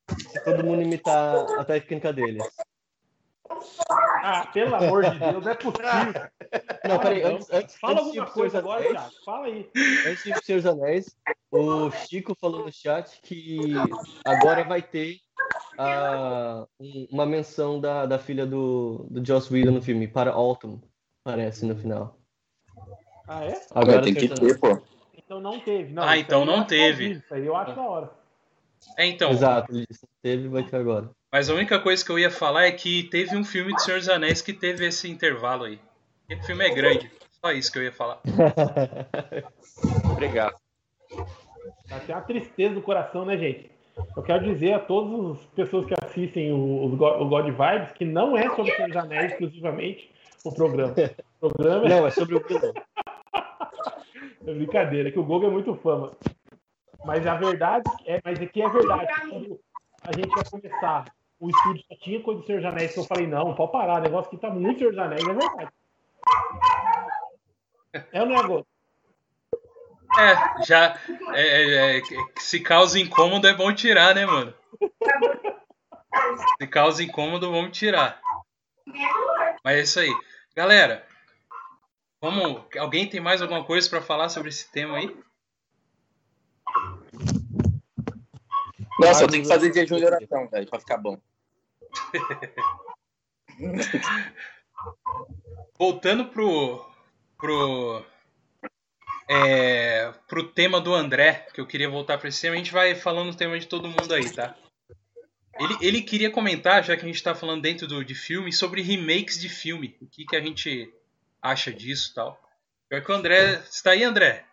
Se 0.09 0.43
todo 0.43 0.63
mundo 0.63 0.81
imitar 0.81 1.45
a 1.59 1.63
técnica 1.63 2.11
deles. 2.11 2.43
Ah, 4.23 4.47
pelo 4.51 4.75
amor 4.75 5.09
de 5.09 5.19
Deus, 5.19 5.45
é 5.45 5.53
possível. 5.55 6.13
Não, 6.85 6.99
peraí, 6.99 7.21
não. 7.21 7.35
antes, 7.35 7.49
antes, 7.51 7.75
Fala 7.77 7.93
antes 7.93 8.07
alguma 8.07 8.25
coisa 8.25 8.57
agora, 8.59 8.79
Anéis, 8.79 8.93
Thiago. 8.93 9.15
Fala 9.23 9.45
aí. 9.45 9.71
Antes 10.05 10.23
de 10.23 10.29
ir 10.29 10.33
pro 10.33 10.43
Senhor 10.43 10.57
dos 10.61 10.65
Anéis, 10.65 11.17
o 11.51 11.91
Chico 11.91 12.35
falou 12.39 12.65
no 12.65 12.71
chat 12.71 13.21
que 13.21 13.73
agora 14.25 14.63
vai 14.63 14.81
ter 14.81 15.17
ah, 15.77 16.65
um- 16.79 17.07
uma 17.11 17.25
menção 17.25 17.79
da, 17.79 18.05
da 18.05 18.17
filha 18.17 18.45
do, 18.45 19.05
do 19.09 19.25
Joss 19.25 19.53
Whedon 19.53 19.71
no 19.71 19.81
filme, 19.81 20.07
para 20.07 20.31
Autumn, 20.31 20.79
parece, 21.23 21.65
no 21.65 21.75
final. 21.75 22.17
Ah, 23.27 23.43
é? 23.43 23.61
Agora 23.71 24.03
tem 24.03 24.13
que 24.13 24.27
dos 24.27 24.39
ter, 24.39 24.59
pô. 24.59 24.96
Então 25.27 25.39
não 25.41 25.59
teve. 25.59 25.93
Não, 25.93 26.03
Ah, 26.03 26.15
isso 26.15 26.25
então 26.25 26.45
não 26.45 26.63
teve. 26.63 27.11
Isso 27.11 27.33
aí 27.33 27.45
eu 27.45 27.55
acho 27.55 27.75
da 27.75 27.81
hora. 27.81 28.09
É, 28.97 29.05
então. 29.05 29.29
Exato, 29.31 29.71
ele 29.75 29.85
disse, 29.89 30.07
teve 30.23 30.47
vai 30.47 30.63
ter 30.63 30.77
agora. 30.77 31.09
Mas 31.31 31.49
a 31.49 31.53
única 31.53 31.77
coisa 31.79 32.03
que 32.03 32.09
eu 32.11 32.17
ia 32.17 32.31
falar 32.31 32.63
é 32.65 32.71
que 32.71 33.03
teve 33.03 33.35
um 33.35 33.43
filme 33.43 33.75
de 33.75 33.83
Senhor 33.83 33.97
dos 33.99 34.07
Anéis 34.07 34.41
que 34.41 34.53
teve 34.53 34.85
esse 34.85 35.09
intervalo 35.11 35.65
aí. 35.65 35.79
Aquele 36.25 36.43
filme 36.43 36.65
é 36.65 36.73
grande. 36.73 37.11
Só 37.43 37.51
isso 37.51 37.71
que 37.71 37.77
eu 37.79 37.83
ia 37.83 37.91
falar. 37.91 38.19
Obrigado. 40.11 40.55
Dá 41.87 41.97
até 41.97 42.13
uma 42.13 42.21
tristeza 42.21 42.73
no 42.75 42.81
coração, 42.81 43.25
né, 43.25 43.37
gente? 43.37 43.69
Eu 44.15 44.23
quero 44.23 44.43
dizer 44.45 44.73
a 44.73 44.79
todas 44.79 45.37
as 45.37 45.45
pessoas 45.47 45.85
que 45.87 45.93
assistem 46.05 46.51
o, 46.53 46.85
o 46.85 46.95
Go- 46.95 47.17
o 47.21 47.27
God 47.27 47.45
Vibes 47.47 47.91
que 47.93 48.05
não 48.05 48.37
é 48.37 48.47
sobre 48.55 48.71
Senhor 48.75 48.87
dos 48.89 48.97
Anéis 48.97 49.31
exclusivamente 49.31 50.09
o 50.45 50.53
programa. 50.53 50.93
O 51.41 51.49
programa 51.49 51.85
é, 51.85 51.89
Não, 51.89 52.07
é 52.07 52.11
sobre 52.11 52.35
o 52.35 52.47
vilão. 52.47 52.73
é 54.49 54.53
brincadeira, 54.53 55.11
que 55.11 55.19
o 55.19 55.23
Gogo 55.23 55.45
é 55.45 55.49
muito 55.49 55.75
fama. 55.75 56.15
Mas 57.05 57.25
a 57.25 57.35
verdade 57.35 57.89
é, 58.05 58.19
mas 58.23 58.39
aqui 58.41 58.61
é 58.61 58.69
verdade. 58.69 59.07
Quando 59.21 59.59
a 60.03 60.11
gente 60.13 60.29
vai 60.29 60.43
começar, 60.49 61.05
o 61.39 61.49
estúdio 61.49 61.83
só 61.87 61.95
tinha 61.97 62.21
coisa 62.21 62.41
do 62.41 62.45
Senhor 62.45 62.65
Anéis 62.65 62.93
que 62.93 62.99
eu 62.99 63.03
falei, 63.03 63.27
não, 63.27 63.53
pode 63.53 63.71
parar, 63.71 63.99
o 63.99 64.03
negócio 64.03 64.29
que 64.29 64.37
tá 64.37 64.49
muito 64.49 64.79
Senhor 64.79 64.99
Anéis, 64.99 65.23
é 65.23 65.33
verdade. 65.33 65.71
É 68.11 68.23
o 68.23 68.25
negócio. 68.25 68.65
É, 70.19 70.63
já. 70.63 70.99
é, 71.33 71.41
é, 71.41 71.97
é, 71.97 72.01
se 72.37 72.59
causa 72.59 72.99
incômodo 72.99 73.47
é 73.47 73.53
bom 73.53 73.73
tirar, 73.73 74.15
né, 74.15 74.25
mano? 74.25 74.53
Se 76.59 76.67
causa 76.67 77.03
incômodo, 77.03 77.51
vamos 77.51 77.77
tirar. 77.77 78.19
Mas 79.63 79.77
é 79.77 79.81
isso 79.81 79.99
aí. 79.99 80.13
Galera, 80.55 81.05
vamos. 82.21 82.63
Alguém 82.77 83.07
tem 83.07 83.19
mais 83.19 83.41
alguma 83.41 83.63
coisa 83.63 83.89
para 83.89 84.01
falar 84.01 84.29
sobre 84.29 84.49
esse 84.49 84.71
tema 84.71 84.97
aí? 84.97 85.15
Nossa, 88.99 89.23
eu 89.23 89.27
tenho 89.27 89.43
que 89.43 89.49
fazer 89.49 89.73
jejum 89.73 89.97
de 89.97 90.05
oração, 90.05 90.47
velho, 90.49 90.67
pra 90.67 90.79
ficar 90.79 90.97
bom. 90.97 91.19
Voltando 95.77 96.25
pro. 96.29 96.83
pro. 97.37 98.03
É, 99.29 100.13
pro 100.25 100.47
tema 100.51 100.79
do 100.79 100.93
André, 100.93 101.47
que 101.53 101.59
eu 101.59 101.67
queria 101.67 101.89
voltar 101.89 102.17
para 102.17 102.29
esse 102.29 102.41
tema, 102.41 102.55
a 102.55 102.57
gente 102.57 102.71
vai 102.71 102.95
falando 102.95 103.31
o 103.31 103.35
tema 103.35 103.59
de 103.59 103.67
todo 103.67 103.89
mundo 103.89 104.13
aí, 104.13 104.29
tá? 104.33 104.55
Ele, 105.59 105.77
ele 105.81 106.01
queria 106.01 106.31
comentar, 106.31 106.81
já 106.83 106.95
que 106.95 107.03
a 107.03 107.07
gente 107.07 107.21
tá 107.21 107.35
falando 107.35 107.61
dentro 107.61 107.87
do, 107.87 108.05
de 108.05 108.15
filme, 108.15 108.53
sobre 108.53 108.81
remakes 108.81 109.39
de 109.39 109.49
filme. 109.49 109.97
O 109.99 110.07
que, 110.07 110.23
que 110.25 110.35
a 110.35 110.41
gente 110.41 110.93
acha 111.41 111.71
disso 111.71 112.13
tal. 112.13 112.39
Pior 112.89 113.03
que 113.03 113.11
o 113.11 113.15
André. 113.15 113.55
Está 113.69 113.91
aí, 113.91 114.03
André? 114.03 114.45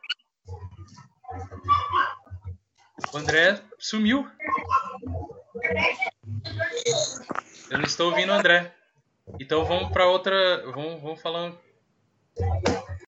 O 3.13 3.17
André 3.17 3.63
sumiu. 3.79 4.29
Eu 7.71 7.79
não 7.79 7.85
estou 7.85 8.11
ouvindo 8.11 8.31
o 8.31 8.35
André. 8.35 8.75
Então 9.41 9.65
vamos 9.65 9.93
para 9.93 10.07
outra. 10.07 10.65
Vamos, 10.73 11.01
vamos 11.01 11.23
falando. 11.23 11.59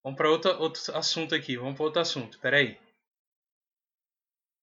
Vamos 0.02 0.16
para 0.16 0.30
outro, 0.30 0.60
outro 0.60 0.96
assunto 0.96 1.34
aqui. 1.34 1.56
Vamos 1.56 1.74
para 1.76 1.84
outro 1.84 2.00
assunto. 2.00 2.38
Pera 2.38 2.58
aí. 2.58 2.78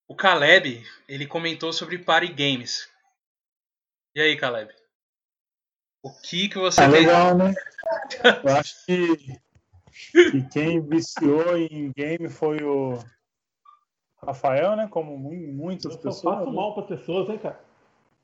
O 0.08 0.16
Caleb, 0.16 0.86
ele 1.08 1.28
comentou 1.28 1.74
sobre 1.74 1.98
party 1.98 2.28
games. 2.32 2.90
E 4.16 4.22
aí, 4.22 4.38
Caleb? 4.38 4.74
O 6.04 6.12
que 6.12 6.50
que 6.50 6.60
você 6.60 6.84
É 6.84 6.88
legal, 6.88 7.36
né? 7.36 7.56
Eu 8.44 8.56
acho 8.58 8.86
que, 8.86 9.40
que 10.32 10.50
quem 10.50 10.82
viciou 10.82 11.58
em 11.58 11.94
game 11.96 12.28
foi 12.28 12.62
o 12.62 13.00
Rafael, 14.22 14.76
né? 14.76 14.88
Como 14.90 15.18
mu- 15.18 15.54
muitas 15.54 15.96
Eu 15.96 16.02
pessoas. 16.02 16.36
faço 16.40 16.50
né? 16.50 16.56
mal 16.58 16.74
para 16.76 16.84
pessoas, 16.84 17.30
hein, 17.30 17.38
cara? 17.38 17.60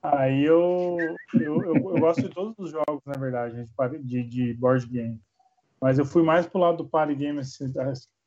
Aí 0.01 0.43
eu, 0.43 1.15
eu, 1.33 1.65
eu, 1.65 1.75
eu 1.91 1.99
gosto 1.99 2.21
de 2.27 2.29
todos 2.33 2.53
os 2.57 2.71
jogos, 2.71 3.01
na 3.05 3.17
verdade, 3.17 3.63
de, 3.63 3.69
party- 3.75 3.99
de, 4.03 4.53
board 4.55 4.85
game. 4.87 5.21
Mas 5.81 5.97
eu 5.97 6.05
fui 6.05 6.21
mais 6.21 6.45
pro 6.47 6.59
lado 6.59 6.77
do 6.77 6.89
party 6.89 7.15
game, 7.15 7.39
assim, 7.39 7.71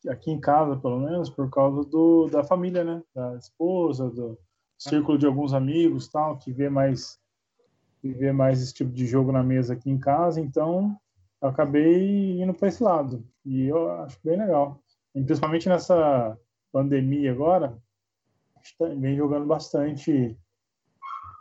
aqui 0.09 0.31
em 0.31 0.41
casa, 0.41 0.77
pelo 0.77 0.99
menos, 0.99 1.29
por 1.29 1.51
causa 1.51 1.83
do, 1.89 2.27
da 2.29 2.43
família, 2.43 2.85
né? 2.85 3.03
Da 3.15 3.37
esposa, 3.37 4.09
do 4.11 4.39
círculo 4.79 5.19
de 5.19 5.27
alguns 5.27 5.53
amigos 5.53 6.09
tal, 6.09 6.39
que 6.39 6.53
vê 6.53 6.69
mais, 6.69 7.19
que 8.03 8.13
vê 8.13 8.33
mais 8.33 8.61
esse 8.61 8.75
tipo 8.75 8.91
de 8.91 9.07
jogo 9.07 9.31
na 9.31 9.45
mesa 9.45 9.75
aqui 9.75 9.89
em 9.89 9.99
casa. 9.99 10.41
Então, 10.41 10.99
eu 11.41 11.49
acabei 11.49 12.43
indo 12.43 12.53
para 12.53 12.67
esse 12.69 12.83
lado. 12.83 13.25
E 13.47 13.67
eu 13.69 13.91
acho 14.03 14.19
bem 14.25 14.37
legal. 14.37 14.83
E 15.15 15.23
principalmente 15.23 15.69
nessa 15.69 16.37
pandemia 16.73 17.31
agora, 17.31 17.79
a 18.57 18.59
gente 18.59 18.77
tá- 18.77 18.89
vem 18.89 19.17
jogando 19.17 19.47
bastante 19.47 20.37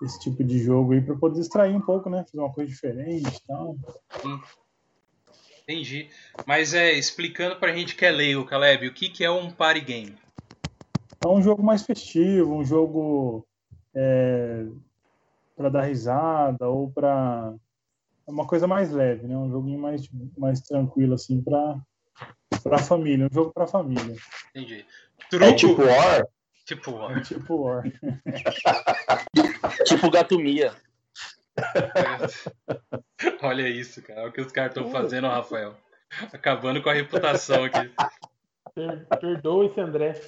esse 0.03 0.20
tipo 0.20 0.43
de 0.43 0.59
jogo 0.59 0.93
aí 0.93 1.01
para 1.01 1.16
poder 1.16 1.39
distrair 1.39 1.76
um 1.76 1.82
pouco, 1.82 2.09
né? 2.09 2.24
Fazer 2.24 2.39
uma 2.39 2.53
coisa 2.53 2.70
diferente 2.70 3.28
e 3.28 3.47
tal. 3.47 3.76
Entendi. 5.64 6.09
Mas 6.45 6.74
é, 6.74 6.91
explicando 6.91 7.55
pra 7.55 7.74
gente 7.74 7.95
que 7.95 8.05
é 8.05 8.12
leigo, 8.12 8.45
Caleb, 8.45 8.88
o 8.88 8.93
que, 8.93 9.09
que 9.09 9.24
é 9.24 9.32
um 9.32 9.49
party 9.51 9.82
game? 9.82 10.16
É 11.24 11.28
um 11.28 11.41
jogo 11.41 11.64
mais 11.64 11.84
festivo, 11.84 12.55
um 12.55 12.66
jogo 12.66 13.47
para 15.62 15.70
dar 15.70 15.84
risada 15.84 16.68
ou 16.68 16.91
para 16.91 17.53
uma 18.26 18.47
coisa 18.47 18.68
mais 18.68 18.91
leve, 18.91 19.28
né? 19.28 19.38
Um 19.38 19.51
joguinho 19.51 19.80
mais 19.80 20.09
mais 20.38 20.59
tranquilo 20.62 21.14
assim 21.14 21.41
para 21.41 21.80
para 22.64 22.80
família, 22.80 23.28
um 23.32 23.34
jogo 23.34 23.51
para 23.53 23.68
família. 23.68 24.16
Entendi. 24.49 24.86
É 25.20 25.30
Truco. 25.30 25.55
tipo 25.55 25.82
War? 25.84 26.28
Tipo, 26.66 26.91
ó, 26.93 27.12
É 27.12 27.22
tipo 27.22 27.55
War. 27.62 27.84
Tipo 29.86 30.09
Gatomia. 30.12 30.74
olha 33.41 33.68
isso, 33.68 34.01
cara. 34.01 34.22
Olha 34.22 34.30
o 34.30 34.34
que 34.34 34.41
os 34.41 34.51
caras 34.51 34.76
estão 34.76 34.91
fazendo, 34.91 35.28
Rafael. 35.28 35.76
Acabando 36.34 36.82
com 36.82 36.89
a 36.89 36.93
reputação 36.93 37.64
aqui. 37.64 37.91
Per 38.74 39.05
perdoa 39.20 39.66
esse 39.66 39.80
André. 39.80 40.20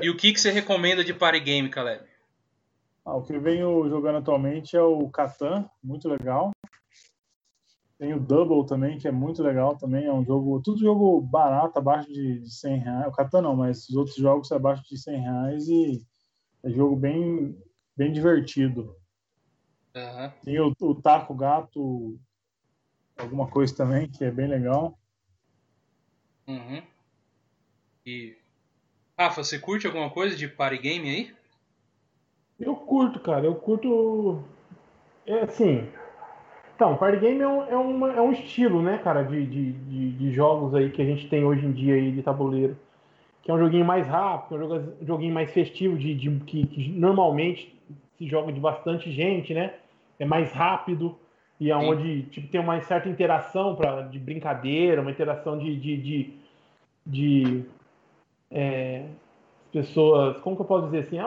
E 0.00 0.10
o 0.10 0.16
que, 0.16 0.32
que 0.32 0.40
você 0.40 0.50
recomenda 0.50 1.04
de 1.04 1.12
party 1.14 1.40
game, 1.40 1.68
Caleb? 1.68 2.07
Ah, 3.08 3.16
o 3.16 3.22
que 3.22 3.32
eu 3.32 3.40
venho 3.40 3.88
jogando 3.88 4.18
atualmente 4.18 4.76
é 4.76 4.82
o 4.82 5.08
Catan, 5.08 5.66
muito 5.82 6.06
legal. 6.10 6.50
Tem 7.98 8.12
o 8.12 8.20
Double 8.20 8.66
também, 8.66 8.98
que 8.98 9.08
é 9.08 9.10
muito 9.10 9.42
legal 9.42 9.78
também. 9.78 10.04
É 10.04 10.12
um 10.12 10.22
jogo, 10.22 10.60
tudo 10.60 10.78
jogo 10.78 11.18
barato, 11.22 11.78
abaixo 11.78 12.12
de, 12.12 12.40
de 12.40 12.50
100 12.50 12.80
reais. 12.80 13.06
O 13.06 13.12
Catan 13.12 13.40
não, 13.40 13.56
mas 13.56 13.88
os 13.88 13.96
outros 13.96 14.16
jogos 14.16 14.50
é 14.50 14.56
abaixo 14.56 14.82
de 14.84 14.98
100 14.98 15.20
reais 15.22 15.68
e 15.68 16.06
é 16.62 16.68
jogo 16.68 16.96
bem, 16.96 17.58
bem 17.96 18.12
divertido. 18.12 18.94
Aham. 19.96 20.30
Tem 20.44 20.60
o, 20.60 20.74
o 20.78 20.94
Taco 20.94 21.34
Gato, 21.34 22.20
alguma 23.16 23.48
coisa 23.48 23.74
também, 23.74 24.06
que 24.10 24.22
é 24.22 24.30
bem 24.30 24.48
legal. 24.48 24.98
Uhum. 26.46 26.82
E. 28.04 28.36
Rafa, 29.18 29.42
você 29.42 29.58
curte 29.58 29.86
alguma 29.86 30.10
coisa 30.10 30.36
de 30.36 30.46
party 30.46 30.76
game 30.76 31.08
aí? 31.08 31.37
Eu 32.58 32.74
curto, 32.76 33.20
cara. 33.20 33.44
Eu 33.44 33.54
curto. 33.54 34.42
É 35.26 35.40
assim. 35.42 35.86
Então, 36.74 36.96
party 36.96 37.18
game 37.18 37.40
é 37.40 37.48
um, 37.48 37.62
é 37.64 37.76
uma- 37.76 38.12
é 38.12 38.20
um 38.20 38.32
estilo, 38.32 38.82
né, 38.82 38.98
cara, 38.98 39.22
de, 39.24 39.46
de, 39.46 39.72
de, 39.72 40.12
de 40.12 40.32
jogos 40.32 40.74
aí 40.74 40.90
que 40.90 41.02
a 41.02 41.04
gente 41.04 41.28
tem 41.28 41.44
hoje 41.44 41.66
em 41.66 41.72
dia 41.72 41.94
aí 41.94 42.12
de 42.12 42.22
tabuleiro. 42.22 42.76
Que 43.42 43.50
é 43.50 43.54
um 43.54 43.58
joguinho 43.58 43.84
mais 43.84 44.06
rápido, 44.06 44.62
é 44.62 45.02
um 45.02 45.06
joguinho 45.06 45.34
mais 45.34 45.52
festivo, 45.52 45.96
de, 45.98 46.14
de- 46.14 46.40
que, 46.44 46.66
que 46.66 46.88
normalmente 46.90 47.74
se 48.16 48.28
joga 48.28 48.52
de 48.52 48.60
bastante 48.60 49.10
gente, 49.10 49.54
né? 49.54 49.74
É 50.18 50.24
mais 50.24 50.52
rápido 50.52 51.16
e 51.60 51.70
é 51.70 51.78
Sim. 51.78 51.86
onde 51.86 52.22
tipo, 52.24 52.48
tem 52.48 52.60
uma 52.60 52.80
certa 52.82 53.08
interação 53.08 53.74
pra, 53.76 54.02
de 54.02 54.18
brincadeira, 54.18 55.00
uma 55.00 55.10
interação 55.10 55.58
de, 55.58 55.76
de, 55.76 55.96
de, 55.96 56.34
de, 57.06 57.64
é, 58.50 59.04
pessoas. 59.72 60.38
Como 60.40 60.56
que 60.56 60.62
eu 60.62 60.66
posso 60.66 60.86
dizer 60.86 61.00
assim? 61.00 61.18
É 61.18 61.24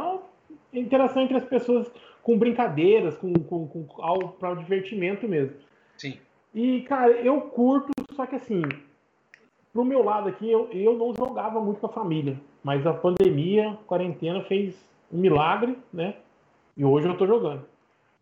interação 0.73 1.23
entre 1.23 1.37
as 1.37 1.45
pessoas 1.45 1.91
com 2.23 2.37
brincadeiras, 2.37 3.15
com, 3.15 3.33
com, 3.33 3.67
com 3.67 4.01
algo 4.01 4.29
para 4.39 4.51
o 4.51 4.57
divertimento 4.57 5.27
mesmo. 5.27 5.55
Sim. 5.97 6.17
E, 6.53 6.81
cara, 6.81 7.11
eu 7.11 7.41
curto, 7.41 7.91
só 8.13 8.25
que 8.25 8.35
assim, 8.35 8.61
pro 9.73 9.85
meu 9.85 10.03
lado 10.03 10.29
aqui, 10.29 10.49
eu, 10.49 10.69
eu 10.71 10.97
não 10.97 11.13
jogava 11.13 11.59
muito 11.59 11.79
com 11.79 11.87
a 11.87 11.93
família. 11.93 12.39
Mas 12.63 12.85
a 12.85 12.93
pandemia, 12.93 13.71
a 13.71 13.75
quarentena, 13.87 14.43
fez 14.43 14.75
um 15.11 15.17
milagre, 15.17 15.77
né? 15.91 16.15
E 16.77 16.85
hoje 16.85 17.07
eu 17.07 17.17
tô 17.17 17.25
jogando. 17.25 17.65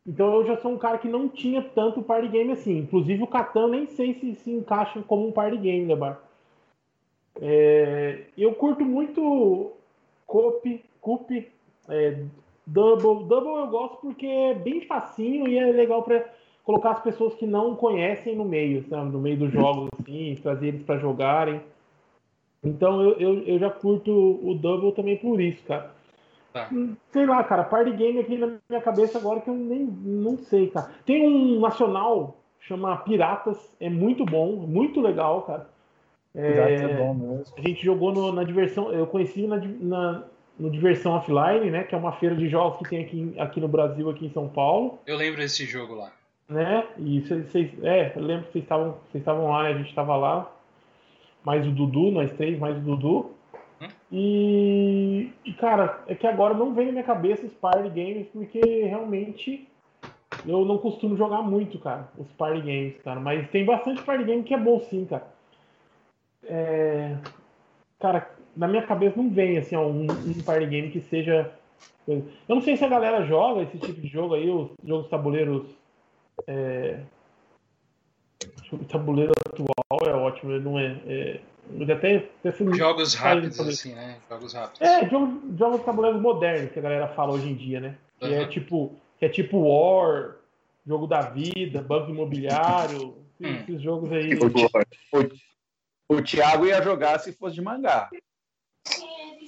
Então 0.07 0.33
eu 0.35 0.45
já 0.45 0.57
sou 0.57 0.71
um 0.71 0.77
cara 0.77 0.97
que 0.97 1.07
não 1.07 1.27
tinha 1.27 1.61
tanto 1.61 2.01
party 2.01 2.29
game 2.29 2.51
assim. 2.51 2.77
Inclusive 2.79 3.23
o 3.23 3.27
Catan 3.27 3.67
nem 3.67 3.85
sei 3.85 4.13
se 4.13 4.35
se 4.35 4.51
encaixa 4.51 5.03
como 5.03 5.27
um 5.27 5.31
party 5.31 5.57
game, 5.57 5.85
né, 5.85 5.95
Bar? 5.95 6.19
É, 7.41 8.23
eu 8.37 8.53
curto 8.53 8.83
muito 8.83 9.71
Coop, 10.25 10.83
Coop, 10.99 11.51
é, 11.89 12.23
Double. 12.65 13.25
Double 13.27 13.55
eu 13.61 13.67
gosto 13.67 13.97
porque 13.97 14.25
é 14.27 14.53
bem 14.53 14.81
facinho 14.81 15.47
e 15.47 15.57
é 15.57 15.71
legal 15.71 16.03
para 16.03 16.23
colocar 16.63 16.91
as 16.91 17.01
pessoas 17.01 17.33
que 17.35 17.47
não 17.47 17.75
conhecem 17.75 18.35
no 18.35 18.45
meio, 18.45 18.85
sabe? 18.87 19.11
No 19.11 19.19
meio 19.19 19.37
dos 19.37 19.51
jogos, 19.51 19.89
assim, 19.99 20.37
trazer 20.41 20.67
eles 20.67 20.83
para 20.83 20.99
jogarem. 20.99 21.61
Então 22.63 23.01
eu, 23.01 23.13
eu, 23.19 23.43
eu 23.43 23.59
já 23.59 23.69
curto 23.69 24.11
o 24.11 24.53
Double 24.53 24.91
também 24.91 25.17
por 25.17 25.39
isso, 25.39 25.63
cara. 25.65 25.91
Tá. 26.53 26.67
Hum, 26.71 26.95
Sei 27.11 27.25
lá, 27.25 27.43
cara, 27.43 27.63
party 27.63 27.91
game 27.91 28.19
aqui 28.19 28.37
na 28.37 28.57
minha 28.69 28.81
cabeça 28.81 29.17
agora 29.17 29.39
que 29.39 29.49
eu 29.49 29.53
nem 29.55 29.79
não 29.85 30.37
sei, 30.37 30.67
cara. 30.67 30.91
Tem 31.05 31.27
um 31.27 31.59
nacional 31.59 32.35
chama 32.61 32.97
Piratas, 32.97 33.75
é 33.79 33.89
muito 33.89 34.25
bom, 34.25 34.51
muito 34.55 34.99
legal, 35.01 35.41
cara. 35.43 35.69
Piratas 36.33 36.81
é 36.83 36.87
bom 36.95 37.13
mesmo. 37.15 37.55
A 37.57 37.61
gente 37.61 37.83
jogou 37.83 38.11
no- 38.13 38.31
na 38.31 38.43
diversão, 38.43 38.91
eu 38.91 39.07
conheci 39.07 39.47
na, 39.47 39.57
na- 39.57 40.23
no 40.59 40.69
Diversão 40.69 41.13
Offline, 41.13 41.71
né? 41.71 41.83
Que 41.83 41.95
é 41.95 41.97
uma 41.97 42.11
feira 42.11 42.35
de 42.35 42.49
jogos 42.49 42.77
que 42.79 42.89
tem 42.89 43.03
aqui, 43.03 43.33
aqui 43.39 43.59
no 43.61 43.67
Brasil, 43.67 44.09
aqui 44.09 44.25
em 44.25 44.31
São 44.31 44.49
Paulo, 44.49 44.99
Eu 45.07 45.15
lembro 45.15 45.39
desse 45.39 45.65
jogo 45.65 45.95
lá. 45.95 46.11
né? 46.47 46.85
E 46.97 47.21
vocês, 47.21 47.71
é, 47.83 48.11
eu 48.15 48.21
lembro 48.21 48.45
que 48.47 48.51
vocês 48.51 48.63
estavam, 48.65 48.97
vocês 49.09 49.21
estavam 49.21 49.47
lá, 49.49 49.63
né? 49.63 49.69
A 49.69 49.77
gente 49.77 49.89
estava 49.89 50.15
lá, 50.17 50.51
mais 51.43 51.65
o 51.65 51.71
Dudu, 51.71 52.11
nós 52.11 52.31
três, 52.33 52.59
mais 52.59 52.75
o 52.77 52.81
Dudu. 52.81 53.31
Hum? 53.81 53.87
E, 54.11 55.31
e, 55.45 55.53
cara, 55.53 56.03
é 56.07 56.13
que 56.13 56.27
agora 56.27 56.53
não 56.53 56.73
vem 56.73 56.87
na 56.87 56.91
minha 56.91 57.03
cabeça 57.03 57.45
os 57.45 57.53
party 57.53 57.87
games, 57.89 58.27
porque 58.33 58.59
realmente 58.59 59.65
eu 60.45 60.65
não 60.65 60.77
costumo 60.77 61.15
jogar 61.15 61.41
muito, 61.41 61.79
cara, 61.79 62.09
os 62.17 62.29
party 62.33 62.59
games, 62.59 63.01
cara. 63.03 63.19
Mas 63.19 63.49
tem 63.49 63.63
bastante 63.63 64.01
party 64.03 64.25
game 64.25 64.43
que 64.43 64.53
é 64.53 64.57
bom 64.59 64.79
sim, 64.81 65.05
cara. 65.05 65.27
É, 66.43 67.15
cara, 67.99 68.29
na 68.59 68.67
minha 68.67 68.83
cabeça 68.85 69.15
não 69.15 69.29
vem 69.29 69.57
assim 69.57 69.75
um, 69.77 70.01
um 70.05 70.43
party 70.45 70.65
game 70.67 70.91
que 70.91 70.99
seja. 71.01 71.49
Eu 72.07 72.25
não 72.47 72.61
sei 72.61 72.75
se 72.75 72.83
a 72.83 72.89
galera 72.89 73.25
joga 73.25 73.61
esse 73.61 73.77
tipo 73.77 74.01
de 74.01 74.07
jogo 74.07 74.33
aí, 74.35 74.49
os 74.49 74.69
jogos 74.83 75.09
tabuleiros 75.09 75.65
É... 76.47 76.99
O 78.71 78.77
tabuleiro 78.85 79.31
atual 79.47 79.99
é 80.07 80.13
ótimo, 80.13 80.51
ele 80.51 80.63
não 80.63 80.77
é. 80.79 80.97
é... 81.07 81.39
Ele 81.71 81.91
até, 81.91 82.17
até 82.39 82.51
se- 82.51 82.73
Jogos 82.75 83.13
rápidos, 83.13 83.59
assim, 83.59 83.93
né? 83.93 84.17
Jogos 84.29 84.53
rápidos. 84.53 84.81
É, 84.81 85.07
jogos, 85.09 85.57
jogos 85.57 85.79
de 85.79 85.85
tabuleiros 85.85 86.21
modernos 86.21 86.71
que 86.71 86.79
a 86.79 86.81
galera 86.81 87.07
fala 87.09 87.33
hoje 87.33 87.47
em 87.49 87.55
dia, 87.55 87.79
né? 87.79 87.95
Que 88.19 88.33
é 88.33 88.45
tipo, 88.47 88.95
que 89.19 89.25
é 89.25 89.29
tipo 89.29 89.57
War, 89.59 90.35
jogo 90.85 91.05
da 91.07 91.21
vida, 91.21 91.81
banco 91.81 92.09
imobiliário, 92.11 93.15
Hum. 93.41 93.55
esses 93.55 93.81
jogos 93.81 94.11
aí. 94.11 94.33
O, 96.09 96.15
o 96.15 96.21
Thiago 96.21 96.65
ia 96.65 96.81
jogar 96.81 97.19
se 97.19 97.31
fosse 97.33 97.55
de 97.55 97.61
mangá. 97.61 98.09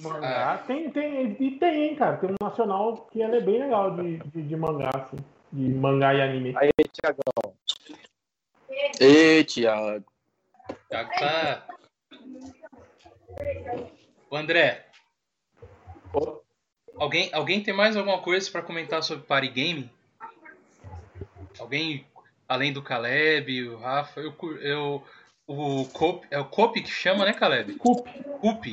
Mangá. 0.02 0.58
Tem, 0.66 0.90
tem, 0.90 1.36
e 1.38 1.58
tem, 1.58 1.88
hein, 1.88 1.96
cara. 1.96 2.16
Tem 2.16 2.30
um 2.30 2.36
nacional 2.40 3.06
que 3.10 3.22
é 3.22 3.40
bem 3.40 3.60
legal 3.60 3.94
de, 3.96 4.18
de, 4.18 4.42
de 4.42 4.56
mangá, 4.56 4.90
assim. 4.94 5.16
De 5.52 5.68
mangá 5.74 6.14
e 6.14 6.22
anime. 6.22 6.54
Aí, 6.56 6.70
Thiagão. 6.92 7.54
Ei, 9.00 9.44
Thiago. 9.44 10.04
Thiago 10.88 11.10
tá. 11.18 11.66
O 14.30 14.36
André, 14.36 14.86
alguém, 16.96 17.30
alguém 17.32 17.62
tem 17.62 17.74
mais 17.74 17.96
alguma 17.96 18.20
coisa 18.20 18.50
pra 18.50 18.62
comentar 18.62 19.02
sobre 19.02 19.26
Party 19.26 19.48
Game? 19.48 19.90
Alguém, 21.58 22.06
além 22.48 22.72
do 22.72 22.82
Caleb, 22.82 23.68
o 23.68 23.78
Rafa, 23.78 24.20
eu, 24.20 24.34
eu 24.60 25.04
o 25.46 25.84
Cop, 25.92 26.26
é 26.30 26.38
o 26.38 26.44
Cop 26.44 26.80
que 26.80 26.88
chama, 26.88 27.24
né, 27.24 27.32
Caleb? 27.32 27.74
Cup. 27.74 28.06
Cup. 28.40 28.64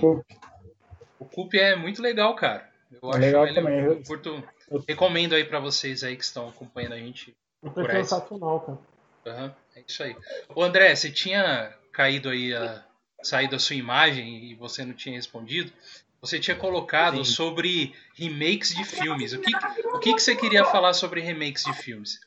Cup 1.33 1.53
é 1.55 1.75
muito 1.75 2.01
legal, 2.01 2.35
cara. 2.35 2.69
Eu 2.91 3.09
É 3.09 3.11
acho 3.11 3.19
legal 3.19 3.45
ele, 3.47 3.55
também. 3.55 3.79
eu 3.83 4.03
curto, 4.03 4.43
recomendo 4.87 5.35
aí 5.35 5.43
pra 5.43 5.59
vocês 5.59 6.03
aí 6.03 6.15
que 6.15 6.23
estão 6.23 6.49
acompanhando 6.49 6.93
a 6.93 6.97
gente. 6.97 7.35
Por 7.61 7.89
essa. 7.89 8.15
sensacional, 8.15 8.59
cara. 8.61 8.79
Aham, 9.27 9.55
é 9.75 9.83
isso 9.87 10.01
aí. 10.01 10.15
Ô 10.55 10.63
André, 10.63 10.95
você 10.95 11.11
tinha 11.11 11.73
caído 11.91 12.29
aí, 12.29 12.53
a, 12.53 12.83
saído 13.21 13.55
a 13.55 13.59
sua 13.59 13.75
imagem 13.75 14.45
e 14.51 14.55
você 14.55 14.83
não 14.85 14.93
tinha 14.93 15.15
respondido. 15.15 15.71
Você 16.21 16.39
tinha 16.39 16.55
colocado 16.55 17.23
Sim. 17.23 17.31
sobre 17.31 17.93
remakes 18.15 18.75
de 18.75 18.83
filmes. 18.83 19.33
O 19.33 19.39
que, 19.39 19.51
o 19.93 19.99
que, 19.99 20.13
que 20.15 20.19
você 20.21 20.35
queria 20.35 20.65
falar 20.65 20.93
sobre 20.93 21.21
remakes 21.21 21.63
de 21.63 21.73
filmes? 21.73 22.19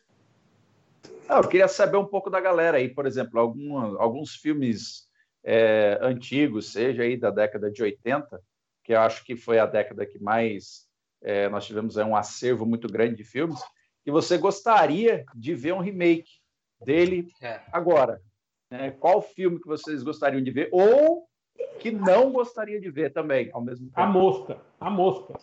Ah, 1.28 1.38
eu 1.38 1.48
queria 1.48 1.68
saber 1.68 1.96
um 1.96 2.04
pouco 2.06 2.30
da 2.30 2.40
galera 2.40 2.76
aí, 2.78 2.88
por 2.88 3.06
exemplo, 3.06 3.38
alguma- 3.40 4.00
alguns 4.00 4.34
filmes 4.34 5.08
é, 5.44 5.98
antigos, 6.00 6.72
seja 6.72 7.02
aí 7.02 7.16
da 7.16 7.30
década 7.30 7.70
de 7.70 7.82
80, 7.82 8.40
que 8.84 8.92
eu 8.94 9.00
acho 9.00 9.24
que 9.24 9.36
foi 9.36 9.58
a 9.58 9.66
década 9.66 10.04
que 10.06 10.18
mais 10.18 10.86
é, 11.22 11.48
nós 11.48 11.64
tivemos 11.66 11.96
aí 11.96 12.04
um 12.04 12.16
acervo 12.16 12.66
muito 12.66 12.88
grande 12.88 13.14
de 13.16 13.24
filmes, 13.24 13.60
que 14.04 14.10
você 14.10 14.36
gostaria 14.36 15.24
de 15.34 15.54
ver 15.54 15.72
um 15.72 15.78
remake 15.80 16.30
dele 16.84 17.28
É. 17.40 17.60
agora. 17.72 18.20
né? 18.70 18.90
Qual 18.90 19.22
filme 19.22 19.60
que 19.60 19.66
vocês 19.68 20.02
gostariam 20.02 20.42
de 20.42 20.50
ver 20.50 20.68
ou 20.72 21.28
que 21.78 21.90
não 21.92 22.32
gostaria 22.32 22.80
de 22.80 22.90
ver 22.90 23.12
também, 23.12 23.50
ao 23.52 23.60
mesmo 23.60 23.88
A 23.94 24.02
tempo? 24.06 24.12
mosca. 24.18 24.58
A 24.80 24.90
mosca. 24.90 25.34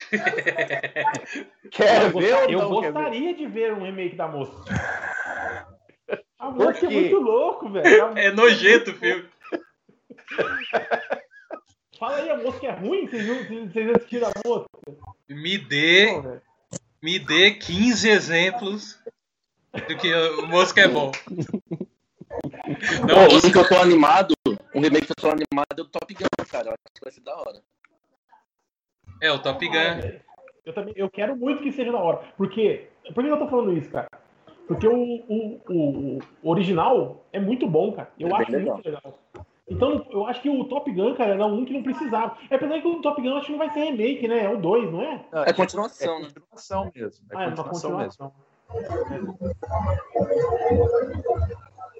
Quer 1.70 2.02
eu 2.04 2.18
ver 2.18 2.34
ou 2.34 2.50
eu 2.50 2.58
não 2.58 2.80
ver? 2.80 2.92
gostaria 2.92 3.34
de 3.34 3.46
ver 3.46 3.72
um 3.74 3.82
remake 3.84 4.16
da 4.16 4.26
mosca. 4.26 4.64
A 6.38 6.46
Por 6.50 6.56
mosca 6.56 6.86
é 6.86 6.90
muito 6.90 7.20
louco, 7.20 7.70
velho. 7.70 8.18
É 8.18 8.32
nojento 8.32 8.90
o 8.90 8.94
filme. 8.94 9.28
Fala 12.00 12.16
aí, 12.16 12.30
a 12.30 12.36
mosca 12.38 12.66
é 12.66 12.70
ruim? 12.72 13.06
Vocês, 13.06 13.22
viram- 13.24 13.68
vocês 13.70 13.90
assistiram 13.94 14.28
a 14.28 14.48
mosca? 14.48 14.68
Me 15.28 15.58
dê, 15.58 16.06
velho. 16.20 16.42
me 17.02 17.18
dê 17.18 17.50
15 17.52 18.08
exemplos 18.08 18.98
do 19.86 19.96
que 19.98 20.12
o 20.12 20.46
Mosca 20.48 20.80
é 20.80 20.88
bom. 20.88 21.12
Não, 23.06 23.28
Pô, 23.28 23.36
um 23.46 23.52
que 23.52 23.58
eu 23.58 23.68
tô 23.68 23.76
animado, 23.76 24.32
um 24.74 24.80
remake 24.80 25.06
que 25.06 25.12
eu 25.12 25.16
tô 25.16 25.28
animado 25.28 25.78
é 25.78 25.82
o 25.82 25.84
Top 25.88 26.12
Gun, 26.14 26.44
cara. 26.50 26.68
Eu 26.68 26.72
acho 26.72 26.94
que 26.94 27.00
vai 27.04 27.12
ser 27.12 27.20
da 27.20 27.36
hora. 27.36 27.60
é 29.20 29.30
o 29.30 29.38
Top 29.38 29.64
Ah, 29.64 29.70
Gun. 29.70 30.00
velho. 30.00 30.20
Eu 30.64 30.72
também, 30.72 30.94
eu 30.96 31.10
quero 31.10 31.36
muito 31.36 31.62
que 31.62 31.70
seja 31.72 31.92
da 31.92 31.98
hora. 31.98 32.32
Porque, 32.36 32.88
por 33.14 33.22
que 33.22 33.30
eu 33.30 33.38
tô 33.38 33.48
falando 33.48 33.76
isso, 33.76 33.90
cara? 33.90 34.08
Porque 34.66 34.86
o, 34.86 34.94
o, 35.28 35.60
o, 35.68 36.18
o 36.42 36.50
original 36.50 37.24
é 37.32 37.38
muito 37.40 37.66
bom, 37.68 37.92
cara. 37.92 38.10
Eu 38.18 38.28
É 38.28 38.30
bem 38.30 38.40
acho 38.42 38.52
legal. 38.52 38.74
muito 38.74 38.86
legal. 38.86 39.18
Então, 39.70 40.04
eu 40.10 40.26
acho 40.26 40.42
que 40.42 40.50
o 40.50 40.64
Top 40.64 40.90
Gun, 40.90 41.14
cara, 41.14 41.34
era 41.34 41.46
um 41.46 41.64
que 41.64 41.72
não 41.72 41.82
precisava. 41.82 42.36
É 42.50 42.56
apesar 42.56 42.80
que 42.80 42.88
o 42.88 43.00
Top 43.00 43.22
Gun 43.22 43.28
eu 43.28 43.36
acho 43.36 43.46
que 43.46 43.52
não 43.52 43.58
vai 43.58 43.70
ser 43.70 43.84
remake, 43.84 44.26
né? 44.26 44.44
É 44.44 44.50
o 44.52 44.56
2, 44.60 44.90
não 44.92 45.00
é? 45.00 45.24
Não, 45.32 45.44
É 45.44 45.52
continuação, 45.52 46.16
é 46.16 46.18
né? 46.22 46.24
continuação 46.34 46.92
mesmo. 46.94 47.24
É 47.30 47.36
ah, 47.36 47.42
é 47.44 47.46
uma 47.46 47.56
continuação 47.56 47.96
mesmo. 47.98 48.12
continuação. 48.18 48.32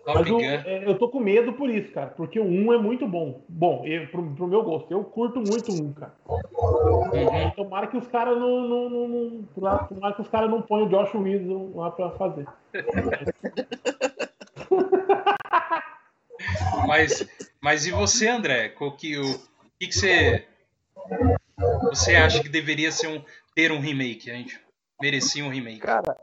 Top 0.04 0.18
Mas 0.18 0.30
o- 0.30 0.34
Gun. 0.34 0.40
é, 0.42 0.82
eu 0.86 0.98
tô 0.98 1.08
com 1.10 1.20
medo 1.20 1.52
por 1.52 1.68
isso, 1.70 1.92
cara. 1.92 2.08
Porque 2.16 2.40
o 2.40 2.44
1 2.44 2.72
é 2.72 2.78
muito 2.78 3.06
bom. 3.06 3.42
Bom, 3.48 3.82
eu, 3.84 4.06
pro, 4.08 4.22
pro 4.34 4.46
meu 4.48 4.62
gosto. 4.64 4.90
Eu 4.90 5.04
curto 5.04 5.38
muito 5.40 5.70
o 5.70 5.74
1, 5.88 5.92
cara. 5.92 6.14
Uhum. 6.28 7.50
Tomara 7.54 7.86
que 7.86 7.96
os 7.98 8.06
caras 8.08 8.36
não, 8.38 8.62
não, 8.66 8.88
não, 8.90 9.08
não- 9.08 9.42
Tomara 9.88 10.14
que 10.14 10.22
os 10.22 10.28
caras 10.28 10.50
não 10.50 10.62
ponham 10.62 10.86
o 10.86 10.88
Josh 10.88 11.14
Whedon 11.14 11.70
lá 11.74 11.90
pra 11.90 12.10
fazer. 12.12 12.46
Mas, 16.90 17.24
mas 17.62 17.86
e 17.86 17.92
você, 17.92 18.26
André? 18.26 18.70
Qual 18.70 18.96
que, 18.96 19.16
o, 19.16 19.22
o 19.22 19.38
que, 19.78 19.86
que 19.86 19.94
você, 19.94 20.44
você 21.84 22.16
acha 22.16 22.42
que 22.42 22.48
deveria 22.48 22.90
ser 22.90 23.06
um, 23.06 23.24
ter 23.54 23.70
um 23.70 23.78
remake? 23.78 24.28
A 24.28 24.34
gente 24.34 24.60
merecia 25.00 25.44
um 25.44 25.50
remake. 25.50 25.78
Cara, 25.78 26.16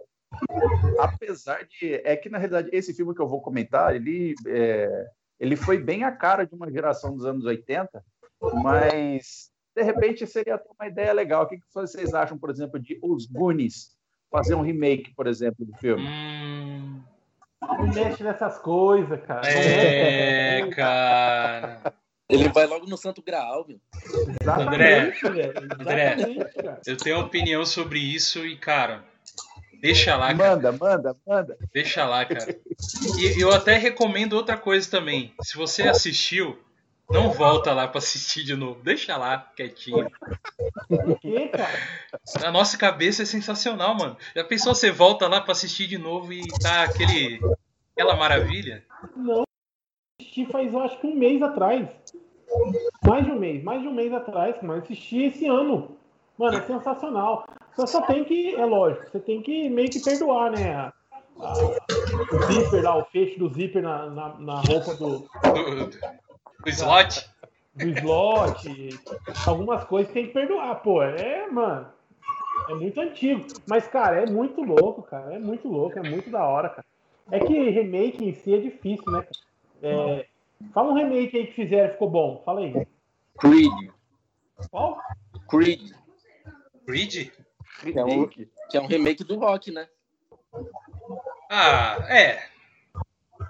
apesar 0.99 1.65
de. 1.65 2.01
É 2.03 2.17
que, 2.17 2.27
na 2.27 2.37
realidade, 2.37 2.69
esse 2.73 2.93
filme 2.93 3.15
que 3.15 3.21
eu 3.21 3.29
vou 3.29 3.41
comentar, 3.41 3.95
ele, 3.95 4.35
é, 4.45 5.07
ele 5.39 5.55
foi 5.55 5.77
bem 5.77 6.03
a 6.03 6.11
cara 6.11 6.45
de 6.45 6.53
uma 6.53 6.69
geração 6.69 7.15
dos 7.15 7.25
anos 7.25 7.45
80, 7.45 8.03
mas, 8.61 9.49
de 9.73 9.83
repente, 9.83 10.27
seria 10.27 10.55
até 10.55 10.69
uma 10.77 10.89
ideia 10.89 11.13
legal. 11.13 11.43
O 11.43 11.47
que, 11.47 11.55
que 11.55 11.73
vocês 11.73 12.13
acham, 12.13 12.37
por 12.37 12.49
exemplo, 12.49 12.77
de 12.77 12.99
Os 13.01 13.25
Goonies? 13.25 13.95
Fazer 14.29 14.55
um 14.55 14.61
remake, 14.61 15.15
por 15.15 15.27
exemplo, 15.27 15.65
do 15.65 15.71
filme? 15.77 16.05
Hum, 16.05 16.76
Não 17.61 17.87
mexe 17.87 18.23
nessas 18.23 18.57
coisas, 18.59 19.19
cara. 19.25 19.47
É, 19.47 20.61
mexe. 20.61 20.75
cara. 20.75 21.93
Ele 22.29 22.49
vai 22.49 22.67
logo 22.67 22.85
no 22.85 22.97
Santo 22.97 23.21
Graal, 23.21 23.65
velho. 23.65 23.79
André. 24.59 25.11
Cara. 26.55 26.81
Eu 26.85 26.97
tenho 26.97 27.19
opinião 27.19 27.65
sobre 27.65 27.99
isso 27.99 28.45
e, 28.45 28.57
cara, 28.57 29.03
deixa 29.81 30.15
lá, 30.17 30.35
cara. 30.35 30.55
Manda, 30.55 30.71
manda, 30.73 31.15
manda. 31.25 31.57
Deixa 31.73 32.05
lá, 32.05 32.25
cara. 32.25 32.59
E 33.17 33.41
eu 33.41 33.51
até 33.51 33.77
recomendo 33.77 34.33
outra 34.33 34.57
coisa 34.57 34.89
também. 34.89 35.33
Se 35.41 35.55
você 35.55 35.83
assistiu, 35.83 36.59
não 37.09 37.31
volta 37.31 37.73
lá 37.73 37.87
pra 37.87 37.99
assistir 37.99 38.43
de 38.43 38.55
novo. 38.55 38.81
Deixa 38.83 39.15
lá, 39.17 39.39
quietinho. 39.55 40.09
Por 40.87 41.19
quê, 41.19 41.47
cara? 41.47 41.77
Na 42.41 42.51
nossa 42.51 42.77
cabeça 42.77 43.23
é 43.23 43.25
sensacional, 43.25 43.95
mano. 43.95 44.17
Já 44.35 44.43
pensou 44.43 44.73
você 44.75 44.91
volta 44.91 45.27
lá 45.27 45.41
pra 45.41 45.51
assistir 45.53 45.87
de 45.87 45.97
novo 45.97 46.33
e 46.33 46.47
tá 46.61 46.83
aquele 46.83 47.39
aquela 47.95 48.15
maravilha? 48.15 48.83
Não. 49.15 49.43
Assisti 50.19 50.45
faz, 50.47 50.73
eu 50.73 50.79
acho 50.81 50.99
que 50.99 51.07
um 51.07 51.15
mês 51.15 51.41
atrás. 51.41 51.87
Mais 53.05 53.25
de 53.25 53.31
um 53.31 53.39
mês, 53.39 53.63
mais 53.63 53.81
de 53.81 53.87
um 53.87 53.93
mês 53.93 54.11
atrás, 54.13 54.55
mas 54.61 54.83
assisti 54.83 55.23
esse 55.23 55.45
ano. 55.47 55.97
Mano, 56.37 56.57
é 56.57 56.61
sensacional. 56.61 57.45
Você 57.75 57.87
só 57.87 58.01
tem 58.01 58.23
que, 58.23 58.55
é 58.55 58.65
lógico, 58.65 59.09
você 59.11 59.19
tem 59.19 59.41
que 59.41 59.69
meio 59.69 59.89
que 59.89 59.99
perdoar, 59.99 60.51
né? 60.51 60.73
a- 60.75 60.93
a- 61.39 61.75
o 62.31 62.45
zíper 62.47 62.83
lá, 62.83 62.97
o 62.97 63.05
fecho 63.05 63.37
do 63.39 63.53
zíper 63.53 63.83
na, 63.83 64.09
na, 64.09 64.39
na 64.39 64.61
roupa 64.61 64.95
do, 64.95 65.27
Do, 66.67 66.71
slot? 66.71 67.29
do 67.75 67.87
slot. 67.91 68.99
Algumas 69.45 69.85
coisas 69.85 70.11
tem 70.11 70.27
que 70.27 70.33
perdoar, 70.33 70.75
pô. 70.81 71.01
É, 71.01 71.49
mano. 71.49 71.87
É 72.69 72.73
muito 72.73 72.99
antigo. 72.99 73.47
Mas, 73.65 73.87
cara, 73.87 74.23
é 74.23 74.25
muito 74.25 74.61
louco, 74.61 75.01
cara. 75.03 75.35
É 75.35 75.39
muito 75.39 75.69
louco, 75.69 75.97
é 75.97 76.01
muito 76.01 76.29
da 76.29 76.45
hora, 76.45 76.67
cara. 76.67 76.85
É 77.31 77.39
que 77.39 77.69
remake 77.69 78.25
em 78.25 78.33
si 78.33 78.53
é 78.53 78.57
difícil, 78.57 79.09
né? 79.09 79.21
cara? 79.21 79.31
É, 79.81 80.27
fala 80.73 80.91
um 80.91 80.95
remake 80.95 81.37
aí 81.37 81.47
que 81.47 81.53
fizeram 81.53 81.93
ficou 81.93 82.09
bom. 82.09 82.41
Fala 82.43 82.59
aí. 82.59 82.85
Creed. 83.39 83.71
Qual? 84.69 84.99
Creed, 85.49 85.91
Creed? 86.85 87.31
que 87.81 87.97
é 87.97 88.03
um, 88.03 88.27
que 88.27 88.47
é 88.73 88.81
um 88.81 88.87
remake 88.87 89.23
do 89.23 89.37
rock, 89.39 89.71
né? 89.71 89.87
Ah, 91.49 91.97
é. 92.09 92.43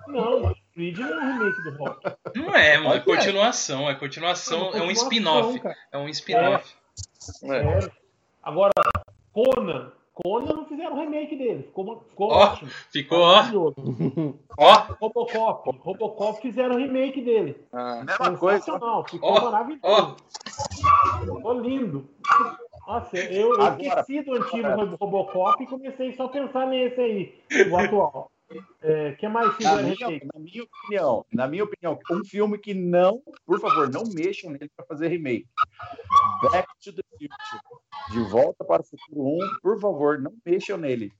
Não, 0.07 0.41
mano. 0.41 0.66
Creed 0.78 0.99
não 0.99 1.07
é 1.07 1.17
um 1.25 1.34
remake 1.39 1.63
do 1.63 1.71
rock. 1.71 2.13
Não 2.36 2.55
é, 2.55 2.78
mano. 2.78 2.93
É 2.93 2.99
ser. 2.99 3.05
continuação. 3.05 3.89
É 3.89 3.95
continuação. 3.95 4.57
É 4.57 4.61
um 4.61 4.71
Continuação, 4.73 5.03
spin-off. 5.03 5.61
É 5.91 5.97
um 5.97 6.07
spin-off. 6.09 6.75
É. 7.45 7.57
É. 7.57 7.91
Agora, 8.43 8.71
Conan. 9.34 9.91
Conan 10.13 10.53
não 10.53 10.65
fizeram 10.67 10.93
um 10.95 10.99
remake 10.99 11.36
dele. 11.36 11.63
Ficou, 11.63 12.05
ficou 12.09 12.32
Ó. 12.32 12.43
ótimo. 12.43 12.69
Ficou, 12.91 13.17
ó. 13.19 13.36
Maravilhoso. 13.38 13.75
Ó, 14.55 14.73
Robocop. 15.01 15.78
Robocop 15.80 16.41
fizeram 16.43 16.75
um 16.75 16.78
remake 16.78 17.21
dele. 17.21 17.57
Ah, 17.73 18.03
Mesma 18.05 18.38
coisa. 18.38 18.59
Sensacional, 18.63 19.03
ficou 19.09 19.32
Ó, 19.32 19.41
maravilhoso. 19.45 19.82
ó. 19.84 20.15
Ficou 21.21 21.59
lindo. 21.59 22.07
Nossa, 22.88 23.17
eu, 23.17 23.59
eu 23.59 23.78
esqueci 23.80 24.21
do 24.21 24.36
antigo 24.36 24.95
Robocop 24.99 25.63
e 25.63 25.67
comecei 25.67 26.15
só 26.15 26.25
a 26.25 26.30
pensar 26.30 26.67
nesse 26.67 27.01
aí, 27.01 27.36
o 27.71 27.78
atual. 27.78 28.32
É, 28.81 29.11
que 29.13 29.27
mais 29.27 29.57
Na 29.59 29.81
minha, 29.81 30.21
na 30.33 30.39
minha 30.39 30.63
opinião, 30.63 31.25
na 31.33 31.47
minha 31.47 31.63
opinião, 31.63 31.99
um 32.11 32.23
filme 32.23 32.57
que 32.57 32.73
não, 32.73 33.21
por 33.45 33.59
favor, 33.59 33.89
não 33.89 34.03
mexam 34.13 34.51
nele 34.51 34.71
para 34.75 34.85
fazer 34.85 35.09
remake. 35.09 35.47
Back 36.51 36.67
to 36.81 36.93
the 36.93 37.01
Future. 37.11 37.61
De 38.11 38.19
volta 38.29 38.63
para 38.63 38.81
o 38.81 38.85
futuro 38.85 39.21
1, 39.21 39.59
por 39.61 39.79
favor, 39.79 40.19
não 40.19 40.33
mexam 40.45 40.77
nele. 40.77 41.11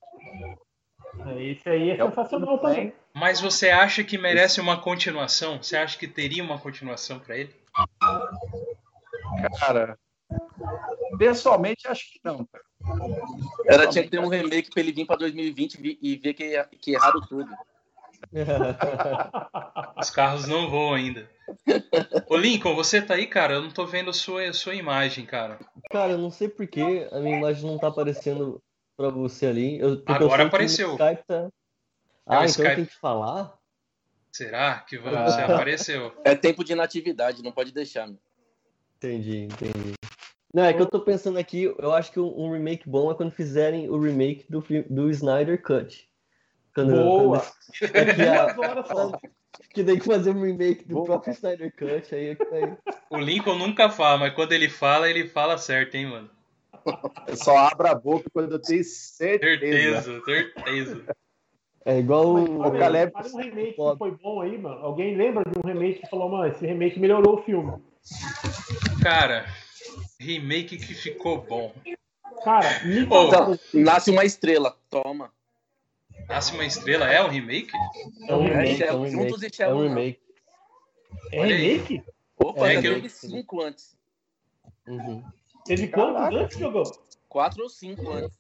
Esse 1.38 1.68
aí 1.68 1.90
é, 1.92 1.98
É 1.98 2.06
sensacional 2.06 2.60
filme 2.60 2.62
também. 2.62 2.94
Mas 3.14 3.42
você 3.42 3.70
acha 3.70 4.04
que 4.04 4.18
merece 4.18 4.62
uma 4.62 4.80
continuação? 4.80 5.62
Você 5.62 5.76
acha 5.76 5.98
que 5.98 6.08
teria 6.08 6.44
uma 6.44 6.60
continuação 6.60 7.20
pra 7.20 7.38
ele? 7.38 7.54
Cara, 9.60 9.98
pessoalmente 11.18 11.88
acho 11.88 12.12
que 12.12 12.20
não. 12.24 12.48
Era, 13.66 13.88
tinha 13.88 14.04
que 14.04 14.10
ter 14.10 14.20
um 14.20 14.28
remake 14.28 14.70
pra 14.70 14.82
ele 14.82 14.92
vir 14.92 15.06
pra 15.06 15.16
2020 15.16 15.76
e 15.76 15.98
e 16.02 16.16
ver 16.18 16.34
que, 16.34 16.64
que 16.80 16.92
erraram 16.94 17.22
tudo. 17.22 17.50
Os 20.00 20.10
carros 20.10 20.48
não 20.48 20.70
voam 20.70 20.94
ainda. 20.96 21.30
Ô 22.28 22.36
Lincoln, 22.36 22.76
você 22.76 23.02
tá 23.02 23.14
aí, 23.16 23.28
cara? 23.28 23.56
Eu 23.56 23.62
não 23.62 23.72
tô 23.72 23.86
vendo 23.86 24.10
a 24.10 24.14
sua, 24.14 24.44
a 24.50 24.54
sua 24.54 24.76
imagem, 24.76 25.26
cara. 25.26 25.60
Cara, 25.92 26.14
eu 26.14 26.18
não 26.18 26.32
sei 26.32 26.50
por 26.50 26.68
que 26.68 26.82
a 27.12 27.20
minha 27.20 27.38
imagem 27.38 27.70
não 27.70 27.78
tá 27.78 27.88
aparecendo 27.88 28.62
pra 28.96 29.10
você 29.10 29.46
ali. 29.46 29.80
Eu, 29.80 29.96
eu 29.96 30.04
Agora 30.08 30.44
no 30.44 30.48
apareceu. 30.50 30.92
Skype 30.96 31.24
tá... 31.28 31.36
É 31.36 31.50
Ah, 32.26 32.36
então 32.38 32.46
Skype. 32.46 32.68
eu 32.70 32.76
tenho 32.76 32.88
que 32.88 32.96
falar? 33.00 33.58
Será 34.32 34.80
que 34.80 34.98
você 35.00 35.42
apareceu? 35.42 36.12
É 36.26 36.36
tempo 36.36 36.64
de 36.64 36.74
inatividade, 36.74 37.44
não 37.44 37.52
pode 37.52 37.72
deixar. 37.72 38.08
Meu. 38.08 38.18
Entendi, 38.98 39.44
entendi. 39.44 39.94
Não, 40.54 40.64
é 40.64 40.74
que 40.74 40.82
eu 40.82 40.86
tô 40.86 41.02
pensando 41.02 41.38
aqui, 41.38 41.64
eu 41.64 41.92
acho 41.94 42.12
que 42.12 42.20
um 42.20 42.52
remake 42.52 42.88
bom 42.90 43.12
é 43.12 43.16
quando 43.16 43.32
fizerem 43.32 43.90
o 43.90 44.00
remake 44.00 44.46
do, 44.50 44.64
do 44.90 45.10
Snyder 45.12 45.62
Cut. 45.62 46.10
Quando, 46.74 46.92
Boa! 46.92 47.40
quando- 47.92 47.96
é 47.96 48.14
que, 48.14 48.22
a- 48.28 49.20
que 49.74 49.84
daí 49.84 50.00
que 50.00 50.06
fazer 50.06 50.32
um 50.32 50.42
remake 50.42 50.86
do 50.86 50.96
Boa. 50.96 51.06
próprio 51.06 51.34
Snyder 51.34 51.74
Cut, 51.76 52.16
aí 52.16 52.30
é 52.30 52.36
que 52.36 52.46
vai. 52.50 52.78
O 53.10 53.20
Lincoln 53.20 53.58
nunca 53.58 53.90
fala, 53.90 54.18
mas 54.20 54.34
quando 54.34 54.54
ele 54.54 54.70
fala, 54.70 55.10
ele 55.10 55.28
fala 55.28 55.58
certo, 55.58 55.96
hein, 55.96 56.08
mano? 56.08 56.30
Eu 57.28 57.36
só 57.36 57.58
abro 57.58 57.88
a 57.88 57.96
boca 57.96 58.30
quando 58.32 58.54
eu 58.54 58.60
tenho 58.60 58.84
certeza. 58.84 60.02
Certeza, 60.02 60.22
certeza. 60.24 61.16
É 61.86 62.00
igual 62.00 62.34
Mas, 62.34 62.50
o. 62.50 62.78
Caleb- 62.80 63.12
fala 63.12 63.28
um 63.30 63.38
remake 63.38 63.74
que 63.74 63.98
foi 63.98 64.12
bom 64.12 64.42
aí, 64.42 64.58
mano. 64.58 64.80
Alguém 64.84 65.16
lembra 65.16 65.44
de 65.44 65.58
um 65.58 65.68
remake 65.68 66.02
que 66.02 66.10
falou, 66.10 66.30
mano, 66.30 66.48
esse 66.52 66.66
remake 66.66 67.00
melhorou 67.00 67.40
o 67.40 67.44
filme. 67.44 67.74
Cara, 69.02 69.46
remake 70.28 70.78
que 70.78 70.94
ficou 70.94 71.42
bom. 71.42 71.74
Cara, 72.44 72.84
me 72.86 73.02
Então, 73.02 73.58
nasce 73.74 74.10
uma 74.12 74.26
estrela, 74.26 74.76
toma. 74.90 75.32
Nasce 76.28 76.54
uma 76.54 76.66
estrela, 76.66 77.06
é 77.12 77.24
um 77.24 77.30
remake? 77.30 77.72
É 78.28 78.36
um 78.36 78.44
remake, 78.44 78.84
é 78.84 78.88
É, 78.88 78.94
um 78.94 79.08
juntos 79.08 79.42
remake. 79.42 79.62
e 79.62 79.64
É 79.64 79.74
um 79.74 79.82
remake. 79.82 80.20
é 81.32 81.46
remake? 81.46 82.04
Opa, 82.38 82.68
É 82.68 82.74
já 82.76 82.82
que 82.82 82.88
eu- 82.88 82.94
teve 82.96 83.10
cinco 83.10 83.62
antes. 83.62 83.96
Uhum. 84.88 85.24
Teve 85.66 85.88
quantos 85.88 86.14
Caraca. 86.16 86.36
antes, 86.36 86.58
jogou? 86.60 86.84
Quatro 87.28 87.64
ou 87.64 87.70
cinco 87.70 88.12
antes. 88.12 88.32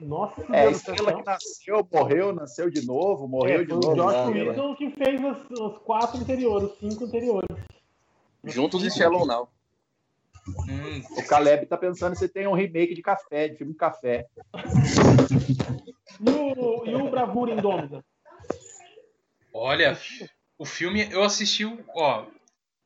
Nossa, 0.00 0.40
É, 0.52 0.66
a 0.66 0.70
estrela 0.70 1.12
que 1.12 1.26
nasceu, 1.26 1.88
morreu, 1.92 2.32
nasceu 2.32 2.70
de 2.70 2.86
novo, 2.86 3.26
morreu 3.26 3.60
É, 3.62 3.64
de 3.64 3.68
foi 3.70 3.78
o 3.78 3.80
novo. 3.80 3.96
Josh 3.96 4.14
né? 4.14 4.42
Whedon 4.44 4.76
que 4.76 4.90
fez 4.92 5.20
os, 5.20 5.50
os 5.58 5.78
quatro 5.78 6.20
anteriores, 6.20 6.70
os 6.70 6.78
cinco 6.78 7.04
anteriores. 7.04 7.48
Juntos 8.44 8.84
e 8.84 8.90
Shallow 8.90 9.26
Now. 9.26 9.48
Hum, 10.68 11.02
O 11.16 11.26
Caleb 11.26 11.66
tá 11.66 11.76
pensando 11.76 12.14
se 12.16 12.28
tem 12.28 12.46
um 12.46 12.52
remake 12.54 12.94
de 12.94 13.02
café, 13.02 13.48
de 13.48 13.56
filme 13.56 13.72
de 13.72 13.78
café. 13.78 14.26
E 16.20 16.30
o, 16.30 16.84
e 16.86 16.94
o 16.94 17.10
Bravura 17.10 17.52
Indômita? 17.52 18.04
olha, 19.52 19.98
o 20.58 20.64
filme 20.64 21.08
eu 21.10 21.22
assisti, 21.22 21.64
o- 21.64 21.84
ó, 21.94 22.26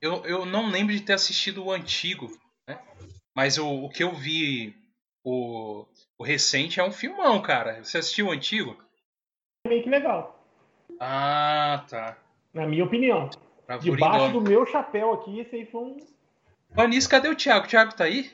eu, 0.00 0.24
eu 0.24 0.44
não 0.46 0.70
lembro 0.70 0.92
de 0.94 1.02
ter 1.02 1.12
assistido 1.14 1.64
o 1.64 1.70
antigo, 1.72 2.30
né? 2.68 2.78
Mas 3.34 3.58
o, 3.58 3.84
o 3.84 3.88
que 3.88 4.02
eu 4.02 4.12
vi, 4.14 4.74
o, 5.24 5.86
o 6.18 6.24
recente 6.24 6.80
é 6.80 6.84
um 6.84 6.92
filmão, 6.92 7.40
cara. 7.40 7.82
Você 7.84 7.98
assistiu 7.98 8.26
o 8.26 8.30
antigo? 8.32 8.76
Remake 9.66 9.88
legal, 9.88 10.44
Ah, 11.00 11.84
tá. 11.88 12.18
na 12.52 12.66
minha 12.66 12.84
opinião. 12.84 13.30
Pra 13.66 13.78
Debaixo 13.78 14.16
Buringão. 14.18 14.32
do 14.32 14.40
meu 14.40 14.66
chapéu 14.66 15.12
aqui, 15.14 15.40
esse 15.40 15.56
aí 15.56 15.66
foi 15.66 15.80
um. 15.82 15.96
Vanessa, 16.74 17.08
cadê 17.08 17.28
o 17.28 17.36
Thiago? 17.36 17.66
O 17.66 17.68
Thiago 17.68 17.94
tá 17.94 18.04
aí? 18.04 18.30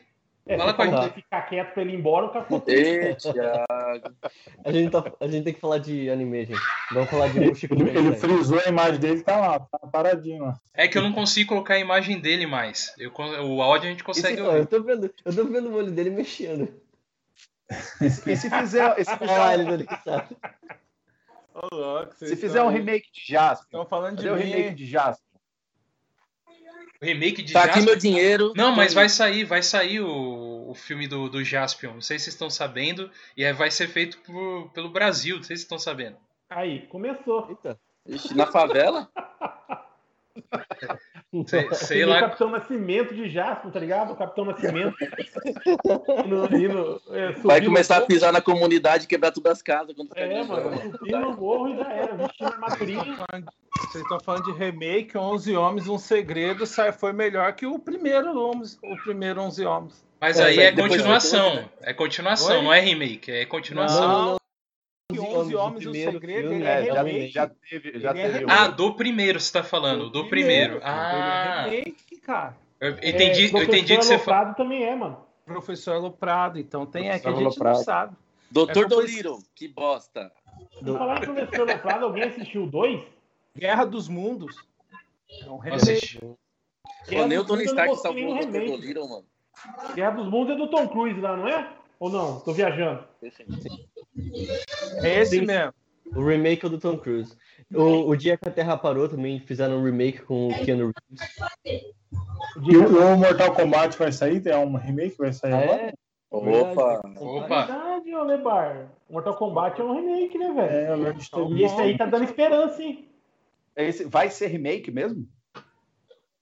É, 0.47 0.57
Fala 0.57 0.73
com 0.73 0.81
a 0.83 1.03
gente. 1.03 1.15
ficar 1.15 1.43
quieto 1.43 1.75
pra 1.75 1.83
ele 1.83 1.93
ir 1.93 1.97
embora, 1.97 2.27
o 2.27 2.31
cara 2.31 2.45
ficou 2.45 2.61
Thiago. 2.63 3.19
A 4.65 4.73
gente, 4.73 4.91
tá, 4.91 5.05
a 5.21 5.27
gente 5.27 5.45
tem 5.45 5.55
que 5.55 5.61
falar 5.61 5.79
de 5.79 6.11
anime, 6.11 6.45
gente. 6.47 6.61
Vamos 6.93 7.09
falar 7.11 7.29
de 7.29 7.41
Mushiku 7.41 7.75
Ele, 7.75 7.91
ele 7.91 8.17
frisou 8.17 8.59
a 8.59 8.69
imagem 8.69 8.99
dele, 8.99 9.23
tá 9.23 9.37
lá, 9.37 9.61
tá 9.61 9.79
paradinho 9.79 10.45
lá. 10.45 10.61
É 10.75 10.89
que 10.89 10.99
eu 10.99 11.03
não 11.03 11.13
consigo 11.13 11.51
colocar 11.51 11.75
a 11.75 11.79
imagem 11.79 12.21
dele 12.21 12.47
mais. 12.47 12.95
Eu, 12.99 13.13
o 13.15 13.63
áudio 13.63 13.89
a 13.89 13.91
gente 13.91 14.05
consegue 14.05 14.41
eu, 14.41 14.67
tô 14.67 14.83
vendo, 14.83 15.13
eu 15.25 15.35
tô 15.35 15.45
vendo 15.45 15.69
o 15.71 15.75
olho 15.75 15.91
dele 15.91 16.11
mexendo. 16.11 16.69
E 18.01 18.11
se 18.11 18.51
fizer, 18.51 18.99
e 18.99 19.05
se 19.05 19.11
Ah, 19.11 19.17
fizer, 19.19 19.55
ele 19.55 19.65
dele 19.65 19.87
sabe. 20.05 20.37
Ô, 21.55 21.75
louco, 21.75 22.15
se 22.15 22.37
fizer 22.37 22.47
estão 22.47 22.67
um 22.67 22.71
remake 22.71 23.11
de 23.13 23.33
Jasper, 23.33 23.67
Estão 23.67 23.87
falando 23.87 24.21
de 24.21 24.29
o 24.29 24.35
remake 24.35 24.75
de 24.75 24.87
Jasper? 24.87 25.28
O 27.01 27.05
remake 27.05 27.43
de 27.43 27.53
Tá 27.53 27.61
aqui 27.61 27.69
Jaspion. 27.77 27.85
meu 27.85 27.97
dinheiro. 27.97 28.53
Não, 28.57 28.75
mas 28.75 28.93
vai 28.93 29.09
sair, 29.09 29.45
vai 29.45 29.63
sair 29.63 30.01
o, 30.01 30.69
o 30.71 30.75
filme 30.75 31.07
do, 31.07 31.29
do 31.29 31.45
Jaspion. 31.45 31.95
Não 31.95 32.01
sei 32.01 32.19
se 32.19 32.25
vocês 32.25 32.35
estão 32.35 32.51
sabendo. 32.51 33.11
E 33.37 33.45
aí 33.45 33.53
vai 33.53 33.71
ser 33.71 33.87
feito 33.89 34.19
por- 34.19 34.71
pelo 34.75 34.91
Brasil. 34.91 35.37
Não 35.37 35.43
sei 35.45 35.57
se 35.57 35.61
vocês 35.61 35.65
estão 35.65 35.79
sabendo. 35.79 36.17
Aí, 36.51 36.87
começou. 36.89 37.47
Eita. 37.51 37.79
Ixi, 38.07 38.35
na 38.35 38.47
favela? 38.47 39.09
Sei, 41.47 41.69
sei 41.75 41.97
Tem 41.99 42.07
o 42.07 42.09
lá. 42.09 42.21
Capitão 42.21 42.51
Nascimento 42.51 43.15
de 43.15 43.29
Jasper, 43.29 43.71
tá 43.71 43.79
ligado? 43.79 44.13
O 44.13 44.17
Capitão 44.17 44.45
Nascimento. 44.47 44.95
no, 46.27 46.47
indo, 46.57 47.03
é, 47.11 47.33
Vai 47.33 47.63
começar 47.65 47.99
a 47.99 48.01
pisar 48.03 48.33
na 48.33 48.41
comunidade 48.41 49.05
e 49.05 49.07
quebrar 49.07 49.31
todas 49.33 49.53
as 49.53 49.63
casas. 49.63 49.95
Quando 49.95 50.09
ficar 50.09 50.21
É, 50.23 50.43
mano, 50.43 50.91
subindo 50.99 51.21
no 51.21 51.37
morro 51.37 51.69
e 51.69 51.77
já 51.77 51.93
era, 51.93 52.15
vestindo 52.17 52.47
armadurinha. 52.49 53.19
Vocês 53.81 54.03
estão 54.03 54.19
falando 54.21 54.45
de 54.45 54.53
remake, 54.59 55.17
11 55.17 55.57
Homens, 55.57 55.89
Um 55.89 55.99
Segredo, 55.99 56.67
sai- 56.67 56.93
foi 56.93 57.13
melhor 57.13 57.53
que 57.53 57.67
o 57.67 57.79
primeiro, 57.79 58.37
Homens- 58.39 58.79
o 58.83 58.97
primeiro 59.05 59.41
11 59.43 59.65
Homens. 59.65 60.05
Mas 60.21 60.39
É, 60.41 60.45
aí 60.47 60.59
é 60.59 60.73
continuação. 60.73 61.69
É 61.83 61.93
continuação, 61.93 62.57
Oi? 62.59 62.63
não 62.65 62.73
é 62.73 62.81
remake. 62.81 63.31
É 63.31 63.45
continuação. 63.47 64.09
Não, 64.33 64.37
11 65.11 65.21
11 65.21 65.35
Homens, 65.35 65.55
o 65.55 65.59
Homens, 65.59 65.83
primeiro 65.85 66.13
Segredo, 66.13 66.41
filme, 66.51 66.57
ele 66.57 66.65
É, 66.67 66.81
é 66.81 66.85
já, 66.95 67.03
remake. 67.03 67.29
já 67.33 67.49
teve, 67.49 67.99
já 67.99 68.11
Ele 68.11 68.21
é 68.21 68.31
teve. 68.31 68.45
Ah, 68.51 68.69
do 68.69 68.95
primeiro 68.95 69.41
você 69.41 69.53
tá 69.53 69.63
falando. 69.65 70.11
Do 70.11 70.29
primeiro. 70.29 70.81
Ah, 70.83 71.65
Ele 71.67 71.77
é 71.77 71.79
remake, 71.81 72.17
cara. 72.19 72.55
eu 72.79 72.91
entendi, 72.91 73.47
É, 73.47 73.59
eu 73.59 73.63
entendi 73.63 73.97
que 73.97 74.05
você 74.05 74.19
falou. 74.19 74.55
Também 74.55 74.85
é, 74.85 74.95
mano. 74.95 75.19
Professor 75.47 75.95
Aloprado, 75.95 76.59
então 76.59 76.85
tem 76.85 77.09
aqui, 77.11 77.27
a 77.27 77.33
Professor 77.33 77.49
gente 77.49 77.59
não 77.59 77.67
Aloprado. 77.71 77.85
sabe. 77.85 78.17
Doutor 78.51 78.85
É 78.85 78.89
Dolittle, 78.89 79.39
que 79.55 79.67
bosta. 79.69 80.31
Por 80.85 80.99
falar 80.99 81.21
professor 81.21 81.71
Aloprado, 81.71 82.05
alguém 82.05 82.25
assistiu 82.25 82.65
o 82.65 82.67
dois? 82.67 83.01
Guerra 83.57 83.87
dos 83.87 84.09
Mundos. 84.09 84.57
É 85.41 85.45
um 85.47 85.49
Não 85.49 85.59
remake. 85.59 85.83
assisti. 85.91 86.19
Pô, 86.21 87.27
nem 87.27 87.39
o 87.39 87.45
Tony 87.47 87.65
não 87.65 87.71
Stark 87.73 87.97
salvou 87.97 88.23
o 88.23 88.35
no 88.35 88.41
Doutor. 88.43 88.61
Dolittle, 88.67 89.09
mano. 89.09 89.25
Guerra 89.95 90.11
dos 90.11 90.29
Mundos 90.29 90.55
é 90.55 90.59
do 90.59 90.69
Tom 90.69 90.87
Cruise 90.87 91.19
lá, 91.19 91.35
não 91.35 91.49
é? 91.49 91.73
Ou 91.99 92.11
não? 92.11 92.41
Tô 92.41 92.53
viajando. 92.53 93.03
É 95.03 95.21
esse 95.21 95.41
mesmo. 95.41 95.73
O 96.15 96.25
remake 96.25 96.65
é 96.65 96.69
do 96.69 96.79
Tom 96.79 96.97
Cruise. 96.97 97.37
O, 97.75 98.09
o 98.09 98.17
Dia 98.17 98.37
que 98.37 98.49
a 98.49 98.53
Terra 98.53 98.77
Parou 98.77 99.09
também 99.09 99.39
fizeram 99.41 99.79
um 99.79 99.85
remake 99.85 100.23
com 100.23 100.49
o 100.49 100.65
Keanu 100.65 100.93
Reeves. 101.11 101.37
O 102.57 102.73
E 102.73 102.77
o, 102.77 103.15
o 103.15 103.17
Mortal 103.17 103.53
Kombat 103.53 103.99
vai 103.99 104.11
sair? 104.11 104.41
Tem 104.41 104.55
um 104.57 104.77
remake? 104.77 105.17
Vai 105.19 105.33
sair 105.33 105.53
agora? 105.53 105.83
É, 105.83 105.93
Opa. 106.31 107.01
Opa. 107.21 107.67
verdade, 107.67 108.15
ô 108.15 108.23
Lebar. 108.23 108.91
Mortal 109.09 109.35
Kombat 109.37 109.81
é 109.81 109.85
um 109.85 109.95
remake, 109.95 110.37
né, 110.37 110.53
velho? 110.53 111.07
É, 111.07 111.13
ter 111.13 111.57
E 111.57 111.65
esse 111.65 111.81
aí 111.81 111.97
tá 111.97 112.07
dando 112.07 112.25
esperança, 112.25 112.83
hein? 112.83 113.09
Esse, 113.75 114.05
vai 114.05 114.29
ser 114.29 114.49
remake 114.49 114.91
mesmo? 114.91 115.27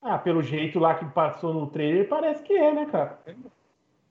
Ah, 0.02 0.18
pelo 0.18 0.42
jeito 0.42 0.78
lá 0.78 0.94
que 0.94 1.04
passou 1.06 1.52
no 1.52 1.68
trailer, 1.68 2.08
parece 2.08 2.42
que 2.42 2.52
é, 2.52 2.72
né, 2.72 2.86
cara? 2.86 3.18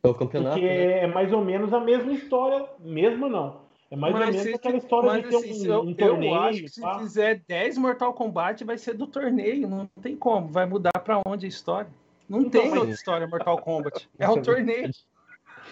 É 0.04 0.08
o 0.08 0.14
campeonato. 0.14 0.56
Porque 0.56 0.68
né? 0.68 1.00
é 1.04 1.08
mais 1.08 1.34
ou 1.34 1.44
menos 1.44 1.74
a 1.74 1.80
mesma 1.80 2.14
história, 2.14 2.66
mesma 2.80 3.28
não. 3.28 3.65
É 3.96 4.00
mais 4.00 4.14
ou 4.14 4.20
Mas 4.20 4.30
menos 4.32 4.44
se- 4.50 4.54
aquela 4.56 4.78
história 4.78 5.10
Mas 5.10 5.24
de 5.24 5.30
ter 5.30 5.36
assim, 5.38 5.54
se 5.54 5.70
um, 5.70 5.74
eu, 5.74 5.82
um 5.82 5.90
eu 5.90 5.96
torneio. 5.96 6.36
acho 6.36 6.62
que 6.64 6.70
se 6.70 6.82
pá. 6.82 7.00
fizer 7.00 7.42
10 7.48 7.78
Mortal 7.78 8.14
Kombat, 8.14 8.64
vai 8.64 8.78
ser 8.78 8.94
do 8.94 9.08
torneio. 9.08 9.68
Não 9.68 9.88
tem 10.02 10.16
como. 10.16 10.48
Vai 10.48 10.66
mudar 10.66 10.92
pra 11.04 11.22
onde 11.26 11.46
a 11.46 11.50
história? 11.50 11.90
Não 12.30 12.42
Então, 12.42 12.62
tem 12.62 12.70
mas- 12.72 12.80
outra 12.80 12.94
história 12.94 13.28
Mortal 13.28 13.58
Kombat. 13.60 14.10
É 14.20 14.30
um 14.30 14.42
torneio. 14.42 14.90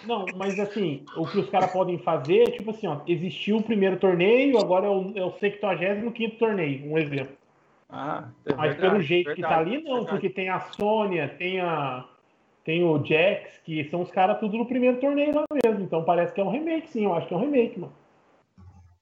Não, 0.06 0.26
mas 0.36 0.60
assim, 0.60 1.04
o 1.16 1.26
que 1.28 1.40
os 1.40 1.50
caras 1.50 1.72
podem 1.72 1.98
fazer 2.00 2.42
é 2.48 2.52
tipo 2.52 2.72
assim, 2.72 2.88
ó, 2.88 3.00
existiu 3.08 3.58
o 3.58 3.64
primeiro 3.64 3.98
torneio, 3.98 4.58
agora 4.58 4.86
é 4.88 4.90
o, 4.90 5.12
é 5.16 5.24
o 5.24 5.32
75 5.40 6.38
torneio, 6.38 6.92
um 6.92 6.98
exemplo. 6.98 7.38
Ah, 7.90 8.28
é 8.46 8.54
Mas 8.56 8.72
verdade, 8.74 8.82
pelo 8.82 9.02
jeito 9.02 9.34
que 9.36 9.42
tá 9.42 9.48
verdade, 9.50 9.76
ali, 9.76 9.84
não, 9.84 9.94
verdade. 9.98 10.10
porque 10.12 10.30
tem 10.30 10.50
a 10.50 10.60
Sônia, 10.60 11.30
tem 11.38 11.60
a. 11.62 12.04
tem 12.66 12.84
o 12.84 12.98
Jax, 13.06 13.60
que 13.64 13.84
são 13.90 14.02
os 14.02 14.10
caras 14.12 14.40
tudo 14.40 14.58
no 14.58 14.66
primeiro 14.66 14.98
torneio 15.00 15.34
lá 15.36 15.46
mesmo. 15.64 15.84
Então 15.84 16.04
parece 16.04 16.34
que 16.34 16.42
é 16.42 16.44
um 16.44 16.50
remake, 16.50 16.90
sim. 16.90 17.06
Eu 17.06 17.14
acho 17.14 17.28
que 17.28 17.34
é 17.34 17.38
um 17.38 17.42
remake, 17.42 17.80
mano. 17.80 17.94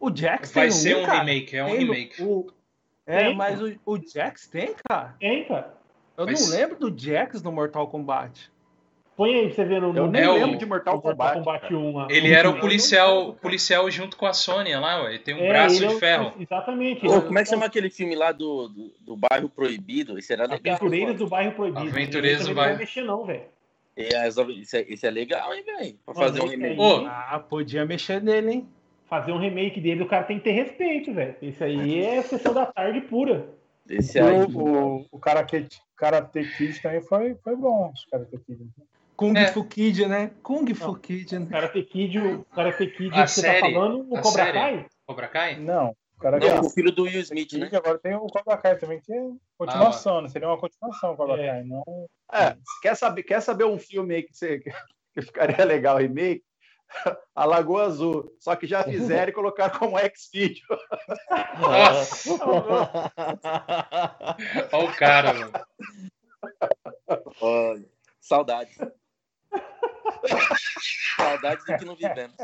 O 0.01 0.13
Jax 0.13 0.51
Vai 0.51 0.63
tem 0.69 0.71
ser 0.71 0.97
um 0.97 1.05
cara. 1.05 1.19
remake, 1.19 1.55
é 1.55 1.63
um 1.63 1.67
Tem 1.69 1.77
remake. 1.79 2.23
o- 2.23 2.47
É, 3.05 3.25
Tem, 3.25 3.35
mas 3.35 3.61
o, 3.61 3.71
o 3.85 3.97
Jax 3.97 4.47
tem, 4.47 4.73
cara. 4.89 5.15
Tem, 5.19 5.43
cara. 5.45 5.73
Eu 6.17 6.25
Mas- 6.25 6.49
não 6.49 6.57
lembro 6.57 6.77
do 6.79 6.99
Jax 6.99 7.41
no 7.41 7.51
Mortal 7.51 7.87
Kombat. 7.87 8.51
Põe 9.17 9.35
aí 9.35 9.45
pra 9.47 9.55
você 9.55 9.65
ver 9.65 9.81
no, 9.81 9.95
Eu 9.95 10.07
nem 10.07 10.21
É 10.23 10.29
o- 10.29 10.33
lembro 10.33 10.57
de 10.57 10.65
Mortal 10.65 10.99
Kombat. 11.01 11.43
cara. 11.43 11.77
1 11.77 11.95
lá. 11.95 12.07
Ele 12.09 12.31
era 12.33 12.49
o 12.49 12.59
policial, 12.59 13.33
policial 13.35 13.89
junto 13.91 14.17
com 14.17 14.25
a 14.25 14.33
Sônia 14.33 14.79
lá, 14.79 15.03
ué. 15.03 15.17
Tem 15.19 15.35
um 15.35 15.39
É, 15.39 15.49
braço 15.49 15.75
ele 15.75 15.85
é 15.85 15.87
de 15.89 15.95
o- 15.95 15.99
ferro. 15.99 16.33
Exatamente. 16.39 17.05
Ô, 17.05 17.09
ele 17.09 17.17
é 17.17 17.21
como 17.21 17.37
é 17.39 17.43
que 17.43 17.47
o- 17.47 17.51
chama 17.51 17.65
aquele 17.65 17.89
filme 17.89 18.15
lá 18.15 18.31
do, 18.31 18.67
do, 18.69 18.93
do 19.01 19.15
bairro 19.17 19.49
proibido? 19.49 20.17
Esse 20.17 20.33
era 20.33 20.43
legal. 20.47 20.75
Aventureiros 20.75 21.15
do 21.17 21.27
Bairro 21.27 21.51
Proibido. 21.51 21.87
Aventureiros 21.87 22.47
do 22.47 22.55
Bairro. 22.55 22.69
Não 22.71 22.77
vai 22.77 22.85
mexer, 22.85 23.01
não, 23.03 23.25
velho. 23.25 23.43
É, 23.97 24.27
esse, 24.27 25.05
é, 25.05 25.07
é 25.07 25.11
legal, 25.11 25.53
hein, 25.53 25.63
velho? 25.63 25.95
Pra 26.05 26.15
fazer 26.15 26.41
um 26.41 26.45
esse 26.45 26.55
remake. 26.55 27.05
Ah, 27.07 27.43
podia 27.47 27.85
mexer 27.85 28.21
nele, 28.21 28.51
hein? 28.51 28.69
Fazer 29.11 29.33
um 29.33 29.37
remake 29.37 29.81
dele, 29.81 30.03
o 30.03 30.07
cara 30.07 30.23
tem 30.23 30.37
que 30.37 30.45
ter 30.45 30.51
respeito, 30.53 31.13
velho. 31.13 31.35
Isso 31.41 31.61
aí 31.61 32.01
é 32.01 32.21
sessão 32.21 32.53
da 32.53 32.65
tarde 32.65 33.01
pura. 33.01 33.45
Esse 33.89 34.17
aí. 34.17 34.45
o, 34.45 34.57
o, 34.57 35.05
o 35.11 35.19
Karate, 35.19 35.67
Karate 35.97 36.45
Kid 36.55 36.81
também 36.81 37.01
foi, 37.01 37.35
foi 37.43 37.57
bom. 37.57 37.91
Os 37.93 38.05
Karate 38.05 38.37
Kid. 38.37 38.69
Kung 39.17 39.37
É. 39.37 39.47
Fu 39.47 39.65
Kid, 39.65 40.05
né? 40.07 40.31
Kung 40.41 40.73
Fu 40.73 40.95
Kid, 40.95 41.35
O 41.35 41.39
né? 41.41 41.47
Karate 41.51 41.83
Kid, 41.83 42.19
o 42.19 42.45
Karate 42.55 42.87
Kid 42.87 43.13
A 43.13 43.25
que 43.25 43.31
você 43.31 43.41
série, 43.41 43.59
tá 43.59 43.69
falando, 43.69 43.99
o 43.99 44.21
Cobra 44.21 44.45
série. 44.45 44.53
Kai? 44.53 44.85
Cobra 45.05 45.27
Kai? 45.27 45.59
Não, 45.59 45.89
o 45.89 46.21
Karate 46.21 46.47
Não, 46.47 46.61
o 46.61 46.69
filho 46.69 46.91
do 46.93 47.03
Will 47.03 47.19
Smith, 47.19 47.51
né? 47.51 47.69
Agora 47.73 47.99
tem 47.99 48.15
o 48.15 48.27
Cobra 48.27 48.55
Kai 48.55 48.77
também, 48.77 49.01
que 49.01 49.11
é 49.11 49.29
continuação, 49.57 50.21
né? 50.21 50.29
Seria 50.29 50.47
uma 50.47 50.57
continuação 50.57 51.11
o 51.11 51.17
Cobra 51.17 51.43
É. 51.43 51.47
Kai, 51.47 51.63
não... 51.65 51.83
É, 52.31 52.55
quer 52.81 52.95
saber, 52.95 53.23
quer 53.23 53.41
saber 53.41 53.65
um 53.65 53.77
filme 53.77 54.15
aí 54.15 54.23
que, 54.23 54.33
você, 54.33 54.59
que 55.13 55.21
ficaria 55.21 55.65
legal 55.65 55.97
remake? 55.97 56.41
A 57.35 57.45
Lagoa 57.45 57.83
Azul. 57.83 58.35
Só 58.39 58.55
que 58.55 58.67
já 58.67 58.83
fizeram 58.83 59.29
e 59.29 59.33
colocaram 59.33 59.77
como 59.77 59.99
X-Video. 59.99 60.63
Olha 64.71 64.85
o 64.85 64.95
cara, 64.95 65.33
mano. 65.33 65.51
Olha, 67.41 67.85
saudades. 68.19 68.77
saudades 71.17 71.65
do 71.65 71.77
que 71.77 71.85
não 71.85 71.95
vivemos. 71.95 72.35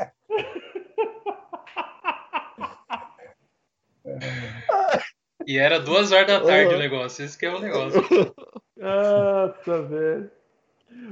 E 5.46 5.58
era 5.58 5.80
duas 5.80 6.12
horas 6.12 6.26
da 6.26 6.40
tarde 6.40 6.74
o 6.74 6.78
negócio. 6.78 7.24
Esse 7.24 7.38
que 7.38 7.46
é 7.46 7.50
o 7.50 7.58
negócio. 7.58 8.00
Nossa, 8.76 9.82
velho. 9.82 10.30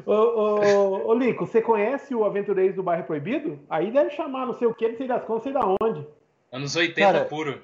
Ô, 0.05 0.13
ô, 0.13 1.09
ô, 1.09 1.15
Lico, 1.15 1.47
você 1.47 1.61
conhece 1.61 2.15
o 2.15 2.25
Aventureiros 2.25 2.77
do 2.77 2.83
Bairro 2.83 3.05
Proibido? 3.05 3.59
Aí 3.69 3.91
deve 3.91 4.11
chamar 4.11 4.47
não 4.47 4.55
sei 4.55 4.67
o 4.67 4.75
que, 4.75 4.89
não 4.89 4.97
sei 4.97 5.07
das 5.07 5.25
contas, 5.25 5.47
não 5.47 5.53
sei 5.53 5.53
da 5.53 5.77
onde. 5.81 6.07
Anos 6.53 6.77
80 6.77 7.01
Cara, 7.01 7.25
puro. 7.25 7.63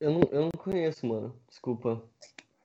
Eu 0.00 0.12
não, 0.12 0.20
eu 0.30 0.42
não 0.42 0.50
conheço, 0.56 1.06
mano. 1.06 1.34
Desculpa. 1.48 2.02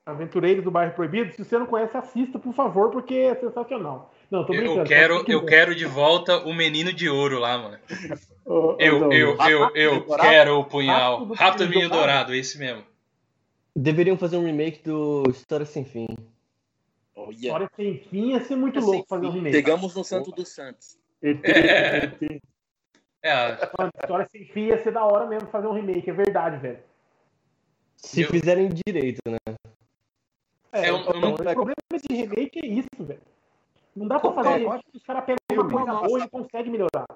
Aventureiros 0.04 0.64
do 0.64 0.70
Bairro 0.70 0.94
Proibido? 0.94 1.32
Se 1.32 1.44
você 1.44 1.58
não 1.58 1.66
conhece, 1.66 1.96
assista, 1.96 2.38
por 2.38 2.52
favor, 2.52 2.90
porque 2.90 3.14
é 3.14 3.34
sensacional. 3.36 4.12
Não, 4.30 4.44
tô 4.44 4.52
brincando. 4.52 4.80
Eu 4.80 4.84
quero, 4.84 5.24
eu 5.28 5.46
quero 5.46 5.74
de 5.74 5.84
volta 5.84 6.38
o 6.38 6.52
menino 6.52 6.92
de 6.92 7.08
ouro 7.08 7.38
lá, 7.38 7.56
mano. 7.58 7.78
Ô, 8.44 8.54
ô, 8.54 8.76
Eu, 8.78 8.98
Douglas. 8.98 9.48
eu, 9.48 9.60
eu, 9.74 9.94
eu 9.94 10.16
quero 10.18 10.58
o 10.58 10.64
punhal. 10.64 11.26
Rápido 11.32 11.66
do 11.66 11.70
Menino 11.70 11.90
Dourado, 11.90 12.34
esse 12.34 12.58
mesmo. 12.58 12.82
Deveriam 13.76 14.18
fazer 14.18 14.36
um 14.36 14.44
remake 14.44 14.82
do 14.82 15.22
História 15.30 15.64
Sem 15.64 15.84
Fim. 15.84 16.06
Olha, 17.14 17.30
História 17.34 17.70
sem 17.76 17.98
fim 17.98 18.30
ia 18.30 18.40
ser 18.44 18.56
muito 18.56 18.80
Sem 18.80 18.88
louco 18.88 19.06
fazer 19.08 19.26
um 19.26 19.30
remake. 19.30 19.52
Pegamos 19.56 19.94
no 19.94 20.02
Santo 20.04 20.30
dos 20.32 20.48
Santos. 20.48 20.98
ET, 21.22 21.44
É. 21.44 22.04
ET. 22.04 22.42
É, 23.22 23.70
Mano, 23.78 23.92
História 24.00 24.28
sem 24.30 24.44
fim 24.46 24.66
ia 24.66 24.82
ser 24.82 24.92
da 24.92 25.04
hora 25.04 25.26
mesmo 25.26 25.48
fazer 25.50 25.66
um 25.66 25.72
remake, 25.72 26.08
é 26.10 26.12
verdade, 26.12 26.56
velho. 26.56 26.78
Se 27.96 28.22
Eu- 28.22 28.28
fizerem 28.30 28.68
direito, 28.84 29.20
né? 29.26 29.38
É, 30.72 30.88
Eu- 30.90 30.96
eu 31.04 31.20
não- 31.20 31.34
o 31.34 31.36
problema 31.36 31.74
desse 31.90 32.06
remake 32.12 32.58
é 32.64 32.66
isso, 32.66 32.88
velho. 32.98 33.20
Não 33.94 34.08
dá 34.08 34.18
pra 34.18 34.32
fazer 34.32 34.48
qual- 34.48 34.58
remake, 34.58 34.84
os 34.94 35.02
caras 35.04 35.24
pegam 35.24 35.38
uma 35.64 35.70
coisa 35.70 36.00
boa 36.08 36.20
e 36.24 36.28
conseguem 36.30 36.72
melhorar. 36.72 37.06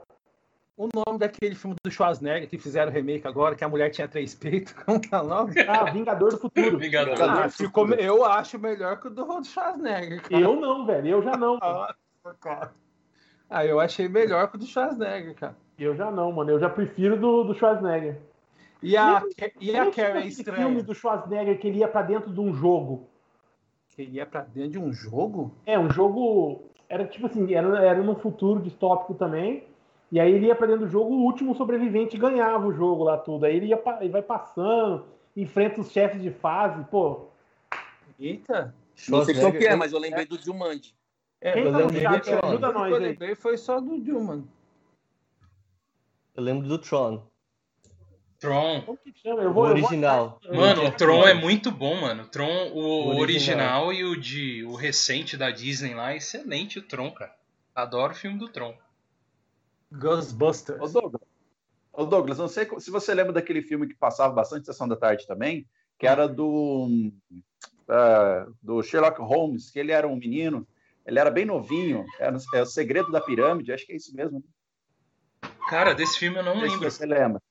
O 0.77 0.89
nome 0.95 1.19
daquele 1.19 1.55
filme 1.55 1.75
do 1.83 1.91
Schwarzenegger 1.91 2.49
que 2.51 2.59
fizeram 2.59 2.93
remake 2.93 3.27
agora, 3.27 3.55
que 3.55 3.65
a 3.65 3.69
mulher 3.69 3.89
tinha 3.91 4.07
três 4.07 4.35
peitos. 4.35 4.73
Como 4.85 5.01
que 5.01 5.15
é 5.15 5.19
o 5.19 5.25
nome? 5.27 5.55
Ah, 5.67 5.85
Vingador 5.91 6.33
do 6.33 6.39
Futuro. 6.39 6.77
Vingador. 6.79 7.15
Ah, 7.23 7.49
ficou, 7.49 7.89
eu 7.95 8.25
acho 8.25 8.59
melhor 8.59 9.01
que 9.01 9.07
o 9.07 9.11
do 9.11 9.43
Schwarzenegger. 9.43 10.23
cara. 10.23 10.39
Eu 10.43 10.55
não, 10.61 10.85
velho. 10.85 11.09
Eu 11.09 11.23
já 11.23 11.37
não. 11.37 11.57
Nossa, 11.59 11.95
cara. 12.41 12.73
Ah, 13.49 13.65
eu 13.65 13.81
achei 13.81 14.07
melhor 14.09 14.49
que 14.51 14.57
o 14.57 14.59
do 14.59 14.67
Schwarzenegger, 14.67 15.35
cara. 15.35 15.57
Eu 15.79 15.95
já 15.97 16.11
não, 16.11 16.31
mano. 16.33 16.51
Eu 16.51 16.59
já 16.61 16.69
prefiro 16.69 17.19
do, 17.19 17.45
do 17.45 17.55
Schwarzenegger. 17.55 18.19
E 18.83 18.97
a, 18.97 19.21
Lembra- 19.21 19.53
e 19.59 19.77
a 19.77 19.91
Carrie 19.91 20.25
é 20.25 20.27
estranha. 20.27 20.59
filme 20.59 20.83
do 20.83 20.95
Schwarzenegger 20.95 21.59
que 21.59 21.69
ele 21.69 21.79
ia 21.79 21.89
pra 21.89 22.03
dentro 22.03 22.31
de 22.31 22.41
um 22.41 22.53
jogo. 22.55 23.09
Que 23.91 24.03
ia 24.03 24.27
pra 24.27 24.43
dentro 24.43 24.71
de 24.73 24.79
um 24.79 24.93
jogo? 24.93 25.55
É, 25.65 25.79
um 25.79 25.91
jogo. 25.91 26.65
Era 26.87 27.07
tipo 27.07 27.27
assim, 27.27 27.55
era, 27.55 27.83
era 27.83 28.03
no 28.03 28.15
futuro 28.17 28.61
distópico 28.61 29.15
também. 29.15 29.65
E 30.11 30.21
aí 30.21 30.33
ele 30.33 30.47
ia 30.47 30.55
pra 30.55 30.67
dentro 30.67 30.87
do 30.87 30.91
jogo, 30.91 31.15
o 31.15 31.25
último 31.25 31.55
sobrevivente 31.55 32.17
ganhava 32.17 32.67
o 32.67 32.73
jogo 32.73 33.03
lá 33.05 33.19
tudo. 33.19 33.45
Aí 33.45 33.57
ele, 33.57 33.67
ia, 33.67 33.83
ele 34.01 34.11
vai 34.11 34.23
passando, 34.23 35.05
enfrenta 35.37 35.81
os 35.81 35.91
chefes 35.91 36.23
de 36.23 36.31
fase, 36.31 36.85
pô. 36.85 37.27
Eita. 38.19 38.75
Não 39.09 39.25
sei 39.25 39.35
qual 39.35 39.53
que 39.53 39.67
é, 39.67 39.75
mas 39.77 39.93
eu 39.93 39.99
lembrei 39.99 40.25
do 40.25 40.39
Jumanji. 40.41 40.95
É, 41.41 41.53
Quem 41.53 41.65
eu 41.65 41.73
tá 41.73 41.79
no 41.81 41.93
chat, 41.93 42.25
de 42.25 42.31
Tron. 42.31 42.49
ajuda 42.49 42.69
o 42.69 42.73
que 42.73 42.79
nós 42.79 42.91
eu 42.91 42.97
aí. 42.97 43.03
lembrei 43.03 43.35
foi 43.35 43.57
só 43.59 43.81
do 43.81 44.01
Dilman. 44.01 44.45
Eu 46.35 46.43
lembro 46.43 46.67
do 46.69 46.79
Tron. 46.79 47.23
Tron. 48.39 48.83
Como 48.83 48.99
que 48.99 49.13
chama? 49.19 49.43
Eu 49.43 49.51
O 49.51 49.53
vou, 49.55 49.65
eu 49.69 49.75
vou- 49.77 49.83
original. 49.85 50.39
Mano, 50.55 50.87
o 50.87 50.91
Tron 50.93 51.27
é 51.27 51.35
muito 51.35 51.71
bom, 51.71 52.01
mano. 52.01 52.25
O 52.25 52.29
Tron, 52.29 52.71
o, 52.73 52.79
O 52.79 53.19
original. 53.21 53.87
original. 53.87 53.93
e 53.93 54.05
o 54.05 54.17
de 54.19 54.65
o 54.65 54.75
recente 54.75 55.37
da 55.37 55.51
Disney 55.51 55.95
lá, 55.95 56.15
excelente 56.15 56.79
o 56.79 56.83
Tron, 56.83 57.11
cara. 57.11 57.35
Adoro 57.75 58.13
o 58.13 58.17
filme 58.17 58.39
do 58.39 58.49
Tron. 58.49 58.75
Ghostbusters. 59.93 60.81
Ô, 60.81 60.87
Douglas, 60.89 61.23
Ô, 61.93 62.05
Douglas, 62.05 62.39
não 62.39 62.49
sei 62.49 62.69
se 62.79 62.91
você 62.91 63.15
lembra 63.15 63.33
daquele 63.33 63.63
filme 63.63 63.87
que 63.87 63.95
passava 63.95 64.33
bastante 64.35 64.67
sessão 64.67 64.87
da 64.87 64.97
tarde 64.97 65.27
também, 65.27 65.67
que 65.99 66.07
era 66.07 66.29
do, 66.29 67.11
ah, 67.89 68.47
do 68.63 68.83
Sherlock 68.83 69.21
Holmes, 69.21 69.71
que 69.71 69.79
ele 69.79 69.93
era 69.93 70.07
um 70.07 70.17
menino, 70.17 70.67
ele 71.07 71.19
era 71.19 71.31
bem 71.31 71.45
novinho, 71.47 72.05
era, 72.19 72.37
é 72.55 72.63
o 72.63 72.67
Segredo 72.67 73.11
da 73.11 73.21
Pirâmide, 73.21 73.73
acho 73.73 73.87
que 73.87 73.93
é 73.93 73.97
isso 73.97 74.15
mesmo. 74.15 74.45
Cara, 75.71 75.95
desse 75.95 76.19
filme 76.19 76.39
eu 76.39 76.43
não 76.43 76.55
Não 76.55 76.61
sei 76.61 76.69
se 76.71 76.75
lembro. 76.77 76.91
você 76.91 77.07
lembra. 77.07 77.43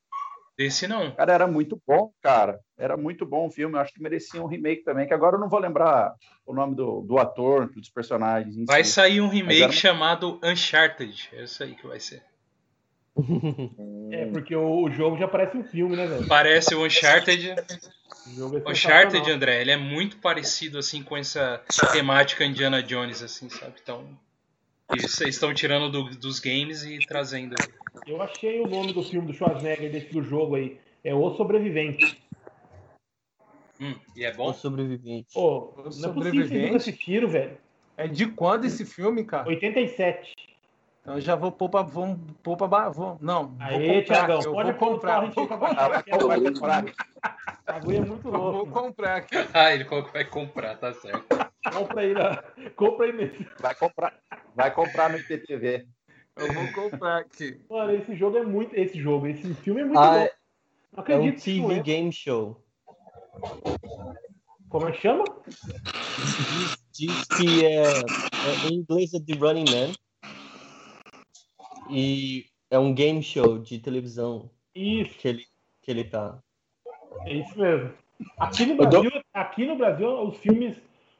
Desse 0.57 0.87
não. 0.87 1.11
Cara, 1.11 1.33
era 1.33 1.47
muito 1.47 1.81
bom, 1.85 2.11
cara. 2.21 2.59
Era 2.77 2.95
muito 2.95 3.25
bom 3.25 3.47
o 3.47 3.51
filme. 3.51 3.75
Eu 3.75 3.81
acho 3.81 3.93
que 3.93 4.01
merecia 4.01 4.41
um 4.41 4.47
remake 4.47 4.83
também, 4.83 5.05
que 5.05 5.13
agora 5.13 5.35
eu 5.35 5.39
não 5.39 5.49
vou 5.49 5.59
lembrar 5.59 6.13
o 6.45 6.53
nome 6.53 6.75
do, 6.75 7.01
do 7.01 7.17
ator, 7.17 7.69
dos 7.69 7.89
personagens. 7.89 8.55
Vai 8.65 8.83
si. 8.83 8.91
sair 8.91 9.21
um 9.21 9.27
remake 9.27 9.63
era- 9.63 9.71
chamado 9.71 10.39
Uncharted. 10.43 11.29
É 11.33 11.43
isso 11.43 11.61
aí 11.61 11.75
que 11.75 11.85
vai 11.85 11.99
ser. 11.99 12.23
É, 14.11 14.25
porque 14.25 14.55
o, 14.55 14.89
jogo 14.91 15.17
já 15.17 15.27
parece 15.27 15.57
um 15.57 15.63
filme, 15.63 15.95
né, 15.95 16.05
velho? 16.05 16.27
Parece 16.27 16.75
o 16.75 16.85
Uncharted. 16.85 17.55
O 18.27 18.29
jogo 18.31 18.57
é 18.57 18.69
Uncharted. 18.69 19.31
André, 19.31 19.61
ele 19.61 19.71
é 19.71 19.77
muito 19.77 20.17
parecido 20.17 20.77
assim 20.77 21.01
com 21.01 21.15
essa 21.15 21.61
temática 21.93 22.43
Indiana 22.43 22.83
Jones, 22.83 23.21
assim, 23.21 23.49
sabe? 23.49 23.75
Então, 23.81 24.05
eles 24.91 25.19
estão 25.21 25.53
tirando 25.53 25.89
do- 25.91 26.15
dos 26.17 26.39
games 26.39 26.83
e 26.83 26.99
trazendo. 26.99 27.55
Eu 28.05 28.21
achei 28.21 28.59
o 28.61 28.67
nome 28.67 28.93
do 28.93 29.03
filme 29.03 29.27
do 29.27 29.33
Schwarzenegger, 29.33 29.91
desse 29.91 30.11
do 30.11 30.21
jogo 30.21 30.55
aí. 30.55 30.77
É 31.03 31.13
O 31.13 31.35
Sobrevivente. 31.35 32.23
Hum, 33.79 33.95
e 34.15 34.23
é 34.23 34.31
O 34.31 34.37
bom? 34.37 34.53
sobrevivente. 34.53 35.33
Pô, 35.33 35.57
O 35.57 35.75
não 35.75 35.81
é 35.81 35.83
possível 35.83 36.13
vocês 36.13 36.13
Sobrevivente? 36.13 36.65
nunca 36.65 36.77
assistiram, 36.77 37.27
velho. 37.27 37.57
É 37.97 38.07
de 38.07 38.27
quando 38.27 38.65
esse 38.65 38.85
filme, 38.85 39.23
cara? 39.25 39.47
87. 39.47 40.33
Então 41.05 41.13
eu 41.17 41.21
já 41.21 41.35
vou 41.35 41.51
pôr 41.51 41.69
pôr 41.69 42.57
pra. 42.57 42.67
ba- 42.67 42.89
Vou, 42.89 43.15
não. 43.21 43.49
vou 43.49 43.57
Aê, 43.59 44.01
comprar, 44.01 44.03
Thiagão, 44.15 44.41
eu 44.41 44.51
pode 44.51 44.71
vou 44.71 44.79
pôr 44.79 44.89
comprar. 44.95 45.15
torrent 45.17 45.33
Vou 45.35 45.43
aí 45.43 45.47
pra 45.47 45.57
comprar. 45.59 45.85
Ah, 45.85 45.87
vai 45.89 46.03
comprar. 46.41 46.83
O 46.83 47.71
bagulho 47.73 47.97
é 47.97 48.01
muito 48.01 48.27
Eu 48.27 48.31
vou 48.31 48.41
louco. 48.51 48.57
mano. 48.71 48.87
comprar 48.87 49.15
aqui. 49.17 49.35
Ah, 49.53 49.71
ele 49.71 49.85
colocou 49.85 50.07
que 50.11 50.17
vai 50.17 50.25
comprar, 50.25 50.75
tá 50.77 50.91
certo. 50.95 51.23
Compra 51.71 52.01
aí, 52.01 52.11
lá. 52.15 52.43
compra 52.75 53.05
aí 53.05 53.13
nesse. 53.13 53.47
Vai 53.59 53.75
comprar, 53.75 54.13
vai 54.55 54.73
comprar 54.73 55.09
no 55.11 55.17
IPTV. 55.19 55.85
Eu 56.37 56.51
vou 56.53 56.71
comprar 56.73 57.19
aqui. 57.19 57.61
Mano, 57.69 57.91
esse 57.95 58.15
jogo 58.15 58.37
é 58.39 58.43
muito. 58.43 58.73
Esse 58.75 58.99
jogo, 58.99 59.27
esse 59.27 59.53
filme 59.53 59.81
é 59.81 59.85
muito 59.85 59.99
Ah, 59.99 60.09
bom. 60.09 60.15
é- 60.17 60.31
Não 60.91 60.97
É 60.97 60.97
um 60.97 61.01
acredito 61.01 61.43
que 61.43 61.59
não 61.61 61.67
TV 61.67 61.79
é. 61.79 61.83
game 61.83 62.11
show. 62.11 62.63
Como 64.69 64.87
é 64.87 64.91
que 64.91 65.01
chama? 65.01 65.23
Diz 66.91 67.27
que 67.27 67.63
é, 67.63 67.99
é, 67.99 68.67
em 68.67 68.73
inglês 68.79 69.13
é 69.13 69.19
The 69.19 69.33
Running 69.39 69.65
Man. 69.69 69.93
E 71.89 72.45
é 72.69 72.79
um 72.79 72.93
game 72.93 73.21
show 73.21 73.57
de 73.59 73.79
televisão 73.79 74.49
Isso, 74.73 75.17
que 75.17 75.27
ele, 75.27 75.45
que 75.81 75.91
ele 75.91 76.03
tá. 76.03 76.39
é 77.25 77.33
isso 77.33 77.57
mesmo. 77.59 77.91
Aqui 78.37 78.65
no 78.65 78.73
Eu 78.73 78.77
dou- 78.89 79.01
Brasil, 79.01 79.21
aqui 79.33 79.65
no 79.65 79.75
Brasil 79.75 80.09
os 80.23 80.37
filmes 80.37 80.75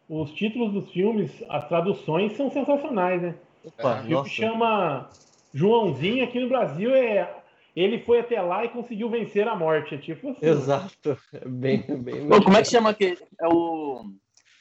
os 0.08 0.32
títulos 0.32 0.72
dos 0.72 0.92
filmes, 0.92 1.32
as 1.50 1.68
traduções 1.68 2.34
são 2.38 2.52
sensacionais, 2.52 3.22
né? 3.22 3.36
Opa, 3.64 4.02
O 4.02 4.04
filme 4.04 4.30
chama 4.30 5.10
Joãozinho 5.54 6.24
aqui 6.24 6.40
no 6.40 6.48
Brasil 6.48 6.94
é 6.96 7.42
ele 7.76 8.00
foi 8.00 8.20
até 8.20 8.42
lá 8.42 8.64
e 8.64 8.70
conseguiu 8.70 9.10
vencer 9.10 9.48
a 9.48 9.56
morte. 9.56 9.96
É 9.96 9.98
tipo 9.98 10.30
assim. 10.30 10.46
Exato. 10.46 11.18
É 11.34 11.46
bem, 11.48 11.82
bem. 12.02 12.28
Pô, 12.30 12.42
como 12.42 12.56
é 12.56 12.62
que 12.62 12.70
chama 12.70 12.92
aquele. 12.92 13.18
É 13.42 13.48
o. 13.48 14.06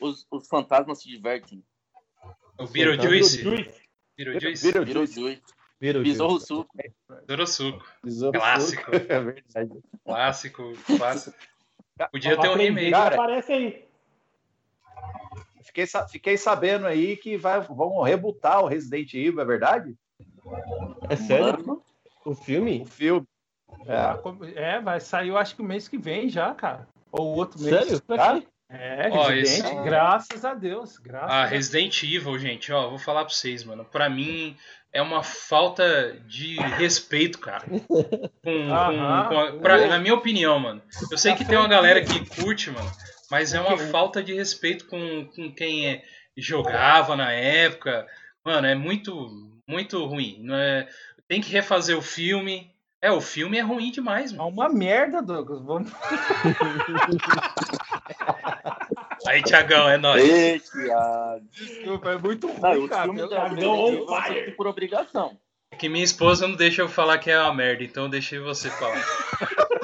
Os, 0.01 0.27
os 0.31 0.49
fantasmas 0.49 1.01
se 1.01 1.09
divertem. 1.09 1.63
O 2.59 2.67
Beetlejuice. 2.67 3.45
Beetlejuice. 4.17 4.73
Beetlejuice. 4.73 5.43
O 5.81 6.03
Besouro 6.03 6.41
suco. 7.47 7.85
Besouro 8.03 8.39
Clássico. 8.39 8.85
suco. 8.85 8.97
É 9.13 9.21
verdade. 9.21 9.81
Clássico. 10.05 10.73
clássico. 10.99 11.37
Podia 12.11 12.41
ter 12.41 12.49
um 12.49 12.55
remake. 12.57 12.91
Cara, 12.91 13.15
Aparece 13.15 13.53
aí. 13.53 13.85
Fiquei, 15.63 15.87
fiquei 16.11 16.37
sabendo 16.37 16.87
aí 16.87 17.17
que 17.17 17.37
vai, 17.37 17.61
vão 17.61 18.01
rebutar 18.03 18.63
o 18.63 18.67
Resident 18.69 19.13
Evil, 19.15 19.41
é 19.41 19.45
verdade? 19.45 19.95
É 21.09 21.17
sério? 21.17 21.67
Mano, 21.67 21.83
O 22.25 22.35
filme? 22.35 22.83
O 22.83 22.87
filme. 22.87 23.27
É, 24.55 24.81
vai 24.81 25.01
sair, 25.01 25.29
eu 25.29 25.37
acho 25.37 25.57
que 25.57 25.63
o 25.63 25.65
mês 25.65 25.89
que 25.89 25.99
vem 25.99 26.29
já, 26.29 26.55
cara. 26.55 26.87
Ou 27.11 27.35
outro 27.37 27.61
mês. 27.61 27.75
Sério? 28.07 28.47
É, 28.69 29.09
Ó, 29.11 29.29
Resident, 29.29 29.65
esse- 29.73 29.83
graças 29.85 30.45
a 30.45 30.55
Deus. 30.55 30.97
Graças 30.99 31.31
Ah, 31.31 31.39
a 31.43 31.47
Deus. 31.47 31.51
Resident 31.53 32.03
Evil, 32.03 32.39
gente, 32.39 32.73
ó, 32.73 32.89
vou 32.89 32.99
falar 32.99 33.25
pra 33.25 33.35
vocês, 33.35 33.63
mano. 33.65 33.85
Pra 33.85 34.09
mim 34.09 34.57
é 34.95 35.03
uma 35.03 35.23
falta 35.23 36.17
de 36.27 36.57
respeito, 36.57 37.39
cara. 37.39 37.65
Com, 37.69 37.79
com- 37.79 38.09
com 38.43 39.39
a- 39.39 39.53
pra- 39.61 39.87
na 39.89 39.99
minha 39.99 40.15
opinião, 40.15 40.59
mano. 40.59 40.81
Eu 41.11 41.19
sei 41.19 41.35
que 41.35 41.45
tem 41.45 41.59
uma 41.59 41.69
galera 41.69 42.01
que 42.03 42.25
curte, 42.41 42.71
mano, 42.71 42.91
mas 43.31 43.53
é 43.53 43.61
uma 43.61 43.77
falta 43.77 44.23
de 44.23 44.33
respeito 44.33 44.87
com, 44.87 45.27
com 45.35 45.53
quem 45.53 45.89
é- 45.89 46.03
jogava 46.37 47.15
na 47.17 47.31
época. 47.33 48.07
Mano, 48.45 48.67
é 48.67 48.75
muito, 48.75 49.31
muito 49.69 50.05
ruim. 50.05 50.39
Não 50.43 50.55
é, 50.55 50.89
tem 51.29 51.41
que 51.41 51.51
refazer 51.53 51.97
o 51.99 52.03
filme. 52.03 52.73
É, 53.03 53.11
o 53.13 53.21
filme 53.21 53.59
é 53.59 53.61
ruim 53.61 53.91
demais, 53.91 54.33
É 54.33 54.37
mano. 54.37 54.49
uma 54.49 54.69
merda, 54.69 55.21
Douglas. 55.21 55.61
Vamos... 55.63 55.91
Aí, 59.27 59.43
Tiagão, 59.43 59.89
é 59.89 59.97
nóis. 59.97 60.23
Ei, 60.23 60.61
Thiago. 60.61 61.45
Desculpa, 61.51 62.11
é 62.13 62.19
muito 62.19 62.47
ruim, 62.49 62.89
cara. 62.89 63.09
Eu- 63.09 63.29
Thiagão 63.29 63.49
Resident 63.49 64.09
on 64.09 64.23
fire. 64.23 64.51
por 64.53 64.67
obrigação. 64.67 65.39
É 65.71 65.77
que 65.77 65.89
minha 65.89 66.05
esposa 66.05 66.47
não 66.47 66.55
deixa 66.57 66.83
eu 66.83 66.89
falar 66.89 67.19
que 67.19 67.31
é 67.31 67.41
uma 67.41 67.55
merda, 67.55 67.83
então 67.83 68.09
deixei 68.09 68.39
você 68.39 68.71
falar. 68.71 68.95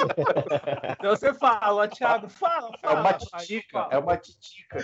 Então 0.99 1.15
você 1.15 1.33
fala, 1.35 1.87
Thiago, 1.89 2.29
fala, 2.29 2.71
É 2.75 2.79
fala. 2.79 3.01
uma 3.01 3.11
Aí 3.11 3.19
titica, 3.47 3.89
é 3.91 3.99
uma 3.99 4.17
titica. 4.17 4.79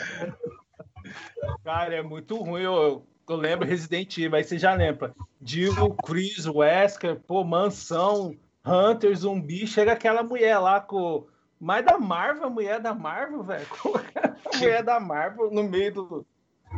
Cara, 1.64 1.94
é 1.96 2.02
muito 2.02 2.36
ruim. 2.36 2.62
Eu, 2.62 2.74
eu, 2.74 3.06
eu 3.28 3.36
lembro 3.36 3.66
Resident 3.66 4.16
Evil, 4.18 4.34
aí 4.36 4.44
você 4.44 4.58
já 4.58 4.74
lembra. 4.74 5.14
Jill, 5.42 5.94
Chris, 6.04 6.46
Wesker, 6.46 7.16
pô, 7.26 7.44
Mansão, 7.44 8.36
Hunter, 8.64 9.14
Zumbi. 9.16 9.66
Chega 9.66 9.92
aquela 9.92 10.22
mulher 10.22 10.58
lá 10.58 10.80
com. 10.80 11.26
Mais 11.66 11.84
da 11.84 11.98
Marvel, 11.98 12.44
a 12.44 12.50
mulher 12.50 12.78
da 12.78 12.94
Marvel, 12.94 13.42
velho. 13.42 13.66
A 14.54 14.56
mulher 14.56 14.84
da 14.84 15.00
Marvel 15.00 15.50
no 15.50 15.64
meio 15.64 15.92
do. 15.92 16.26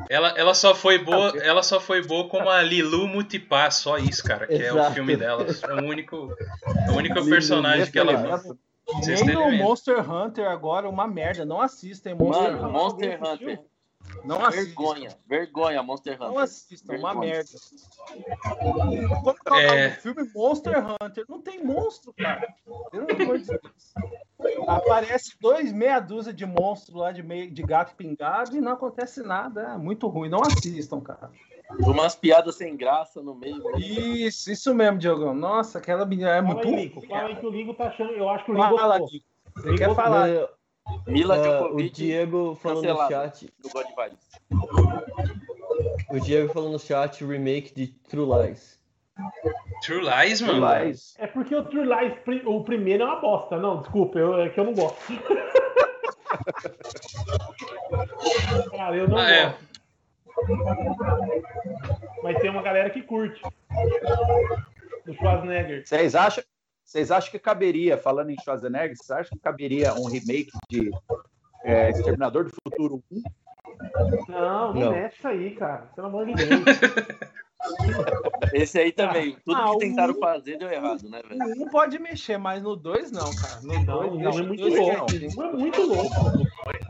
Ela, 0.08 0.28
ela 0.30 0.54
só 0.54 0.74
foi 0.74 0.96
boa, 0.96 1.36
ela 1.42 1.62
só 1.62 1.78
foi 1.78 2.02
boa 2.02 2.26
como 2.26 2.48
a 2.48 2.62
Lilu 2.62 3.06
Multipass, 3.06 3.76
só 3.76 3.98
isso, 3.98 4.24
cara, 4.24 4.46
que 4.46 4.54
é 4.54 4.72
o 4.72 4.78
Exato. 4.78 4.94
filme 4.94 5.14
dela. 5.14 5.44
É 5.44 5.74
o 5.74 5.84
único, 5.84 6.34
o 6.90 6.92
único 6.96 7.22
personagem 7.26 7.92
que 7.92 7.98
ela 7.98 8.40
Nem 9.06 9.16
terem 9.16 9.36
o 9.36 9.50
medo. 9.50 9.62
Monster 9.62 10.10
Hunter 10.10 10.48
agora, 10.48 10.88
uma 10.88 11.06
merda. 11.06 11.44
Não 11.44 11.60
assistem 11.60 12.14
Monster 12.14 12.52
Mano, 12.52 12.78
Hunter. 12.78 13.20
Monster 13.20 13.22
Hunter. 13.22 13.60
Não 14.24 14.44
assistam. 14.44 14.64
Vergonha. 14.66 15.18
Vergonha, 15.26 15.82
Monster 15.82 16.18
Não 16.18 16.28
Hunter. 16.30 16.40
assistam, 16.42 16.96
uma 16.96 17.10
Vergonha. 17.12 17.34
merda. 17.34 17.50
Como 19.22 19.34
que 19.34 19.48
é 19.48 19.52
o 19.52 19.56
É. 19.56 19.90
filme 19.90 20.30
Monster 20.34 20.84
Hunter? 21.02 21.24
Não 21.28 21.40
tem 21.40 21.64
monstro, 21.64 22.12
cara. 22.14 22.54
Pelo 22.90 23.22
amor 23.22 23.38
de 23.38 23.46
Deus. 23.46 23.94
Aparece 24.66 25.36
dois, 25.40 25.72
meia 25.72 26.00
dúzia 26.00 26.32
de 26.32 26.46
monstros 26.46 26.96
lá 26.96 27.12
de, 27.12 27.22
meio, 27.22 27.50
de 27.50 27.62
gato 27.62 27.94
pingado 27.96 28.56
e 28.56 28.60
não 28.60 28.72
acontece 28.72 29.22
nada. 29.22 29.62
É 29.74 29.76
muito 29.78 30.06
ruim. 30.08 30.28
Não 30.28 30.40
assistam, 30.42 31.00
cara. 31.00 31.30
Umas 31.80 32.14
piadas 32.16 32.54
sem 32.56 32.76
graça 32.76 33.20
no 33.20 33.34
meio. 33.34 33.62
Isso, 33.78 34.50
isso 34.50 34.74
mesmo, 34.74 34.98
Diogão. 34.98 35.34
Nossa, 35.34 35.78
aquela 35.78 36.06
menina 36.06 36.30
é 36.30 36.42
Fala 36.42 36.54
muito 36.54 36.66
aí, 36.66 36.72
ruim. 36.72 36.82
Lico. 36.84 37.06
Fala 37.06 37.28
aí 37.28 37.36
que 37.36 37.46
o 37.46 37.50
Ligo 37.50 37.74
tá 37.74 37.88
achando. 37.88 38.12
Eu 38.12 38.28
acho 38.30 38.44
que 38.44 38.50
o 38.52 38.54
Ligo 38.54 38.78
Fala. 38.78 39.00
Dico. 39.06 39.26
Você 39.56 39.74
quer 39.74 39.94
falar? 39.94 40.28
Não, 40.28 40.48
Mila 41.06 41.36
ah, 41.36 41.66
o 41.72 41.82
Diego 41.90 42.54
falou 42.56 42.82
no 42.82 43.08
chat. 43.08 43.52
do 43.60 43.68
God 43.70 43.86
Vibes. 43.96 44.28
O 46.10 46.20
Diego 46.20 46.52
falou 46.52 46.70
no 46.70 46.78
chat 46.78 47.24
o 47.24 47.28
remake 47.28 47.74
de 47.74 47.86
True 48.08 48.26
Lies. 48.26 48.78
True 49.82 50.00
Lies, 50.02 50.40
mano. 50.40 50.60
Mas, 50.60 51.14
É 51.18 51.26
porque 51.26 51.54
o 51.54 51.64
True 51.64 51.84
Lies, 51.84 52.14
o 52.46 52.62
primeiro 52.64 53.02
é 53.02 53.06
uma 53.06 53.20
bosta. 53.20 53.58
Não, 53.58 53.80
desculpa, 53.80 54.18
eu, 54.18 54.40
é 54.40 54.48
que 54.48 54.58
eu 54.60 54.64
não 54.64 54.74
gosto. 54.74 54.98
Cara, 58.70 58.96
eu 58.96 59.08
não 59.08 59.18
Ah, 59.18 59.30
é. 59.30 59.44
gosto. 59.46 59.68
Mas 62.22 62.38
tem 62.40 62.50
uma 62.50 62.62
galera 62.62 62.90
que 62.90 63.02
curte. 63.02 63.40
Do 65.04 65.14
Schwarzenegger. 65.14 65.84
vocês 65.86 66.14
acham, 66.14 66.44
vocês 66.88 67.10
acham 67.10 67.30
que 67.30 67.38
caberia, 67.38 67.98
falando 67.98 68.30
em 68.30 68.36
Schwarzenegger, 68.42 68.96
vocês 68.96 69.10
acham 69.10 69.36
que 69.36 69.44
caberia 69.44 69.92
um 69.92 70.06
remake 70.06 70.48
de 70.70 70.90
é, 71.62 71.90
Exterminador 71.90 72.44
do 72.44 72.50
Futuro 72.64 73.04
1? 73.12 73.22
Não, 74.26 74.72
não, 74.72 74.74
Não. 74.74 75.06
isso 75.06 75.28
aí, 75.28 75.54
cara. 75.54 75.82
Pelo 75.94 76.06
amor 76.06 76.24
de 76.24 76.32
Deus. 76.32 76.48
Esse 78.54 78.78
aí 78.78 78.90
também. 78.90 79.36
Tudo 79.44 79.54
Ah, 79.60 79.72
que 79.72 79.78
tentaram 79.80 80.14
fazer 80.14 80.56
deu 80.56 80.70
errado, 80.70 81.02
né, 81.10 81.20
velho? 81.28 81.56
Não 81.56 81.68
pode 81.68 81.98
mexer, 81.98 82.38
mas 82.38 82.62
no 82.62 82.74
2 82.74 83.12
não, 83.12 83.30
cara. 83.34 83.60
No 83.60 83.84
Não, 83.84 84.08
2 84.16 84.22
não, 84.22 84.30
é 84.30 84.42
muito 84.42 84.62
dois 84.62 84.78
louco. 84.78 85.06
É 85.44 85.52
muito 85.58 85.82
louco. 85.82 86.14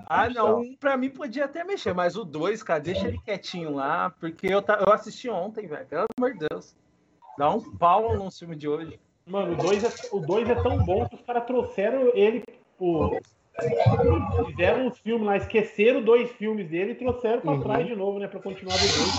Ah, 0.07 0.30
não. 0.30 0.61
Um 0.61 0.76
pra 0.76 0.96
mim 0.96 1.11
podia 1.11 1.46
até 1.46 1.64
mexer, 1.64 1.92
mas 1.92 2.16
o 2.16 2.24
2, 2.24 2.62
cara, 2.62 2.78
deixa 2.78 3.09
ele 3.09 3.18
quietinho 3.24 3.74
lá, 3.74 4.11
porque 4.20 4.46
eu, 4.46 4.62
eu 4.86 4.92
assisti 4.92 5.28
ontem, 5.28 5.66
velho. 5.66 5.86
Pelo 5.86 6.07
amor 6.16 6.34
de 6.34 6.46
Deus. 6.49 6.76
Dá 7.36 7.51
um 7.51 7.76
pau 7.76 8.16
no 8.16 8.30
filme 8.30 8.55
de 8.55 8.68
hoje. 8.68 9.01
Mano, 9.29 9.53
o 9.53 9.57
2 9.57 9.85
é, 9.85 9.93
o 10.11 10.20
dois 10.20 10.49
é 10.49 10.55
tão 10.55 10.79
bom 10.79 11.07
que 11.07 11.14
os 11.14 11.20
caras 11.22 11.47
trouxeram 11.47 12.11
ele. 12.14 12.43
Pô, 12.79 13.20
fizeram 14.45 14.87
uns 14.87 14.99
filmes 14.99 15.26
lá, 15.26 15.37
esqueceram 15.37 16.03
dois 16.03 16.31
filmes 16.33 16.68
dele 16.68 16.93
e 16.93 16.95
trouxeram 16.95 17.41
pra 17.43 17.53
Uhum. 17.53 17.62
trás 17.62 17.87
de 17.87 17.95
novo, 17.95 18.18
né? 18.18 18.26
Pra 18.26 18.41
continuar 18.41 18.79
do 18.79 18.89
dois. 18.89 19.14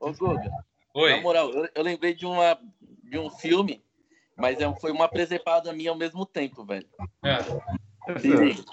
Ô, 0.00 0.12
Guga, 0.12 0.50
na 0.94 1.00
Oi. 1.00 1.20
moral, 1.20 1.50
eu, 1.50 1.68
eu 1.74 1.82
lembrei 1.82 2.14
de, 2.14 2.24
uma, 2.24 2.58
de 3.02 3.18
um 3.18 3.28
filme, 3.28 3.84
mas 4.36 4.60
é, 4.60 4.74
foi 4.76 4.92
uma 4.92 5.08
presepada 5.08 5.72
minha 5.72 5.90
ao 5.90 5.96
mesmo 5.96 6.24
tempo, 6.24 6.64
velho. 6.64 6.88
Ah, 7.22 7.44
E 8.24 8.64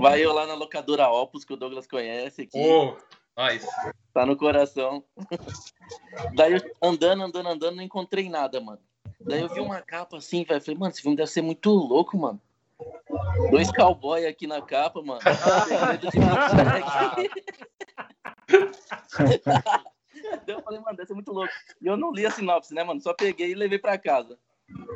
Vai 0.00 0.24
eu 0.24 0.32
lá 0.32 0.46
na 0.46 0.54
locadora 0.54 1.08
Opus, 1.08 1.44
que 1.44 1.52
o 1.52 1.56
Douglas 1.56 1.86
conhece 1.86 2.42
aqui. 2.42 2.58
Ô, 2.58 2.96
nós. 3.36 3.66
Tá 4.12 4.26
no 4.26 4.36
coração. 4.36 5.04
Daí 6.34 6.54
eu 6.54 6.60
andando, 6.82 7.22
andando, 7.22 7.48
andando, 7.48 7.76
não 7.76 7.82
encontrei 7.82 8.28
nada, 8.28 8.60
mano. 8.60 8.80
Daí 9.20 9.42
eu 9.42 9.48
vi 9.48 9.60
uma 9.60 9.80
capa 9.82 10.16
assim, 10.16 10.44
velho. 10.44 10.60
Falei, 10.60 10.78
mano, 10.78 10.92
esse 10.92 11.02
filme 11.02 11.16
deve 11.16 11.30
ser 11.30 11.42
muito 11.42 11.70
louco, 11.70 12.16
mano. 12.16 12.40
Dois 13.50 13.70
cowboy 13.70 14.26
aqui 14.26 14.46
na 14.46 14.62
capa, 14.62 15.02
mano. 15.02 15.20
Daí 20.46 20.56
eu 20.56 20.62
falei, 20.62 20.80
mano, 20.80 20.96
deve 20.96 21.06
ser 21.08 21.14
muito 21.14 21.32
louco. 21.32 21.52
E 21.80 21.86
eu 21.86 21.96
não 21.96 22.12
li 22.12 22.26
a 22.26 22.30
sinopse, 22.30 22.74
né, 22.74 22.82
mano? 22.84 23.00
Só 23.00 23.14
peguei 23.14 23.50
e 23.52 23.54
levei 23.54 23.78
pra 23.78 23.96
casa. 23.98 24.38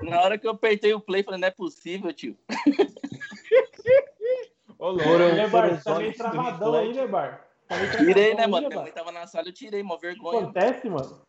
Na 0.03 0.21
hora 0.23 0.39
que 0.39 0.47
eu 0.47 0.53
apertei 0.53 0.95
o 0.95 1.01
play, 1.01 1.23
falei, 1.23 1.41
não 1.41 1.49
é 1.49 1.51
possível, 1.51 2.13
tio. 2.13 2.37
Ô, 4.79 4.89
louco. 4.91 5.05
Foram- 5.05 5.35
Lebar, 5.35 5.83
tá 5.83 5.99
meio 5.99 6.17
só 6.17 6.31
travadão 6.31 6.75
aí, 6.75 6.93
Lebar. 6.93 7.47
Tá 7.69 7.77
meio 7.77 7.91
Tirei, 7.97 8.35
né, 8.35 8.47
mano? 8.47 8.69
Minha 8.69 8.81
mãe 8.83 8.93
tava 8.93 9.11
na 9.13 9.27
sala, 9.27 9.49
eu 9.49 9.53
tirei, 9.53 9.83
mó 9.83 9.95
O 9.95 9.99
que 9.99 10.07
vergonha. 10.07 10.43
acontece, 10.43 10.89
mano? 10.89 11.23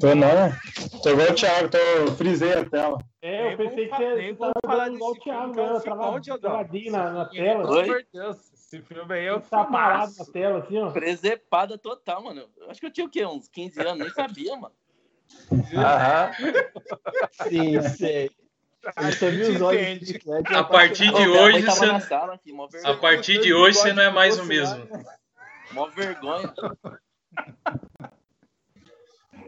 Tô 0.00 0.12
não. 0.14 0.52
Tô 1.02 1.10
igual 1.10 1.30
o 1.30 1.34
Thiago, 1.34 1.68
tô 1.68 2.12
frisei 2.16 2.52
a 2.52 2.64
tela. 2.64 2.98
É, 3.22 3.52
eu 3.52 3.56
pensei 3.56 3.88
que 3.88 3.96
você 3.96 4.34
tava 4.34 4.52
falando 4.64 4.94
igual 4.96 5.12
o 5.12 5.20
Thiago, 5.20 5.60
é 5.60 5.72
né? 5.72 5.80
travadinho 5.80 6.92
na, 6.92 7.10
na 7.12 7.24
Pelo 7.26 7.44
tela. 7.44 7.70
Oi? 7.70 7.84
amor 7.84 8.02
de 8.02 8.08
Deus, 8.12 8.52
esse 8.52 8.82
filme 8.82 9.14
aí 9.14 9.26
é 9.26 9.32
o 9.32 9.40
Tá 9.40 9.64
parado 9.64 10.12
na 10.18 10.24
tela, 10.24 10.58
assim, 10.58 10.78
ó. 10.78 10.90
Presepada 10.90 11.78
total, 11.78 12.24
mano. 12.24 12.48
Eu 12.56 12.70
acho 12.70 12.80
que 12.80 12.86
eu 12.86 12.92
tinha 12.92 13.06
o 13.06 13.10
quê? 13.10 13.24
Uns 13.24 13.46
15 13.48 13.80
anos, 13.80 13.98
nem 13.98 14.10
sabia, 14.10 14.56
mano. 14.56 14.74
Aham. 15.76 16.32
Sim, 17.48 17.80
sei. 17.82 18.30
Eu. 18.96 20.58
A 20.58 20.64
partir 20.64 21.12
de 21.12 21.28
hoje, 21.28 21.62
você, 21.62 21.86
mó 22.52 22.68
a 22.84 22.94
partir 22.94 23.40
de 23.40 23.52
hoje 23.52 23.78
você 23.78 23.92
não 23.92 24.02
é 24.02 24.10
mais 24.10 24.38
o 24.38 24.44
mesmo. 24.44 24.88
Mó 25.72 25.86
vergonha. 25.86 26.52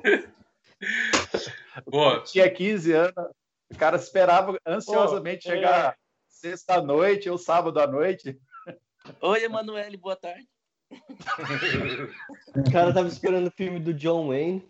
Boa. 1.87 2.23
Tinha 2.23 2.51
15 2.51 2.93
anos, 2.93 3.31
o 3.71 3.77
cara 3.77 3.97
esperava 3.97 4.59
ansiosamente 4.67 5.45
Pô, 5.45 5.51
é. 5.51 5.55
chegar 5.55 5.97
sexta-noite 6.29 7.29
ou 7.29 7.39
sábado 7.39 7.79
à 7.81 7.87
noite. 7.87 8.41
Oi, 9.21 9.45
Emanuele, 9.45 9.97
boa 9.97 10.17
tarde. 10.17 10.49
O 10.91 12.73
cara 12.73 12.93
tava 12.93 13.09
esperando 13.09 13.47
o 13.47 13.53
filme 13.53 13.79
do 13.79 13.95
John 13.95 14.29
Wayne. 14.29 14.69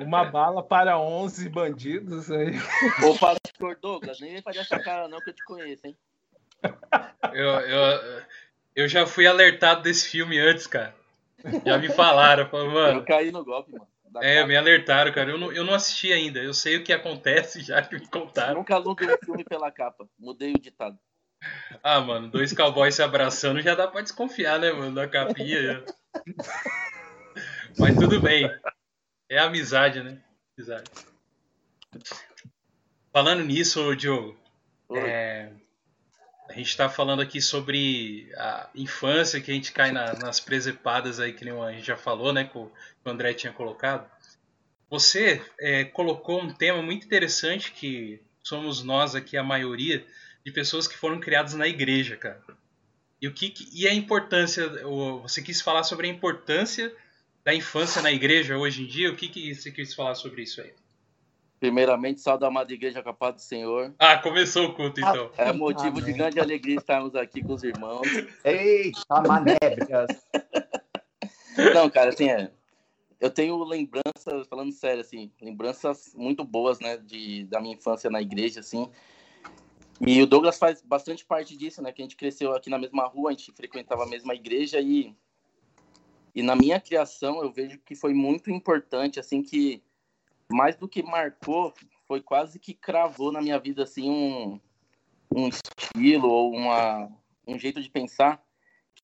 Uma 0.00 0.24
bala 0.24 0.62
para 0.62 0.98
11 0.98 1.48
bandidos 1.48 2.30
aí. 2.30 2.52
Ô, 3.04 3.18
pastor 3.18 3.76
Douglas, 3.80 4.20
nem 4.20 4.40
faz 4.40 4.56
essa 4.56 4.78
cara 4.78 5.08
não 5.08 5.18
que 5.20 5.30
eu 5.30 5.34
te 5.34 5.44
conheço, 5.44 5.86
hein? 5.86 5.96
Eu, 7.32 7.48
eu, 7.48 8.22
eu 8.76 8.88
já 8.88 9.04
fui 9.04 9.26
alertado 9.26 9.82
desse 9.82 10.08
filme 10.08 10.38
antes, 10.38 10.66
cara. 10.66 10.94
Já 11.66 11.78
me 11.78 11.88
falaram, 11.90 12.48
falaram, 12.48 12.68
Eu 12.70 12.74
mano. 12.74 13.04
caí 13.04 13.30
no 13.30 13.44
golpe, 13.44 13.72
mano. 13.72 13.86
É, 14.22 14.36
capa. 14.36 14.46
me 14.46 14.56
alertaram, 14.56 15.12
cara. 15.12 15.30
Eu 15.30 15.38
não, 15.38 15.52
eu 15.52 15.64
não 15.64 15.74
assisti 15.74 16.12
ainda. 16.12 16.40
Eu 16.40 16.54
sei 16.54 16.76
o 16.76 16.84
que 16.84 16.92
acontece 16.92 17.60
já 17.60 17.82
que 17.82 17.94
me 17.96 18.06
contaram. 18.06 18.54
Nunca 18.54 18.74
aluguei 18.76 19.12
um 19.12 19.18
filme 19.18 19.44
pela 19.44 19.70
capa. 19.70 20.08
Mudei 20.18 20.52
o 20.52 20.58
ditado. 20.60 20.98
Ah, 21.82 22.00
mano, 22.00 22.28
dois 22.28 22.52
cowboys 22.52 22.94
se 22.94 23.02
abraçando 23.02 23.60
já 23.60 23.74
dá 23.74 23.86
pra 23.86 24.00
desconfiar, 24.00 24.58
né, 24.58 24.72
mano? 24.72 24.94
Da 24.94 25.06
capinha. 25.06 25.84
Mas 27.78 27.96
tudo 27.96 28.20
bem. 28.20 28.48
É 29.28 29.38
amizade, 29.38 30.02
né? 30.02 30.22
Amizade. 30.56 30.84
Falando 33.12 33.44
nisso, 33.44 33.94
Diogo, 33.94 34.36
é, 34.94 35.50
a 36.48 36.52
gente 36.52 36.68
está 36.68 36.88
falando 36.88 37.22
aqui 37.22 37.40
sobre 37.40 38.30
a 38.36 38.68
infância 38.74 39.40
que 39.40 39.50
a 39.50 39.54
gente 39.54 39.72
cai 39.72 39.90
na- 39.92 40.12
nas 40.14 40.40
presepadas 40.40 41.18
aí, 41.18 41.32
que 41.32 41.48
a 41.48 41.72
gente 41.72 41.86
já 41.86 41.96
falou, 41.96 42.32
né? 42.32 42.44
Que 42.44 42.58
o 42.58 42.70
André 43.04 43.32
tinha 43.34 43.52
colocado. 43.52 44.08
Você 44.90 45.42
é, 45.58 45.84
colocou 45.84 46.40
um 46.42 46.52
tema 46.52 46.82
muito 46.82 47.06
interessante 47.06 47.72
que 47.72 48.20
somos 48.42 48.82
nós 48.82 49.14
aqui, 49.14 49.36
a 49.36 49.42
maioria, 49.42 50.06
de 50.44 50.52
pessoas 50.52 50.86
que 50.86 50.96
foram 50.96 51.18
criadas 51.18 51.54
na 51.54 51.66
igreja, 51.66 52.16
cara. 52.16 52.40
E, 53.20 53.26
o 53.26 53.32
que, 53.32 53.54
e 53.72 53.88
a 53.88 53.94
importância, 53.94 54.68
você 55.22 55.40
quis 55.40 55.62
falar 55.62 55.82
sobre 55.82 56.06
a 56.06 56.10
importância 56.10 56.94
da 57.42 57.54
infância 57.54 58.02
na 58.02 58.12
igreja 58.12 58.56
hoje 58.56 58.82
em 58.82 58.86
dia, 58.86 59.10
o 59.10 59.16
que, 59.16 59.28
que 59.28 59.54
você 59.54 59.70
quis 59.70 59.94
falar 59.94 60.14
sobre 60.14 60.42
isso 60.42 60.60
aí? 60.60 60.72
Primeiramente, 61.64 62.20
salve 62.20 62.44
a 62.44 62.48
amada 62.48 62.70
igreja 62.74 63.02
com 63.02 63.08
a 63.08 63.14
paz 63.14 63.36
do 63.36 63.40
Senhor. 63.40 63.94
Ah, 63.98 64.18
começou 64.18 64.66
o 64.66 64.74
culto 64.74 65.00
então. 65.00 65.30
É 65.38 65.50
motivo 65.50 65.94
de 65.94 66.02
Amém. 66.02 66.16
grande 66.18 66.38
alegria 66.38 66.76
estarmos 66.76 67.16
aqui 67.16 67.42
com 67.42 67.54
os 67.54 67.64
irmãos. 67.64 68.06
Eita, 68.44 69.22
manébricas. 69.26 70.26
Não, 71.74 71.88
cara, 71.88 72.10
assim, 72.10 72.28
é. 72.28 72.50
Eu 73.18 73.30
tenho 73.30 73.64
lembranças, 73.64 74.46
falando 74.46 74.72
sério, 74.72 75.00
assim, 75.00 75.32
lembranças 75.40 76.12
muito 76.14 76.44
boas, 76.44 76.80
né, 76.80 76.98
de, 76.98 77.44
da 77.44 77.62
minha 77.62 77.76
infância 77.76 78.10
na 78.10 78.20
igreja, 78.20 78.60
assim. 78.60 78.86
E 80.06 80.20
o 80.20 80.26
Douglas 80.26 80.58
faz 80.58 80.82
bastante 80.82 81.24
parte 81.24 81.56
disso, 81.56 81.80
né, 81.80 81.92
que 81.92 82.02
a 82.02 82.04
gente 82.04 82.16
cresceu 82.16 82.54
aqui 82.54 82.68
na 82.68 82.76
mesma 82.76 83.06
rua, 83.06 83.30
a 83.30 83.32
gente 83.32 83.50
frequentava 83.52 84.02
a 84.02 84.06
mesma 84.06 84.34
igreja 84.34 84.82
e. 84.82 85.16
E 86.34 86.42
na 86.42 86.54
minha 86.54 86.78
criação, 86.78 87.42
eu 87.42 87.50
vejo 87.50 87.78
que 87.78 87.94
foi 87.94 88.12
muito 88.12 88.50
importante, 88.50 89.18
assim, 89.18 89.42
que 89.42 89.82
mais 90.50 90.76
do 90.76 90.88
que 90.88 91.02
marcou, 91.02 91.72
foi 92.06 92.20
quase 92.20 92.58
que 92.58 92.74
cravou 92.74 93.32
na 93.32 93.40
minha 93.40 93.58
vida, 93.58 93.82
assim, 93.82 94.10
um, 94.10 94.60
um 95.34 95.48
estilo 95.48 96.28
ou 96.28 96.54
uma, 96.54 97.10
um 97.46 97.58
jeito 97.58 97.82
de 97.82 97.90
pensar 97.90 98.42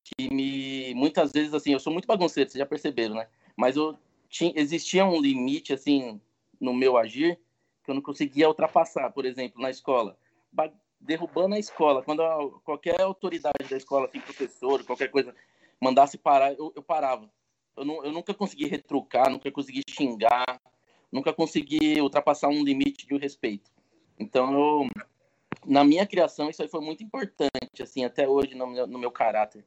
que 0.03 0.33
me 0.33 0.93
muitas 0.95 1.31
vezes 1.31 1.53
assim 1.53 1.73
eu 1.73 1.79
sou 1.79 1.93
muito 1.93 2.07
bagunceiro 2.07 2.49
vocês 2.49 2.59
já 2.59 2.65
perceberam 2.65 3.15
né? 3.15 3.27
Mas 3.55 3.75
eu 3.75 3.97
tinha 4.29 4.51
existia 4.55 5.05
um 5.05 5.19
limite 5.21 5.73
assim 5.73 6.19
no 6.59 6.73
meu 6.73 6.97
agir 6.97 7.39
que 7.83 7.91
eu 7.91 7.95
não 7.95 8.01
conseguia 8.01 8.47
ultrapassar 8.47 9.11
por 9.11 9.25
exemplo 9.25 9.61
na 9.61 9.69
escola. 9.69 10.17
Ba- 10.51 10.71
derrubando 10.99 11.55
a 11.55 11.59
escola 11.59 12.03
quando 12.03 12.21
a- 12.23 12.59
qualquer 12.63 13.01
autoridade 13.01 13.67
da 13.69 13.77
escola 13.77 14.05
assim 14.05 14.19
professor 14.21 14.83
qualquer 14.83 15.09
coisa 15.09 15.35
mandasse 15.79 16.17
parar 16.17 16.53
eu, 16.53 16.71
eu 16.75 16.83
parava. 16.83 17.29
Eu, 17.75 17.85
não, 17.85 18.03
eu 18.03 18.11
nunca 18.11 18.33
consegui 18.33 18.67
retrucar 18.67 19.29
nunca 19.29 19.51
consegui 19.51 19.83
xingar 19.87 20.59
nunca 21.11 21.33
consegui 21.33 21.99
ultrapassar 22.01 22.47
um 22.47 22.63
limite 22.63 23.05
de 23.07 23.17
respeito 23.17 23.69
então 24.19 24.53
eu 24.53 24.87
na 25.65 25.83
minha 25.83 26.05
criação 26.05 26.49
isso 26.49 26.61
aí 26.61 26.67
foi 26.67 26.81
muito 26.81 27.03
importante 27.03 27.81
assim 27.81 28.03
até 28.05 28.27
hoje 28.27 28.55
no 28.55 28.67
meu, 28.67 28.87
no 28.87 28.99
meu 28.99 29.11
caráter 29.11 29.63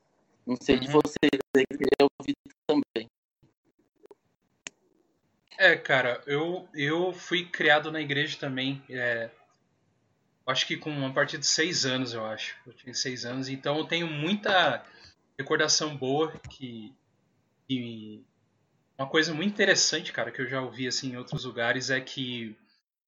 não 0.46 0.56
sei 0.56 0.78
de 0.78 0.86
Uhum. 0.86 1.00
vocês, 1.00 1.40
eu 1.56 1.78
queria 1.78 2.08
ouvir 2.20 2.36
também. 2.66 3.08
É, 5.56 5.76
cara, 5.76 6.22
eu, 6.26 6.68
eu 6.74 7.12
fui 7.12 7.46
criado 7.46 7.90
na 7.90 8.00
igreja 8.00 8.38
também. 8.38 8.82
É, 8.90 9.30
acho 10.46 10.66
que 10.66 10.76
com 10.76 11.06
a 11.06 11.12
partir 11.12 11.38
de 11.38 11.46
seis 11.46 11.86
anos, 11.86 12.12
eu 12.12 12.24
acho. 12.26 12.56
Eu 12.66 12.74
tinha 12.74 12.92
seis 12.92 13.24
anos, 13.24 13.48
então 13.48 13.78
eu 13.78 13.86
tenho 13.86 14.06
muita 14.06 14.84
recordação 15.38 15.96
boa 15.96 16.32
que, 16.50 16.92
que 17.66 18.22
uma 18.98 19.08
coisa 19.08 19.34
muito 19.34 19.52
interessante, 19.52 20.12
cara, 20.12 20.30
que 20.30 20.40
eu 20.40 20.46
já 20.46 20.60
ouvi 20.60 20.86
assim 20.86 21.12
em 21.12 21.16
outros 21.16 21.44
lugares 21.44 21.90
é 21.90 22.00
que 22.00 22.56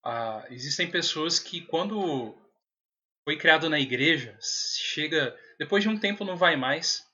ah, 0.05 0.45
existem 0.51 0.91
pessoas 0.91 1.39
que 1.39 1.61
quando 1.61 2.37
foi 3.25 3.37
criado 3.37 3.69
na 3.69 3.79
igreja, 3.79 4.37
chega 4.41 5.37
depois 5.59 5.83
de 5.83 5.89
um 5.89 5.99
tempo 5.99 6.25
não 6.25 6.37
vai 6.37 6.57
mais, 6.57 7.05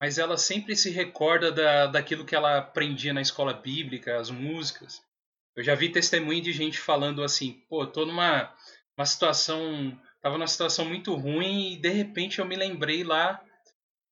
mas 0.00 0.18
ela 0.18 0.36
sempre 0.36 0.76
se 0.76 0.90
recorda 0.90 1.50
da, 1.50 1.86
daquilo 1.86 2.24
que 2.24 2.34
ela 2.34 2.58
aprendia 2.58 3.12
na 3.12 3.22
escola 3.22 3.54
bíblica, 3.54 4.18
as 4.18 4.30
músicas. 4.30 5.02
Eu 5.54 5.62
já 5.62 5.74
vi 5.74 5.88
testemunho 5.88 6.42
de 6.42 6.52
gente 6.52 6.78
falando 6.78 7.22
assim, 7.22 7.64
pô, 7.68 7.86
tô 7.86 8.04
numa 8.04 8.54
uma 8.96 9.06
situação, 9.06 9.98
tava 10.22 10.38
numa 10.38 10.46
situação 10.46 10.84
muito 10.84 11.14
ruim 11.14 11.72
e 11.72 11.76
de 11.76 11.90
repente 11.90 12.38
eu 12.38 12.46
me 12.46 12.56
lembrei 12.56 13.04
lá 13.04 13.42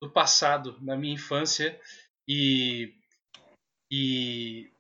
do 0.00 0.10
passado, 0.10 0.78
na 0.82 0.96
minha 0.96 1.14
infância 1.14 1.78
e 2.28 2.92
e, 3.94 4.70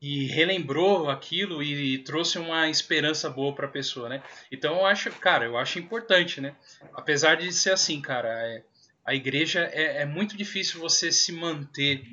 e 0.00 0.26
relembrou 0.26 1.08
aquilo 1.08 1.62
e, 1.62 1.98
trouxe 1.98 2.38
uma 2.38 2.68
esperança 2.68 3.30
boa 3.30 3.54
para 3.54 3.66
a 3.66 3.70
pessoa, 3.70 4.10
né? 4.10 4.22
Então 4.52 4.76
eu 4.76 4.86
acho, 4.86 5.10
cara, 5.12 5.46
eu 5.46 5.56
acho 5.56 5.78
importante, 5.78 6.38
né? 6.40 6.54
Apesar 6.92 7.36
de 7.36 7.50
ser 7.50 7.72
assim, 7.72 8.00
cara, 8.00 8.28
é, 8.28 8.62
a 9.06 9.14
igreja 9.14 9.70
é, 9.72 10.02
é 10.02 10.04
muito 10.04 10.36
difícil 10.36 10.80
você 10.80 11.10
se 11.10 11.32
manter, 11.32 12.04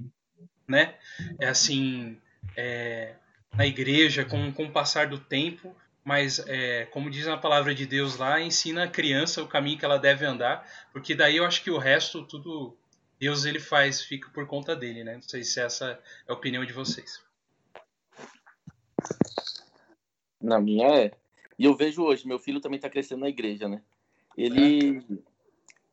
né? 0.65 0.95
É 1.39 1.47
assim, 1.47 2.17
é, 2.55 3.15
na 3.53 3.65
igreja 3.65 4.23
com, 4.23 4.51
com 4.53 4.65
o 4.65 4.71
passar 4.71 5.07
do 5.07 5.19
tempo, 5.19 5.75
mas 6.05 6.39
é, 6.47 6.85
como 6.85 7.09
diz 7.09 7.25
na 7.25 7.37
palavra 7.37 7.75
de 7.75 7.85
Deus 7.85 8.15
lá, 8.15 8.39
ensina 8.39 8.85
a 8.85 8.89
criança 8.89 9.43
o 9.43 9.47
caminho 9.47 9.77
que 9.77 9.83
ela 9.83 9.99
deve 9.99 10.25
andar, 10.25 10.65
porque 10.93 11.13
daí 11.13 11.35
eu 11.35 11.45
acho 11.45 11.61
que 11.61 11.71
o 11.71 11.77
resto 11.77 12.23
tudo 12.23 12.77
Deus 13.19 13.45
ele 13.45 13.59
faz, 13.59 14.01
fica 14.01 14.29
por 14.29 14.45
conta 14.45 14.75
dele, 14.75 15.03
né? 15.03 15.15
Não 15.15 15.21
sei 15.21 15.43
se 15.43 15.59
essa 15.59 15.91
é 16.27 16.31
a 16.31 16.33
opinião 16.33 16.65
de 16.65 16.73
vocês. 16.73 17.23
Na 20.41 20.59
minha 20.59 20.87
é. 20.87 21.11
E 21.57 21.65
eu 21.65 21.75
vejo 21.75 22.03
hoje, 22.03 22.27
meu 22.27 22.37
filho 22.37 22.59
também 22.59 22.79
tá 22.79 22.89
crescendo 22.89 23.21
na 23.21 23.29
igreja, 23.29 23.67
né? 23.67 23.81
Ele. 24.37 25.01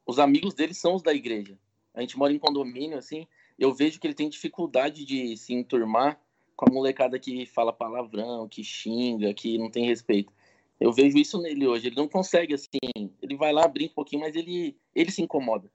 Os 0.05 0.19
amigos 0.19 0.55
dele 0.55 0.75
são 0.75 0.95
os 0.95 1.03
da 1.03 1.15
igreja. 1.15 1.57
A 1.95 2.01
gente 2.01 2.19
mora 2.19 2.33
em 2.33 2.39
condomínio, 2.39 2.99
assim. 2.99 3.27
Eu 3.59 3.73
vejo 3.73 4.01
que 4.01 4.07
ele 4.07 4.15
tem 4.15 4.29
dificuldade 4.29 5.05
de 5.05 5.37
se 5.37 5.55
enturmar 5.55 6.21
com 6.57 6.67
a 6.69 6.73
molecada 6.73 7.19
que 7.19 7.47
fala 7.47 7.73
palavrão, 7.73 8.49
que 8.49 8.65
xinga, 8.65 9.33
que 9.33 9.57
não 9.59 9.71
tem 9.71 9.87
respeito. 9.87 10.33
Eu 10.81 10.93
vejo 10.93 11.17
isso 11.17 11.41
nele 11.41 11.67
hoje. 11.67 11.87
Ele 11.87 11.97
não 11.97 12.09
consegue, 12.09 12.55
assim. 12.55 12.79
Ele 13.23 13.37
vai 13.37 13.53
lá, 13.53 13.69
brinca 13.69 13.93
um 13.93 13.95
pouquinho, 13.95 14.23
mas 14.23 14.35
ele, 14.35 14.77
ele 14.95 15.13
se 15.13 15.23
incomoda. 15.23 15.71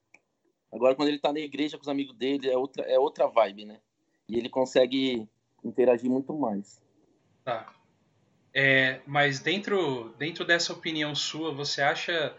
Agora, 0.72 0.95
quando 0.95 1.10
ele 1.10 1.19
tá 1.19 1.31
na 1.31 1.39
igreja 1.39 1.77
com 1.77 1.84
os 1.84 1.89
amigos 1.89 2.15
dele, 2.15 2.49
é 2.49 2.57
outra, 2.57 2.84
é 2.84 2.99
outra 2.99 3.27
vibe, 3.27 3.65
né? 3.65 3.80
E 4.27 4.38
ele 4.38 4.49
consegue 4.49 5.27
interagir 5.64 6.10
muito 6.10 6.34
mais. 6.34 6.81
Tá. 7.44 7.73
É, 8.53 9.02
mas 9.06 9.39
dentro, 9.39 10.10
dentro 10.18 10.44
dessa 10.44 10.73
opinião 10.73 11.14
sua, 11.15 11.53
você 11.53 11.81
acha, 11.81 12.35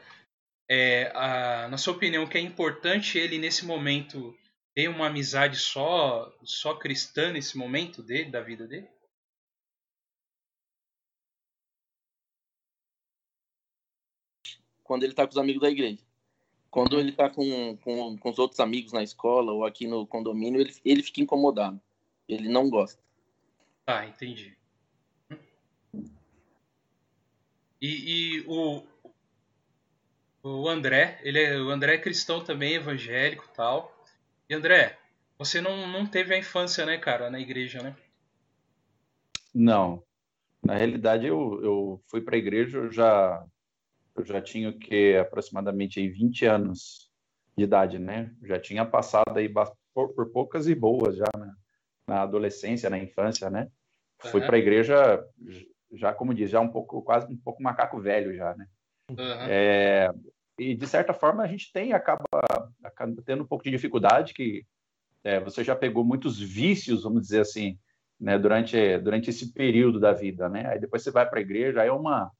é, 0.69 1.11
a, 1.15 1.69
na 1.69 1.79
sua 1.79 1.95
opinião, 1.95 2.27
que 2.27 2.37
é 2.37 2.41
importante 2.41 3.19
ele 3.19 3.39
nesse 3.39 3.65
momento 3.65 4.37
ter 4.75 4.89
uma 4.89 5.07
amizade 5.07 5.57
só, 5.57 6.33
só 6.45 6.75
cristã 6.75 7.33
nesse 7.33 7.57
momento 7.57 8.03
dele, 8.03 8.31
da 8.31 8.41
vida 8.41 8.67
dele? 8.67 8.89
Quando 14.83 15.05
ele 15.05 15.15
tá 15.15 15.27
com 15.27 15.33
os 15.33 15.39
amigos 15.39 15.63
da 15.63 15.71
igreja. 15.71 16.08
Quando 16.71 16.99
ele 16.99 17.13
tá 17.13 17.31
com, 17.31 17.77
com, 17.79 18.17
com 18.19 18.31
os 18.31 18.39
outros 18.39 18.61
amigos 18.61 18.93
na 18.93 19.03
escola 19.03 19.53
ou 19.53 19.65
aqui 19.65 19.87
no 19.87 20.07
condomínio, 20.07 20.61
ele, 20.61 20.75
ele 20.85 21.03
fica 21.03 21.21
incomodado. 21.21 21.81
Ele 22.29 22.49
não 22.49 22.69
gosta. 22.69 23.01
Tá, 23.87 24.07
entendi. 24.07 24.57
E, 27.81 28.41
e 28.41 28.45
o, 28.47 28.83
o 30.43 30.69
André, 30.69 31.21
ele 31.23 31.43
é, 31.43 31.59
o 31.59 31.71
André 31.71 31.95
é 31.95 31.99
cristão 31.99 32.43
também, 32.43 32.75
evangélico 32.75 33.45
e 33.45 33.55
tal. 33.55 34.05
E 34.49 34.55
André, 34.55 34.99
você 35.39 35.61
não, 35.61 35.87
não 35.87 36.05
teve 36.05 36.35
a 36.35 36.39
infância, 36.39 36.85
né, 36.85 36.99
cara, 36.99 37.31
na 37.31 37.41
igreja, 37.41 37.83
né? 37.83 37.97
Não. 39.55 40.03
Na 40.63 40.75
realidade, 40.75 41.27
eu, 41.27 41.61
eu 41.63 42.03
fui 42.09 42.21
para 42.21 42.35
a 42.35 42.39
igreja, 42.39 42.91
já, 42.91 43.47
eu 44.21 44.25
já 44.25 44.41
tinha 44.41 44.71
o 44.71 44.79
que 44.79 45.17
aproximadamente 45.17 46.01
aí 46.01 46.09
20 46.09 46.47
anos 46.47 47.11
de 47.57 47.65
idade, 47.65 47.99
né? 47.99 48.33
Já 48.43 48.59
tinha 48.59 48.85
passado 48.85 49.37
aí 49.37 49.53
por, 49.95 50.31
poucas 50.33 50.69
e 50.69 50.75
boas 50.75 51.17
já 51.17 51.27
né? 51.37 51.53
na 52.07 52.23
adolescência, 52.23 52.91
na 52.91 52.99
infância, 52.99 53.51
né? 53.51 53.69
Fui 54.21 54.41
para 54.41 54.57
a 54.57 54.59
igreja 54.59 55.25
já, 55.93 56.13
como 56.13 56.35
diz, 56.35 56.51
já 56.51 56.61
um 56.61 56.69
pouco, 56.69 57.03
quase 57.03 57.33
um 57.33 57.37
pouco 57.37 57.63
macaco 57.63 58.01
velho 58.01 58.35
já, 58.35 58.55
né? 58.55 58.67
Uhum. 59.11 59.47
É, 59.49 60.11
e 60.59 60.75
de 60.75 60.87
certa 60.87 61.15
forma 61.15 61.43
a 61.43 61.47
gente 61.47 61.73
tem 61.73 61.93
acaba, 61.93 62.25
acaba 62.83 63.23
tendo 63.25 63.43
um 63.43 63.47
pouco 63.47 63.65
de 63.65 63.71
dificuldade 63.71 64.35
que 64.35 64.67
é, 65.25 65.41
você 65.41 65.65
já 65.65 65.75
pegou 65.75 66.05
muitos 66.05 66.39
vícios, 66.39 67.05
vamos 67.05 67.23
dizer 67.23 67.41
assim, 67.41 67.79
né, 68.21 68.39
durante 68.39 68.99
durante 68.99 69.31
esse 69.31 69.53
período 69.53 69.99
da 69.99 70.13
vida, 70.13 70.49
né? 70.49 70.67
Aí 70.67 70.81
depois 70.81 71.03
você 71.03 71.11
vai 71.11 71.29
para 71.29 71.39
a 71.39 71.43
igreja, 71.43 71.81
aí 71.81 71.89
é 71.89 71.93
uma 71.93 72.31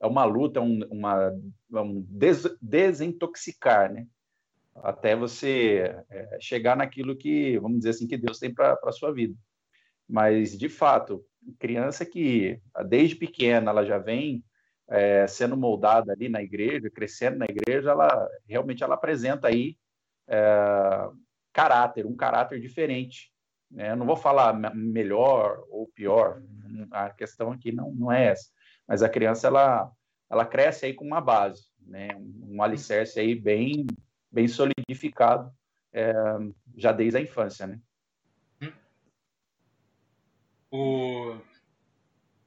é 0.00 0.06
uma 0.06 0.24
luta, 0.24 0.60
um, 0.60 0.80
uma 0.90 1.32
um 1.72 2.02
des, 2.08 2.44
desintoxicar, 2.60 3.92
né? 3.92 4.06
Até 4.76 5.16
você 5.16 5.96
é, 6.10 6.38
chegar 6.40 6.76
naquilo 6.76 7.16
que, 7.16 7.58
vamos 7.58 7.78
dizer 7.78 7.90
assim, 7.90 8.06
que 8.06 8.16
Deus 8.16 8.38
tem 8.38 8.52
para 8.52 8.78
a 8.84 8.92
sua 8.92 9.12
vida. 9.12 9.34
Mas, 10.08 10.56
de 10.56 10.68
fato, 10.68 11.24
criança 11.58 12.04
que 12.04 12.60
desde 12.86 13.16
pequena 13.16 13.70
ela 13.70 13.84
já 13.84 13.98
vem 13.98 14.44
é, 14.88 15.26
sendo 15.26 15.56
moldada 15.56 16.12
ali 16.12 16.28
na 16.28 16.42
igreja, 16.42 16.90
crescendo 16.90 17.38
na 17.38 17.46
igreja, 17.46 17.90
ela 17.90 18.28
realmente 18.46 18.84
ela 18.84 18.94
apresenta 18.94 19.48
aí 19.48 19.76
é, 20.28 21.08
caráter, 21.52 22.06
um 22.06 22.14
caráter 22.14 22.60
diferente. 22.60 23.32
Né? 23.68 23.96
não 23.96 24.06
vou 24.06 24.16
falar 24.16 24.52
melhor 24.74 25.64
ou 25.68 25.88
pior, 25.88 26.40
a 26.92 27.10
questão 27.10 27.50
aqui 27.50 27.72
não, 27.72 27.92
não 27.92 28.12
é 28.12 28.26
essa, 28.26 28.48
mas 28.86 29.02
a 29.02 29.08
criança 29.08 29.48
ela, 29.48 29.90
ela 30.30 30.44
cresce 30.44 30.86
aí 30.86 30.94
com 30.94 31.04
uma 31.04 31.20
base, 31.20 31.66
né? 31.80 32.08
um 32.16 32.62
alicerce 32.62 33.18
aí 33.18 33.34
bem, 33.34 33.86
bem 34.30 34.46
solidificado 34.46 35.50
é, 35.92 36.12
já 36.76 36.92
desde 36.92 37.18
a 37.18 37.20
infância. 37.20 37.66
Né? 37.66 37.80
O, 40.70 41.36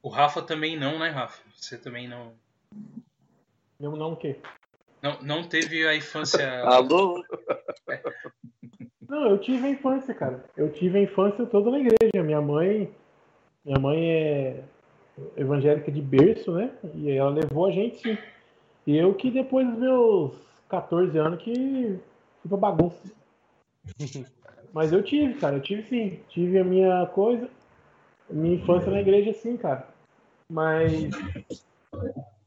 o 0.02 0.08
Rafa 0.08 0.42
também 0.42 0.78
não, 0.78 0.98
né, 0.98 1.10
Rafa? 1.10 1.42
Você 1.54 1.76
também 1.76 2.08
não. 2.08 2.34
Eu 3.78 3.96
não 3.96 4.12
o 4.12 4.16
quê? 4.16 4.40
Não, 5.02 5.20
não 5.22 5.48
teve 5.48 5.86
a 5.86 5.96
infância. 5.96 6.60
Alô? 6.62 7.24
É. 7.88 8.02
Não, 9.08 9.30
eu 9.30 9.38
tive 9.38 9.66
a 9.66 9.70
infância, 9.70 10.14
cara. 10.14 10.44
Eu 10.56 10.72
tive 10.72 10.98
a 10.98 11.02
infância 11.02 11.44
toda 11.46 11.70
na 11.70 11.78
igreja. 11.80 12.22
Minha 12.22 12.40
mãe. 12.40 12.94
Minha 13.64 13.78
mãe 13.80 14.10
é 14.10 14.64
evangélica 15.36 15.90
de 15.90 16.00
berço, 16.00 16.52
né? 16.52 16.70
E 16.94 17.10
ela 17.10 17.30
levou 17.30 17.66
a 17.66 17.70
gente, 17.70 17.98
sim. 17.98 18.18
E 18.86 18.96
eu 18.96 19.14
que 19.14 19.30
depois 19.30 19.66
dos 19.68 19.78
meus 19.78 20.32
14 20.68 21.16
anos 21.18 21.42
que 21.42 21.98
fui 22.40 22.48
pra 22.48 22.56
bagunça. 22.56 23.12
Mas 24.72 24.92
eu 24.92 25.02
tive, 25.02 25.34
cara, 25.34 25.56
eu 25.56 25.60
tive 25.60 25.82
sim. 25.84 26.20
Tive 26.28 26.58
a 26.58 26.64
minha 26.64 27.06
coisa. 27.06 27.48
Minha 28.28 28.54
infância 28.54 28.90
na 28.90 29.00
igreja, 29.00 29.32
sim, 29.32 29.56
cara. 29.56 29.88
Mas 30.48 31.10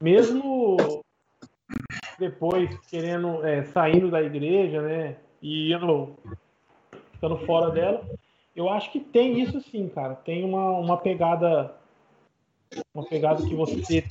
mesmo 0.01 0.77
depois 2.19 2.69
querendo 2.89 3.45
é, 3.45 3.63
saindo 3.63 4.09
da 4.09 4.21
igreja, 4.21 4.81
né, 4.81 5.17
e 5.41 5.73
indo 5.73 6.15
ficando 7.13 7.37
fora 7.45 7.71
dela, 7.71 8.05
eu 8.55 8.69
acho 8.69 8.91
que 8.91 8.99
tem 8.99 9.41
isso 9.41 9.59
sim, 9.61 9.89
cara. 9.89 10.15
Tem 10.15 10.43
uma, 10.43 10.71
uma 10.71 10.97
pegada 10.97 11.73
uma 12.93 13.05
pegada 13.05 13.45
que 13.45 13.55
você 13.55 14.03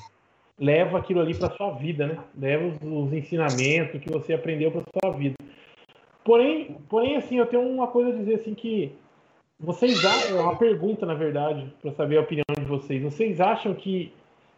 leva 0.59 0.99
aquilo 0.99 1.21
ali 1.21 1.35
para 1.35 1.51
sua 1.57 1.73
vida, 1.73 2.07
né? 2.07 2.19
Leva 2.39 2.67
os, 2.67 2.77
os 2.83 3.13
ensinamentos 3.13 4.01
que 4.01 4.11
você 4.11 4.35
aprendeu 4.35 4.71
para 4.71 4.83
sua 5.01 5.17
vida. 5.17 5.37
Porém, 6.25 6.77
porém 6.89 7.17
assim, 7.17 7.39
eu 7.39 7.47
tenho 7.47 7.63
uma 7.63 7.89
coisa 7.89 8.11
a 8.11 8.19
dizer 8.19 8.37
assim 8.37 8.55
que 8.55 8.93
vocês 9.59 10.05
acham, 10.05 10.39
é 10.39 10.41
uma 10.41 10.57
pergunta 10.57 11.07
na 11.07 11.15
verdade, 11.15 11.73
para 11.81 11.93
saber 11.93 12.19
a 12.19 12.23
opinião 12.23 12.45
de 12.57 12.65
vocês. 12.65 13.03
Vocês 13.03 13.41
acham 13.41 13.75
que 13.75 14.13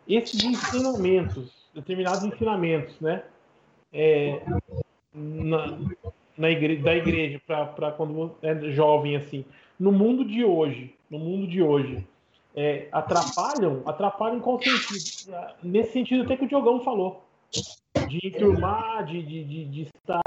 esses 0.08 0.42
ensinamentos, 0.44 1.52
determinados 1.74 2.22
ensinamentos, 2.24 3.00
né, 3.00 3.22
é, 3.92 4.42
na, 5.14 5.78
na 6.36 6.50
igreja, 6.50 6.82
da 6.82 6.94
igreja 6.94 7.40
para 7.46 7.92
quando 7.92 8.34
é 8.42 8.70
jovem 8.70 9.16
assim, 9.16 9.44
no 9.78 9.92
mundo 9.92 10.24
de 10.24 10.44
hoje, 10.44 10.94
no 11.10 11.18
mundo 11.18 11.46
de 11.46 11.62
hoje, 11.62 12.06
é, 12.54 12.88
atrapalham, 12.92 13.82
atrapalham 13.84 14.36
em 14.36 14.40
qual 14.40 14.60
sentido? 14.62 15.34
Nesse 15.62 15.92
sentido 15.92 16.22
até 16.22 16.36
que 16.36 16.44
o 16.44 16.48
Diogão 16.48 16.80
falou, 16.80 17.24
de 18.08 18.28
enturmar, 18.28 19.04
de, 19.04 19.22
de, 19.22 19.44
de, 19.44 19.64
de 19.64 19.82
estar 19.82 20.22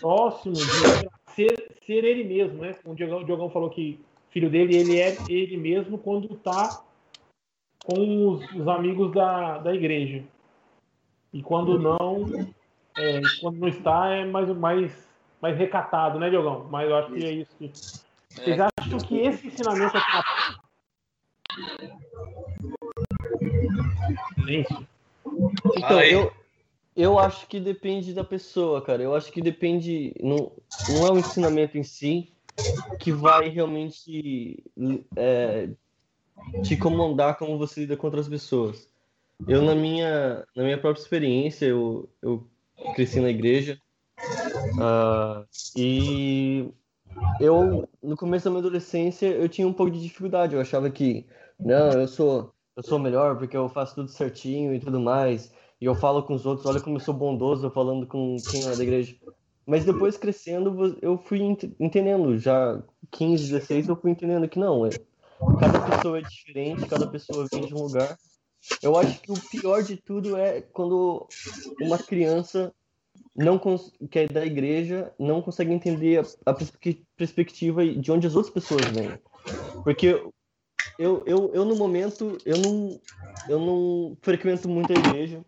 próximo, 0.00 0.54
de 0.54 1.08
ser, 1.32 1.76
ser 1.84 2.04
ele 2.04 2.24
mesmo, 2.24 2.62
né? 2.62 2.76
O 2.84 2.94
Diogão, 2.94 3.20
o 3.20 3.24
Diogão 3.24 3.50
falou 3.50 3.70
que 3.70 4.00
filho 4.30 4.50
dele, 4.50 4.76
ele 4.76 5.00
é 5.00 5.16
ele 5.28 5.56
mesmo 5.56 5.96
quando 5.96 6.34
está 6.34 6.82
com 7.84 8.28
os, 8.28 8.52
os, 8.52 8.66
amigos 8.66 9.12
da, 9.12 9.58
da 9.58 9.72
igreja. 9.72 10.24
E 11.32 11.42
quando 11.42 11.78
não, 11.78 12.26
é, 12.96 13.20
quando 13.40 13.58
não 13.58 13.68
está, 13.68 14.08
é 14.08 14.24
mais, 14.24 14.48
mais, 14.56 15.08
mais 15.40 15.56
recatado, 15.56 16.18
né, 16.18 16.30
Diogão? 16.30 16.66
Mas 16.70 16.88
eu 16.88 16.96
acho 16.96 17.12
que 17.12 17.24
é 17.24 17.30
isso. 17.30 17.56
Que... 17.56 17.68
Vocês 17.68 18.58
é. 18.58 18.66
acham 18.80 18.98
que 18.98 19.18
esse 19.18 19.46
ensinamento 19.46 19.96
é 19.96 20.00
Silêncio. 24.34 24.88
Então, 25.76 26.00
eu, 26.02 26.32
eu 26.96 27.18
acho 27.18 27.46
que 27.46 27.58
depende 27.58 28.12
da 28.12 28.24
pessoa, 28.24 28.82
cara. 28.82 29.02
Eu 29.02 29.14
acho 29.14 29.32
que 29.32 29.40
depende. 29.40 30.14
Não, 30.20 30.52
não 30.88 31.06
é 31.06 31.12
o 31.12 31.18
ensinamento 31.18 31.78
em 31.78 31.82
si 31.82 32.32
que 33.00 33.10
vai 33.10 33.48
realmente 33.48 34.62
é, 35.16 35.68
te 36.62 36.76
comandar 36.76 37.36
como 37.36 37.58
você 37.58 37.80
lida 37.80 37.96
com 37.96 38.06
outras 38.06 38.28
pessoas. 38.28 38.88
Eu, 39.48 39.62
na 39.62 39.74
minha, 39.74 40.46
na 40.54 40.62
minha 40.62 40.78
própria 40.78 41.02
experiência, 41.02 41.66
eu, 41.66 42.08
eu 42.22 42.46
cresci 42.94 43.18
na 43.20 43.30
igreja 43.30 43.78
uh, 44.74 45.44
e 45.76 46.68
eu, 47.40 47.88
no 48.02 48.16
começo 48.16 48.44
da 48.44 48.50
minha 48.50 48.60
adolescência, 48.60 49.26
eu 49.26 49.48
tinha 49.48 49.66
um 49.66 49.72
pouco 49.72 49.92
de 49.92 50.02
dificuldade. 50.02 50.54
Eu 50.54 50.60
achava 50.60 50.90
que, 50.90 51.26
não, 51.58 51.92
eu 51.92 52.08
sou, 52.08 52.52
eu 52.76 52.82
sou 52.82 52.98
melhor 52.98 53.36
porque 53.38 53.56
eu 53.56 53.68
faço 53.68 53.94
tudo 53.94 54.08
certinho 54.08 54.74
e 54.74 54.80
tudo 54.80 55.00
mais. 55.00 55.52
E 55.80 55.84
eu 55.84 55.94
falo 55.94 56.22
com 56.22 56.34
os 56.34 56.46
outros, 56.46 56.66
olha 56.66 56.80
como 56.80 56.96
eu 56.96 57.00
sou 57.00 57.14
bondoso 57.14 57.70
falando 57.70 58.06
com 58.06 58.36
quem 58.50 58.66
é 58.66 58.76
da 58.76 58.82
igreja. 58.82 59.16
Mas 59.66 59.84
depois 59.84 60.16
crescendo, 60.16 60.98
eu 61.00 61.16
fui 61.16 61.40
entendendo, 61.80 62.38
já 62.38 62.82
15, 63.10 63.50
16, 63.50 63.88
eu 63.88 63.96
fui 63.96 64.10
entendendo 64.10 64.48
que 64.48 64.58
não, 64.58 64.84
é, 64.84 64.90
cada 65.58 65.80
pessoa 65.80 66.18
é 66.18 66.22
diferente, 66.22 66.86
cada 66.86 67.06
pessoa 67.06 67.46
vem 67.50 67.66
de 67.66 67.74
um 67.74 67.82
lugar. 67.82 68.18
Eu 68.82 68.96
acho 68.96 69.20
que 69.20 69.32
o 69.32 69.40
pior 69.50 69.82
de 69.82 69.96
tudo 69.96 70.36
é 70.36 70.60
quando 70.60 71.26
uma 71.80 71.98
criança 71.98 72.74
não 73.34 73.58
que 74.10 74.18
é 74.20 74.26
da 74.26 74.44
igreja 74.44 75.12
não 75.18 75.42
consegue 75.42 75.72
entender 75.72 76.20
a, 76.20 76.50
a 76.50 76.54
perspectiva 77.16 77.86
de 77.86 78.12
onde 78.12 78.26
as 78.26 78.34
outras 78.36 78.52
pessoas 78.54 78.90
vêm. 78.90 79.22
Porque 79.84 80.06
eu, 80.98 81.24
eu, 81.26 81.52
eu 81.54 81.64
no 81.64 81.76
momento 81.76 82.42
eu 82.44 82.58
não 82.58 83.02
eu 83.46 83.58
não 83.60 84.16
frequento 84.22 84.68
muito 84.68 84.92
a 84.92 84.96
igreja 84.96 85.44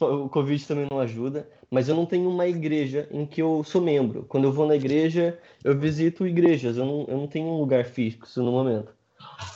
o 0.00 0.28
Covid 0.28 0.66
também 0.66 0.88
não 0.90 0.98
ajuda, 0.98 1.48
mas 1.70 1.88
eu 1.88 1.94
não 1.94 2.04
tenho 2.04 2.28
uma 2.28 2.46
igreja 2.46 3.08
em 3.10 3.24
que 3.24 3.40
eu 3.40 3.62
sou 3.62 3.80
membro. 3.80 4.24
Quando 4.26 4.44
eu 4.44 4.52
vou 4.52 4.66
na 4.66 4.74
igreja, 4.74 5.40
eu 5.62 5.78
visito 5.78 6.26
igrejas, 6.26 6.76
eu 6.76 6.84
não, 6.84 7.06
eu 7.06 7.16
não 7.16 7.28
tenho 7.28 7.46
um 7.46 7.58
lugar 7.60 7.84
fixo 7.84 8.42
no 8.42 8.50
momento. 8.50 8.92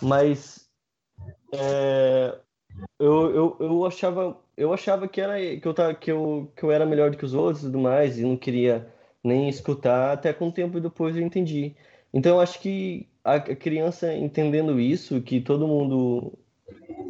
Mas 0.03 0.71
é, 1.53 2.41
eu, 3.01 3.35
eu, 3.35 3.59
eu 3.61 3.87
achava 3.87 4.41
eu 4.57 4.73
achava 4.73 5.09
que 5.09 5.21
era 5.21 5.39
que 5.61 5.67
eu, 5.67 5.75
tava, 5.75 5.95
que, 5.95 6.13
eu, 6.13 6.53
que 6.57 6.65
eu 6.65 6.73
era 6.73 6.87
melhor 6.87 7.11
do 7.11 7.19
que 7.19 7.25
os 7.25 7.35
outros 7.35 7.65
e 7.65 7.67
tudo 7.67 7.81
mais, 7.81 8.19
e 8.19 8.23
não 8.23 8.37
queria 8.37 8.94
nem 9.25 9.49
escutar, 9.49 10.13
até 10.13 10.33
com 10.33 10.49
o 10.49 10.53
tempo 10.53 10.81
depois 10.81 11.17
eu 11.17 11.23
entendi. 11.23 11.75
Então 12.13 12.37
eu 12.37 12.41
acho 12.41 12.61
que 12.61 13.09
a 13.25 13.41
criança 13.41 14.15
entendendo 14.15 14.79
isso, 14.79 15.23
que 15.23 15.41
todo 15.41 15.67
mundo 15.67 16.39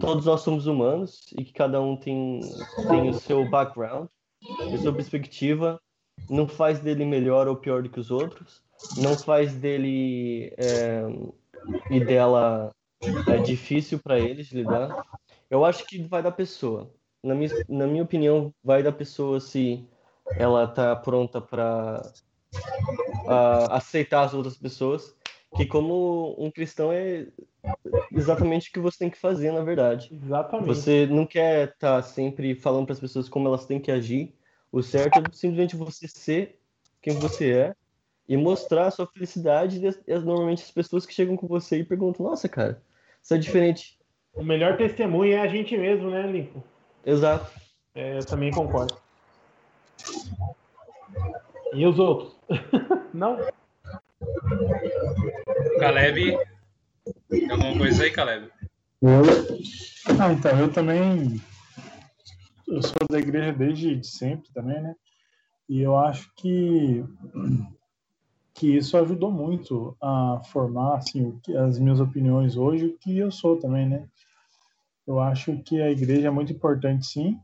todos 0.01 0.27
nós 0.27 0.41
somos 0.41 0.66
humanos 0.66 1.20
e 1.36 1.45
que 1.45 1.53
cada 1.53 1.81
um 1.81 1.97
tem, 1.97 2.41
tem 2.89 3.09
o 3.09 3.15
seu 3.15 3.49
background, 3.49 4.09
a 4.73 4.78
sua 4.78 4.93
perspectiva, 4.93 5.81
não 6.28 6.47
faz 6.47 6.81
dele 6.81 7.05
melhor 7.05 7.49
ou 7.49 7.57
pior 7.57 7.82
do 7.82 7.89
que 7.89 8.01
os 8.01 8.11
outros, 8.11 8.62
não 8.99 9.16
faz 9.16 9.55
dele 9.55 10.53
é, 10.57 11.03
e 11.91 12.01
dela 12.05 12.70
é 13.28 13.39
difícil 13.39 13.99
para 13.99 14.19
eles 14.19 14.51
lidar. 14.53 15.05
Eu 15.51 15.65
acho 15.65 15.86
que 15.86 16.03
vai 16.03 16.23
da 16.23 16.32
pessoa. 16.32 16.91
Na 17.23 17.35
minha, 17.35 17.51
na 17.69 17.86
minha 17.86 18.03
opinião, 18.03 18.53
vai 18.62 18.82
da 18.82 18.93
pessoa 18.93 19.41
se 19.41 19.86
ela 20.37 20.67
tá 20.67 20.95
pronta 20.97 21.41
para 21.41 22.03
uh, 23.27 23.73
aceitar 23.73 24.23
as 24.23 24.35
outras 24.35 24.57
pessoas 24.57 25.15
que 25.57 25.67
como 25.67 26.35
um 26.39 26.51
cristão 26.51 26.93
é 26.93 27.27
exatamente 28.13 28.69
o 28.69 28.73
que 28.73 28.81
você 28.81 28.99
tem 28.99 29.11
que 29.11 29.19
fazer, 29.19 29.53
na 29.53 29.63
verdade. 29.63 30.09
Exatamente. 30.13 30.67
Você 30.67 31.07
não 31.07 31.25
quer 31.25 31.69
estar 31.69 31.97
tá 31.97 32.03
sempre 32.03 32.55
falando 32.55 32.87
para 32.87 32.95
as 32.95 33.01
pessoas 33.01 33.29
como 33.29 33.49
elas 33.49 33.67
têm 33.67 33.81
que 33.81 33.91
agir. 33.91 34.35
O 34.73 34.83
certo 34.83 35.19
é 35.19 35.23
simplesmente 35.33 35.77
você 35.77 36.09
ser 36.09 36.59
quem 37.01 37.15
você 37.15 37.53
é 37.53 37.75
e 38.29 38.37
mostrar 38.37 38.87
a 38.87 38.91
sua 38.91 39.07
felicidade. 39.07 39.81
E, 40.07 40.19
normalmente 40.19 40.63
as 40.63 40.71
pessoas 40.71 41.07
que 41.07 41.15
chegam 41.15 41.37
com 41.37 41.47
você 41.47 41.79
e 41.79 41.85
perguntam: 41.85 42.27
Nossa, 42.27 42.49
cara, 42.49 42.83
você 43.23 43.35
é 43.35 43.39
diferente. 43.39 43.97
O 44.35 44.43
melhor 44.43 44.77
testemunho 44.77 45.35
é 45.35 45.41
a 45.41 45.47
gente 45.47 45.77
mesmo, 45.77 46.11
né, 46.11 46.27
Lincoln? 46.27 46.63
Exato. 47.07 47.53
É, 47.95 48.19
eu 48.19 48.25
também 48.25 48.51
concordo. 48.51 49.04
E 51.75 51.87
os 51.87 51.99
outros? 51.99 52.37
não? 53.13 53.37
Caleb, 55.79 56.39
tem 57.29 57.51
alguma 57.51 57.77
coisa 57.77 58.05
aí, 58.05 58.11
Caleb? 58.11 58.49
Eu... 59.03 59.23
Ah, 60.19 60.33
então, 60.33 60.59
eu 60.59 60.73
também. 60.73 61.41
Eu 62.67 62.83
sou 62.83 63.07
da 63.11 63.19
igreja 63.19 63.53
desde 63.53 64.03
sempre 64.05 64.51
também, 64.53 64.81
né? 64.81 64.95
E 65.69 65.81
eu 65.81 65.97
acho 65.97 66.31
que 66.37 67.05
que 68.55 68.77
isso 68.77 68.97
ajudou 68.97 69.33
muito 69.33 69.97
a 70.01 70.41
formar 70.45 70.99
assim, 70.99 71.37
as 71.67 71.77
minhas 71.79 71.99
opiniões 71.99 72.57
hoje, 72.57 72.87
o 72.87 72.99
que 72.99 73.19
eu 73.19 73.31
sou 73.31 73.59
também, 73.59 73.89
né? 73.89 74.07
Eu 75.05 75.19
acho 75.19 75.59
que 75.65 75.83
a 75.83 75.91
igreja 75.91 76.29
é 76.29 76.31
muito 76.31 76.53
importante, 76.53 77.05
sim, 77.05 77.39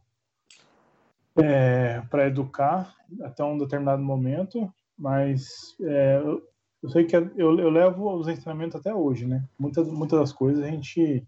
é, 1.36 2.00
para 2.10 2.26
educar 2.26 2.94
até 3.22 3.44
um 3.44 3.58
determinado 3.58 4.02
momento, 4.02 4.72
mas 4.98 5.76
é, 5.80 6.18
eu, 6.18 6.42
eu, 6.82 6.88
sei 6.90 7.04
que 7.04 7.16
eu, 7.16 7.30
eu, 7.36 7.70
levo 7.70 8.12
os 8.14 8.28
ensinamentos 8.28 8.76
até 8.76 8.94
hoje, 8.94 9.26
né? 9.26 9.44
Muitas, 9.58 9.88
muitas 9.88 10.18
das 10.18 10.32
coisas 10.32 10.62
a 10.64 10.68
gente 10.68 11.26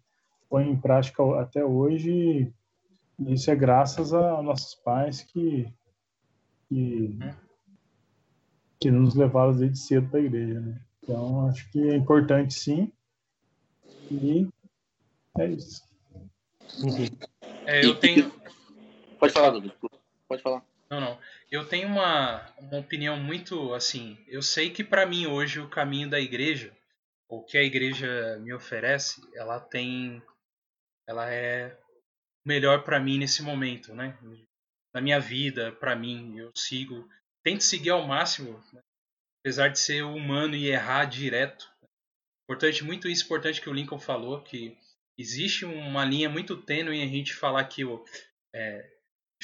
põe 0.49 0.69
em 0.69 0.77
prática 0.77 1.23
até 1.41 1.65
hoje, 1.65 2.53
e 3.19 3.33
isso 3.33 3.51
é 3.51 3.57
graças 3.57 4.13
a 4.13 4.43
nossos 4.43 4.75
pais 4.75 5.23
que, 5.23 5.73
que, 6.69 7.19
que 8.81 8.91
nos 8.91 9.15
levaram 9.15 9.57
desde 9.57 9.79
cedo 9.79 10.09
para 10.09 10.21
a 10.21 10.23
igreja, 10.23 10.61
né? 10.61 10.81
Então, 11.03 11.49
acho 11.49 11.69
que 11.71 11.81
é 11.89 11.97
importante, 11.97 12.55
sim, 12.55 12.93
e 14.11 14.49
é 15.39 15.47
isso. 15.47 15.83
É, 17.67 17.85
eu 17.85 17.95
tenho. 17.99 18.31
Pode 19.23 19.35
falar, 19.35 19.51
Douglas. 19.51 19.73
Pode 20.27 20.43
falar. 20.43 20.67
Não, 20.91 21.01
não. 21.01 21.21
Eu 21.49 21.65
tenho 21.69 21.87
uma, 21.87 22.45
uma 22.59 22.79
opinião 22.79 23.17
muito 23.17 23.73
assim. 23.73 24.19
Eu 24.27 24.43
sei 24.43 24.69
que 24.69 24.83
para 24.83 25.07
mim 25.07 25.29
hoje 25.29 25.61
o 25.61 25.69
caminho 25.69 26.11
da 26.11 26.19
igreja, 26.19 26.77
o 27.29 27.41
que 27.41 27.57
a 27.57 27.63
igreja 27.63 28.37
me 28.41 28.53
oferece, 28.53 29.23
ela 29.37 29.61
tem. 29.61 30.21
Ela 31.07 31.33
é 31.33 31.79
melhor 32.45 32.83
para 32.83 32.99
mim 32.99 33.17
nesse 33.17 33.45
momento, 33.45 33.95
né? 33.95 34.19
Na 34.93 35.01
minha 35.01 35.21
vida, 35.21 35.71
para 35.71 35.95
mim, 35.95 36.37
eu 36.37 36.51
sigo. 36.57 37.09
Tento 37.45 37.63
seguir 37.63 37.91
ao 37.91 38.05
máximo, 38.05 38.61
né? 38.73 38.83
apesar 39.39 39.69
de 39.69 39.79
ser 39.79 40.03
humano 40.03 40.57
e 40.57 40.67
errar 40.67 41.05
direto. 41.05 41.71
Importante, 42.43 42.83
muito 42.83 43.09
isso 43.09 43.25
importante 43.25 43.61
que 43.61 43.71
o 43.71 43.73
Lincoln 43.73 44.01
falou, 44.01 44.43
que 44.43 44.77
existe 45.17 45.65
uma 45.65 46.05
linha 46.05 46.29
muito 46.29 46.57
tênue 46.57 46.97
em 46.97 47.05
a 47.05 47.07
gente 47.07 47.33
falar 47.33 47.65
que 47.67 47.85
o, 47.85 48.05
é, 48.53 48.93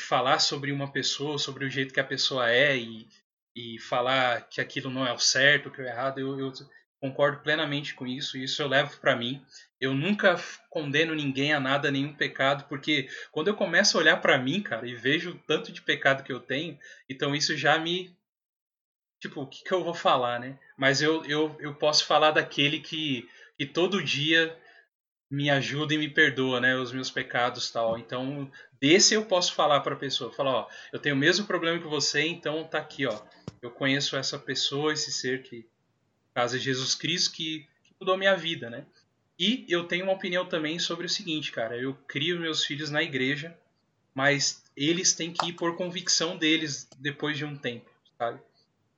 falar 0.02 0.38
sobre 0.38 0.72
uma 0.72 0.90
pessoa, 0.90 1.38
sobre 1.38 1.64
o 1.64 1.70
jeito 1.70 1.94
que 1.94 2.00
a 2.00 2.04
pessoa 2.04 2.50
é 2.50 2.76
e, 2.76 3.08
e 3.54 3.78
falar 3.80 4.48
que 4.48 4.60
aquilo 4.60 4.90
não 4.90 5.06
é 5.06 5.12
o 5.12 5.18
certo, 5.18 5.70
que 5.70 5.80
é 5.80 5.84
o 5.84 5.86
errado, 5.86 6.20
eu, 6.20 6.38
eu 6.38 6.52
concordo 7.00 7.42
plenamente 7.42 7.94
com 7.94 8.06
isso, 8.06 8.36
e 8.36 8.44
isso 8.44 8.60
eu 8.60 8.68
levo 8.68 8.98
para 8.98 9.16
mim. 9.16 9.42
Eu 9.80 9.94
nunca 9.94 10.36
condeno 10.68 11.14
ninguém 11.14 11.52
a 11.52 11.60
nada, 11.60 11.90
nenhum 11.90 12.12
pecado, 12.12 12.64
porque 12.68 13.08
quando 13.30 13.48
eu 13.48 13.54
começo 13.54 13.96
a 13.96 14.00
olhar 14.00 14.16
para 14.18 14.38
mim, 14.38 14.62
cara, 14.62 14.86
e 14.86 14.94
vejo 14.94 15.30
o 15.30 15.38
tanto 15.38 15.70
de 15.72 15.82
pecado 15.82 16.24
que 16.24 16.32
eu 16.32 16.40
tenho, 16.40 16.78
então 17.08 17.34
isso 17.34 17.56
já 17.56 17.78
me 17.78 18.16
tipo, 19.20 19.42
o 19.42 19.46
que, 19.46 19.64
que 19.64 19.72
eu 19.72 19.82
vou 19.82 19.94
falar, 19.94 20.38
né? 20.38 20.58
Mas 20.76 21.02
eu, 21.02 21.24
eu, 21.24 21.56
eu 21.60 21.74
posso 21.74 22.06
falar 22.06 22.30
daquele 22.30 22.80
que, 22.80 23.28
que 23.56 23.66
todo 23.66 24.02
dia 24.02 24.56
me 25.30 25.50
ajuda 25.50 25.94
e 25.94 25.98
me 25.98 26.08
perdoa, 26.08 26.60
né, 26.60 26.76
os 26.76 26.92
meus 26.92 27.10
pecados 27.10 27.70
tal. 27.70 27.98
Então, 27.98 28.50
desse 28.80 29.14
eu 29.14 29.24
posso 29.24 29.52
falar 29.52 29.80
para 29.80 29.94
a 29.94 29.98
pessoa, 29.98 30.32
falar, 30.32 30.52
ó, 30.52 30.68
eu 30.92 30.98
tenho 30.98 31.14
o 31.14 31.18
mesmo 31.18 31.46
problema 31.46 31.78
que 31.78 31.86
você, 31.86 32.22
então 32.22 32.64
tá 32.64 32.78
aqui, 32.78 33.06
ó. 33.06 33.20
Eu 33.60 33.70
conheço 33.70 34.16
essa 34.16 34.38
pessoa, 34.38 34.92
esse 34.92 35.12
ser 35.12 35.42
que 35.42 35.66
caso 36.32 36.56
é 36.56 36.60
Jesus 36.60 36.94
Cristo 36.94 37.32
que, 37.32 37.66
que 37.82 37.94
mudou 38.00 38.16
minha 38.16 38.36
vida, 38.36 38.70
né? 38.70 38.86
E 39.38 39.64
eu 39.68 39.84
tenho 39.84 40.04
uma 40.04 40.14
opinião 40.14 40.46
também 40.46 40.78
sobre 40.78 41.06
o 41.06 41.08
seguinte, 41.08 41.52
cara, 41.52 41.76
eu 41.76 41.94
crio 42.06 42.40
meus 42.40 42.64
filhos 42.64 42.90
na 42.90 43.02
igreja, 43.02 43.56
mas 44.14 44.64
eles 44.76 45.12
têm 45.12 45.32
que 45.32 45.50
ir 45.50 45.52
por 45.52 45.76
convicção 45.76 46.36
deles 46.36 46.88
depois 46.98 47.36
de 47.36 47.44
um 47.44 47.56
tempo, 47.56 47.90
sabe? 48.16 48.40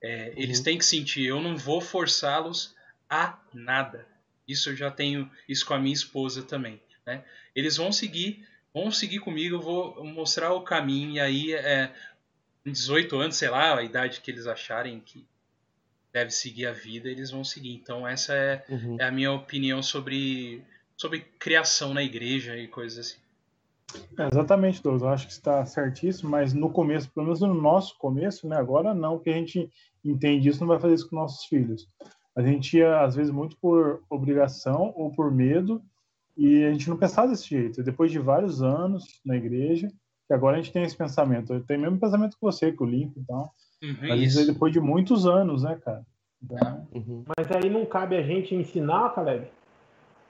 É, 0.03 0.33
eles 0.37 0.59
uhum. 0.59 0.65
têm 0.65 0.79
que 0.79 0.85
sentir, 0.85 1.27
eu 1.27 1.41
não 1.41 1.57
vou 1.57 1.81
forçá-los 1.81 2.75
a 3.09 3.39
nada. 3.53 4.07
Isso 4.51 4.71
eu 4.71 4.77
já 4.77 4.91
tenho 4.91 5.31
isso 5.49 5.65
com 5.65 5.75
a 5.75 5.79
minha 5.79 5.95
esposa 5.95 6.43
também. 6.43 6.81
Né? 7.07 7.25
Eles 7.55 7.77
vão 7.77 7.93
seguir, 7.93 8.47
vão 8.73 8.91
seguir 8.91 9.21
comigo, 9.21 9.57
eu 9.57 9.61
vou 9.61 10.05
mostrar 10.05 10.53
o 10.53 10.63
caminho, 10.63 11.13
e 11.13 11.21
aí 11.21 11.53
é 11.53 11.93
18 12.65 13.17
anos, 13.17 13.37
sei 13.37 13.49
lá, 13.49 13.79
a 13.79 13.83
idade 13.83 14.21
que 14.21 14.31
eles 14.31 14.47
acharem 14.47 15.01
que 15.01 15.27
deve 16.13 16.31
seguir 16.31 16.67
a 16.67 16.73
vida, 16.73 17.09
eles 17.09 17.31
vão 17.31 17.45
seguir. 17.45 17.73
Então 17.73 18.07
essa 18.07 18.35
é, 18.35 18.65
uhum. 18.69 18.97
é 18.99 19.05
a 19.05 19.11
minha 19.11 19.33
opinião 19.33 19.83
sobre, 19.83 20.63
sobre 20.97 21.21
criação 21.39 21.95
na 21.95 22.03
igreja 22.03 22.57
e 22.57 22.69
coisas 22.69 22.99
assim. 23.07 23.21
É, 24.19 24.29
exatamente, 24.33 24.83
Douglas. 24.83 25.03
Eu 25.03 25.09
acho 25.09 25.27
que 25.27 25.33
está 25.33 25.65
certíssimo, 25.67 26.31
mas 26.31 26.53
no 26.53 26.71
começo, 26.71 27.11
pelo 27.11 27.27
menos 27.27 27.41
no 27.41 27.55
nosso 27.55 27.99
começo, 27.99 28.47
né? 28.47 28.57
Agora 28.57 28.95
não, 28.95 29.19
que 29.19 29.31
a 29.31 29.33
gente 29.33 29.71
entende 30.05 30.49
isso, 30.49 30.61
não 30.61 30.69
vai 30.69 30.79
fazer 30.79 30.95
isso 30.95 31.09
com 31.09 31.17
nossos 31.17 31.45
filhos. 31.47 31.89
A 32.37 32.43
gente 32.43 32.77
ia, 32.77 33.01
às 33.01 33.15
vezes, 33.15 33.33
muito 33.33 33.57
por 33.57 34.03
obrigação 34.09 34.93
ou 34.97 35.11
por 35.11 35.31
medo, 35.31 35.83
e 36.37 36.65
a 36.65 36.73
gente 36.73 36.89
não 36.89 36.97
pensava 36.97 37.29
desse 37.29 37.49
jeito. 37.49 37.83
Depois 37.83 38.11
de 38.11 38.19
vários 38.19 38.63
anos 38.63 39.21
na 39.25 39.37
igreja, 39.37 39.91
que 40.27 40.35
agora 40.35 40.57
a 40.57 40.61
gente 40.61 40.73
tem 40.73 40.85
esse 40.85 40.97
pensamento. 40.97 41.53
Eu 41.53 41.63
tenho 41.63 41.81
o 41.81 41.83
mesmo 41.83 41.99
pensamento 41.99 42.37
que 42.37 42.43
você, 42.43 42.73
com 42.73 42.85
o 42.85 42.89
Link 42.89 43.17
e 43.17 43.25
tal. 43.25 43.53
Uhum, 43.83 43.97
mas 44.09 44.23
isso 44.23 44.41
é 44.41 44.45
depois 44.45 44.73
de 44.73 44.81
muitos 44.81 45.27
anos, 45.27 45.65
né, 45.65 45.79
cara? 45.85 46.07
Então... 46.43 46.87
Uhum. 46.95 47.25
Mas 47.37 47.51
aí 47.51 47.69
não 47.69 47.85
cabe 47.85 48.17
a 48.17 48.23
gente 48.23 48.55
ensinar, 48.55 49.13
Caleb? 49.15 49.49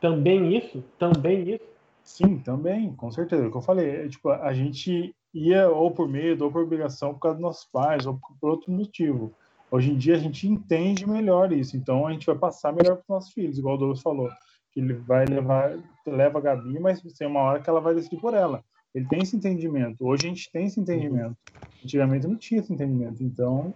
Também 0.01 0.57
isso? 0.57 0.83
Também 0.99 1.55
isso? 1.55 1.65
Sim, 2.03 2.39
também, 2.39 2.93
com 2.95 3.11
certeza. 3.11 3.45
É 3.45 3.47
o 3.47 3.51
que 3.51 3.57
eu 3.59 3.63
falei, 3.63 3.91
é, 3.91 4.09
tipo, 4.09 4.31
a 4.31 4.53
gente 4.53 5.15
ia 5.33 5.69
ou 5.69 5.91
por 5.91 6.09
medo, 6.09 6.45
ou 6.45 6.51
por 6.51 6.63
obrigação, 6.63 7.13
por 7.15 7.21
causa 7.21 7.37
dos 7.37 7.43
nossos 7.43 7.65
pais, 7.71 8.07
ou 8.07 8.19
por 8.41 8.51
outro 8.51 8.73
motivo. 8.73 9.33
Hoje 9.71 9.93
em 9.93 9.97
dia 9.97 10.17
a 10.17 10.19
gente 10.19 10.49
entende 10.49 11.09
melhor 11.09 11.53
isso, 11.53 11.77
então 11.77 12.07
a 12.07 12.13
gente 12.13 12.27
vai 12.27 12.37
passar 12.37 12.73
melhor 12.73 12.97
para 12.97 13.03
os 13.03 13.09
nossos 13.09 13.33
filhos, 13.33 13.59
igual 13.59 13.77
o 13.77 13.79
Douglas 13.79 14.03
falou, 14.03 14.29
que 14.73 14.81
ele 14.81 14.95
vai 14.95 15.27
levar, 15.27 15.79
leva 16.07 16.39
a 16.39 16.43
Gabi, 16.43 16.81
mas 16.81 17.01
tem 17.01 17.29
uma 17.29 17.41
hora 17.41 17.61
que 17.61 17.71
ela 17.71 17.81
vai 17.81 17.95
decidir 17.95 18.21
por 18.21 18.35
ela. 18.35 18.65
Ele 18.95 19.07
tem 19.07 19.23
esse 19.23 19.37
entendimento. 19.37 20.05
Hoje 20.05 20.27
a 20.27 20.29
gente 20.29 20.51
tem 20.51 20.67
esse 20.67 20.81
entendimento. 20.81 21.37
Antigamente 21.85 22.27
não 22.27 22.37
tinha 22.37 22.61
esse 22.61 22.73
entendimento. 22.73 23.23
Então 23.23 23.73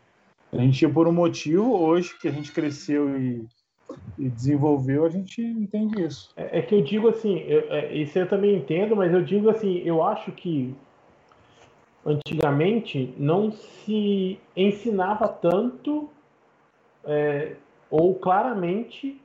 a 0.52 0.58
gente 0.58 0.82
ia 0.82 0.90
por 0.90 1.06
um 1.06 1.12
motivo. 1.12 1.72
Hoje 1.72 2.18
que 2.18 2.28
a 2.28 2.32
gente 2.32 2.52
cresceu 2.52 3.16
e, 3.18 3.46
e 4.18 4.28
desenvolveu, 4.28 5.04
a 5.04 5.10
gente 5.10 5.40
entende 5.40 6.02
isso. 6.02 6.32
É, 6.36 6.58
é 6.58 6.62
que 6.62 6.74
eu 6.74 6.82
digo 6.82 7.08
assim, 7.08 7.38
eu, 7.38 7.72
é, 7.72 7.94
isso 7.94 8.18
eu 8.18 8.28
também 8.28 8.56
entendo, 8.56 8.96
mas 8.96 9.12
eu 9.12 9.22
digo 9.22 9.48
assim, 9.48 9.78
eu 9.78 10.02
acho 10.02 10.32
que 10.32 10.74
antigamente 12.04 13.14
não 13.16 13.50
se 13.50 14.38
ensinava 14.56 15.26
tanto 15.28 16.08
é, 17.04 17.54
ou 17.90 18.14
claramente 18.14 19.20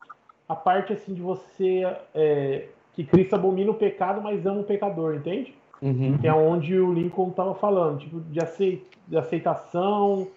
a 0.48 0.56
parte 0.56 0.94
assim 0.94 1.14
de 1.14 1.22
você 1.22 1.84
é, 2.14 2.68
que 2.94 3.04
Cristo 3.04 3.36
abomina 3.36 3.72
o 3.72 3.76
pecado, 3.76 4.22
mas 4.22 4.46
ama 4.46 4.62
o 4.62 4.64
pecador, 4.64 5.16
entende? 5.16 5.54
Uhum. 5.82 6.18
Que 6.18 6.28
é 6.28 6.34
onde 6.34 6.78
o 6.78 6.94
Lincoln 6.94 7.30
estava 7.30 7.56
falando, 7.56 8.00
tipo 8.00 8.20
de, 8.20 8.40
aceit 8.42 8.84
de 9.08 9.18
aceitação 9.18 10.28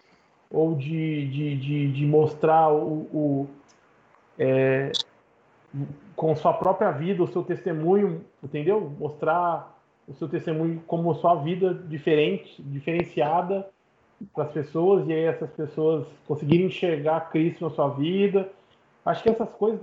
ou 0.51 0.75
de, 0.75 1.29
de, 1.29 1.57
de, 1.57 1.93
de 1.93 2.07
mostrar 2.07 2.73
o, 2.73 3.09
o 3.13 3.47
é, 4.39 4.93
com 6.15 6.37
sua 6.37 6.53
própria 6.53 6.91
vida, 6.91 7.23
o 7.23 7.27
seu 7.27 7.43
testemunho, 7.43 8.25
entendeu? 8.43 8.93
Mostrar 8.99 9.72
o 10.13 10.17
seu 10.17 10.29
testemunho 10.29 10.83
como 10.87 11.15
sua 11.15 11.35
vida 11.37 11.75
diferente, 11.75 12.63
diferenciada 12.63 13.69
para 14.33 14.45
as 14.45 14.53
pessoas 14.53 15.09
e 15.09 15.13
aí 15.13 15.25
essas 15.25 15.51
pessoas 15.51 16.07
conseguirem 16.27 16.67
enxergar 16.67 17.31
Cristo 17.31 17.65
na 17.65 17.71
sua 17.71 17.89
vida. 17.89 18.51
Acho 19.05 19.23
que 19.23 19.31
essas 19.31 19.51
coisas 19.55 19.81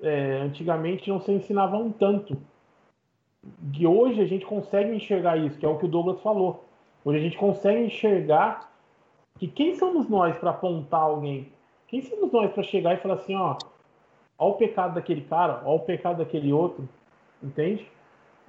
é, 0.00 0.40
antigamente 0.42 1.08
não 1.10 1.20
se 1.20 1.32
ensinavam 1.32 1.90
tanto. 1.92 2.36
E 3.76 3.86
hoje 3.86 4.20
a 4.20 4.26
gente 4.26 4.46
consegue 4.46 4.94
enxergar 4.94 5.36
isso, 5.36 5.58
que 5.58 5.66
é 5.66 5.68
o 5.68 5.78
que 5.78 5.84
o 5.84 5.88
Douglas 5.88 6.20
falou. 6.22 6.64
Hoje 7.04 7.18
a 7.18 7.22
gente 7.22 7.36
consegue 7.36 7.84
enxergar 7.84 8.72
que 9.38 9.46
quem 9.46 9.74
somos 9.74 10.08
nós 10.08 10.38
para 10.38 10.50
apontar 10.50 11.02
alguém? 11.02 11.52
Quem 11.86 12.00
somos 12.02 12.32
nós 12.32 12.50
para 12.52 12.62
chegar 12.62 12.94
e 12.94 12.98
falar 12.98 13.14
assim, 13.14 13.34
ó, 13.34 13.58
olha 14.38 14.52
o 14.52 14.54
pecado 14.54 14.94
daquele 14.94 15.20
cara, 15.22 15.60
olha 15.64 15.76
o 15.76 15.80
pecado 15.80 16.18
daquele 16.18 16.52
outro, 16.52 16.88
entende? 17.42 17.86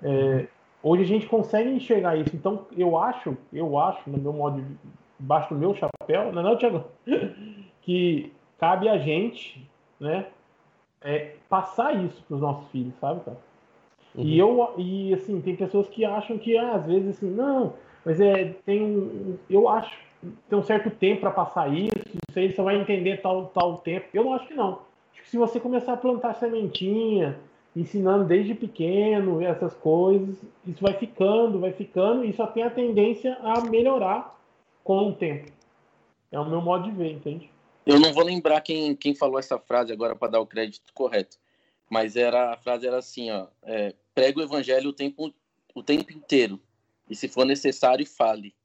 É, 0.01 0.47
hoje 0.85 1.01
a 1.01 1.07
gente 1.07 1.25
consegue 1.25 1.69
enxergar 1.69 2.15
isso. 2.15 2.35
Então, 2.35 2.67
eu 2.77 2.95
acho, 2.95 3.35
eu 3.51 3.77
acho, 3.79 4.07
no 4.07 4.19
meu 4.19 4.31
modo 4.31 4.61
de 4.61 4.77
debaixo 5.19 5.53
do 5.53 5.59
meu 5.59 5.73
chapéu, 5.73 6.31
não 6.31 6.41
é 6.41 6.43
não, 6.43 6.57
Tiago? 6.57 6.83
que 7.81 8.31
cabe 8.59 8.87
a 8.87 8.97
gente, 8.99 9.67
né, 9.99 10.27
é, 11.01 11.35
passar 11.49 11.95
isso 12.05 12.23
para 12.27 12.35
os 12.35 12.41
nossos 12.41 12.69
filhos, 12.69 12.93
sabe, 12.99 13.21
cara? 13.21 13.37
Uhum. 14.13 14.23
E 14.23 14.37
eu, 14.37 14.73
e 14.77 15.13
assim, 15.13 15.41
tem 15.41 15.55
pessoas 15.55 15.87
que 15.89 16.05
acham 16.05 16.37
que 16.37 16.55
ah, 16.57 16.75
às 16.75 16.85
vezes 16.85 17.17
assim, 17.17 17.29
não, 17.29 17.73
mas 18.05 18.21
é, 18.21 18.55
tem 18.65 18.83
um, 18.83 19.37
eu 19.49 19.67
acho, 19.67 19.97
tem 20.47 20.57
um 20.57 20.63
certo 20.63 20.89
tempo 20.91 21.21
para 21.21 21.31
passar 21.31 21.73
isso, 21.73 21.91
isso 22.29 22.39
aí 22.39 22.51
você 22.51 22.61
vai 22.61 22.77
entender 22.79 23.21
tal, 23.21 23.47
tal 23.47 23.77
tempo. 23.79 24.05
Eu 24.13 24.23
não 24.23 24.33
acho 24.33 24.47
que 24.47 24.53
não. 24.53 24.79
Acho 25.11 25.23
que 25.23 25.29
se 25.29 25.37
você 25.37 25.59
começar 25.59 25.93
a 25.93 25.97
plantar 25.97 26.35
sementinha, 26.35 27.37
ensinando 27.75 28.23
desde 28.23 28.55
pequeno 28.55 29.41
essas 29.41 29.73
coisas, 29.73 30.37
isso 30.65 30.81
vai 30.81 30.93
ficando, 30.93 31.59
vai 31.59 31.73
ficando, 31.73 32.23
e 32.23 32.33
só 32.33 32.47
tem 32.47 32.63
a 32.63 32.69
tendência 32.69 33.35
a 33.41 33.61
melhorar 33.61 34.39
com 34.83 35.09
o 35.09 35.13
tempo. 35.13 35.51
É 36.31 36.39
o 36.39 36.49
meu 36.49 36.61
modo 36.61 36.85
de 36.85 36.91
ver, 36.91 37.11
entende? 37.11 37.49
Eu 37.85 37.99
não 37.99 38.13
vou 38.13 38.23
lembrar 38.23 38.61
quem, 38.61 38.95
quem 38.95 39.13
falou 39.13 39.37
essa 39.37 39.59
frase 39.59 39.91
agora 39.91 40.15
para 40.15 40.31
dar 40.31 40.39
o 40.39 40.47
crédito 40.47 40.93
correto, 40.93 41.37
mas 41.89 42.15
era 42.15 42.53
a 42.53 42.57
frase 42.57 42.87
era 42.87 42.97
assim, 42.97 43.29
ó, 43.29 43.47
é, 43.63 43.93
prega 44.13 44.39
o 44.39 44.43
evangelho 44.43 44.89
o 44.89 44.93
tempo, 44.93 45.33
o 45.73 45.83
tempo 45.83 46.11
inteiro, 46.13 46.59
e 47.09 47.15
se 47.15 47.27
for 47.27 47.45
necessário, 47.45 48.05
fale. 48.05 48.55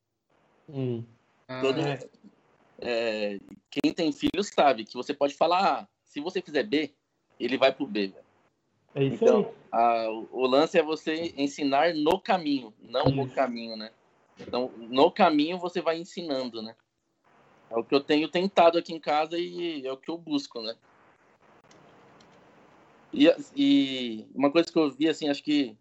Hum. 0.69 1.05
Todo, 1.61 1.81
ah, 1.81 1.89
é. 1.91 1.99
É, 2.83 3.41
quem 3.71 3.93
tem 3.93 4.13
filho 4.13 4.43
sabe 4.43 4.85
que 4.85 4.95
você 4.95 5.13
pode 5.13 5.35
falar, 5.35 5.81
ah, 5.81 5.89
se 6.05 6.21
você 6.21 6.41
fizer 6.41 6.63
B, 6.63 6.91
ele 7.39 7.59
vai 7.59 7.73
pro 7.73 7.87
B. 7.87 8.13
É 8.95 9.05
isso 9.05 9.25
então, 9.25 9.39
aí. 9.39 9.47
A, 9.73 10.09
o 10.33 10.47
lance 10.47 10.79
é 10.79 10.83
você 10.83 11.33
ensinar 11.37 11.95
no 11.95 12.19
caminho, 12.21 12.73
não 12.83 13.05
isso. 13.07 13.17
no 13.17 13.29
caminho, 13.31 13.77
né? 13.77 13.91
Então, 14.39 14.71
no 14.77 15.11
caminho 15.11 15.59
você 15.59 15.81
vai 15.81 15.99
ensinando, 15.99 16.63
né? 16.63 16.75
É 17.71 17.77
o 17.77 17.85
que 17.85 17.95
eu 17.95 18.01
tenho 18.01 18.29
tentado 18.29 18.79
aqui 18.79 18.93
em 18.93 18.99
casa 18.99 19.39
e 19.39 19.87
é 19.87 19.93
o 19.93 19.97
que 19.97 20.11
eu 20.11 20.19
busco, 20.19 20.61
né? 20.61 20.75
E, 23.13 23.33
e 23.57 24.27
uma 24.35 24.51
coisa 24.51 24.71
que 24.71 24.79
eu 24.79 24.91
vi, 24.91 25.09
assim, 25.09 25.29
acho 25.29 25.43
que 25.43 25.77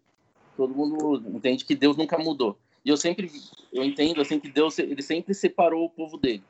todo 0.56 0.74
mundo 0.74 1.22
entende 1.34 1.64
que 1.64 1.74
Deus 1.74 1.96
nunca 1.96 2.18
mudou. 2.18 2.58
E 2.84 2.90
eu 2.90 2.96
sempre, 2.96 3.30
eu 3.72 3.84
entendo, 3.84 4.20
assim, 4.20 4.38
que 4.38 4.48
Deus, 4.48 4.78
ele 4.78 5.02
sempre 5.02 5.34
separou 5.34 5.84
o 5.84 5.90
povo 5.90 6.16
dele. 6.16 6.42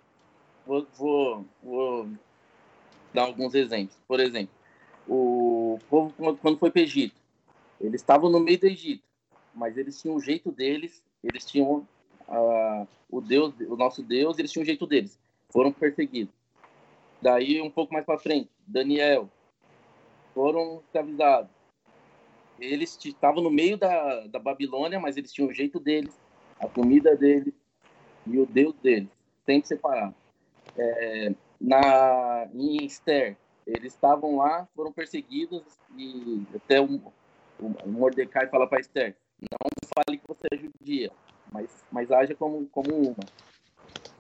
Vou, 0.66 0.86
vou, 0.94 1.44
vou 1.62 2.08
dar 3.12 3.22
alguns 3.22 3.54
exemplos. 3.54 3.96
Por 4.06 4.20
exemplo, 4.20 4.54
o 5.08 5.59
povo, 5.78 6.12
quando 6.40 6.58
foi 6.58 6.70
para 6.70 6.80
o 6.80 6.82
Egito, 6.82 7.20
eles 7.80 8.00
estavam 8.00 8.30
no 8.30 8.40
meio 8.40 8.58
do 8.58 8.66
Egito, 8.66 9.04
mas 9.54 9.76
eles 9.76 10.00
tinham 10.00 10.16
o 10.16 10.20
jeito 10.20 10.50
deles, 10.50 11.02
eles 11.22 11.44
tinham 11.44 11.86
uh, 12.28 12.86
o 13.10 13.20
Deus, 13.20 13.54
o 13.60 13.76
nosso 13.76 14.02
Deus, 14.02 14.38
eles 14.38 14.52
tinham 14.52 14.62
o 14.62 14.66
jeito 14.66 14.86
deles. 14.86 15.18
Foram 15.50 15.72
perseguidos. 15.72 16.34
Daí, 17.20 17.60
um 17.60 17.70
pouco 17.70 17.92
mais 17.92 18.04
para 18.04 18.18
frente, 18.18 18.50
Daniel, 18.66 19.28
foram 20.34 20.80
escravizados. 20.86 21.50
Eles 22.58 22.98
estavam 23.04 23.42
no 23.42 23.50
meio 23.50 23.76
da, 23.76 24.26
da 24.26 24.38
Babilônia, 24.38 25.00
mas 25.00 25.16
eles 25.16 25.32
tinham 25.32 25.48
o 25.48 25.54
jeito 25.54 25.80
deles, 25.80 26.18
a 26.58 26.68
comida 26.68 27.16
deles 27.16 27.54
e 28.26 28.38
o 28.38 28.46
Deus 28.46 28.74
deles, 28.76 29.08
sempre 29.44 29.68
separado. 29.68 30.14
É, 30.76 31.34
na, 31.60 32.48
em 32.54 32.84
Esther, 32.84 33.36
eles 33.72 33.94
estavam 33.94 34.36
lá, 34.36 34.66
foram 34.74 34.92
perseguidos 34.92 35.62
e 35.96 36.46
até 36.54 36.80
o, 36.80 37.00
o 37.58 37.88
Mordecai 37.88 38.48
fala 38.48 38.66
para 38.66 38.80
Esther, 38.80 39.16
não 39.40 39.70
fale 39.94 40.18
que 40.18 40.26
você 40.26 40.46
é 40.52 40.56
judia, 40.56 41.10
mas, 41.50 41.84
mas 41.90 42.10
haja 42.10 42.34
como, 42.34 42.66
como 42.66 42.94
uma. 42.94 43.16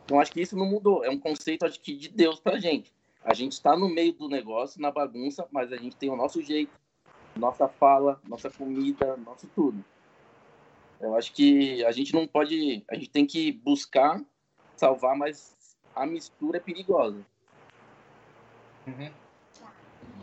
Então, 0.04 0.18
acho 0.18 0.32
que 0.32 0.40
isso 0.40 0.56
não 0.56 0.66
mudou. 0.66 1.04
É 1.04 1.10
um 1.10 1.18
conceito, 1.18 1.64
acho 1.64 1.80
que, 1.80 1.94
de 1.94 2.08
Deus 2.08 2.40
para 2.40 2.58
gente. 2.58 2.92
A 3.22 3.34
gente 3.34 3.52
está 3.52 3.76
no 3.76 3.88
meio 3.88 4.12
do 4.12 4.28
negócio, 4.28 4.80
na 4.80 4.90
bagunça, 4.90 5.46
mas 5.52 5.72
a 5.72 5.76
gente 5.76 5.94
tem 5.96 6.10
o 6.10 6.16
nosso 6.16 6.42
jeito, 6.42 6.72
nossa 7.36 7.68
fala, 7.68 8.20
nossa 8.26 8.50
comida, 8.50 9.16
nosso 9.18 9.46
tudo. 9.54 9.84
Eu 11.00 11.14
acho 11.14 11.32
que 11.32 11.84
a 11.84 11.92
gente 11.92 12.12
não 12.12 12.26
pode... 12.26 12.82
A 12.88 12.94
gente 12.94 13.10
tem 13.10 13.26
que 13.26 13.52
buscar 13.52 14.22
salvar, 14.76 15.16
mas 15.16 15.56
a 15.94 16.06
mistura 16.06 16.56
é 16.56 16.60
perigosa. 16.60 17.24
Uhum. 18.86 19.10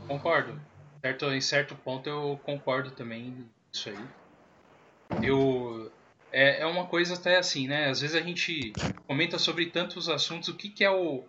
Concordo. 0.08 0.60
Certo, 1.02 1.26
em 1.32 1.42
certo 1.42 1.76
ponto 1.76 2.10
eu 2.10 2.40
concordo 2.44 2.92
também 2.92 3.48
isso 3.72 3.90
aí. 3.90 5.24
Eu 5.24 5.92
é, 6.32 6.62
é 6.62 6.66
uma 6.66 6.86
coisa 6.88 7.16
até 7.16 7.38
assim, 7.38 7.68
né? 7.68 7.90
Às 7.90 8.02
vezes 8.02 8.16
a 8.16 8.22
gente 8.22 8.74
comenta 9.06 9.38
sobre 9.40 9.68
tantos 9.68 10.10
assuntos, 10.10 10.50
o 10.50 10.56
que, 10.56 10.70
que 10.70 10.84
é 10.84 10.92
o 10.92 11.26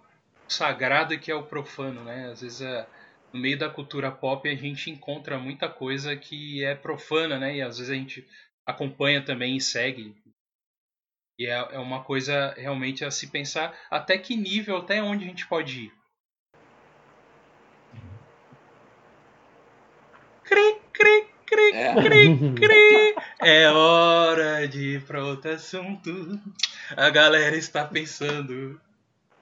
sagrado 0.48 1.14
e 1.14 1.18
que 1.18 1.30
é 1.30 1.34
o 1.34 1.46
profano, 1.46 2.02
né? 2.04 2.30
Às 2.30 2.40
vezes 2.40 2.60
é, 2.60 2.86
no 3.32 3.40
meio 3.40 3.58
da 3.58 3.68
cultura 3.68 4.10
pop 4.10 4.48
a 4.48 4.54
gente 4.54 4.90
encontra 4.90 5.38
muita 5.38 5.68
coisa 5.68 6.16
que 6.16 6.64
é 6.64 6.74
profana, 6.74 7.38
né? 7.38 7.56
E 7.56 7.62
às 7.62 7.78
vezes 7.78 7.92
a 7.92 7.96
gente 7.96 8.26
acompanha 8.66 9.24
também 9.24 9.56
e 9.56 9.60
segue. 9.60 10.14
E 11.38 11.46
é, 11.46 11.52
é 11.52 11.78
uma 11.78 12.02
coisa 12.02 12.52
realmente 12.54 13.04
a 13.04 13.10
se 13.10 13.28
pensar 13.28 13.78
até 13.90 14.18
que 14.18 14.36
nível, 14.36 14.78
até 14.78 15.02
onde 15.02 15.24
a 15.24 15.28
gente 15.28 15.46
pode 15.46 15.84
ir. 15.84 15.97
Cri, 20.98 21.26
cri, 21.46 21.46
cri, 21.46 21.72
é. 21.72 21.94
cri, 21.94 22.36
cri. 22.54 23.14
É 23.40 23.70
hora 23.70 24.66
de 24.66 24.96
ir 24.96 25.04
pra 25.04 25.24
outro 25.24 25.52
assunto. 25.52 26.10
A 26.96 27.08
galera 27.08 27.56
está 27.56 27.84
pensando. 27.84 28.80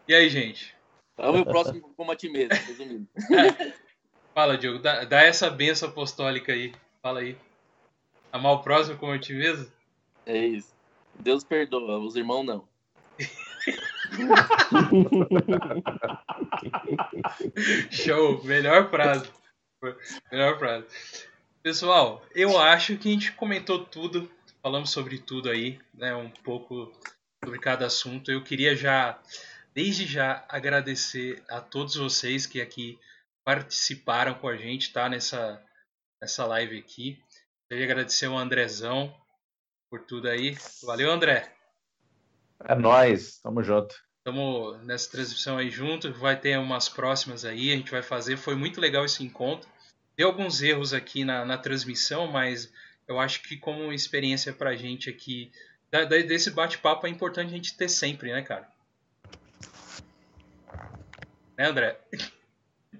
E 0.06 0.14
aí, 0.14 0.28
gente? 0.28 0.76
Vamos 1.16 1.40
o 1.40 1.46
próximo 1.46 1.94
combate 1.96 2.28
mesmo, 2.28 2.52
resumindo. 2.66 3.08
Fala, 4.34 4.58
Diogo. 4.58 4.80
Dá, 4.80 5.04
dá, 5.04 5.22
essa 5.22 5.48
benção 5.48 5.88
apostólica 5.88 6.52
aí. 6.52 6.74
Fala 7.02 7.20
aí. 7.20 7.38
Amar 8.30 8.52
o 8.52 8.62
próximo 8.62 8.98
como 8.98 9.12
a 9.12 9.18
ti 9.18 9.32
mesmo? 9.32 9.72
É 10.26 10.36
isso. 10.36 10.76
Deus 11.18 11.42
perdoa, 11.42 11.98
os 11.98 12.16
irmãos 12.16 12.44
não. 12.44 12.68
Show, 17.90 18.44
melhor 18.44 18.90
frase. 18.90 19.30
Melhor 20.30 20.58
frase. 20.58 20.86
Pessoal, 21.66 22.22
eu 22.32 22.56
acho 22.56 22.96
que 22.96 23.08
a 23.08 23.10
gente 23.10 23.32
comentou 23.32 23.84
tudo, 23.84 24.30
falamos 24.62 24.90
sobre 24.90 25.18
tudo 25.18 25.50
aí, 25.50 25.80
né? 25.92 26.14
Um 26.14 26.30
pouco 26.30 26.92
sobre 27.42 27.58
cada 27.58 27.86
assunto. 27.86 28.30
Eu 28.30 28.40
queria 28.44 28.76
já, 28.76 29.20
desde 29.74 30.06
já, 30.06 30.44
agradecer 30.48 31.42
a 31.48 31.60
todos 31.60 31.96
vocês 31.96 32.46
que 32.46 32.60
aqui 32.60 32.96
participaram 33.44 34.34
com 34.34 34.46
a 34.46 34.56
gente, 34.56 34.92
tá? 34.92 35.08
Nessa, 35.08 35.60
nessa 36.22 36.46
live 36.46 36.78
aqui. 36.78 37.20
Queria 37.68 37.84
agradecer 37.84 38.26
ao 38.26 38.38
Andrezão 38.38 39.12
por 39.90 40.02
tudo 40.02 40.28
aí. 40.28 40.56
Valeu, 40.84 41.10
André. 41.10 41.52
É 42.60 42.76
nós, 42.76 43.40
tamo 43.42 43.60
junto. 43.64 43.96
Estamos 44.18 44.84
nessa 44.84 45.10
transmissão 45.10 45.58
aí 45.58 45.68
junto, 45.68 46.12
vai 46.12 46.38
ter 46.38 46.56
umas 46.60 46.88
próximas 46.88 47.44
aí, 47.44 47.72
a 47.72 47.76
gente 47.76 47.90
vai 47.90 48.02
fazer. 48.02 48.36
Foi 48.36 48.54
muito 48.54 48.80
legal 48.80 49.04
esse 49.04 49.24
encontro. 49.24 49.68
Deu 50.16 50.28
alguns 50.28 50.62
erros 50.62 50.94
aqui 50.94 51.24
na, 51.24 51.44
na 51.44 51.58
transmissão, 51.58 52.26
mas 52.26 52.72
eu 53.06 53.20
acho 53.20 53.42
que 53.42 53.56
como 53.56 53.92
experiência 53.92 54.52
pra 54.52 54.74
gente 54.74 55.10
aqui, 55.10 55.52
da, 55.90 56.04
desse 56.04 56.50
bate-papo 56.50 57.06
é 57.06 57.10
importante 57.10 57.48
a 57.48 57.56
gente 57.56 57.76
ter 57.76 57.88
sempre, 57.88 58.32
né, 58.32 58.42
cara? 58.42 58.66
Né, 61.56 61.66
André? 61.66 62.00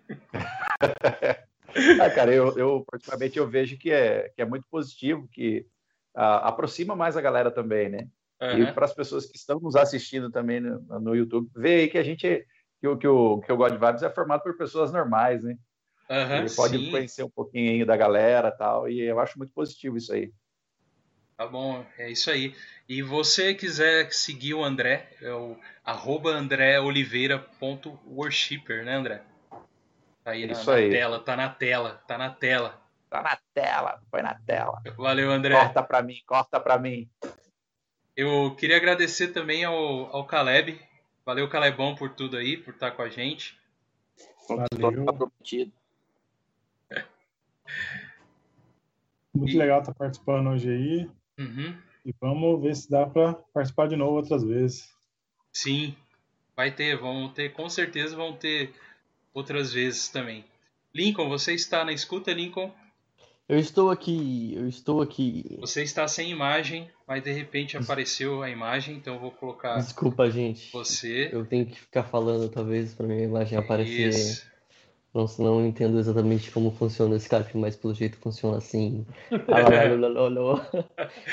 ah, 2.00 2.10
cara, 2.14 2.34
eu, 2.34 2.56
eu 2.58 2.84
particularmente 2.90 3.38
eu 3.38 3.48
vejo 3.48 3.78
que 3.78 3.90
é, 3.90 4.30
que 4.34 4.42
é 4.42 4.44
muito 4.44 4.66
positivo, 4.70 5.28
que 5.32 5.66
uh, 6.14 6.44
aproxima 6.44 6.94
mais 6.94 7.16
a 7.16 7.22
galera 7.22 7.50
também, 7.50 7.88
né? 7.88 8.08
Uhum. 8.40 8.64
E 8.64 8.72
para 8.72 8.84
as 8.84 8.94
pessoas 8.94 9.26
que 9.26 9.36
estão 9.36 9.58
nos 9.58 9.74
assistindo 9.74 10.30
também 10.30 10.60
no, 10.60 11.00
no 11.00 11.14
YouTube, 11.14 11.50
ver 11.54 11.80
aí 11.80 11.88
que 11.88 11.98
a 11.98 12.02
gente, 12.02 12.46
que 12.80 12.86
o, 12.86 12.96
que 12.96 13.08
o, 13.08 13.40
que 13.40 13.52
o 13.52 13.56
God 13.56 13.72
Vibes 13.72 14.02
é 14.02 14.10
formado 14.10 14.42
por 14.42 14.56
pessoas 14.56 14.92
normais, 14.92 15.42
né? 15.42 15.56
Uhum, 16.08 16.38
Ele 16.38 16.50
pode 16.50 16.78
sim. 16.78 16.90
conhecer 16.90 17.24
um 17.24 17.30
pouquinho 17.30 17.84
da 17.84 17.96
galera 17.96 18.50
tal, 18.50 18.88
e 18.88 19.00
eu 19.00 19.18
acho 19.18 19.36
muito 19.38 19.52
positivo 19.52 19.96
isso 19.96 20.12
aí. 20.12 20.32
Tá 21.36 21.46
bom, 21.46 21.84
é 21.98 22.10
isso 22.10 22.30
aí. 22.30 22.54
E 22.88 23.02
você 23.02 23.54
quiser 23.54 24.12
seguir 24.12 24.54
o 24.54 24.64
André, 24.64 25.10
é 25.20 25.32
o 25.32 25.58
arroba 25.84 26.30
andréoliveira.worshipper, 26.30 28.84
né, 28.84 28.94
André? 28.94 29.22
Tá 30.24 30.30
aí, 30.30 30.46
na, 30.46 30.54
na 30.54 30.64
tela, 30.64 31.20
tá 31.20 31.36
na 31.36 31.50
tela, 31.50 32.02
tá 32.06 32.16
na 32.18 32.30
tela. 32.30 32.86
Tá 33.08 33.22
na 33.22 33.38
tela, 33.54 34.02
põe 34.10 34.22
na 34.22 34.34
tela. 34.34 34.82
Valeu, 34.96 35.30
André. 35.30 35.54
Corta 35.54 35.82
pra 35.82 36.02
mim, 36.02 36.20
corta 36.26 36.60
pra 36.60 36.78
mim. 36.78 37.08
Eu 38.16 38.54
queria 38.56 38.76
agradecer 38.76 39.28
também 39.28 39.64
ao, 39.64 39.74
ao 40.14 40.26
Caleb. 40.26 40.80
Valeu, 41.24 41.48
Calebão, 41.48 41.94
por 41.94 42.14
tudo 42.14 42.36
aí, 42.36 42.56
por 42.56 42.74
estar 42.74 42.90
com 42.92 43.02
a 43.02 43.08
gente. 43.08 43.58
Valeu. 44.48 45.04
Tá 45.04 45.12
Muito 49.34 49.52
E- 49.52 49.58
legal 49.58 49.80
estar 49.80 49.94
participando 49.94 50.48
hoje 50.50 50.70
aí. 50.70 51.10
Uhum. 51.38 51.76
E 52.04 52.14
vamos 52.20 52.62
ver 52.62 52.74
se 52.76 52.90
dá 52.90 53.06
para 53.06 53.34
participar 53.52 53.88
de 53.88 53.96
novo 53.96 54.16
outras 54.16 54.42
vezes. 54.42 54.88
Sim, 55.52 55.94
vai 56.54 56.70
ter, 56.70 56.96
vão 56.96 57.28
ter, 57.28 57.52
com 57.52 57.68
certeza 57.68 58.16
vão 58.16 58.32
ter 58.34 58.72
outras 59.34 59.72
vezes 59.72 60.08
também. 60.08 60.44
Lincoln, 60.94 61.28
você 61.28 61.52
está 61.52 61.84
na 61.84 61.92
escuta, 61.92 62.32
Lincoln? 62.32 62.72
Eu 63.48 63.58
estou 63.58 63.90
aqui, 63.90 64.54
eu 64.56 64.66
estou 64.66 65.00
aqui. 65.00 65.56
Você 65.60 65.82
está 65.82 66.08
sem 66.08 66.30
imagem, 66.30 66.90
mas 67.06 67.22
de 67.22 67.30
repente 67.32 67.76
apareceu 67.76 68.42
a 68.42 68.50
imagem, 68.50 68.96
então 68.96 69.14
eu 69.14 69.20
vou 69.20 69.30
colocar 69.30 69.76
Desculpa, 69.76 70.28
gente. 70.30 70.72
você. 70.72 71.30
Eu 71.32 71.46
tenho 71.46 71.66
que 71.66 71.78
ficar 71.78 72.02
falando, 72.04 72.48
talvez, 72.48 72.92
para 72.94 73.06
minha 73.06 73.22
imagem 73.22 73.56
aparecer. 73.56 74.08
Isso. 74.08 74.46
Não, 75.16 75.24
não 75.38 75.66
entendo 75.66 75.98
exatamente 75.98 76.50
como 76.50 76.70
funciona 76.70 77.14
o 77.14 77.16
Skype, 77.16 77.56
mas 77.56 77.74
pelo 77.74 77.94
jeito 77.94 78.18
funciona 78.18 78.58
assim. 78.58 79.06
Alalalololô. 79.50 80.60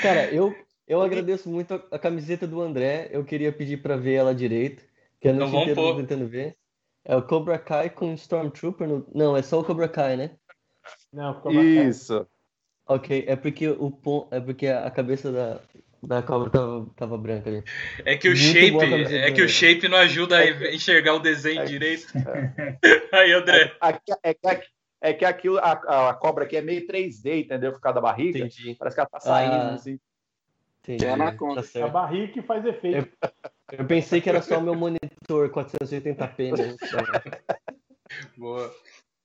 Cara, 0.00 0.32
eu, 0.32 0.54
eu 0.88 1.02
agradeço 1.02 1.48
muito 1.50 1.74
a, 1.74 1.84
a 1.92 1.98
camiseta 1.98 2.46
do 2.46 2.60
André. 2.62 3.08
Eu 3.12 3.24
queria 3.24 3.52
pedir 3.52 3.82
pra 3.82 3.96
ver 3.96 4.14
ela 4.14 4.34
direito, 4.34 4.82
que 5.20 5.28
a 5.28 5.32
Então 5.32 5.34
noite 5.34 5.50
vamos 5.50 5.68
inteira 5.68 5.80
eu 5.80 5.84
tô 5.84 5.94
pôr. 5.94 5.96
tentando 5.96 6.26
ver. 6.26 6.56
É 7.04 7.14
o 7.16 7.22
Cobra 7.22 7.58
Kai 7.58 7.90
com 7.90 8.14
Stormtrooper 8.14 8.88
no... 8.88 9.06
Não, 9.14 9.36
é 9.36 9.42
só 9.42 9.60
o 9.60 9.64
Cobra 9.64 9.88
Kai, 9.88 10.16
né? 10.16 10.38
Não, 11.12 11.34
ficou 11.34 11.52
bacana. 11.54 11.90
Isso. 11.90 12.26
Ok, 12.86 13.24
é 13.26 13.36
porque 13.36 13.68
o 13.68 13.90
pon... 13.90 14.28
é 14.30 14.40
porque 14.40 14.66
a 14.68 14.90
cabeça 14.90 15.30
da, 15.32 15.60
da 16.06 16.22
cobra 16.22 16.50
tava, 16.50 16.86
tava 16.96 17.18
branca 17.18 17.48
ali. 17.50 17.62
É 18.04 18.16
que 18.16 18.28
o 18.28 18.32
Muito 18.32 18.42
shape, 18.42 19.14
é 19.16 19.30
que 19.32 19.42
o 19.42 19.48
shape 19.48 19.88
não 19.88 19.98
ajuda 19.98 20.38
a 20.38 20.74
enxergar 20.74 21.14
o 21.14 21.18
desenho 21.18 21.64
direito. 21.66 22.06
Aí, 23.12 23.32
André. 23.32 23.72
É, 24.22 24.34
que, 24.34 24.46
aqui- 24.46 24.66
é 25.00 25.12
que 25.12 25.24
aqui 25.24 25.48
o- 25.48 25.58
a, 25.58 26.10
a 26.10 26.14
cobra 26.14 26.44
aqui 26.44 26.56
é 26.56 26.62
meio 26.62 26.86
3D, 26.86 27.44
entendeu? 27.44 27.72
Por 27.72 27.80
causa 27.80 27.94
da 27.96 28.00
barriga. 28.00 28.38
Entendi, 28.38 28.74
Parece 28.78 28.96
que 28.96 29.00
ela 29.00 29.08
tá 29.08 29.20
saindo, 29.20 29.54
Ah. 29.54 29.74
assim. 29.74 29.98
entendi. 30.82 31.04
É 31.04 31.10
anaconda. 31.10 31.62
Tá 31.62 31.84
A 31.84 31.88
barriga 31.88 32.32
que 32.32 32.42
faz 32.42 32.64
efeito. 32.64 33.08
Eu 33.72 33.84
pensei 33.86 34.20
que 34.20 34.28
era 34.28 34.40
só 34.42 34.58
o 34.58 34.62
meu 34.62 34.74
monitor 34.74 35.50
480p, 35.50 36.52
né? 36.56 36.76
Boa. 38.36 38.72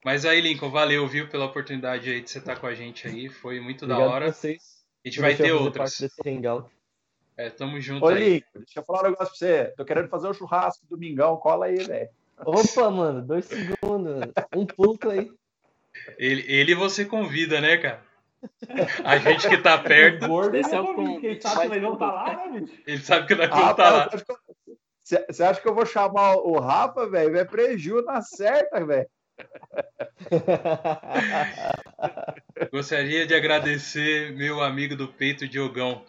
Mas 0.03 0.25
aí, 0.25 0.39
Lincoln, 0.39 0.69
valeu, 0.71 1.05
viu, 1.07 1.27
pela 1.27 1.45
oportunidade 1.45 2.09
aí 2.09 2.21
de 2.21 2.29
você 2.29 2.39
estar 2.39 2.57
com 2.57 2.65
a 2.67 2.73
gente 2.73 3.05
aí. 3.05 3.27
Foi 3.27 3.59
muito 3.59 3.85
da 3.85 3.95
Obrigado 3.95 4.13
hora. 4.15 4.29
a 4.29 4.31
vocês. 4.31 4.78
A 5.05 5.07
gente 5.07 5.21
vai 5.21 5.35
ter 5.35 5.51
outras. 5.51 5.97
desse 5.99 6.21
hangout. 6.27 6.69
É, 7.37 7.49
tamo 7.49 7.79
junto 7.79 8.05
Ô, 8.05 8.09
aí. 8.09 8.33
Lico, 8.33 8.47
deixa 8.59 8.79
eu 8.79 8.83
falar 8.83 8.99
um 9.01 9.11
negócio 9.11 9.27
pra 9.27 9.35
você. 9.37 9.73
Tô 9.77 9.85
querendo 9.85 10.09
fazer 10.09 10.27
um 10.27 10.33
churrasco 10.33 10.85
domingão, 10.89 11.37
cola 11.37 11.67
aí, 11.67 11.75
velho. 11.77 12.09
Opa, 12.45 12.89
mano, 12.89 13.21
dois 13.21 13.45
segundos. 13.45 14.31
Um 14.55 14.65
pulo 14.65 14.97
aí. 15.09 15.31
Ele, 16.17 16.43
ele 16.51 16.75
você 16.75 17.05
convida, 17.05 17.61
né, 17.61 17.77
cara? 17.77 18.03
A 19.03 19.17
gente 19.17 19.47
que 19.49 19.57
tá 19.57 19.77
perto, 19.77 20.27
Gordo, 20.27 20.55
Esse 20.55 20.73
é 20.75 20.79
o 20.81 20.93
convite, 20.93 21.19
Quem 21.21 21.41
sabe 21.41 21.69
que 21.69 21.79
vamos 21.79 21.97
tudo. 21.97 22.05
estar 22.05 22.11
lá, 22.11 22.35
né, 22.47 22.59
bicho? 22.59 22.81
ele 22.85 23.01
sabe 23.01 23.27
que 23.27 23.33
Ah, 23.41 23.47
vamos 23.47 23.69
estar 23.71 23.89
lá. 23.89 23.99
rapaz, 24.03 24.11
você 24.11 24.15
acha 24.15 24.25
que 24.25 24.31
eu- 24.31 24.77
Você 25.01 25.25
você 25.27 25.43
acha 25.43 25.61
que 25.61 25.67
eu 25.67 25.75
vou 25.75 25.85
chamar 25.85 26.35
o 26.35 26.59
Rafa, 26.59 27.09
velho? 27.09 27.37
É 27.37 27.43
preju 27.45 28.01
na 28.03 28.21
certa, 28.21 28.85
velho. 28.85 29.09
Gostaria 32.71 33.25
de 33.25 33.33
agradecer 33.33 34.35
meu 34.35 34.61
amigo 34.61 34.95
do 34.95 35.07
peito, 35.07 35.47
Diogão. 35.47 36.03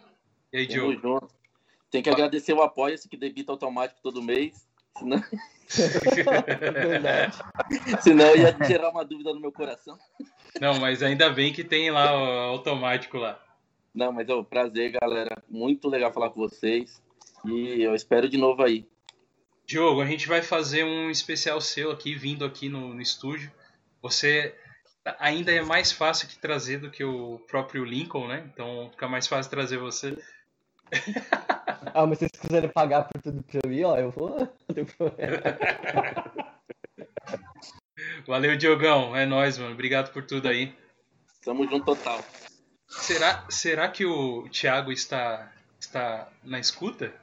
E 0.51 0.57
aí, 0.57 0.67
Tamo 0.67 0.91
Diogo? 0.91 1.01
junto. 1.01 1.33
Tem 1.89 2.01
que 2.01 2.09
agradecer 2.09 2.53
o 2.53 2.61
Apoia-se 2.61 3.09
que 3.09 3.17
debita 3.17 3.51
automático 3.51 3.99
todo 4.01 4.21
mês. 4.21 4.65
Senão, 4.97 5.21
Verdade. 6.73 7.37
senão 8.01 8.35
ia 8.35 8.57
gerar 8.65 8.89
uma 8.89 9.05
dúvida 9.05 9.33
no 9.33 9.39
meu 9.39 9.51
coração. 9.51 9.97
Não, 10.59 10.79
mas 10.79 11.01
ainda 11.01 11.29
bem 11.29 11.53
que 11.53 11.63
tem 11.63 11.89
lá 11.91 12.13
o 12.13 12.51
automático 12.51 13.17
lá. 13.17 13.41
Não, 13.93 14.11
mas 14.11 14.27
é 14.29 14.35
um 14.35 14.43
prazer, 14.43 14.91
galera. 14.91 15.41
Muito 15.49 15.89
legal 15.89 16.13
falar 16.13 16.29
com 16.29 16.41
vocês. 16.41 17.01
E 17.45 17.81
eu 17.81 17.95
espero 17.95 18.29
de 18.29 18.37
novo 18.37 18.63
aí. 18.63 18.85
Diogo, 19.65 20.01
a 20.01 20.05
gente 20.05 20.27
vai 20.27 20.41
fazer 20.41 20.83
um 20.83 21.09
especial 21.09 21.61
seu 21.61 21.91
aqui, 21.91 22.15
vindo 22.15 22.43
aqui 22.43 22.67
no, 22.67 22.93
no 22.93 23.01
estúdio. 23.01 23.51
Você 24.01 24.55
ainda 25.19 25.51
é 25.51 25.61
mais 25.61 25.91
fácil 25.91 26.27
que 26.27 26.37
trazer 26.37 26.79
do 26.79 26.91
que 26.91 27.03
o 27.03 27.39
próprio 27.47 27.83
Lincoln, 27.83 28.27
né? 28.27 28.49
Então 28.53 28.89
fica 28.91 29.07
mais 29.07 29.27
fácil 29.27 29.49
trazer 29.49 29.77
você. 29.77 30.17
Ah, 31.93 32.05
mas 32.05 32.19
se 32.19 32.27
vocês 32.27 32.41
quiserem 32.41 32.69
pagar 32.69 33.03
por 33.05 33.21
tudo 33.21 33.43
pra 33.43 33.59
eu 33.63 33.71
ir, 33.71 33.83
ó, 33.83 33.97
eu 33.97 34.11
vou. 34.11 34.37
Não 34.69 34.75
tem 34.75 34.85
problema. 34.85 35.41
Valeu, 38.27 38.55
Diogão. 38.55 39.15
É 39.15 39.25
nóis, 39.25 39.57
mano. 39.57 39.73
Obrigado 39.73 40.13
por 40.13 40.23
tudo 40.23 40.47
aí. 40.47 40.75
Tamo 41.43 41.67
junto 41.67 41.85
total. 41.85 42.23
Será, 42.87 43.45
será 43.49 43.89
que 43.89 44.05
o 44.05 44.47
Thiago 44.49 44.91
está, 44.91 45.51
está 45.79 46.29
na 46.43 46.59
escuta? 46.59 47.13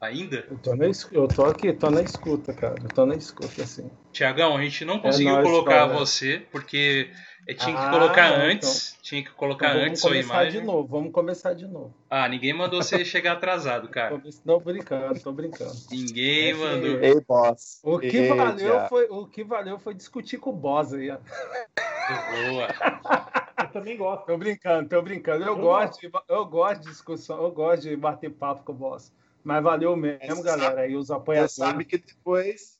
Ainda? 0.00 0.46
Eu 0.48 0.56
tô, 0.58 0.76
na, 0.76 0.86
es- 0.86 1.08
eu 1.10 1.26
tô 1.26 1.44
aqui, 1.44 1.72
tô 1.72 1.90
na 1.90 2.00
escuta, 2.02 2.52
cara. 2.54 2.76
Eu 2.82 2.90
tô 2.90 3.04
na 3.04 3.16
escuta, 3.16 3.62
assim. 3.62 3.90
Tiagão, 4.12 4.56
a 4.56 4.62
gente 4.62 4.84
não 4.84 5.00
conseguiu 5.00 5.32
nóis, 5.32 5.44
colocar 5.44 5.86
cara. 5.88 5.98
você, 5.98 6.46
porque 6.52 7.10
tinha 7.46 7.76
que 7.76 7.84
Ah, 7.84 7.90
colocar 7.90 8.30
não, 8.30 8.44
antes. 8.46 8.96
Tinha 9.02 9.24
que 9.24 9.30
colocar 9.30 9.70
Então 9.70 9.80
antes 9.80 9.86
vamos 9.86 10.00
sua 10.00 10.10
começar 10.10 10.34
imagem. 10.44 10.60
de 10.60 10.66
novo, 10.66 10.88
vamos 10.88 11.12
começar 11.12 11.52
de 11.54 11.66
novo. 11.66 11.92
Ah, 12.08 12.28
ninguém 12.28 12.52
mandou 12.52 12.80
você 12.80 13.02
chegar 13.04 13.32
atrasado, 13.32 13.88
cara. 13.88 14.20
Tô- 14.20 14.30
Não, 14.44 14.60
brincando, 14.60 15.18
tô 15.20 15.32
brincando. 15.32 15.74
Ninguém 15.90 16.50
Essa 16.52 16.60
mandou. 16.60 17.00
Ei, 17.02 17.20
boss. 17.26 17.80
O 17.82 17.98
que, 17.98 18.16
Ei, 18.16 18.28
valeu 18.28 18.80
foi, 18.88 19.06
o 19.10 19.26
que 19.26 19.42
valeu 19.42 19.78
foi 19.80 19.94
discutir 19.94 20.38
com 20.38 20.50
o 20.50 20.56
boss 20.56 20.92
aí. 20.92 21.10
ó. 21.10 21.16
Boa. 21.16 22.68
Eu 23.60 23.68
também 23.72 23.96
gosto. 23.96 24.24
Tô 24.24 24.38
brincando, 24.38 24.88
tô 24.88 25.02
brincando. 25.02 25.44
Eu, 25.44 25.48
Eu 25.48 25.56
gosto, 25.56 26.00
de, 26.00 26.10
eu 26.28 26.46
gosto 26.46 26.82
de 26.82 26.88
discussão, 26.88 27.42
eu 27.42 27.50
gosto 27.50 27.82
de 27.82 27.96
bater 27.96 28.30
papo 28.30 28.62
com 28.62 28.70
o 28.72 28.74
boss. 28.74 29.12
Mas 29.44 29.62
valeu 29.62 29.96
mesmo, 29.96 30.36
Você 30.36 30.42
galera. 30.42 30.80
Aí 30.82 30.96
os 30.96 31.06
Você 31.08 31.12
apoiadores. 31.12 31.54
sabe 31.54 31.84
que 31.84 31.98
depois. 31.98 32.78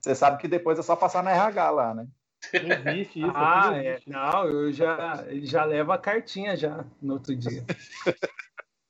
Você 0.00 0.14
sabe 0.14 0.38
que 0.38 0.48
depois 0.48 0.78
é 0.78 0.82
só 0.82 0.96
passar 0.96 1.22
na 1.22 1.30
RH 1.30 1.70
lá, 1.70 1.94
né? 1.94 2.06
Não 2.54 2.92
existe 2.92 3.20
isso. 3.20 3.32
Ah, 3.34 3.70
é. 3.74 3.92
existe. 3.92 4.10
Não, 4.10 4.44
eu 4.48 4.72
já, 4.72 5.24
ele 5.28 5.46
já 5.46 5.64
leva 5.64 5.94
a 5.94 5.98
cartinha 5.98 6.56
já 6.56 6.84
no 7.00 7.14
outro 7.14 7.36
dia. 7.36 7.64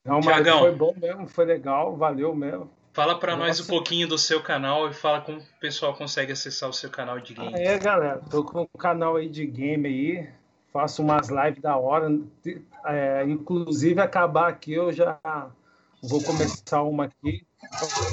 Não, 0.05 0.17
mas 0.17 0.25
Tiagão. 0.25 0.61
foi 0.61 0.73
bom 0.75 0.95
mesmo, 0.97 1.29
foi 1.29 1.45
legal, 1.45 1.97
valeu 1.97 2.35
mesmo. 2.35 2.69
Fala 2.93 3.19
pra 3.19 3.37
nós 3.37 3.61
um 3.61 3.67
pouquinho 3.67 4.09
do 4.09 4.19
seu 4.19 4.43
canal 4.43 4.89
e 4.89 4.93
fala 4.93 5.21
como 5.21 5.39
o 5.39 5.43
pessoal 5.61 5.95
consegue 5.95 6.33
acessar 6.33 6.69
o 6.69 6.73
seu 6.73 6.91
canal 6.91 7.21
de 7.21 7.35
game. 7.35 7.55
Ah, 7.55 7.59
é, 7.59 7.79
galera, 7.79 8.21
tô 8.29 8.43
com 8.45 8.63
um 8.63 8.79
canal 8.79 9.17
aí 9.17 9.29
de 9.29 9.47
game 9.47 9.87
aí, 9.89 10.29
faço 10.73 11.03
umas 11.03 11.29
lives 11.29 11.63
da 11.63 11.77
hora. 11.77 12.09
É, 12.85 13.23
inclusive, 13.29 14.01
acabar 14.01 14.49
aqui, 14.49 14.73
eu 14.73 14.93
já 14.93 15.19
vou 16.03 16.23
começar 16.23 16.83
uma 16.83 17.05
aqui. 17.05 17.47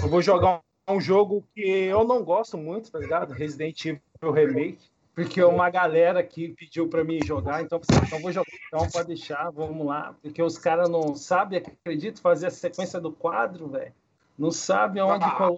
Eu 0.02 0.10
vou 0.10 0.22
jogar 0.22 0.62
um 0.88 1.00
jogo 1.02 1.44
que 1.54 1.62
eu 1.62 2.04
não 2.04 2.24
gosto 2.24 2.58
muito, 2.58 2.92
tá 2.92 3.00
ligado? 3.00 3.34
Resident 3.34 3.86
Evil 3.86 4.32
Remake. 4.32 4.90
Porque 5.16 5.44
uma 5.44 5.70
galera 5.70 6.22
aqui 6.22 6.54
pediu 6.58 6.88
pra 6.88 7.04
mim 7.04 7.20
jogar, 7.26 7.62
então, 7.62 7.82
então 8.08 8.22
vou 8.22 8.32
jogar, 8.32 8.48
então 8.68 8.88
pode 8.88 9.08
deixar, 9.10 9.50
vamos 9.52 9.86
lá. 9.86 10.16
Porque 10.22 10.42
os 10.42 10.58
caras 10.58 10.88
não 10.90 11.14
sabem, 11.14 11.60
acredito, 11.60 12.22
fazer 12.22 12.48
a 12.48 12.52
sequência 12.52 13.02
do 13.02 13.12
quadro, 13.12 13.68
velho. 13.68 13.92
Não 14.38 14.50
sabem 14.50 15.04
onde, 15.04 15.26
Ah. 15.26 15.50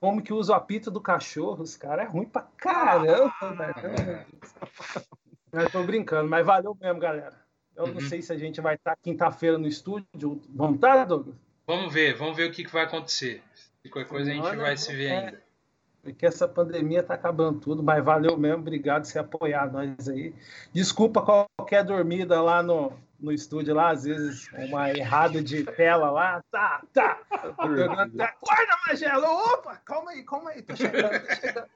como 0.00 0.22
que 0.22 0.32
usa 0.32 0.52
o 0.52 0.54
apito 0.54 0.88
do 0.88 1.00
cachorro. 1.00 1.64
Os 1.64 1.76
caras 1.76 2.06
é 2.06 2.08
ruim 2.08 2.26
pra 2.26 2.42
caramba, 2.56 3.32
velho. 3.56 4.26
Eu 5.52 5.70
tô 5.70 5.82
brincando, 5.82 6.28
mas 6.28 6.46
valeu 6.46 6.76
mesmo, 6.80 7.00
galera. 7.00 7.34
Eu 7.74 7.88
não 7.88 7.94
Uhum. 7.94 8.00
sei 8.08 8.22
se 8.22 8.32
a 8.32 8.36
gente 8.36 8.60
vai 8.60 8.76
estar 8.76 8.96
quinta-feira 9.02 9.58
no 9.58 9.66
estúdio. 9.66 10.06
Vamos 10.50 10.76
estar, 10.76 11.04
Douglas? 11.04 11.34
Vamos 11.68 11.92
ver, 11.92 12.14
vamos 12.14 12.34
ver 12.34 12.48
o 12.48 12.50
que, 12.50 12.64
que 12.64 12.72
vai 12.72 12.84
acontecer. 12.84 13.42
Se 13.82 13.90
qualquer 13.90 14.08
coisa 14.08 14.30
a 14.30 14.34
gente 14.34 14.56
vai 14.56 14.74
se 14.74 14.96
ver 14.96 15.06
é. 15.08 15.18
ainda. 15.18 15.42
Porque 16.02 16.24
essa 16.24 16.48
pandemia 16.48 17.02
tá 17.02 17.12
acabando 17.12 17.60
tudo, 17.60 17.82
mas 17.82 18.02
valeu 18.02 18.38
mesmo. 18.38 18.62
Obrigado 18.62 19.02
por 19.02 19.08
você 19.08 19.18
apoiar 19.18 19.70
nós 19.70 20.08
aí. 20.08 20.34
Desculpa 20.72 21.20
qualquer 21.20 21.84
dormida 21.84 22.40
lá 22.40 22.62
no, 22.62 22.98
no 23.20 23.30
estúdio, 23.30 23.74
lá, 23.74 23.90
às 23.90 24.04
vezes 24.04 24.48
uma 24.70 24.90
errada 24.90 25.42
de 25.42 25.62
tela 25.64 26.10
lá. 26.10 26.42
Tá, 26.50 26.80
tá. 26.94 27.18
Acorda, 27.30 28.08
Magela! 28.86 29.28
Opa, 29.28 29.76
calma 29.84 30.12
aí, 30.12 30.22
calma 30.22 30.50
aí, 30.50 30.62
tô 30.62 30.74
chegando, 30.74 31.20
tô 31.20 31.34
chegando. 31.34 31.68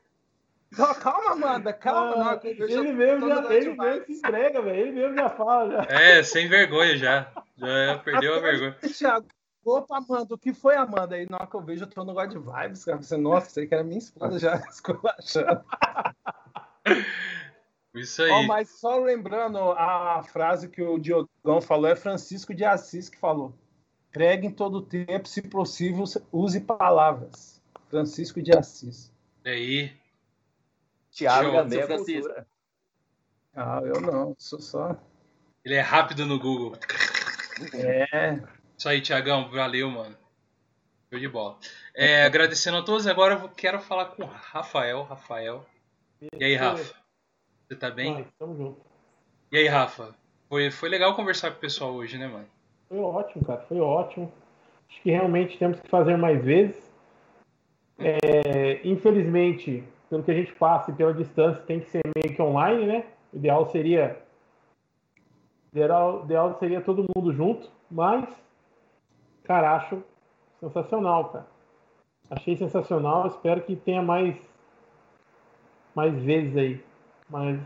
Calma, 0.75 0.95
Calma, 0.95 1.33
Amanda, 1.33 1.73
calma. 1.75 2.33
Ah, 2.33 2.41
não, 2.43 2.51
ele 2.51 2.93
mesmo, 2.95 3.29
já, 3.29 3.55
ele 3.55 3.75
mesmo 3.75 4.07
se 4.07 4.13
entrega, 4.15 4.63
velho. 4.63 4.81
Ele 4.81 4.93
mesmo 4.93 5.15
já 5.15 5.29
fala. 5.29 5.83
Já. 5.83 6.01
É, 6.01 6.23
sem 6.23 6.49
vergonha 6.49 6.97
já. 6.97 7.31
Já 7.59 7.99
perdeu 7.99 8.37
a 8.37 8.41
vergonha. 8.41 8.75
Thiago, 8.81 9.27
opa, 9.65 9.99
Amanda, 9.99 10.35
o 10.35 10.39
que 10.39 10.53
foi, 10.53 10.77
Amanda? 10.77 11.17
Aí 11.17 11.29
na 11.29 11.39
hora 11.39 11.47
que 11.47 11.55
eu 11.55 11.63
vejo, 11.63 11.85
eu 11.85 11.91
tô 11.91 12.05
no 12.05 12.15
God 12.15 12.33
Vibes, 12.35 12.85
cara. 12.85 13.03
Você, 13.03 13.17
nossa, 13.17 13.49
isso 13.49 13.61
aí 13.61 13.67
que 13.67 13.75
era 13.75 13.85
minha 13.85 13.99
esposa 13.99 14.39
já 14.39 14.57
esculachando. 14.69 15.65
Isso 17.95 18.23
aí. 18.23 18.47
mas 18.47 18.71
só 18.71 18.99
lembrando 18.99 19.59
a 19.59 20.23
frase 20.23 20.69
que 20.69 20.83
o 20.83 20.99
Diogão 20.99 21.61
falou, 21.61 21.91
é 21.91 21.97
Francisco 21.97 22.55
de 22.55 22.65
Assis 22.65 23.09
que 23.09 23.19
falou. 23.19 23.55
Pregue 24.11 24.47
em 24.47 24.51
todo 24.51 24.83
tempo, 24.83 25.29
se 25.29 25.43
possível, 25.43 26.05
use 26.31 26.61
palavras. 26.61 27.63
Francisco 27.89 28.43
de 28.43 28.57
Assis. 28.57 29.13
E 29.45 29.49
aí, 29.49 29.97
Tiago 31.11 31.69
Seu 31.69 31.87
Francisco. 31.87 32.23
Cultura. 32.29 32.47
Ah, 33.55 33.81
eu 33.85 34.01
não, 34.01 34.35
sou 34.39 34.61
só. 34.61 34.97
Ele 35.65 35.75
é 35.75 35.81
rápido 35.81 36.25
no 36.25 36.39
Google. 36.39 36.73
É. 37.75 38.41
Isso 38.83 38.89
aí, 38.89 39.01
Tiagão, 39.01 39.49
valeu, 39.49 39.89
mano. 39.89 40.17
Show 41.09 41.21
de 41.21 41.29
bola. 41.29 41.57
É, 41.95 42.25
agradecendo 42.25 42.79
a 42.79 42.83
todos, 42.83 43.07
agora 43.07 43.35
eu 43.35 43.49
quero 43.49 43.79
falar 43.79 44.07
com 44.07 44.25
o 44.25 44.27
Rafael. 44.27 45.05
Rafael. 45.05 45.65
E 46.37 46.45
aí, 46.45 46.57
Rafa? 46.57 46.93
Você 47.69 47.77
tá 47.77 47.93
bem? 47.93 48.15
Vai, 48.15 48.27
tamo 48.37 48.57
junto. 48.57 48.81
E 49.53 49.59
aí, 49.59 49.69
Rafa? 49.69 50.17
Foi, 50.49 50.69
foi 50.73 50.89
legal 50.89 51.15
conversar 51.15 51.53
com 51.53 51.59
o 51.59 51.61
pessoal 51.61 51.93
hoje, 51.95 52.19
né, 52.19 52.27
mano? 52.27 52.49
Foi 52.89 52.99
ótimo, 52.99 53.45
cara, 53.45 53.61
foi 53.69 53.79
ótimo. 53.79 54.33
Acho 54.91 55.01
que 55.01 55.13
realmente 55.13 55.57
temos 55.59 55.79
que 55.79 55.89
fazer 55.89 56.17
mais 56.17 56.45
vezes. 56.45 56.93
É, 58.01 58.81
infelizmente, 58.83 59.85
pelo 60.11 60.25
que 60.25 60.31
a 60.33 60.35
gente 60.35 60.53
passa 60.55 60.91
e 60.91 60.95
pela 60.95 61.15
distância, 61.15 61.63
tem 61.63 61.79
que 61.79 61.89
ser 61.89 62.03
meio 62.17 62.35
que 62.35 62.43
online, 62.43 62.85
né? 62.87 63.05
O 63.33 63.37
ideal 63.37 63.65
seria. 63.71 64.21
o 65.73 65.79
Ideal, 65.79 66.23
o 66.23 66.25
ideal 66.25 66.59
seria 66.59 66.81
todo 66.81 67.07
mundo 67.15 67.33
junto, 67.33 67.71
mas, 67.89 68.29
cara, 69.45 69.77
acho 69.77 70.03
sensacional, 70.61 71.31
cara. 71.31 71.47
Achei 72.31 72.57
sensacional. 72.57 73.27
Espero 73.27 73.63
que 73.63 73.77
tenha 73.77 74.03
mais, 74.03 74.37
mais 75.95 76.15
vezes 76.23 76.57
aí. 76.57 76.85
Mais 77.29 77.61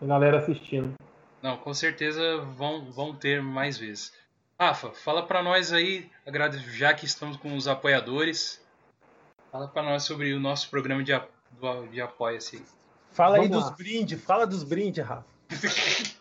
a 0.00 0.06
galera 0.06 0.38
assistindo. 0.38 0.94
Não, 1.42 1.56
com 1.56 1.72
certeza 1.72 2.38
vão, 2.56 2.90
vão 2.90 3.14
ter 3.14 3.42
mais 3.42 3.78
vezes. 3.78 4.12
Rafa, 4.60 4.90
fala 4.90 5.24
pra 5.24 5.42
nós 5.42 5.72
aí, 5.72 6.10
já 6.72 6.92
que 6.92 7.04
estamos 7.04 7.36
com 7.36 7.56
os 7.56 7.68
apoiadores, 7.68 8.64
fala 9.52 9.68
pra 9.68 9.82
nós 9.82 10.02
sobre 10.02 10.34
o 10.34 10.40
nosso 10.40 10.68
programa 10.68 11.02
de, 11.04 11.12
de 11.92 12.00
apoia-se. 12.00 12.64
Fala 13.12 13.36
aí 13.36 13.48
Vamos 13.48 13.56
dos 13.62 13.70
lá. 13.70 13.76
brindes, 13.76 14.24
fala 14.24 14.46
dos 14.46 14.62
brindes, 14.64 15.04
Rafa. 15.04 15.24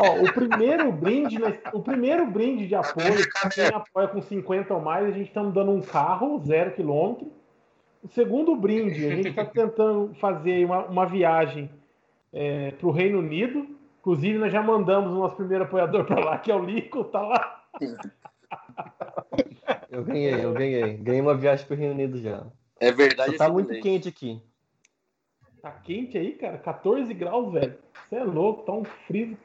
Ó, 0.00 0.22
o 0.22 0.32
primeiro 0.32 0.90
brinde, 0.90 1.38
né, 1.38 1.58
o 1.72 1.80
primeiro 1.80 2.26
brinde 2.26 2.66
de 2.66 2.74
apoio, 2.74 3.16
quem 3.54 3.66
apoia 3.66 4.08
com 4.08 4.22
50 4.22 4.72
ou 4.74 4.80
mais, 4.80 5.06
a 5.06 5.10
gente 5.10 5.28
está 5.28 5.42
dando 5.42 5.70
um 5.70 5.82
carro, 5.82 6.42
zero 6.44 6.72
quilômetro. 6.72 7.30
O 8.02 8.08
segundo 8.08 8.56
brinde, 8.56 9.06
a 9.06 9.14
gente 9.14 9.28
está 9.28 9.44
tentando 9.44 10.14
fazer 10.14 10.64
uma, 10.64 10.86
uma 10.86 11.06
viagem 11.06 11.70
para 12.78 12.88
o 12.88 12.90
Reino 12.90 13.18
Unido. 13.18 13.66
Inclusive, 14.00 14.38
nós 14.38 14.50
já 14.50 14.62
mandamos 14.62 15.12
o 15.12 15.18
nosso 15.18 15.36
primeiro 15.36 15.64
apoiador 15.64 16.06
para 16.06 16.24
lá, 16.24 16.38
que 16.38 16.50
é 16.50 16.54
o 16.54 16.64
Lico, 16.64 17.04
tá 17.04 17.20
lá. 17.20 17.64
Eu 19.90 20.04
ganhei, 20.04 20.44
eu 20.44 20.52
ganhei. 20.52 20.96
Ganhei 20.96 21.20
uma 21.20 21.36
viagem 21.36 21.66
pro 21.66 21.76
Reino 21.76 21.94
Unido 21.94 22.20
já. 22.20 22.46
É 22.78 22.92
verdade 22.92 23.36
tá 23.36 23.44
esse 23.44 23.52
muito 23.52 23.66
delay. 23.68 23.82
quente 23.82 24.08
aqui. 24.08 24.40
Tá 25.60 25.70
quente 25.72 26.16
aí, 26.16 26.32
cara, 26.32 26.58
14 26.58 27.12
graus, 27.12 27.52
velho. 27.52 27.76
Você 28.08 28.16
é 28.16 28.24
louco, 28.24 28.62
tá 28.62 28.72
um 28.72 28.84
frio 28.84 29.36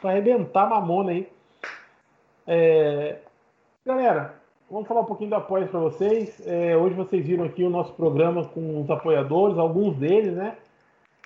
para 0.00 0.10
arrebentar 0.10 0.68
mamona 0.68 1.12
aí. 1.12 1.28
É, 2.46 3.18
Galera, 3.86 4.34
vamos 4.68 4.88
falar 4.88 5.02
um 5.02 5.04
pouquinho 5.04 5.30
do 5.30 5.36
apoio 5.36 5.68
para 5.68 5.78
vocês. 5.78 6.44
É, 6.44 6.76
hoje 6.76 6.96
vocês 6.96 7.24
viram 7.24 7.44
aqui 7.44 7.62
o 7.62 7.70
nosso 7.70 7.92
programa 7.92 8.44
com 8.48 8.80
os 8.80 8.90
apoiadores, 8.90 9.56
alguns 9.56 9.96
deles, 9.96 10.32
né? 10.32 10.56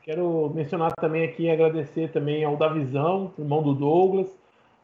Quero 0.02 0.52
mencionar 0.54 0.92
também 0.92 1.24
aqui 1.24 1.44
e 1.44 1.50
agradecer 1.50 2.12
também 2.12 2.44
ao 2.44 2.58
Davizão, 2.58 3.32
irmão 3.38 3.62
do 3.62 3.72
Douglas, 3.72 4.28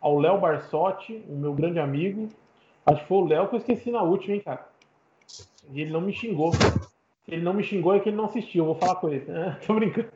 ao 0.00 0.18
Léo 0.18 0.40
Barsotti, 0.40 1.22
o 1.28 1.34
meu 1.34 1.52
grande 1.52 1.78
amigo. 1.78 2.30
Acho 2.86 3.02
que 3.02 3.08
foi 3.08 3.18
o 3.18 3.26
Léo 3.26 3.46
que 3.48 3.56
eu 3.56 3.58
esqueci 3.58 3.90
na 3.90 4.02
última, 4.02 4.36
hein, 4.36 4.40
cara. 4.40 4.66
E 5.70 5.82
ele 5.82 5.90
não 5.90 6.00
me 6.00 6.14
xingou. 6.14 6.52
Ele 7.28 7.42
não 7.42 7.52
me 7.52 7.62
xingou 7.62 7.94
é 7.94 8.00
que 8.00 8.08
ele 8.08 8.16
não 8.16 8.24
assistiu, 8.24 8.64
vou 8.64 8.76
falar 8.76 8.94
com 8.94 9.10
ele. 9.10 9.26
Ah, 9.30 9.58
tô 9.66 9.74
brincando. 9.74 10.08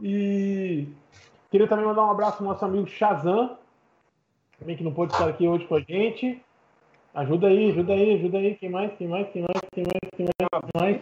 E 0.00 0.88
queria 1.50 1.66
também 1.66 1.86
mandar 1.86 2.04
um 2.04 2.10
abraço 2.10 2.42
ao 2.42 2.48
nosso 2.48 2.64
amigo 2.64 2.86
Shazam, 2.86 3.56
também 4.58 4.76
que 4.76 4.84
não 4.84 4.92
pôde 4.92 5.12
estar 5.12 5.28
aqui 5.28 5.46
hoje 5.46 5.64
com 5.66 5.76
a 5.76 5.80
gente. 5.80 6.42
Ajuda 7.14 7.46
aí, 7.46 7.70
ajuda 7.70 7.92
aí, 7.92 8.14
ajuda 8.14 8.38
aí. 8.38 8.54
Quem 8.56 8.68
mais? 8.68 8.92
Quem 8.96 9.08
mais? 9.08 9.28
Quem 9.30 9.42
mais? 9.42 9.60
Quem 9.72 9.84
mais? 9.84 10.10
Quem 10.16 10.26
mais? 10.26 10.62
Quem 10.72 10.80
mais? 10.80 11.00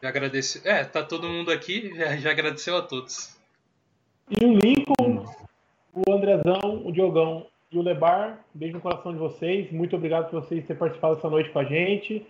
Já 0.00 0.08
agradeceu. 0.08 0.62
É, 0.64 0.84
tá 0.84 1.02
todo 1.02 1.28
mundo 1.28 1.50
aqui, 1.50 1.92
já, 1.96 2.16
já 2.16 2.30
agradeceu 2.30 2.76
a 2.76 2.82
todos. 2.82 3.36
E 4.30 4.44
o 4.44 4.52
Lincoln, 4.52 5.24
o 5.92 6.12
Andrezão, 6.12 6.82
o 6.84 6.92
Diogão 6.92 7.46
e 7.72 7.78
o 7.78 7.82
Lebar, 7.82 8.38
beijo 8.54 8.74
no 8.74 8.80
coração 8.80 9.12
de 9.12 9.18
vocês. 9.18 9.72
Muito 9.72 9.96
obrigado 9.96 10.30
por 10.30 10.42
vocês 10.42 10.64
terem 10.64 10.78
participado 10.78 11.18
essa 11.18 11.28
noite 11.28 11.50
com 11.50 11.58
a 11.58 11.64
gente. 11.64 12.24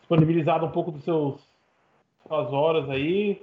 Disponibilizado 0.00 0.66
um 0.66 0.70
pouco 0.70 0.90
dos 0.90 1.04
seus 1.04 1.40
suas 2.26 2.52
horas 2.52 2.90
aí. 2.90 3.40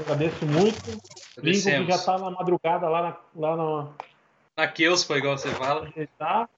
Agradeço 0.00 0.46
muito. 0.46 1.02
Lincoln 1.38 1.86
que 1.86 1.92
já 1.92 1.98
tá 1.98 2.18
na 2.18 2.30
madrugada 2.30 2.88
lá 2.88 3.02
na, 3.02 3.18
lá 3.34 3.56
na 3.56 3.92
Na 4.56 4.68
Keuspa, 4.68 5.16
igual 5.16 5.36
você 5.36 5.50
fala. 5.50 5.92
tá. 6.18 6.48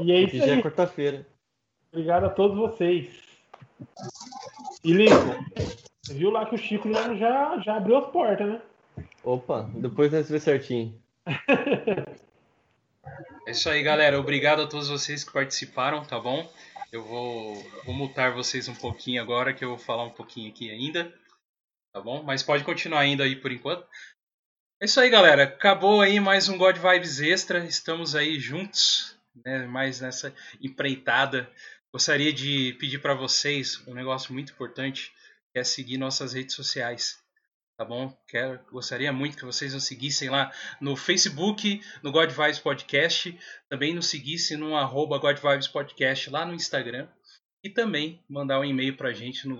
E 0.00 0.12
é 0.12 0.20
isso 0.20 0.36
já 0.36 0.56
é 0.56 0.62
quarta-feira. 0.62 1.26
Obrigado 1.92 2.24
a 2.24 2.30
todos 2.30 2.56
vocês. 2.56 3.08
E 4.82 4.92
Lincoln, 4.92 5.44
você 6.02 6.14
viu 6.14 6.30
lá 6.30 6.46
que 6.46 6.54
o 6.54 6.58
Chico 6.58 6.92
já, 6.92 7.58
já, 7.58 7.76
abriu 7.76 7.96
as 7.98 8.10
portas, 8.10 8.48
né? 8.48 8.60
Opa, 9.22 9.68
depois 9.74 10.12
nós 10.12 10.28
vemos 10.28 10.42
certinho. 10.42 11.00
É 13.46 13.50
isso 13.50 13.68
aí, 13.68 13.82
galera. 13.82 14.18
Obrigado 14.18 14.62
a 14.62 14.66
todos 14.66 14.88
vocês 14.88 15.22
que 15.22 15.32
participaram, 15.32 16.04
tá 16.04 16.18
bom? 16.18 16.50
Eu 16.90 17.04
vou, 17.04 17.54
vou 17.84 17.94
mutar 17.94 18.32
vocês 18.32 18.68
um 18.68 18.74
pouquinho 18.74 19.20
agora, 19.20 19.52
que 19.52 19.64
eu 19.64 19.70
vou 19.70 19.78
falar 19.78 20.04
um 20.04 20.10
pouquinho 20.10 20.48
aqui 20.48 20.70
ainda, 20.70 21.12
tá 21.94 22.00
bom? 22.00 22.24
Mas 22.24 22.42
pode 22.42 22.64
continuar 22.64 23.00
ainda 23.00 23.22
aí 23.22 23.36
por 23.36 23.52
enquanto. 23.52 23.86
É 24.82 24.84
isso 24.84 25.00
aí, 25.00 25.08
galera. 25.08 25.44
Acabou 25.44 26.00
aí 26.00 26.18
mais 26.18 26.48
um 26.48 26.58
God 26.58 26.76
Vibes 26.76 27.20
Extra. 27.20 27.64
Estamos 27.64 28.16
aí 28.16 28.40
juntos, 28.40 29.16
né? 29.44 29.64
Mais 29.68 30.00
nessa 30.00 30.34
empreitada. 30.60 31.48
Gostaria 31.92 32.32
de 32.32 32.76
pedir 32.80 32.98
para 32.98 33.14
vocês 33.14 33.80
um 33.86 33.94
negócio 33.94 34.32
muito 34.32 34.52
importante, 34.52 35.12
que 35.52 35.60
é 35.60 35.64
seguir 35.64 35.96
nossas 35.96 36.32
redes 36.32 36.56
sociais. 36.56 37.22
Tá 37.76 37.84
bom? 37.84 38.12
Quero, 38.28 38.60
gostaria 38.72 39.12
muito 39.12 39.36
que 39.36 39.44
vocês 39.44 39.72
nos 39.72 39.84
seguissem 39.84 40.28
lá 40.28 40.52
no 40.80 40.96
Facebook, 40.96 41.80
no 42.02 42.10
God 42.10 42.30
Vibes 42.30 42.58
Podcast, 42.58 43.38
também 43.68 43.94
nos 43.94 44.06
seguissem 44.06 44.56
no 44.56 44.76
arroba 44.76 45.18
God 45.18 45.38
Vibes 45.38 45.68
Podcast 45.68 46.28
lá 46.28 46.44
no 46.44 46.54
Instagram 46.54 47.08
e 47.62 47.70
também 47.70 48.22
mandar 48.28 48.58
um 48.60 48.64
e-mail 48.64 48.96
pra 48.96 49.12
gente 49.12 49.46
no 49.46 49.56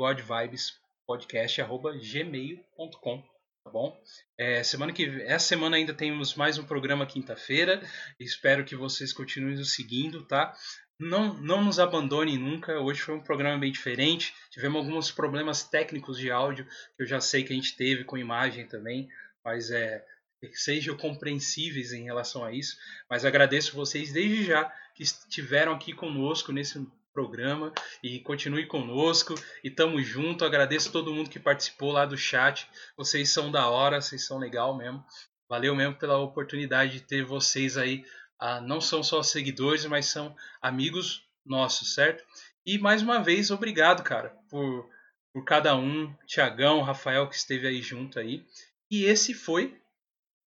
godvibespodcast.gmail.com 1.07 3.35
tá 3.65 3.71
bom? 3.71 3.99
É, 4.37 4.63
semana 4.63 4.93
que 4.93 5.23
essa 5.23 5.47
semana 5.47 5.77
ainda 5.77 5.95
temos 5.95 6.35
mais 6.35 6.59
um 6.59 6.65
programa 6.65 7.07
quinta-feira. 7.07 7.83
Espero 8.21 8.65
que 8.65 8.77
vocês 8.77 9.13
continuem 9.13 9.57
nos 9.57 9.73
seguindo, 9.73 10.23
tá? 10.27 10.55
Não, 10.99 11.33
não 11.35 11.65
nos 11.65 11.79
abandonem 11.79 12.37
nunca. 12.37 12.79
Hoje 12.79 13.01
foi 13.01 13.15
um 13.15 13.23
programa 13.23 13.59
bem 13.59 13.73
diferente. 13.73 14.35
Tivemos 14.51 14.85
alguns 14.85 15.11
problemas 15.11 15.65
técnicos 15.65 16.19
de 16.19 16.31
áudio 16.31 16.67
que 16.67 17.03
eu 17.03 17.07
já 17.07 17.21
sei 17.21 17.43
que 17.43 17.53
a 17.53 17.57
gente 17.57 17.75
teve 17.75 18.05
com 18.05 18.19
imagem 18.19 18.67
também, 18.67 19.09
mas 19.43 19.71
é 19.71 20.05
sejam 20.53 20.95
compreensíveis 20.95 21.93
em 21.93 22.05
relação 22.05 22.45
a 22.45 22.53
isso. 22.53 22.77
Mas 23.09 23.25
agradeço 23.25 23.75
vocês 23.75 24.13
desde 24.13 24.45
já 24.45 24.71
que 24.95 25.03
estiveram 25.03 25.73
aqui 25.73 25.95
conosco 25.95 26.53
nesse 26.53 26.87
programa 27.15 27.73
e 28.03 28.19
continue 28.19 28.67
conosco 28.67 29.35
e 29.63 29.71
tamo 29.71 30.03
junto. 30.03 30.45
Agradeço 30.45 30.93
todo 30.93 31.15
mundo 31.15 31.31
que 31.31 31.39
participou 31.39 31.93
lá 31.93 32.05
do 32.05 32.19
chat. 32.19 32.69
Vocês 32.97 33.31
são 33.31 33.51
da 33.51 33.69
hora, 33.69 34.03
vocês 34.03 34.27
são 34.27 34.37
legal 34.37 34.77
mesmo. 34.77 35.03
Valeu 35.49 35.75
mesmo 35.77 35.95
pela 35.95 36.19
oportunidade 36.19 36.95
de 36.95 37.01
ter 37.01 37.25
vocês 37.25 37.79
aí. 37.79 38.05
Ah, 38.39 38.61
não 38.61 38.81
são 38.81 39.03
só 39.03 39.23
seguidores, 39.23 39.87
mas 39.87 40.07
são 40.07 40.35
amigos 40.61 41.25
nossos, 41.47 41.95
certo? 41.95 42.25
E 42.67 42.79
mais 42.79 43.03
uma 43.03 43.23
vez, 43.23 43.51
obrigado, 43.51 44.03
cara, 44.03 44.37
por, 44.51 44.91
por 45.33 45.45
cada 45.45 45.77
um. 45.77 46.13
Tiagão, 46.27 46.83
Rafael 46.83 47.29
que 47.29 47.37
esteve 47.37 47.69
aí 47.69 47.81
junto 47.81 48.19
aí. 48.19 48.45
E 48.91 49.05
esse 49.05 49.33
foi 49.33 49.79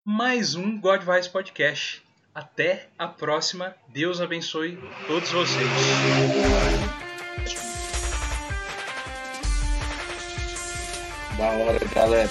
mais 0.03 0.55
um 0.55 0.79
God 0.79 1.01
Vibes 1.03 1.27
Podcast. 1.27 2.06
Até 2.37 2.89
a 2.99 3.07
próxima. 3.07 3.75
Deus 3.87 4.21
abençoe 4.21 4.77
todos 5.07 5.31
vocês. 5.31 5.67
Da 11.35 11.49
hora, 11.49 11.79
galera. 11.95 12.29